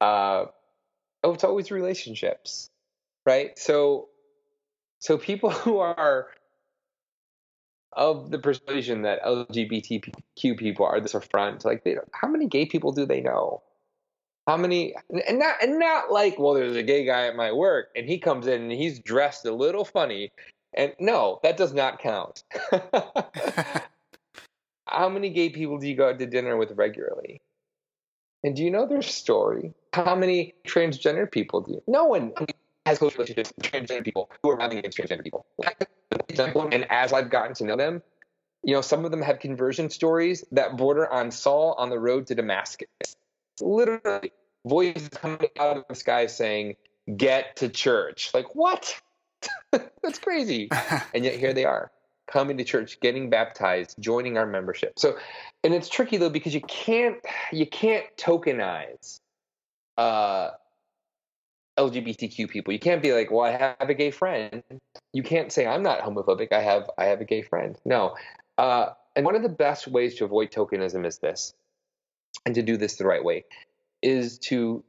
Uh, 0.00 0.46
oh, 1.24 1.34
it's 1.34 1.44
always 1.44 1.70
relationships, 1.70 2.70
right? 3.26 3.58
So 3.58 4.08
so 5.00 5.18
people 5.18 5.50
who 5.64 5.78
are 5.78 6.28
of 7.92 8.30
the 8.30 8.38
persuasion 8.38 9.02
that 9.02 9.22
LGBTQ 9.22 10.58
people 10.58 10.86
are 10.86 11.00
this 11.00 11.14
affront. 11.14 11.64
Like, 11.64 11.84
they, 11.84 11.96
how 12.12 12.28
many 12.28 12.48
gay 12.48 12.66
people 12.66 12.92
do 12.92 13.06
they 13.06 13.20
know? 13.20 13.62
How 14.46 14.56
many? 14.56 14.94
And 15.26 15.38
not 15.38 15.62
and 15.62 15.78
not 15.78 16.12
like, 16.12 16.38
well, 16.38 16.54
there's 16.54 16.76
a 16.76 16.82
gay 16.82 17.06
guy 17.06 17.26
at 17.26 17.36
my 17.36 17.52
work, 17.52 17.88
and 17.96 18.06
he 18.06 18.18
comes 18.18 18.46
in 18.46 18.62
and 18.62 18.72
he's 18.72 18.98
dressed 18.98 19.46
a 19.46 19.54
little 19.54 19.86
funny, 19.86 20.32
and 20.74 20.92
no, 21.00 21.40
that 21.42 21.56
does 21.56 21.72
not 21.72 21.98
count. 22.00 22.44
how 24.86 25.08
many 25.08 25.30
gay 25.30 25.48
people 25.48 25.78
do 25.78 25.88
you 25.88 25.96
go 25.96 26.10
out 26.10 26.18
to 26.18 26.26
dinner 26.26 26.58
with 26.58 26.72
regularly? 26.72 27.40
And 28.42 28.54
do 28.54 28.62
you 28.62 28.70
know 28.70 28.86
their 28.86 29.00
story? 29.00 29.72
How 29.94 30.16
many 30.16 30.54
transgender 30.66 31.30
people 31.30 31.60
do 31.60 31.74
you? 31.74 31.82
No 31.86 32.06
one 32.06 32.32
has 32.84 32.98
close 32.98 33.14
relationships 33.14 33.52
with 33.56 33.70
transgender 33.70 34.02
people 34.02 34.28
who 34.42 34.50
are 34.50 34.58
having 34.60 34.78
against 34.78 34.98
transgender 34.98 35.22
people. 35.22 35.46
And 36.72 36.90
as 36.90 37.12
I've 37.12 37.30
gotten 37.30 37.54
to 37.54 37.64
know 37.64 37.76
them, 37.76 38.02
you 38.64 38.74
know, 38.74 38.80
some 38.80 39.04
of 39.04 39.12
them 39.12 39.22
have 39.22 39.38
conversion 39.38 39.90
stories 39.90 40.44
that 40.50 40.76
border 40.76 41.08
on 41.08 41.30
Saul 41.30 41.76
on 41.78 41.90
the 41.90 41.98
road 42.00 42.26
to 42.26 42.34
Damascus. 42.34 42.88
Literally, 43.60 44.32
voices 44.66 45.08
coming 45.10 45.48
out 45.60 45.76
of 45.76 45.84
the 45.88 45.94
sky 45.94 46.26
saying, 46.26 46.74
"Get 47.16 47.54
to 47.56 47.68
church." 47.68 48.32
Like 48.34 48.56
what? 48.56 49.00
That's 49.70 50.18
crazy. 50.18 50.70
and 51.14 51.24
yet 51.24 51.36
here 51.36 51.52
they 51.52 51.66
are, 51.66 51.92
coming 52.26 52.58
to 52.58 52.64
church, 52.64 52.98
getting 52.98 53.30
baptized, 53.30 53.94
joining 54.00 54.38
our 54.38 54.46
membership. 54.46 54.98
So, 54.98 55.18
and 55.62 55.72
it's 55.72 55.88
tricky 55.88 56.16
though 56.16 56.30
because 56.30 56.52
you 56.52 56.62
can't 56.62 57.18
you 57.52 57.66
can't 57.66 58.06
tokenize 58.16 59.20
uh, 59.96 60.50
LGBTQ 61.78 62.48
people. 62.48 62.72
You 62.72 62.78
can't 62.78 63.02
be 63.02 63.12
like, 63.12 63.30
well, 63.30 63.44
I 63.44 63.50
have 63.80 63.88
a 63.88 63.94
gay 63.94 64.10
friend. 64.10 64.62
You 65.12 65.22
can't 65.22 65.52
say 65.52 65.66
I'm 65.66 65.82
not 65.82 66.00
homophobic. 66.00 66.52
I 66.52 66.60
have 66.60 66.90
I 66.96 67.06
have 67.06 67.20
a 67.20 67.24
gay 67.24 67.42
friend. 67.42 67.76
No. 67.84 68.16
Uh, 68.56 68.90
and 69.16 69.24
one 69.24 69.36
of 69.36 69.42
the 69.42 69.48
best 69.48 69.88
ways 69.88 70.16
to 70.16 70.24
avoid 70.24 70.50
tokenism 70.50 71.06
is 71.06 71.18
this, 71.18 71.54
and 72.46 72.54
to 72.54 72.62
do 72.62 72.76
this 72.76 72.96
the 72.96 73.06
right 73.06 73.24
way, 73.24 73.44
is 74.02 74.38
to 74.38 74.84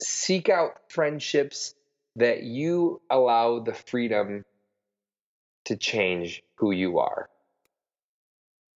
seek 0.00 0.48
out 0.48 0.80
friendships 0.88 1.74
that 2.16 2.42
you 2.42 3.00
allow 3.10 3.60
the 3.60 3.74
freedom 3.74 4.44
to 5.66 5.76
change 5.76 6.42
who 6.56 6.72
you 6.72 6.98
are. 6.98 7.28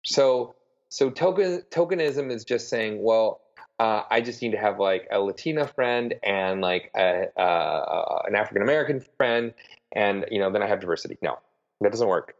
So 0.04 0.54
so 0.88 1.10
token 1.10 1.62
tokenism 1.70 2.30
is 2.30 2.44
just 2.44 2.68
saying, 2.68 3.02
well, 3.02 3.40
uh, 3.82 4.04
I 4.08 4.20
just 4.20 4.40
need 4.40 4.52
to 4.52 4.58
have 4.58 4.78
like 4.78 5.08
a 5.10 5.18
Latina 5.18 5.66
friend 5.66 6.14
and 6.22 6.60
like 6.60 6.92
a, 6.96 7.26
uh, 7.36 8.22
an 8.28 8.36
African 8.36 8.62
American 8.62 9.04
friend, 9.16 9.54
and 9.90 10.24
you 10.30 10.38
know 10.38 10.52
then 10.52 10.62
I 10.62 10.68
have 10.68 10.78
diversity. 10.78 11.18
No, 11.20 11.40
that 11.80 11.90
doesn't 11.90 12.06
work. 12.06 12.36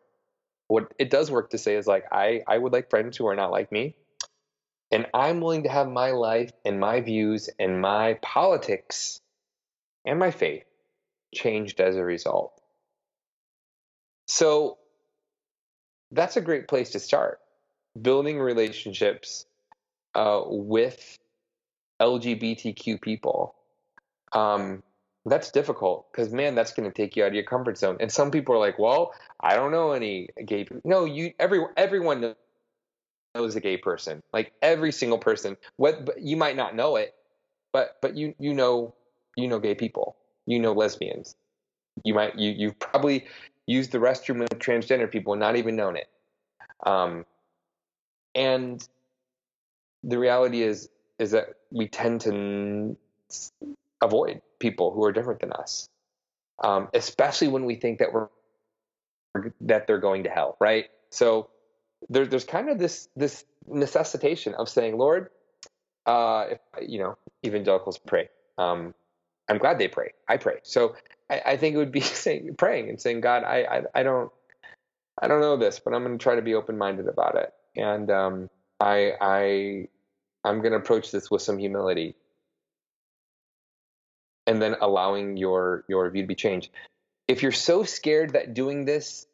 What 0.69 0.95
it 1.01 1.11
does 1.11 1.33
work 1.33 1.51
to 1.51 1.59
say 1.59 1.75
is 1.75 1.89
like 1.89 2.05
I 2.13 2.43
I 2.47 2.57
would 2.57 2.73
like 2.73 2.91
friends 2.91 3.17
who 3.17 3.27
are 3.27 3.35
not 3.35 3.51
like 3.51 3.73
me, 3.73 3.97
and 4.93 5.07
I'm 5.13 5.41
willing 5.41 5.65
to 5.65 5.69
have 5.69 5.89
my 5.89 6.13
life 6.13 6.53
and 6.65 6.79
my 6.79 7.01
views 7.01 7.51
and 7.59 7.81
my 7.81 8.21
politics 8.23 9.21
and 10.05 10.21
my 10.21 10.31
faith 10.31 10.67
changed 11.35 11.81
as 11.81 11.97
a 11.97 12.05
result. 12.05 12.53
So 14.29 14.79
that's 16.13 16.37
a 16.37 16.41
great 16.41 16.69
place 16.69 16.91
to 16.91 17.01
start 17.01 17.41
building 18.01 18.39
relationships 18.39 19.45
uh, 20.15 20.43
with 20.47 21.19
LGBTQ 22.03 23.01
people. 23.01 23.55
Um, 24.33 24.83
that's 25.25 25.53
difficult 25.53 26.11
because 26.11 26.33
man, 26.33 26.55
that's 26.55 26.73
going 26.73 26.91
to 26.91 26.95
take 26.95 27.17
you 27.17 27.23
out 27.25 27.29
of 27.29 27.35
your 27.35 27.45
comfort 27.45 27.79
zone. 27.79 27.97
And 28.01 28.11
some 28.11 28.31
people 28.31 28.55
are 28.55 28.59
like, 28.59 28.79
"Well, 28.79 29.13
I 29.41 29.55
don't 29.55 29.71
know 29.71 29.93
any 29.93 30.29
gay 30.45 30.65
people." 30.65 30.81
No, 30.85 31.05
you 31.05 31.33
every 31.39 31.65
everyone 31.77 32.35
knows 33.35 33.55
a 33.55 33.61
gay 33.61 33.77
person. 33.77 34.23
Like 34.33 34.53
every 34.63 34.91
single 34.91 35.19
person. 35.19 35.57
What 35.77 36.21
you 36.21 36.37
might 36.37 36.57
not 36.57 36.75
know 36.75 36.97
it, 36.97 37.15
but 37.73 37.99
but 38.03 38.17
you 38.17 38.35
you 38.39 38.53
know 38.53 38.95
you 39.37 39.47
know 39.47 39.61
gay 39.61 39.77
people. 39.77 40.17
You 40.47 40.59
know 40.59 40.73
lesbians. 40.73 41.37
You 42.05 42.15
might 42.15 42.37
you 42.37 42.51
you've 42.51 42.79
probably 42.81 43.27
used 43.67 43.93
the 43.93 43.99
restroom 43.99 44.41
with 44.41 44.51
transgender 44.59 45.09
people 45.09 45.35
and 45.35 45.41
not 45.41 45.55
even 45.55 45.77
known 45.77 45.97
it. 45.97 46.09
Um, 46.85 47.25
and 48.35 48.87
the 50.03 50.19
reality 50.19 50.63
is 50.63 50.89
is 51.23 51.31
that 51.31 51.55
we 51.71 51.89
tend 51.89 52.21
to 52.23 52.97
avoid 54.03 54.43
people 54.59 54.93
who 54.93 55.05
are 55.05 55.13
different 55.13 55.41
than 55.41 55.53
us, 55.53 55.89
um, 56.63 56.89
especially 56.93 57.49
when 57.49 57.65
we 57.65 57.77
think 57.77 58.01
that 58.01 58.13
we're 58.13 58.29
that 59.63 59.87
they're 59.87 59.99
going 59.99 60.25
to 60.25 60.31
hell, 60.31 60.57
right? 60.61 60.87
So 61.11 61.49
there, 62.11 62.27
there's 62.27 62.45
kind 62.45 62.69
of 62.69 62.79
this 62.79 63.09
this 63.17 63.45
necessitation 63.67 64.55
of 64.55 64.69
saying, 64.69 64.99
Lord, 64.99 65.31
uh, 66.07 66.47
if 66.51 66.59
you 66.89 66.99
know, 66.99 67.17
evangelicals 67.47 67.99
pray. 67.99 68.29
Um, 68.59 68.95
I'm 69.49 69.59
glad 69.59 69.79
they 69.79 69.89
pray. 69.89 70.13
I 70.29 70.37
pray. 70.37 70.57
So 70.63 70.97
I, 71.31 71.43
I 71.47 71.57
think 71.57 71.75
it 71.75 71.79
would 71.79 71.93
be 71.93 72.01
saying, 72.25 72.55
praying 72.57 72.89
and 72.89 73.01
saying, 73.01 73.21
God, 73.21 73.45
I, 73.45 73.63
I, 73.63 74.01
I 74.01 74.03
don't, 74.03 74.31
I 75.21 75.29
don't 75.29 75.41
know 75.41 75.57
this, 75.57 75.79
but 75.79 75.95
I'm 75.95 76.05
going 76.05 76.19
to 76.19 76.23
try 76.23 76.37
to 76.37 76.43
be 76.43 76.55
open 76.55 76.79
minded 76.79 77.07
about 77.07 77.37
it. 77.37 77.53
And 77.77 78.11
um, 78.11 78.51
I, 78.81 79.13
I 79.21 79.89
I'm 80.45 80.61
going 80.61 80.73
to 80.73 80.79
approach 80.79 81.11
this 81.11 81.31
with 81.31 81.43
some 81.43 81.59
humility 81.59 82.17
and 84.47 84.61
then 84.61 84.77
allowing 84.81 85.37
your 85.37 85.85
your 85.89 86.09
view 86.11 86.23
to 86.23 86.29
be 86.29 86.35
changed. 86.35 86.71
If 87.29 87.43
you're 87.43 87.53
so 87.53 87.85
scared 87.85 88.33
that 88.33 88.55
doing 88.55 88.85
this 88.85 89.27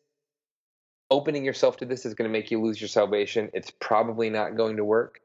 opening 1.10 1.44
yourself 1.44 1.78
to 1.78 1.86
this 1.86 2.04
is 2.04 2.14
going 2.14 2.28
to 2.28 2.32
make 2.32 2.50
you 2.50 2.62
lose 2.62 2.80
your 2.80 2.88
salvation, 2.88 3.50
it's 3.54 3.70
probably 3.70 4.28
not 4.28 4.56
going 4.56 4.76
to 4.76 4.84
work. 4.84 5.20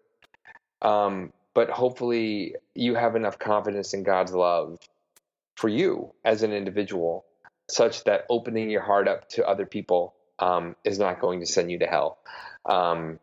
Um, 0.81 1.33
but 1.53 1.69
hopefully 1.69 2.55
you 2.73 2.95
have 2.95 3.15
enough 3.15 3.37
confidence 3.37 3.93
in 3.93 4.03
God's 4.03 4.33
love 4.33 4.79
for 5.55 5.69
you 5.69 6.13
as 6.25 6.43
an 6.43 6.51
individual 6.51 7.25
such 7.69 8.03
that 8.05 8.25
opening 8.29 8.69
your 8.69 8.81
heart 8.81 9.07
up 9.07 9.29
to 9.29 9.47
other 9.47 9.65
people 9.65 10.15
um, 10.39 10.75
is 10.83 10.99
not 10.99 11.19
going 11.19 11.39
to 11.39 11.45
send 11.45 11.71
you 11.71 11.79
to 11.79 11.85
hell. 11.85 12.17
Um, 12.65 13.19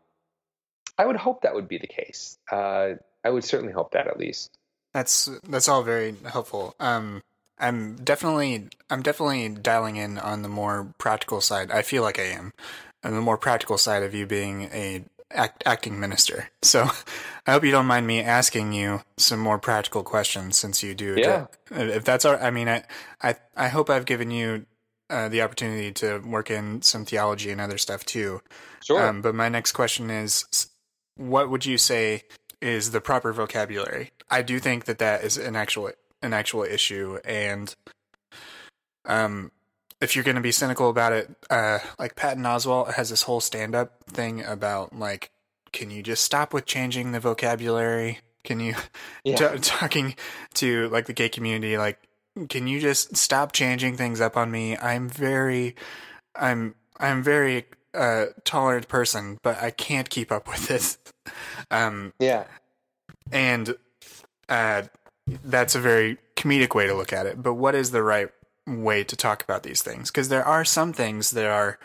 I 1.01 1.05
would 1.05 1.15
hope 1.15 1.41
that 1.41 1.55
would 1.55 1.67
be 1.67 1.79
the 1.79 1.87
case. 1.87 2.37
Uh, 2.51 2.89
I 3.23 3.31
would 3.31 3.43
certainly 3.43 3.73
hope 3.73 3.93
that 3.93 4.05
at 4.05 4.19
least. 4.19 4.55
That's 4.93 5.27
that's 5.49 5.67
all 5.67 5.81
very 5.81 6.13
helpful. 6.27 6.75
Um, 6.79 7.23
I'm 7.57 7.95
definitely 7.95 8.67
I'm 8.87 9.01
definitely 9.01 9.49
dialing 9.49 9.95
in 9.95 10.19
on 10.19 10.43
the 10.43 10.47
more 10.47 10.93
practical 10.99 11.41
side. 11.41 11.71
I 11.71 11.81
feel 11.81 12.03
like 12.03 12.19
I 12.19 12.25
am, 12.25 12.53
on 13.03 13.15
the 13.15 13.21
more 13.21 13.39
practical 13.39 13.79
side 13.79 14.03
of 14.03 14.13
you 14.13 14.27
being 14.27 14.65
a 14.65 15.03
act, 15.31 15.63
acting 15.65 15.99
minister. 15.99 16.49
So 16.61 16.87
I 17.47 17.53
hope 17.53 17.63
you 17.63 17.71
don't 17.71 17.87
mind 17.87 18.05
me 18.05 18.21
asking 18.21 18.73
you 18.73 19.01
some 19.17 19.39
more 19.39 19.57
practical 19.57 20.03
questions 20.03 20.55
since 20.55 20.83
you 20.83 20.93
do. 20.93 21.15
Yeah. 21.17 21.47
If 21.71 22.03
that's 22.03 22.25
all, 22.25 22.37
I 22.39 22.51
mean, 22.51 22.69
I 22.69 22.83
I 23.23 23.37
I 23.57 23.69
hope 23.69 23.89
I've 23.89 24.05
given 24.05 24.29
you 24.29 24.67
uh, 25.09 25.29
the 25.29 25.41
opportunity 25.41 25.91
to 25.93 26.19
work 26.19 26.51
in 26.51 26.83
some 26.83 27.05
theology 27.05 27.49
and 27.49 27.59
other 27.59 27.79
stuff 27.79 28.05
too. 28.05 28.41
Sure. 28.83 29.07
Um, 29.07 29.21
but 29.21 29.35
my 29.35 29.49
next 29.49 29.71
question 29.71 30.09
is, 30.09 30.69
what 31.17 31.49
would 31.49 31.65
you 31.65 31.77
say 31.77 32.23
is 32.61 32.91
the 32.91 33.01
proper 33.01 33.33
vocabulary? 33.33 34.11
I 34.29 34.41
do 34.41 34.59
think 34.59 34.85
that 34.85 34.99
that 34.99 35.23
is 35.23 35.37
an 35.37 35.55
actual 35.55 35.91
an 36.21 36.33
actual 36.33 36.63
issue, 36.63 37.17
and 37.25 37.73
um, 39.05 39.51
if 39.99 40.15
you're 40.15 40.23
going 40.23 40.35
to 40.35 40.41
be 40.41 40.51
cynical 40.51 40.89
about 40.89 41.13
it, 41.13 41.29
uh, 41.49 41.79
like 41.99 42.15
Patton 42.15 42.43
Oswalt 42.43 42.93
has 42.93 43.09
this 43.09 43.23
whole 43.23 43.39
stand 43.41 43.75
up 43.75 44.03
thing 44.05 44.43
about 44.43 44.95
like, 44.95 45.31
can 45.71 45.89
you 45.91 46.03
just 46.03 46.23
stop 46.23 46.53
with 46.53 46.65
changing 46.65 47.11
the 47.11 47.19
vocabulary? 47.19 48.19
Can 48.43 48.59
you 48.59 48.75
Yeah. 49.23 49.35
t- 49.35 49.59
talking 49.59 50.15
to 50.55 50.89
like 50.89 51.05
the 51.05 51.13
gay 51.13 51.29
community? 51.29 51.77
Like, 51.77 51.99
can 52.49 52.67
you 52.67 52.79
just 52.79 53.15
stop 53.17 53.51
changing 53.51 53.97
things 53.97 54.21
up 54.21 54.37
on 54.37 54.51
me? 54.51 54.77
I'm 54.77 55.09
very, 55.09 55.75
I'm 56.35 56.75
I'm 56.99 57.23
very 57.23 57.65
uh, 57.93 58.27
tolerant 58.43 58.87
person, 58.87 59.37
but 59.43 59.61
I 59.61 59.71
can't 59.71 60.09
keep 60.09 60.31
up 60.31 60.47
with 60.47 60.67
this. 60.67 60.97
Um, 61.69 62.11
yeah. 62.19 62.45
and 63.31 63.75
uh, 64.49 64.83
that's 65.45 65.75
a 65.75 65.79
very 65.79 66.17
comedic 66.35 66.75
way 66.75 66.87
to 66.87 66.93
look 66.93 67.13
at 67.13 67.25
it. 67.25 67.41
But 67.41 67.53
what 67.53 67.75
is 67.75 67.91
the 67.91 68.03
right 68.03 68.29
way 68.67 69.03
to 69.03 69.15
talk 69.15 69.43
about 69.43 69.63
these 69.63 69.81
things? 69.81 70.11
Because 70.11 70.29
there 70.29 70.43
are 70.43 70.65
some 70.65 70.91
things 70.93 71.31
that 71.31 71.45
are 71.45 71.79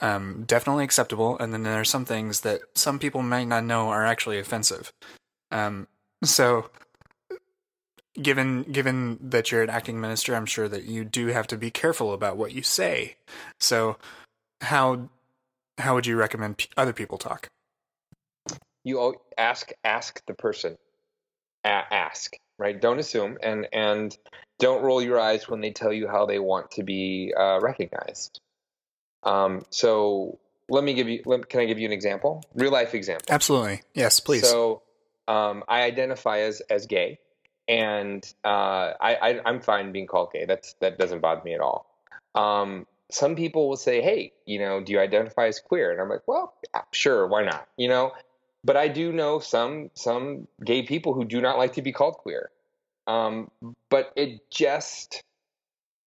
um, 0.00 0.44
definitely 0.46 0.84
acceptable, 0.84 1.38
and 1.38 1.52
then 1.52 1.62
there 1.62 1.80
are 1.80 1.84
some 1.84 2.04
things 2.04 2.40
that 2.40 2.62
some 2.74 2.98
people 2.98 3.22
might 3.22 3.48
not 3.48 3.64
know 3.64 3.88
are 3.88 4.06
actually 4.06 4.38
offensive. 4.38 4.92
Um, 5.50 5.88
so, 6.22 6.70
given 8.20 8.62
given 8.64 9.18
that 9.20 9.50
you're 9.50 9.62
an 9.62 9.70
acting 9.70 10.00
minister, 10.00 10.34
I'm 10.34 10.46
sure 10.46 10.68
that 10.68 10.84
you 10.84 11.04
do 11.04 11.28
have 11.28 11.46
to 11.48 11.56
be 11.56 11.70
careful 11.70 12.12
about 12.12 12.36
what 12.36 12.52
you 12.52 12.62
say. 12.62 13.16
So, 13.60 13.98
how 14.60 15.08
how 15.78 15.94
would 15.94 16.06
you 16.06 16.16
recommend 16.16 16.58
p- 16.58 16.68
other 16.76 16.92
people 16.92 17.18
talk? 17.18 17.48
you 18.86 19.14
ask 19.38 19.70
ask 19.82 20.24
the 20.26 20.34
person. 20.34 20.76
A- 21.64 21.94
ask 21.94 22.34
right? 22.58 22.80
Don't 22.80 22.98
assume 22.98 23.38
and 23.42 23.66
and 23.72 24.16
don't 24.58 24.82
roll 24.82 25.02
your 25.02 25.18
eyes 25.18 25.48
when 25.48 25.60
they 25.60 25.72
tell 25.72 25.92
you 25.92 26.08
how 26.08 26.26
they 26.26 26.38
want 26.38 26.70
to 26.72 26.82
be 26.82 27.34
uh, 27.36 27.58
recognized. 27.60 28.40
Um, 29.22 29.64
so 29.70 30.38
let 30.68 30.84
me 30.84 30.94
give 30.94 31.08
you 31.08 31.22
let, 31.26 31.48
can 31.48 31.60
i 31.60 31.64
give 31.64 31.78
you 31.78 31.86
an 31.86 31.92
example? 31.92 32.42
Real 32.54 32.72
life 32.72 32.94
example. 32.94 33.26
Absolutely, 33.30 33.82
yes, 33.94 34.20
please. 34.20 34.46
so 34.48 34.82
um, 35.26 35.64
i 35.68 35.82
identify 35.82 36.40
as 36.40 36.60
as 36.68 36.86
gay 36.86 37.18
and 37.66 38.22
uh, 38.44 38.92
I, 39.00 39.14
I 39.14 39.40
i'm 39.46 39.60
fine 39.60 39.92
being 39.92 40.06
called 40.06 40.30
gay. 40.32 40.44
That's 40.44 40.74
that 40.80 40.98
doesn't 40.98 41.20
bother 41.20 41.42
me 41.44 41.54
at 41.54 41.60
all. 41.60 41.86
Um, 42.34 42.86
some 43.10 43.36
people 43.36 43.68
will 43.68 43.76
say 43.76 44.00
hey 44.00 44.32
you 44.46 44.58
know 44.58 44.80
do 44.80 44.92
you 44.92 45.00
identify 45.00 45.46
as 45.46 45.60
queer 45.60 45.92
and 45.92 46.00
i'm 46.00 46.08
like 46.08 46.26
well 46.26 46.54
sure 46.92 47.26
why 47.26 47.44
not 47.44 47.68
you 47.76 47.88
know 47.88 48.12
but 48.64 48.76
I 48.76 48.88
do 48.88 49.12
know 49.12 49.38
some 49.38 49.90
some 49.94 50.48
gay 50.64 50.82
people 50.82 51.12
who 51.12 51.24
do 51.24 51.40
not 51.40 51.58
like 51.58 51.74
to 51.74 51.82
be 51.82 51.92
called 51.92 52.14
queer. 52.14 52.50
Um, 53.06 53.50
but 53.90 54.10
it 54.16 54.50
just 54.50 55.22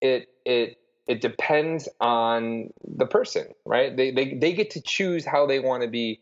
it 0.01 0.29
it 0.43 0.77
it 1.05 1.21
depends 1.21 1.87
on 2.01 2.71
the 2.83 3.05
person, 3.05 3.47
right? 3.65 3.95
They 3.95 4.11
they 4.11 4.33
they 4.33 4.53
get 4.53 4.71
to 4.71 4.81
choose 4.81 5.23
how 5.23 5.45
they 5.45 5.59
want 5.59 5.83
to 5.83 5.89
be 5.89 6.19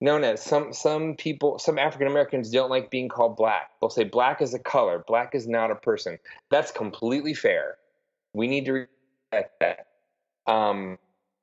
known 0.00 0.24
as. 0.24 0.42
Some 0.42 0.72
some 0.72 1.14
people, 1.14 1.60
some 1.60 1.78
African 1.78 2.08
Americans 2.08 2.50
don't 2.50 2.68
like 2.68 2.90
being 2.90 3.08
called 3.08 3.36
black. 3.36 3.70
They'll 3.80 3.88
say 3.88 4.04
black 4.04 4.42
is 4.42 4.54
a 4.54 4.58
color, 4.58 5.04
black 5.06 5.36
is 5.36 5.46
not 5.46 5.70
a 5.70 5.76
person. 5.76 6.18
That's 6.50 6.72
completely 6.72 7.32
fair. 7.32 7.76
We 8.32 8.48
need 8.48 8.64
to 8.64 8.72
respect 8.72 9.60
that. 9.60 9.85
Um, 10.46 10.98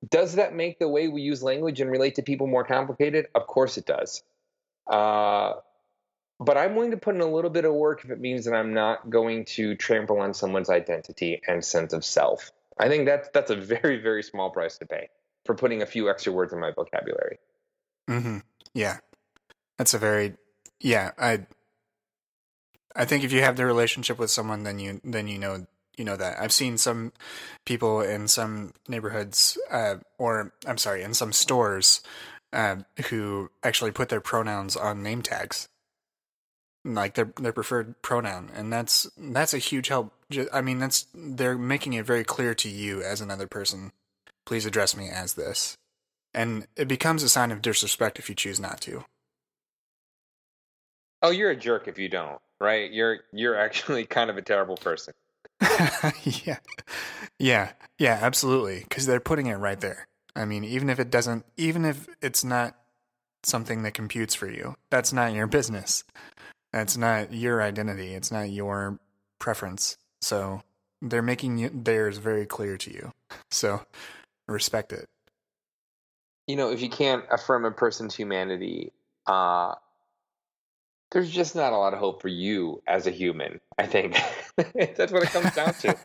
does 0.09 0.35
that 0.35 0.53
make 0.53 0.79
the 0.79 0.87
way 0.87 1.07
we 1.07 1.21
use 1.21 1.41
language 1.41 1.79
and 1.79 1.89
relate 1.89 2.15
to 2.15 2.23
people 2.23 2.47
more 2.47 2.63
complicated? 2.63 3.27
Of 3.35 3.47
course 3.47 3.77
it 3.77 3.85
does. 3.85 4.23
Uh, 4.87 5.53
but 6.39 6.57
I'm 6.57 6.75
willing 6.75 6.91
to 6.91 6.97
put 6.97 7.15
in 7.15 7.21
a 7.21 7.25
little 7.25 7.49
bit 7.49 7.65
of 7.65 7.73
work 7.73 8.03
if 8.03 8.11
it 8.11 8.19
means 8.19 8.45
that 8.45 8.53
I'm 8.53 8.73
not 8.73 9.09
going 9.09 9.45
to 9.45 9.75
trample 9.75 10.19
on 10.19 10.33
someone's 10.33 10.69
identity 10.69 11.41
and 11.47 11.63
sense 11.63 11.93
of 11.93 12.03
self. 12.03 12.51
I 12.77 12.89
think 12.89 13.05
that's 13.05 13.29
that's 13.33 13.51
a 13.51 13.55
very 13.55 14.01
very 14.01 14.23
small 14.23 14.49
price 14.49 14.77
to 14.79 14.85
pay 14.85 15.09
for 15.45 15.55
putting 15.55 15.81
a 15.81 15.85
few 15.85 16.09
extra 16.09 16.33
words 16.33 16.51
in 16.51 16.59
my 16.59 16.71
vocabulary. 16.71 17.37
hmm 18.07 18.39
Yeah, 18.73 18.97
that's 19.77 19.93
a 19.93 19.99
very 19.99 20.33
yeah. 20.79 21.11
I 21.17 21.45
I 22.95 23.05
think 23.05 23.23
if 23.23 23.31
you 23.31 23.41
have 23.41 23.55
the 23.55 23.65
relationship 23.65 24.19
with 24.19 24.31
someone, 24.31 24.63
then 24.63 24.79
you 24.79 24.99
then 25.03 25.27
you 25.27 25.37
know 25.37 25.65
you 25.97 26.05
know 26.05 26.15
that. 26.15 26.39
I've 26.39 26.51
seen 26.51 26.77
some 26.77 27.13
people 27.65 28.01
in 28.01 28.27
some 28.27 28.73
neighborhoods, 28.87 29.57
uh, 29.71 29.95
or 30.17 30.53
I'm 30.65 30.77
sorry, 30.77 31.03
in 31.03 31.13
some 31.13 31.33
stores, 31.33 32.01
uh, 32.51 32.77
who 33.09 33.49
actually 33.63 33.91
put 33.91 34.09
their 34.09 34.21
pronouns 34.21 34.75
on 34.75 35.03
name 35.03 35.21
tags, 35.21 35.67
like 36.85 37.15
their 37.15 37.31
their 37.39 37.53
preferred 37.53 38.01
pronoun, 38.01 38.49
and 38.55 38.71
that's 38.71 39.09
that's 39.17 39.53
a 39.53 39.59
huge 39.59 39.87
help. 39.87 40.13
I 40.51 40.61
mean, 40.61 40.79
that's 40.79 41.07
they're 41.13 41.57
making 41.57 41.93
it 41.93 42.05
very 42.05 42.23
clear 42.23 42.53
to 42.55 42.69
you 42.69 43.01
as 43.01 43.21
another 43.21 43.47
person. 43.47 43.91
Please 44.45 44.65
address 44.65 44.95
me 44.95 45.09
as 45.09 45.35
this, 45.35 45.77
and 46.33 46.67
it 46.75 46.87
becomes 46.87 47.23
a 47.23 47.29
sign 47.29 47.51
of 47.51 47.61
disrespect 47.61 48.19
if 48.19 48.29
you 48.29 48.35
choose 48.35 48.59
not 48.59 48.81
to. 48.81 49.05
Oh, 51.21 51.29
you're 51.29 51.51
a 51.51 51.55
jerk 51.55 51.87
if 51.87 51.97
you 51.97 52.09
don't, 52.09 52.41
right? 52.59 52.91
You're 52.91 53.19
you're 53.31 53.55
actually 53.55 54.05
kind 54.07 54.29
of 54.29 54.37
a 54.37 54.41
terrible 54.41 54.77
person. 54.77 55.13
yeah, 56.45 56.57
yeah, 57.39 57.71
yeah, 57.97 58.19
absolutely. 58.21 58.81
Because 58.87 59.05
they're 59.05 59.19
putting 59.19 59.47
it 59.47 59.55
right 59.55 59.79
there. 59.79 60.07
I 60.35 60.45
mean, 60.45 60.63
even 60.63 60.89
if 60.89 60.99
it 60.99 61.11
doesn't, 61.11 61.45
even 61.57 61.85
if 61.85 62.07
it's 62.21 62.43
not 62.43 62.75
something 63.43 63.83
that 63.83 63.93
computes 63.93 64.33
for 64.33 64.49
you, 64.49 64.75
that's 64.89 65.13
not 65.13 65.33
your 65.33 65.47
business. 65.47 66.03
That's 66.71 66.97
not 66.97 67.33
your 67.33 67.61
identity. 67.61 68.13
It's 68.15 68.31
not 68.31 68.49
your 68.49 68.99
preference. 69.39 69.97
So 70.21 70.61
they're 71.01 71.21
making 71.21 71.83
theirs 71.83 72.17
very 72.17 72.45
clear 72.45 72.77
to 72.77 72.91
you. 72.91 73.11
So 73.51 73.81
respect 74.47 74.91
it. 74.91 75.07
You 76.47 76.55
know, 76.55 76.71
if 76.71 76.81
you 76.81 76.89
can't 76.89 77.23
affirm 77.31 77.65
a 77.65 77.71
person's 77.71 78.15
humanity, 78.15 78.91
uh, 79.27 79.75
there's 81.11 81.29
just 81.29 81.55
not 81.55 81.73
a 81.73 81.77
lot 81.77 81.93
of 81.93 81.99
hope 81.99 82.21
for 82.21 82.27
you 82.27 82.81
as 82.87 83.07
a 83.07 83.11
human. 83.11 83.61
I 83.77 83.85
think 83.85 84.17
that's 84.97 85.11
what 85.11 85.23
it 85.23 85.29
comes 85.29 85.53
down 85.55 85.73
to. 85.73 85.97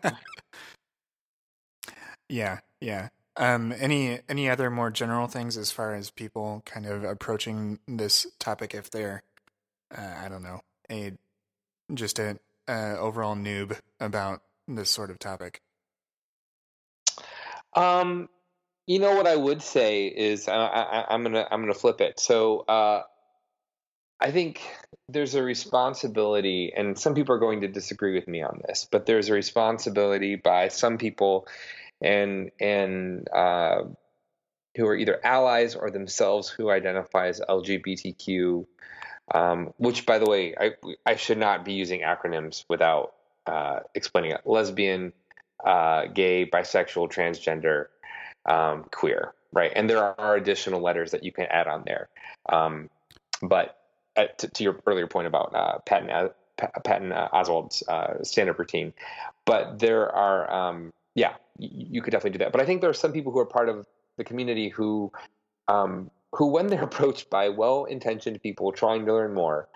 Yeah, 2.28 2.58
yeah. 2.80 3.08
Um, 3.36 3.72
any 3.78 4.20
any 4.28 4.50
other 4.50 4.70
more 4.70 4.90
general 4.90 5.28
things 5.28 5.56
as 5.56 5.70
far 5.70 5.94
as 5.94 6.10
people 6.10 6.62
kind 6.66 6.86
of 6.86 7.04
approaching 7.04 7.78
this 7.86 8.26
topic 8.38 8.74
if 8.74 8.90
they're, 8.90 9.22
uh, 9.96 10.14
I 10.24 10.28
don't 10.28 10.42
know, 10.42 10.60
a 10.90 11.12
just 11.94 12.18
a 12.18 12.38
uh, 12.66 12.96
overall 12.98 13.36
noob 13.36 13.78
about 14.00 14.42
this 14.66 14.90
sort 14.90 15.10
of 15.10 15.18
topic. 15.18 15.62
Um, 17.74 18.28
you 18.86 18.98
know 18.98 19.14
what 19.14 19.26
I 19.26 19.36
would 19.36 19.62
say 19.62 20.06
is 20.06 20.48
I, 20.48 20.56
I, 20.56 21.14
I'm 21.14 21.22
gonna 21.22 21.46
I'm 21.50 21.60
gonna 21.60 21.74
flip 21.74 22.00
it. 22.00 22.18
So 22.18 22.60
uh, 22.60 23.02
I 24.20 24.32
think 24.32 24.60
there's 25.08 25.34
a 25.34 25.42
responsibility, 25.42 26.72
and 26.76 26.98
some 26.98 27.14
people 27.14 27.34
are 27.34 27.38
going 27.38 27.60
to 27.60 27.68
disagree 27.68 28.14
with 28.14 28.26
me 28.26 28.42
on 28.42 28.60
this, 28.66 28.86
but 28.90 29.06
there's 29.06 29.28
a 29.28 29.32
responsibility 29.32 30.34
by 30.36 30.68
some 30.68 30.98
people 30.98 31.46
and 32.00 32.50
and 32.60 33.28
uh, 33.28 33.82
who 34.76 34.86
are 34.86 34.96
either 34.96 35.20
allies 35.24 35.74
or 35.74 35.90
themselves 35.90 36.48
who 36.48 36.70
identify 36.70 37.28
as 37.28 37.40
LGBTQ. 37.40 38.66
Um, 39.34 39.74
which, 39.76 40.06
by 40.06 40.18
the 40.18 40.28
way, 40.28 40.54
I 40.58 40.70
I 41.04 41.16
should 41.16 41.38
not 41.38 41.64
be 41.64 41.74
using 41.74 42.00
acronyms 42.00 42.64
without 42.68 43.14
uh, 43.46 43.80
explaining 43.94 44.32
it. 44.32 44.40
Lesbian, 44.46 45.12
uh, 45.64 46.06
gay, 46.06 46.46
bisexual, 46.46 47.12
transgender, 47.12 47.86
um, 48.46 48.84
queer, 48.90 49.34
right? 49.52 49.70
And 49.74 49.88
there 49.88 50.18
are 50.18 50.36
additional 50.36 50.80
letters 50.80 51.10
that 51.10 51.24
you 51.24 51.32
can 51.32 51.46
add 51.46 51.66
on 51.66 51.82
there. 51.86 52.08
Um, 52.48 52.88
but 53.42 53.77
uh, 54.18 54.26
to, 54.38 54.48
to, 54.48 54.64
your 54.64 54.80
earlier 54.86 55.06
point 55.06 55.28
about 55.28 55.54
uh, 55.54 55.78
Patton, 55.86 56.10
uh, 56.10 56.28
Patton 56.84 57.12
uh, 57.12 57.28
Oswalt's 57.32 57.82
uh, 57.88 58.22
stand-up 58.24 58.58
routine, 58.58 58.92
but 59.44 59.78
there 59.78 60.10
are, 60.12 60.50
um, 60.50 60.92
yeah, 61.14 61.34
you, 61.58 62.02
could 62.02 62.10
definitely 62.10 62.36
do 62.36 62.44
that. 62.44 62.52
But 62.52 62.60
I 62.60 62.66
think 62.66 62.80
there 62.80 62.90
are 62.90 62.94
some 62.94 63.12
people 63.12 63.32
who 63.32 63.38
are 63.38 63.46
part 63.46 63.68
of 63.68 63.86
the 64.16 64.24
community 64.24 64.68
who, 64.68 65.12
um, 65.68 66.10
who 66.32 66.48
when 66.48 66.66
they're 66.66 66.82
approached 66.92 67.30
by 67.30 67.48
well-intentioned 67.48 68.42
people 68.42 68.72
trying 68.72 69.06
to 69.06 69.14
learn 69.14 69.34
more, 69.34 69.68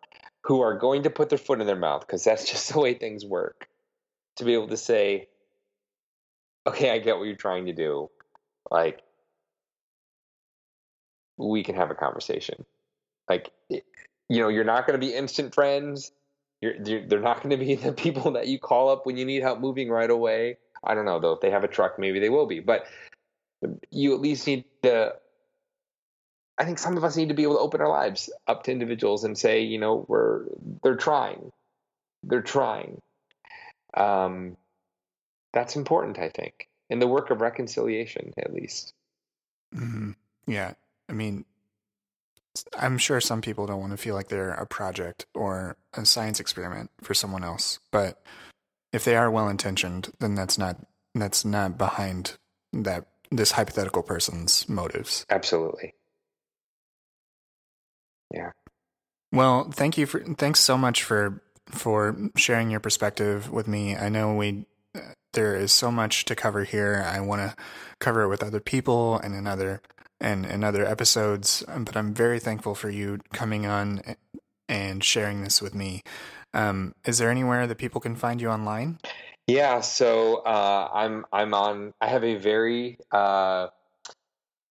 who 0.42 0.60
are 0.60 0.76
going 0.76 1.04
to 1.04 1.10
put 1.10 1.28
their 1.28 1.38
foot 1.38 1.60
in 1.60 1.66
their 1.68 1.76
mouth 1.76 2.00
because 2.00 2.24
that's 2.24 2.44
just 2.50 2.72
the 2.72 2.80
way 2.80 2.94
things 2.94 3.24
work 3.24 3.68
to 4.36 4.44
be 4.44 4.54
able 4.54 4.68
to 4.68 4.76
say, 4.76 5.28
okay, 6.66 6.90
I 6.90 6.98
get 6.98 7.16
what 7.16 7.24
you're 7.24 7.36
trying 7.36 7.66
to 7.66 7.72
do. 7.72 8.10
Like, 8.70 9.02
we 11.36 11.62
can 11.62 11.76
have 11.76 11.90
a 11.90 11.94
conversation. 11.94 12.64
Like, 13.28 13.50
you 14.32 14.40
know, 14.40 14.48
you're 14.48 14.64
not 14.64 14.86
going 14.86 14.98
to 14.98 15.06
be 15.06 15.14
instant 15.14 15.54
friends. 15.54 16.10
You're, 16.62 16.76
you're, 16.82 17.06
they're 17.06 17.20
not 17.20 17.42
going 17.42 17.50
to 17.50 17.62
be 17.62 17.74
the 17.86 17.92
people 17.92 18.32
that 18.32 18.48
you 18.48 18.58
call 18.58 18.88
up 18.88 19.04
when 19.04 19.18
you 19.18 19.26
need 19.26 19.42
help 19.42 19.60
moving 19.60 19.90
right 19.90 20.10
away. 20.10 20.56
I 20.82 20.94
don't 20.94 21.04
know 21.04 21.20
though. 21.20 21.32
If 21.32 21.40
they 21.40 21.50
have 21.50 21.64
a 21.64 21.68
truck, 21.68 21.98
maybe 21.98 22.18
they 22.18 22.30
will 22.30 22.46
be. 22.46 22.60
But 22.60 22.86
you 23.90 24.14
at 24.14 24.20
least 24.20 24.46
need 24.46 24.64
to. 24.84 25.14
I 26.58 26.64
think 26.64 26.78
some 26.78 26.96
of 26.96 27.04
us 27.04 27.16
need 27.16 27.28
to 27.28 27.34
be 27.34 27.42
able 27.42 27.54
to 27.54 27.60
open 27.60 27.80
our 27.80 27.88
lives 27.88 28.30
up 28.46 28.64
to 28.64 28.72
individuals 28.72 29.24
and 29.24 29.36
say, 29.36 29.62
you 29.62 29.78
know, 29.78 30.04
we're 30.08 30.46
they're 30.82 30.96
trying, 30.96 31.52
they're 32.22 32.42
trying. 32.42 33.00
Um, 33.94 34.56
that's 35.52 35.76
important, 35.76 36.18
I 36.18 36.30
think, 36.30 36.68
in 36.88 36.98
the 36.98 37.06
work 37.06 37.30
of 37.30 37.42
reconciliation, 37.42 38.32
at 38.38 38.52
least. 38.52 38.94
Mm-hmm. 39.74 40.12
Yeah, 40.46 40.72
I 41.08 41.12
mean, 41.12 41.44
I'm 42.78 42.98
sure 42.98 43.20
some 43.20 43.40
people 43.40 43.66
don't 43.66 43.80
want 43.80 43.92
to 43.92 43.96
feel 43.96 44.14
like 44.14 44.28
they're 44.28 44.52
a 44.52 44.66
project 44.66 45.26
or 45.34 45.76
a 45.94 46.04
science 46.04 46.40
experiment 46.40 46.90
for 47.02 47.14
someone 47.14 47.44
else, 47.44 47.78
but 47.90 48.22
if 48.92 49.04
they 49.04 49.16
are 49.16 49.30
well 49.30 49.48
intentioned, 49.48 50.12
then 50.20 50.34
that's 50.34 50.58
not 50.58 50.76
that's 51.14 51.44
not 51.44 51.78
behind 51.78 52.36
that 52.72 53.06
this 53.30 53.52
hypothetical 53.52 54.02
person's 54.02 54.68
motives. 54.68 55.24
Absolutely. 55.30 55.94
Yeah. 58.32 58.52
Well, 59.32 59.70
thank 59.70 59.96
you 59.96 60.06
for 60.06 60.20
thanks 60.20 60.60
so 60.60 60.76
much 60.76 61.02
for 61.02 61.42
for 61.70 62.16
sharing 62.36 62.70
your 62.70 62.80
perspective 62.80 63.50
with 63.50 63.66
me. 63.66 63.96
I 63.96 64.08
know 64.08 64.34
we 64.34 64.66
uh, 64.94 65.00
there 65.32 65.56
is 65.56 65.72
so 65.72 65.90
much 65.90 66.26
to 66.26 66.34
cover 66.34 66.64
here. 66.64 67.04
I 67.06 67.20
want 67.20 67.40
to 67.40 67.56
cover 67.98 68.22
it 68.22 68.28
with 68.28 68.42
other 68.42 68.60
people 68.60 69.18
and 69.18 69.34
in 69.34 69.46
other 69.46 69.80
and 70.22 70.64
other 70.64 70.86
episodes, 70.86 71.64
but 71.66 71.96
I'm 71.96 72.14
very 72.14 72.38
thankful 72.38 72.74
for 72.74 72.88
you 72.88 73.20
coming 73.32 73.66
on 73.66 74.02
and 74.68 75.04
sharing 75.04 75.42
this 75.42 75.60
with 75.60 75.74
me. 75.74 76.02
Um, 76.54 76.94
is 77.04 77.18
there 77.18 77.30
anywhere 77.30 77.66
that 77.66 77.78
people 77.78 78.00
can 78.00 78.16
find 78.16 78.40
you 78.40 78.48
online? 78.48 78.98
Yeah, 79.46 79.80
so 79.80 80.36
uh, 80.36 80.88
I'm 80.92 81.24
I'm 81.32 81.54
on. 81.54 81.94
I 82.00 82.06
have 82.08 82.22
a 82.22 82.36
very 82.36 82.98
uh, 83.10 83.66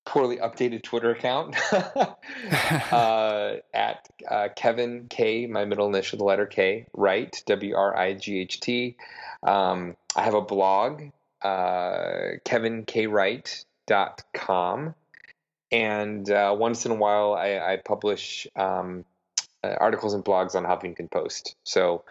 poorly 0.06 0.38
updated 0.38 0.84
Twitter 0.84 1.12
account 1.12 1.58
uh, 2.92 3.56
at 3.74 4.08
uh, 4.30 4.48
Kevin 4.56 5.08
K, 5.10 5.48
my 5.48 5.66
middle 5.66 5.88
initial, 5.88 6.20
the 6.20 6.24
letter 6.24 6.46
K, 6.46 6.86
Wright, 6.94 7.44
W 7.48 7.76
R 7.76 7.98
I 7.98 8.14
G 8.14 8.40
H 8.40 8.62
T. 8.62 8.96
Um, 9.44 9.98
I 10.16 10.24
have 10.24 10.36
a 10.36 10.42
blog, 10.42 11.02
uh, 11.42 12.38
kevinkwright.com. 12.46 14.96
And 15.72 16.30
uh, 16.30 16.56
once 16.58 16.86
in 16.86 16.92
a 16.92 16.96
while, 16.96 17.34
I, 17.34 17.58
I 17.58 17.78
publish 17.84 18.48
um, 18.56 19.06
uh, 19.64 19.76
articles 19.80 20.14
and 20.14 20.24
blogs 20.24 20.56
on 20.56 20.64
Huffington 20.64 21.10
Post. 21.10 21.56
So 21.64 22.04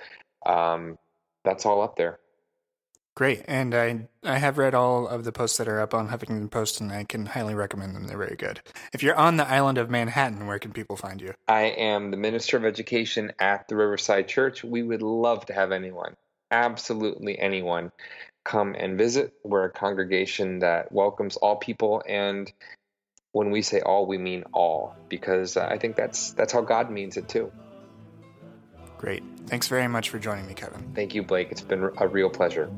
um, 0.47 0.99
that's 1.45 1.67
all 1.67 1.83
up 1.83 1.97
there. 1.97 2.19
Great, 3.17 3.43
and 3.49 3.75
I 3.75 4.09
I 4.25 4.39
have 4.39 4.57
read 4.57 4.75
all 4.75 5.07
of 5.07 5.25
the 5.25 5.33
posts 5.33 5.59
that 5.59 5.69
are 5.69 5.81
up 5.81 5.93
on 5.93 6.09
Huffington 6.09 6.51
Post, 6.51 6.81
and 6.81 6.91
I 6.93 7.05
can 7.05 7.27
highly 7.27 7.55
recommend 7.55 7.95
them. 7.95 8.05
They're 8.05 8.17
very 8.17 8.37
good. 8.37 8.63
If 8.95 9.03
you're 9.03 9.17
on 9.17 9.37
the 9.37 9.47
island 9.47 9.79
of 9.79 9.91
Manhattan, 9.91 10.47
where 10.47 10.59
can 10.59 10.73
people 10.73 10.97
find 10.97 11.21
you? 11.21 11.35
I 11.49 11.63
am 11.63 12.13
the 12.13 12.17
minister 12.17 12.57
of 12.57 12.65
education 12.65 13.33
at 13.39 13.69
the 13.69 13.77
Riverside 13.77 14.29
Church. 14.29 14.65
We 14.65 14.83
would 14.83 15.03
love 15.03 15.45
to 15.47 15.53
have 15.53 15.73
anyone, 15.73 16.17
absolutely 16.51 17.39
anyone, 17.39 17.91
come 18.45 18.75
and 18.79 18.97
visit. 18.97 19.35
We're 19.45 19.65
a 19.65 19.71
congregation 19.71 20.61
that 20.61 20.91
welcomes 20.91 21.37
all 21.37 21.57
people, 21.57 22.03
and 22.09 22.51
when 23.33 23.51
we 23.51 23.63
say 23.63 23.81
all, 23.81 24.07
we 24.07 24.19
mean 24.19 24.45
all, 24.53 24.95
because 25.09 25.57
uh, 25.57 25.67
I 25.69 25.79
think 25.79 25.97
that's 25.97 26.33
that's 26.33 26.53
how 26.53 26.63
God 26.63 26.91
means 26.91 27.17
it 27.17 27.29
too. 27.29 27.53
Great. 28.99 29.23
Thanks 29.47 29.69
very 29.69 29.89
much 29.89 30.11
for 30.11 30.19
joining 30.19 30.47
me, 30.47 30.55
Kevin. 30.55 30.93
Thank 30.95 31.15
you, 31.15 31.23
Blake. 31.23 31.49
It's 31.51 31.63
been 31.63 31.91
a 31.97 32.07
real 32.07 32.29
pleasure. 32.29 32.71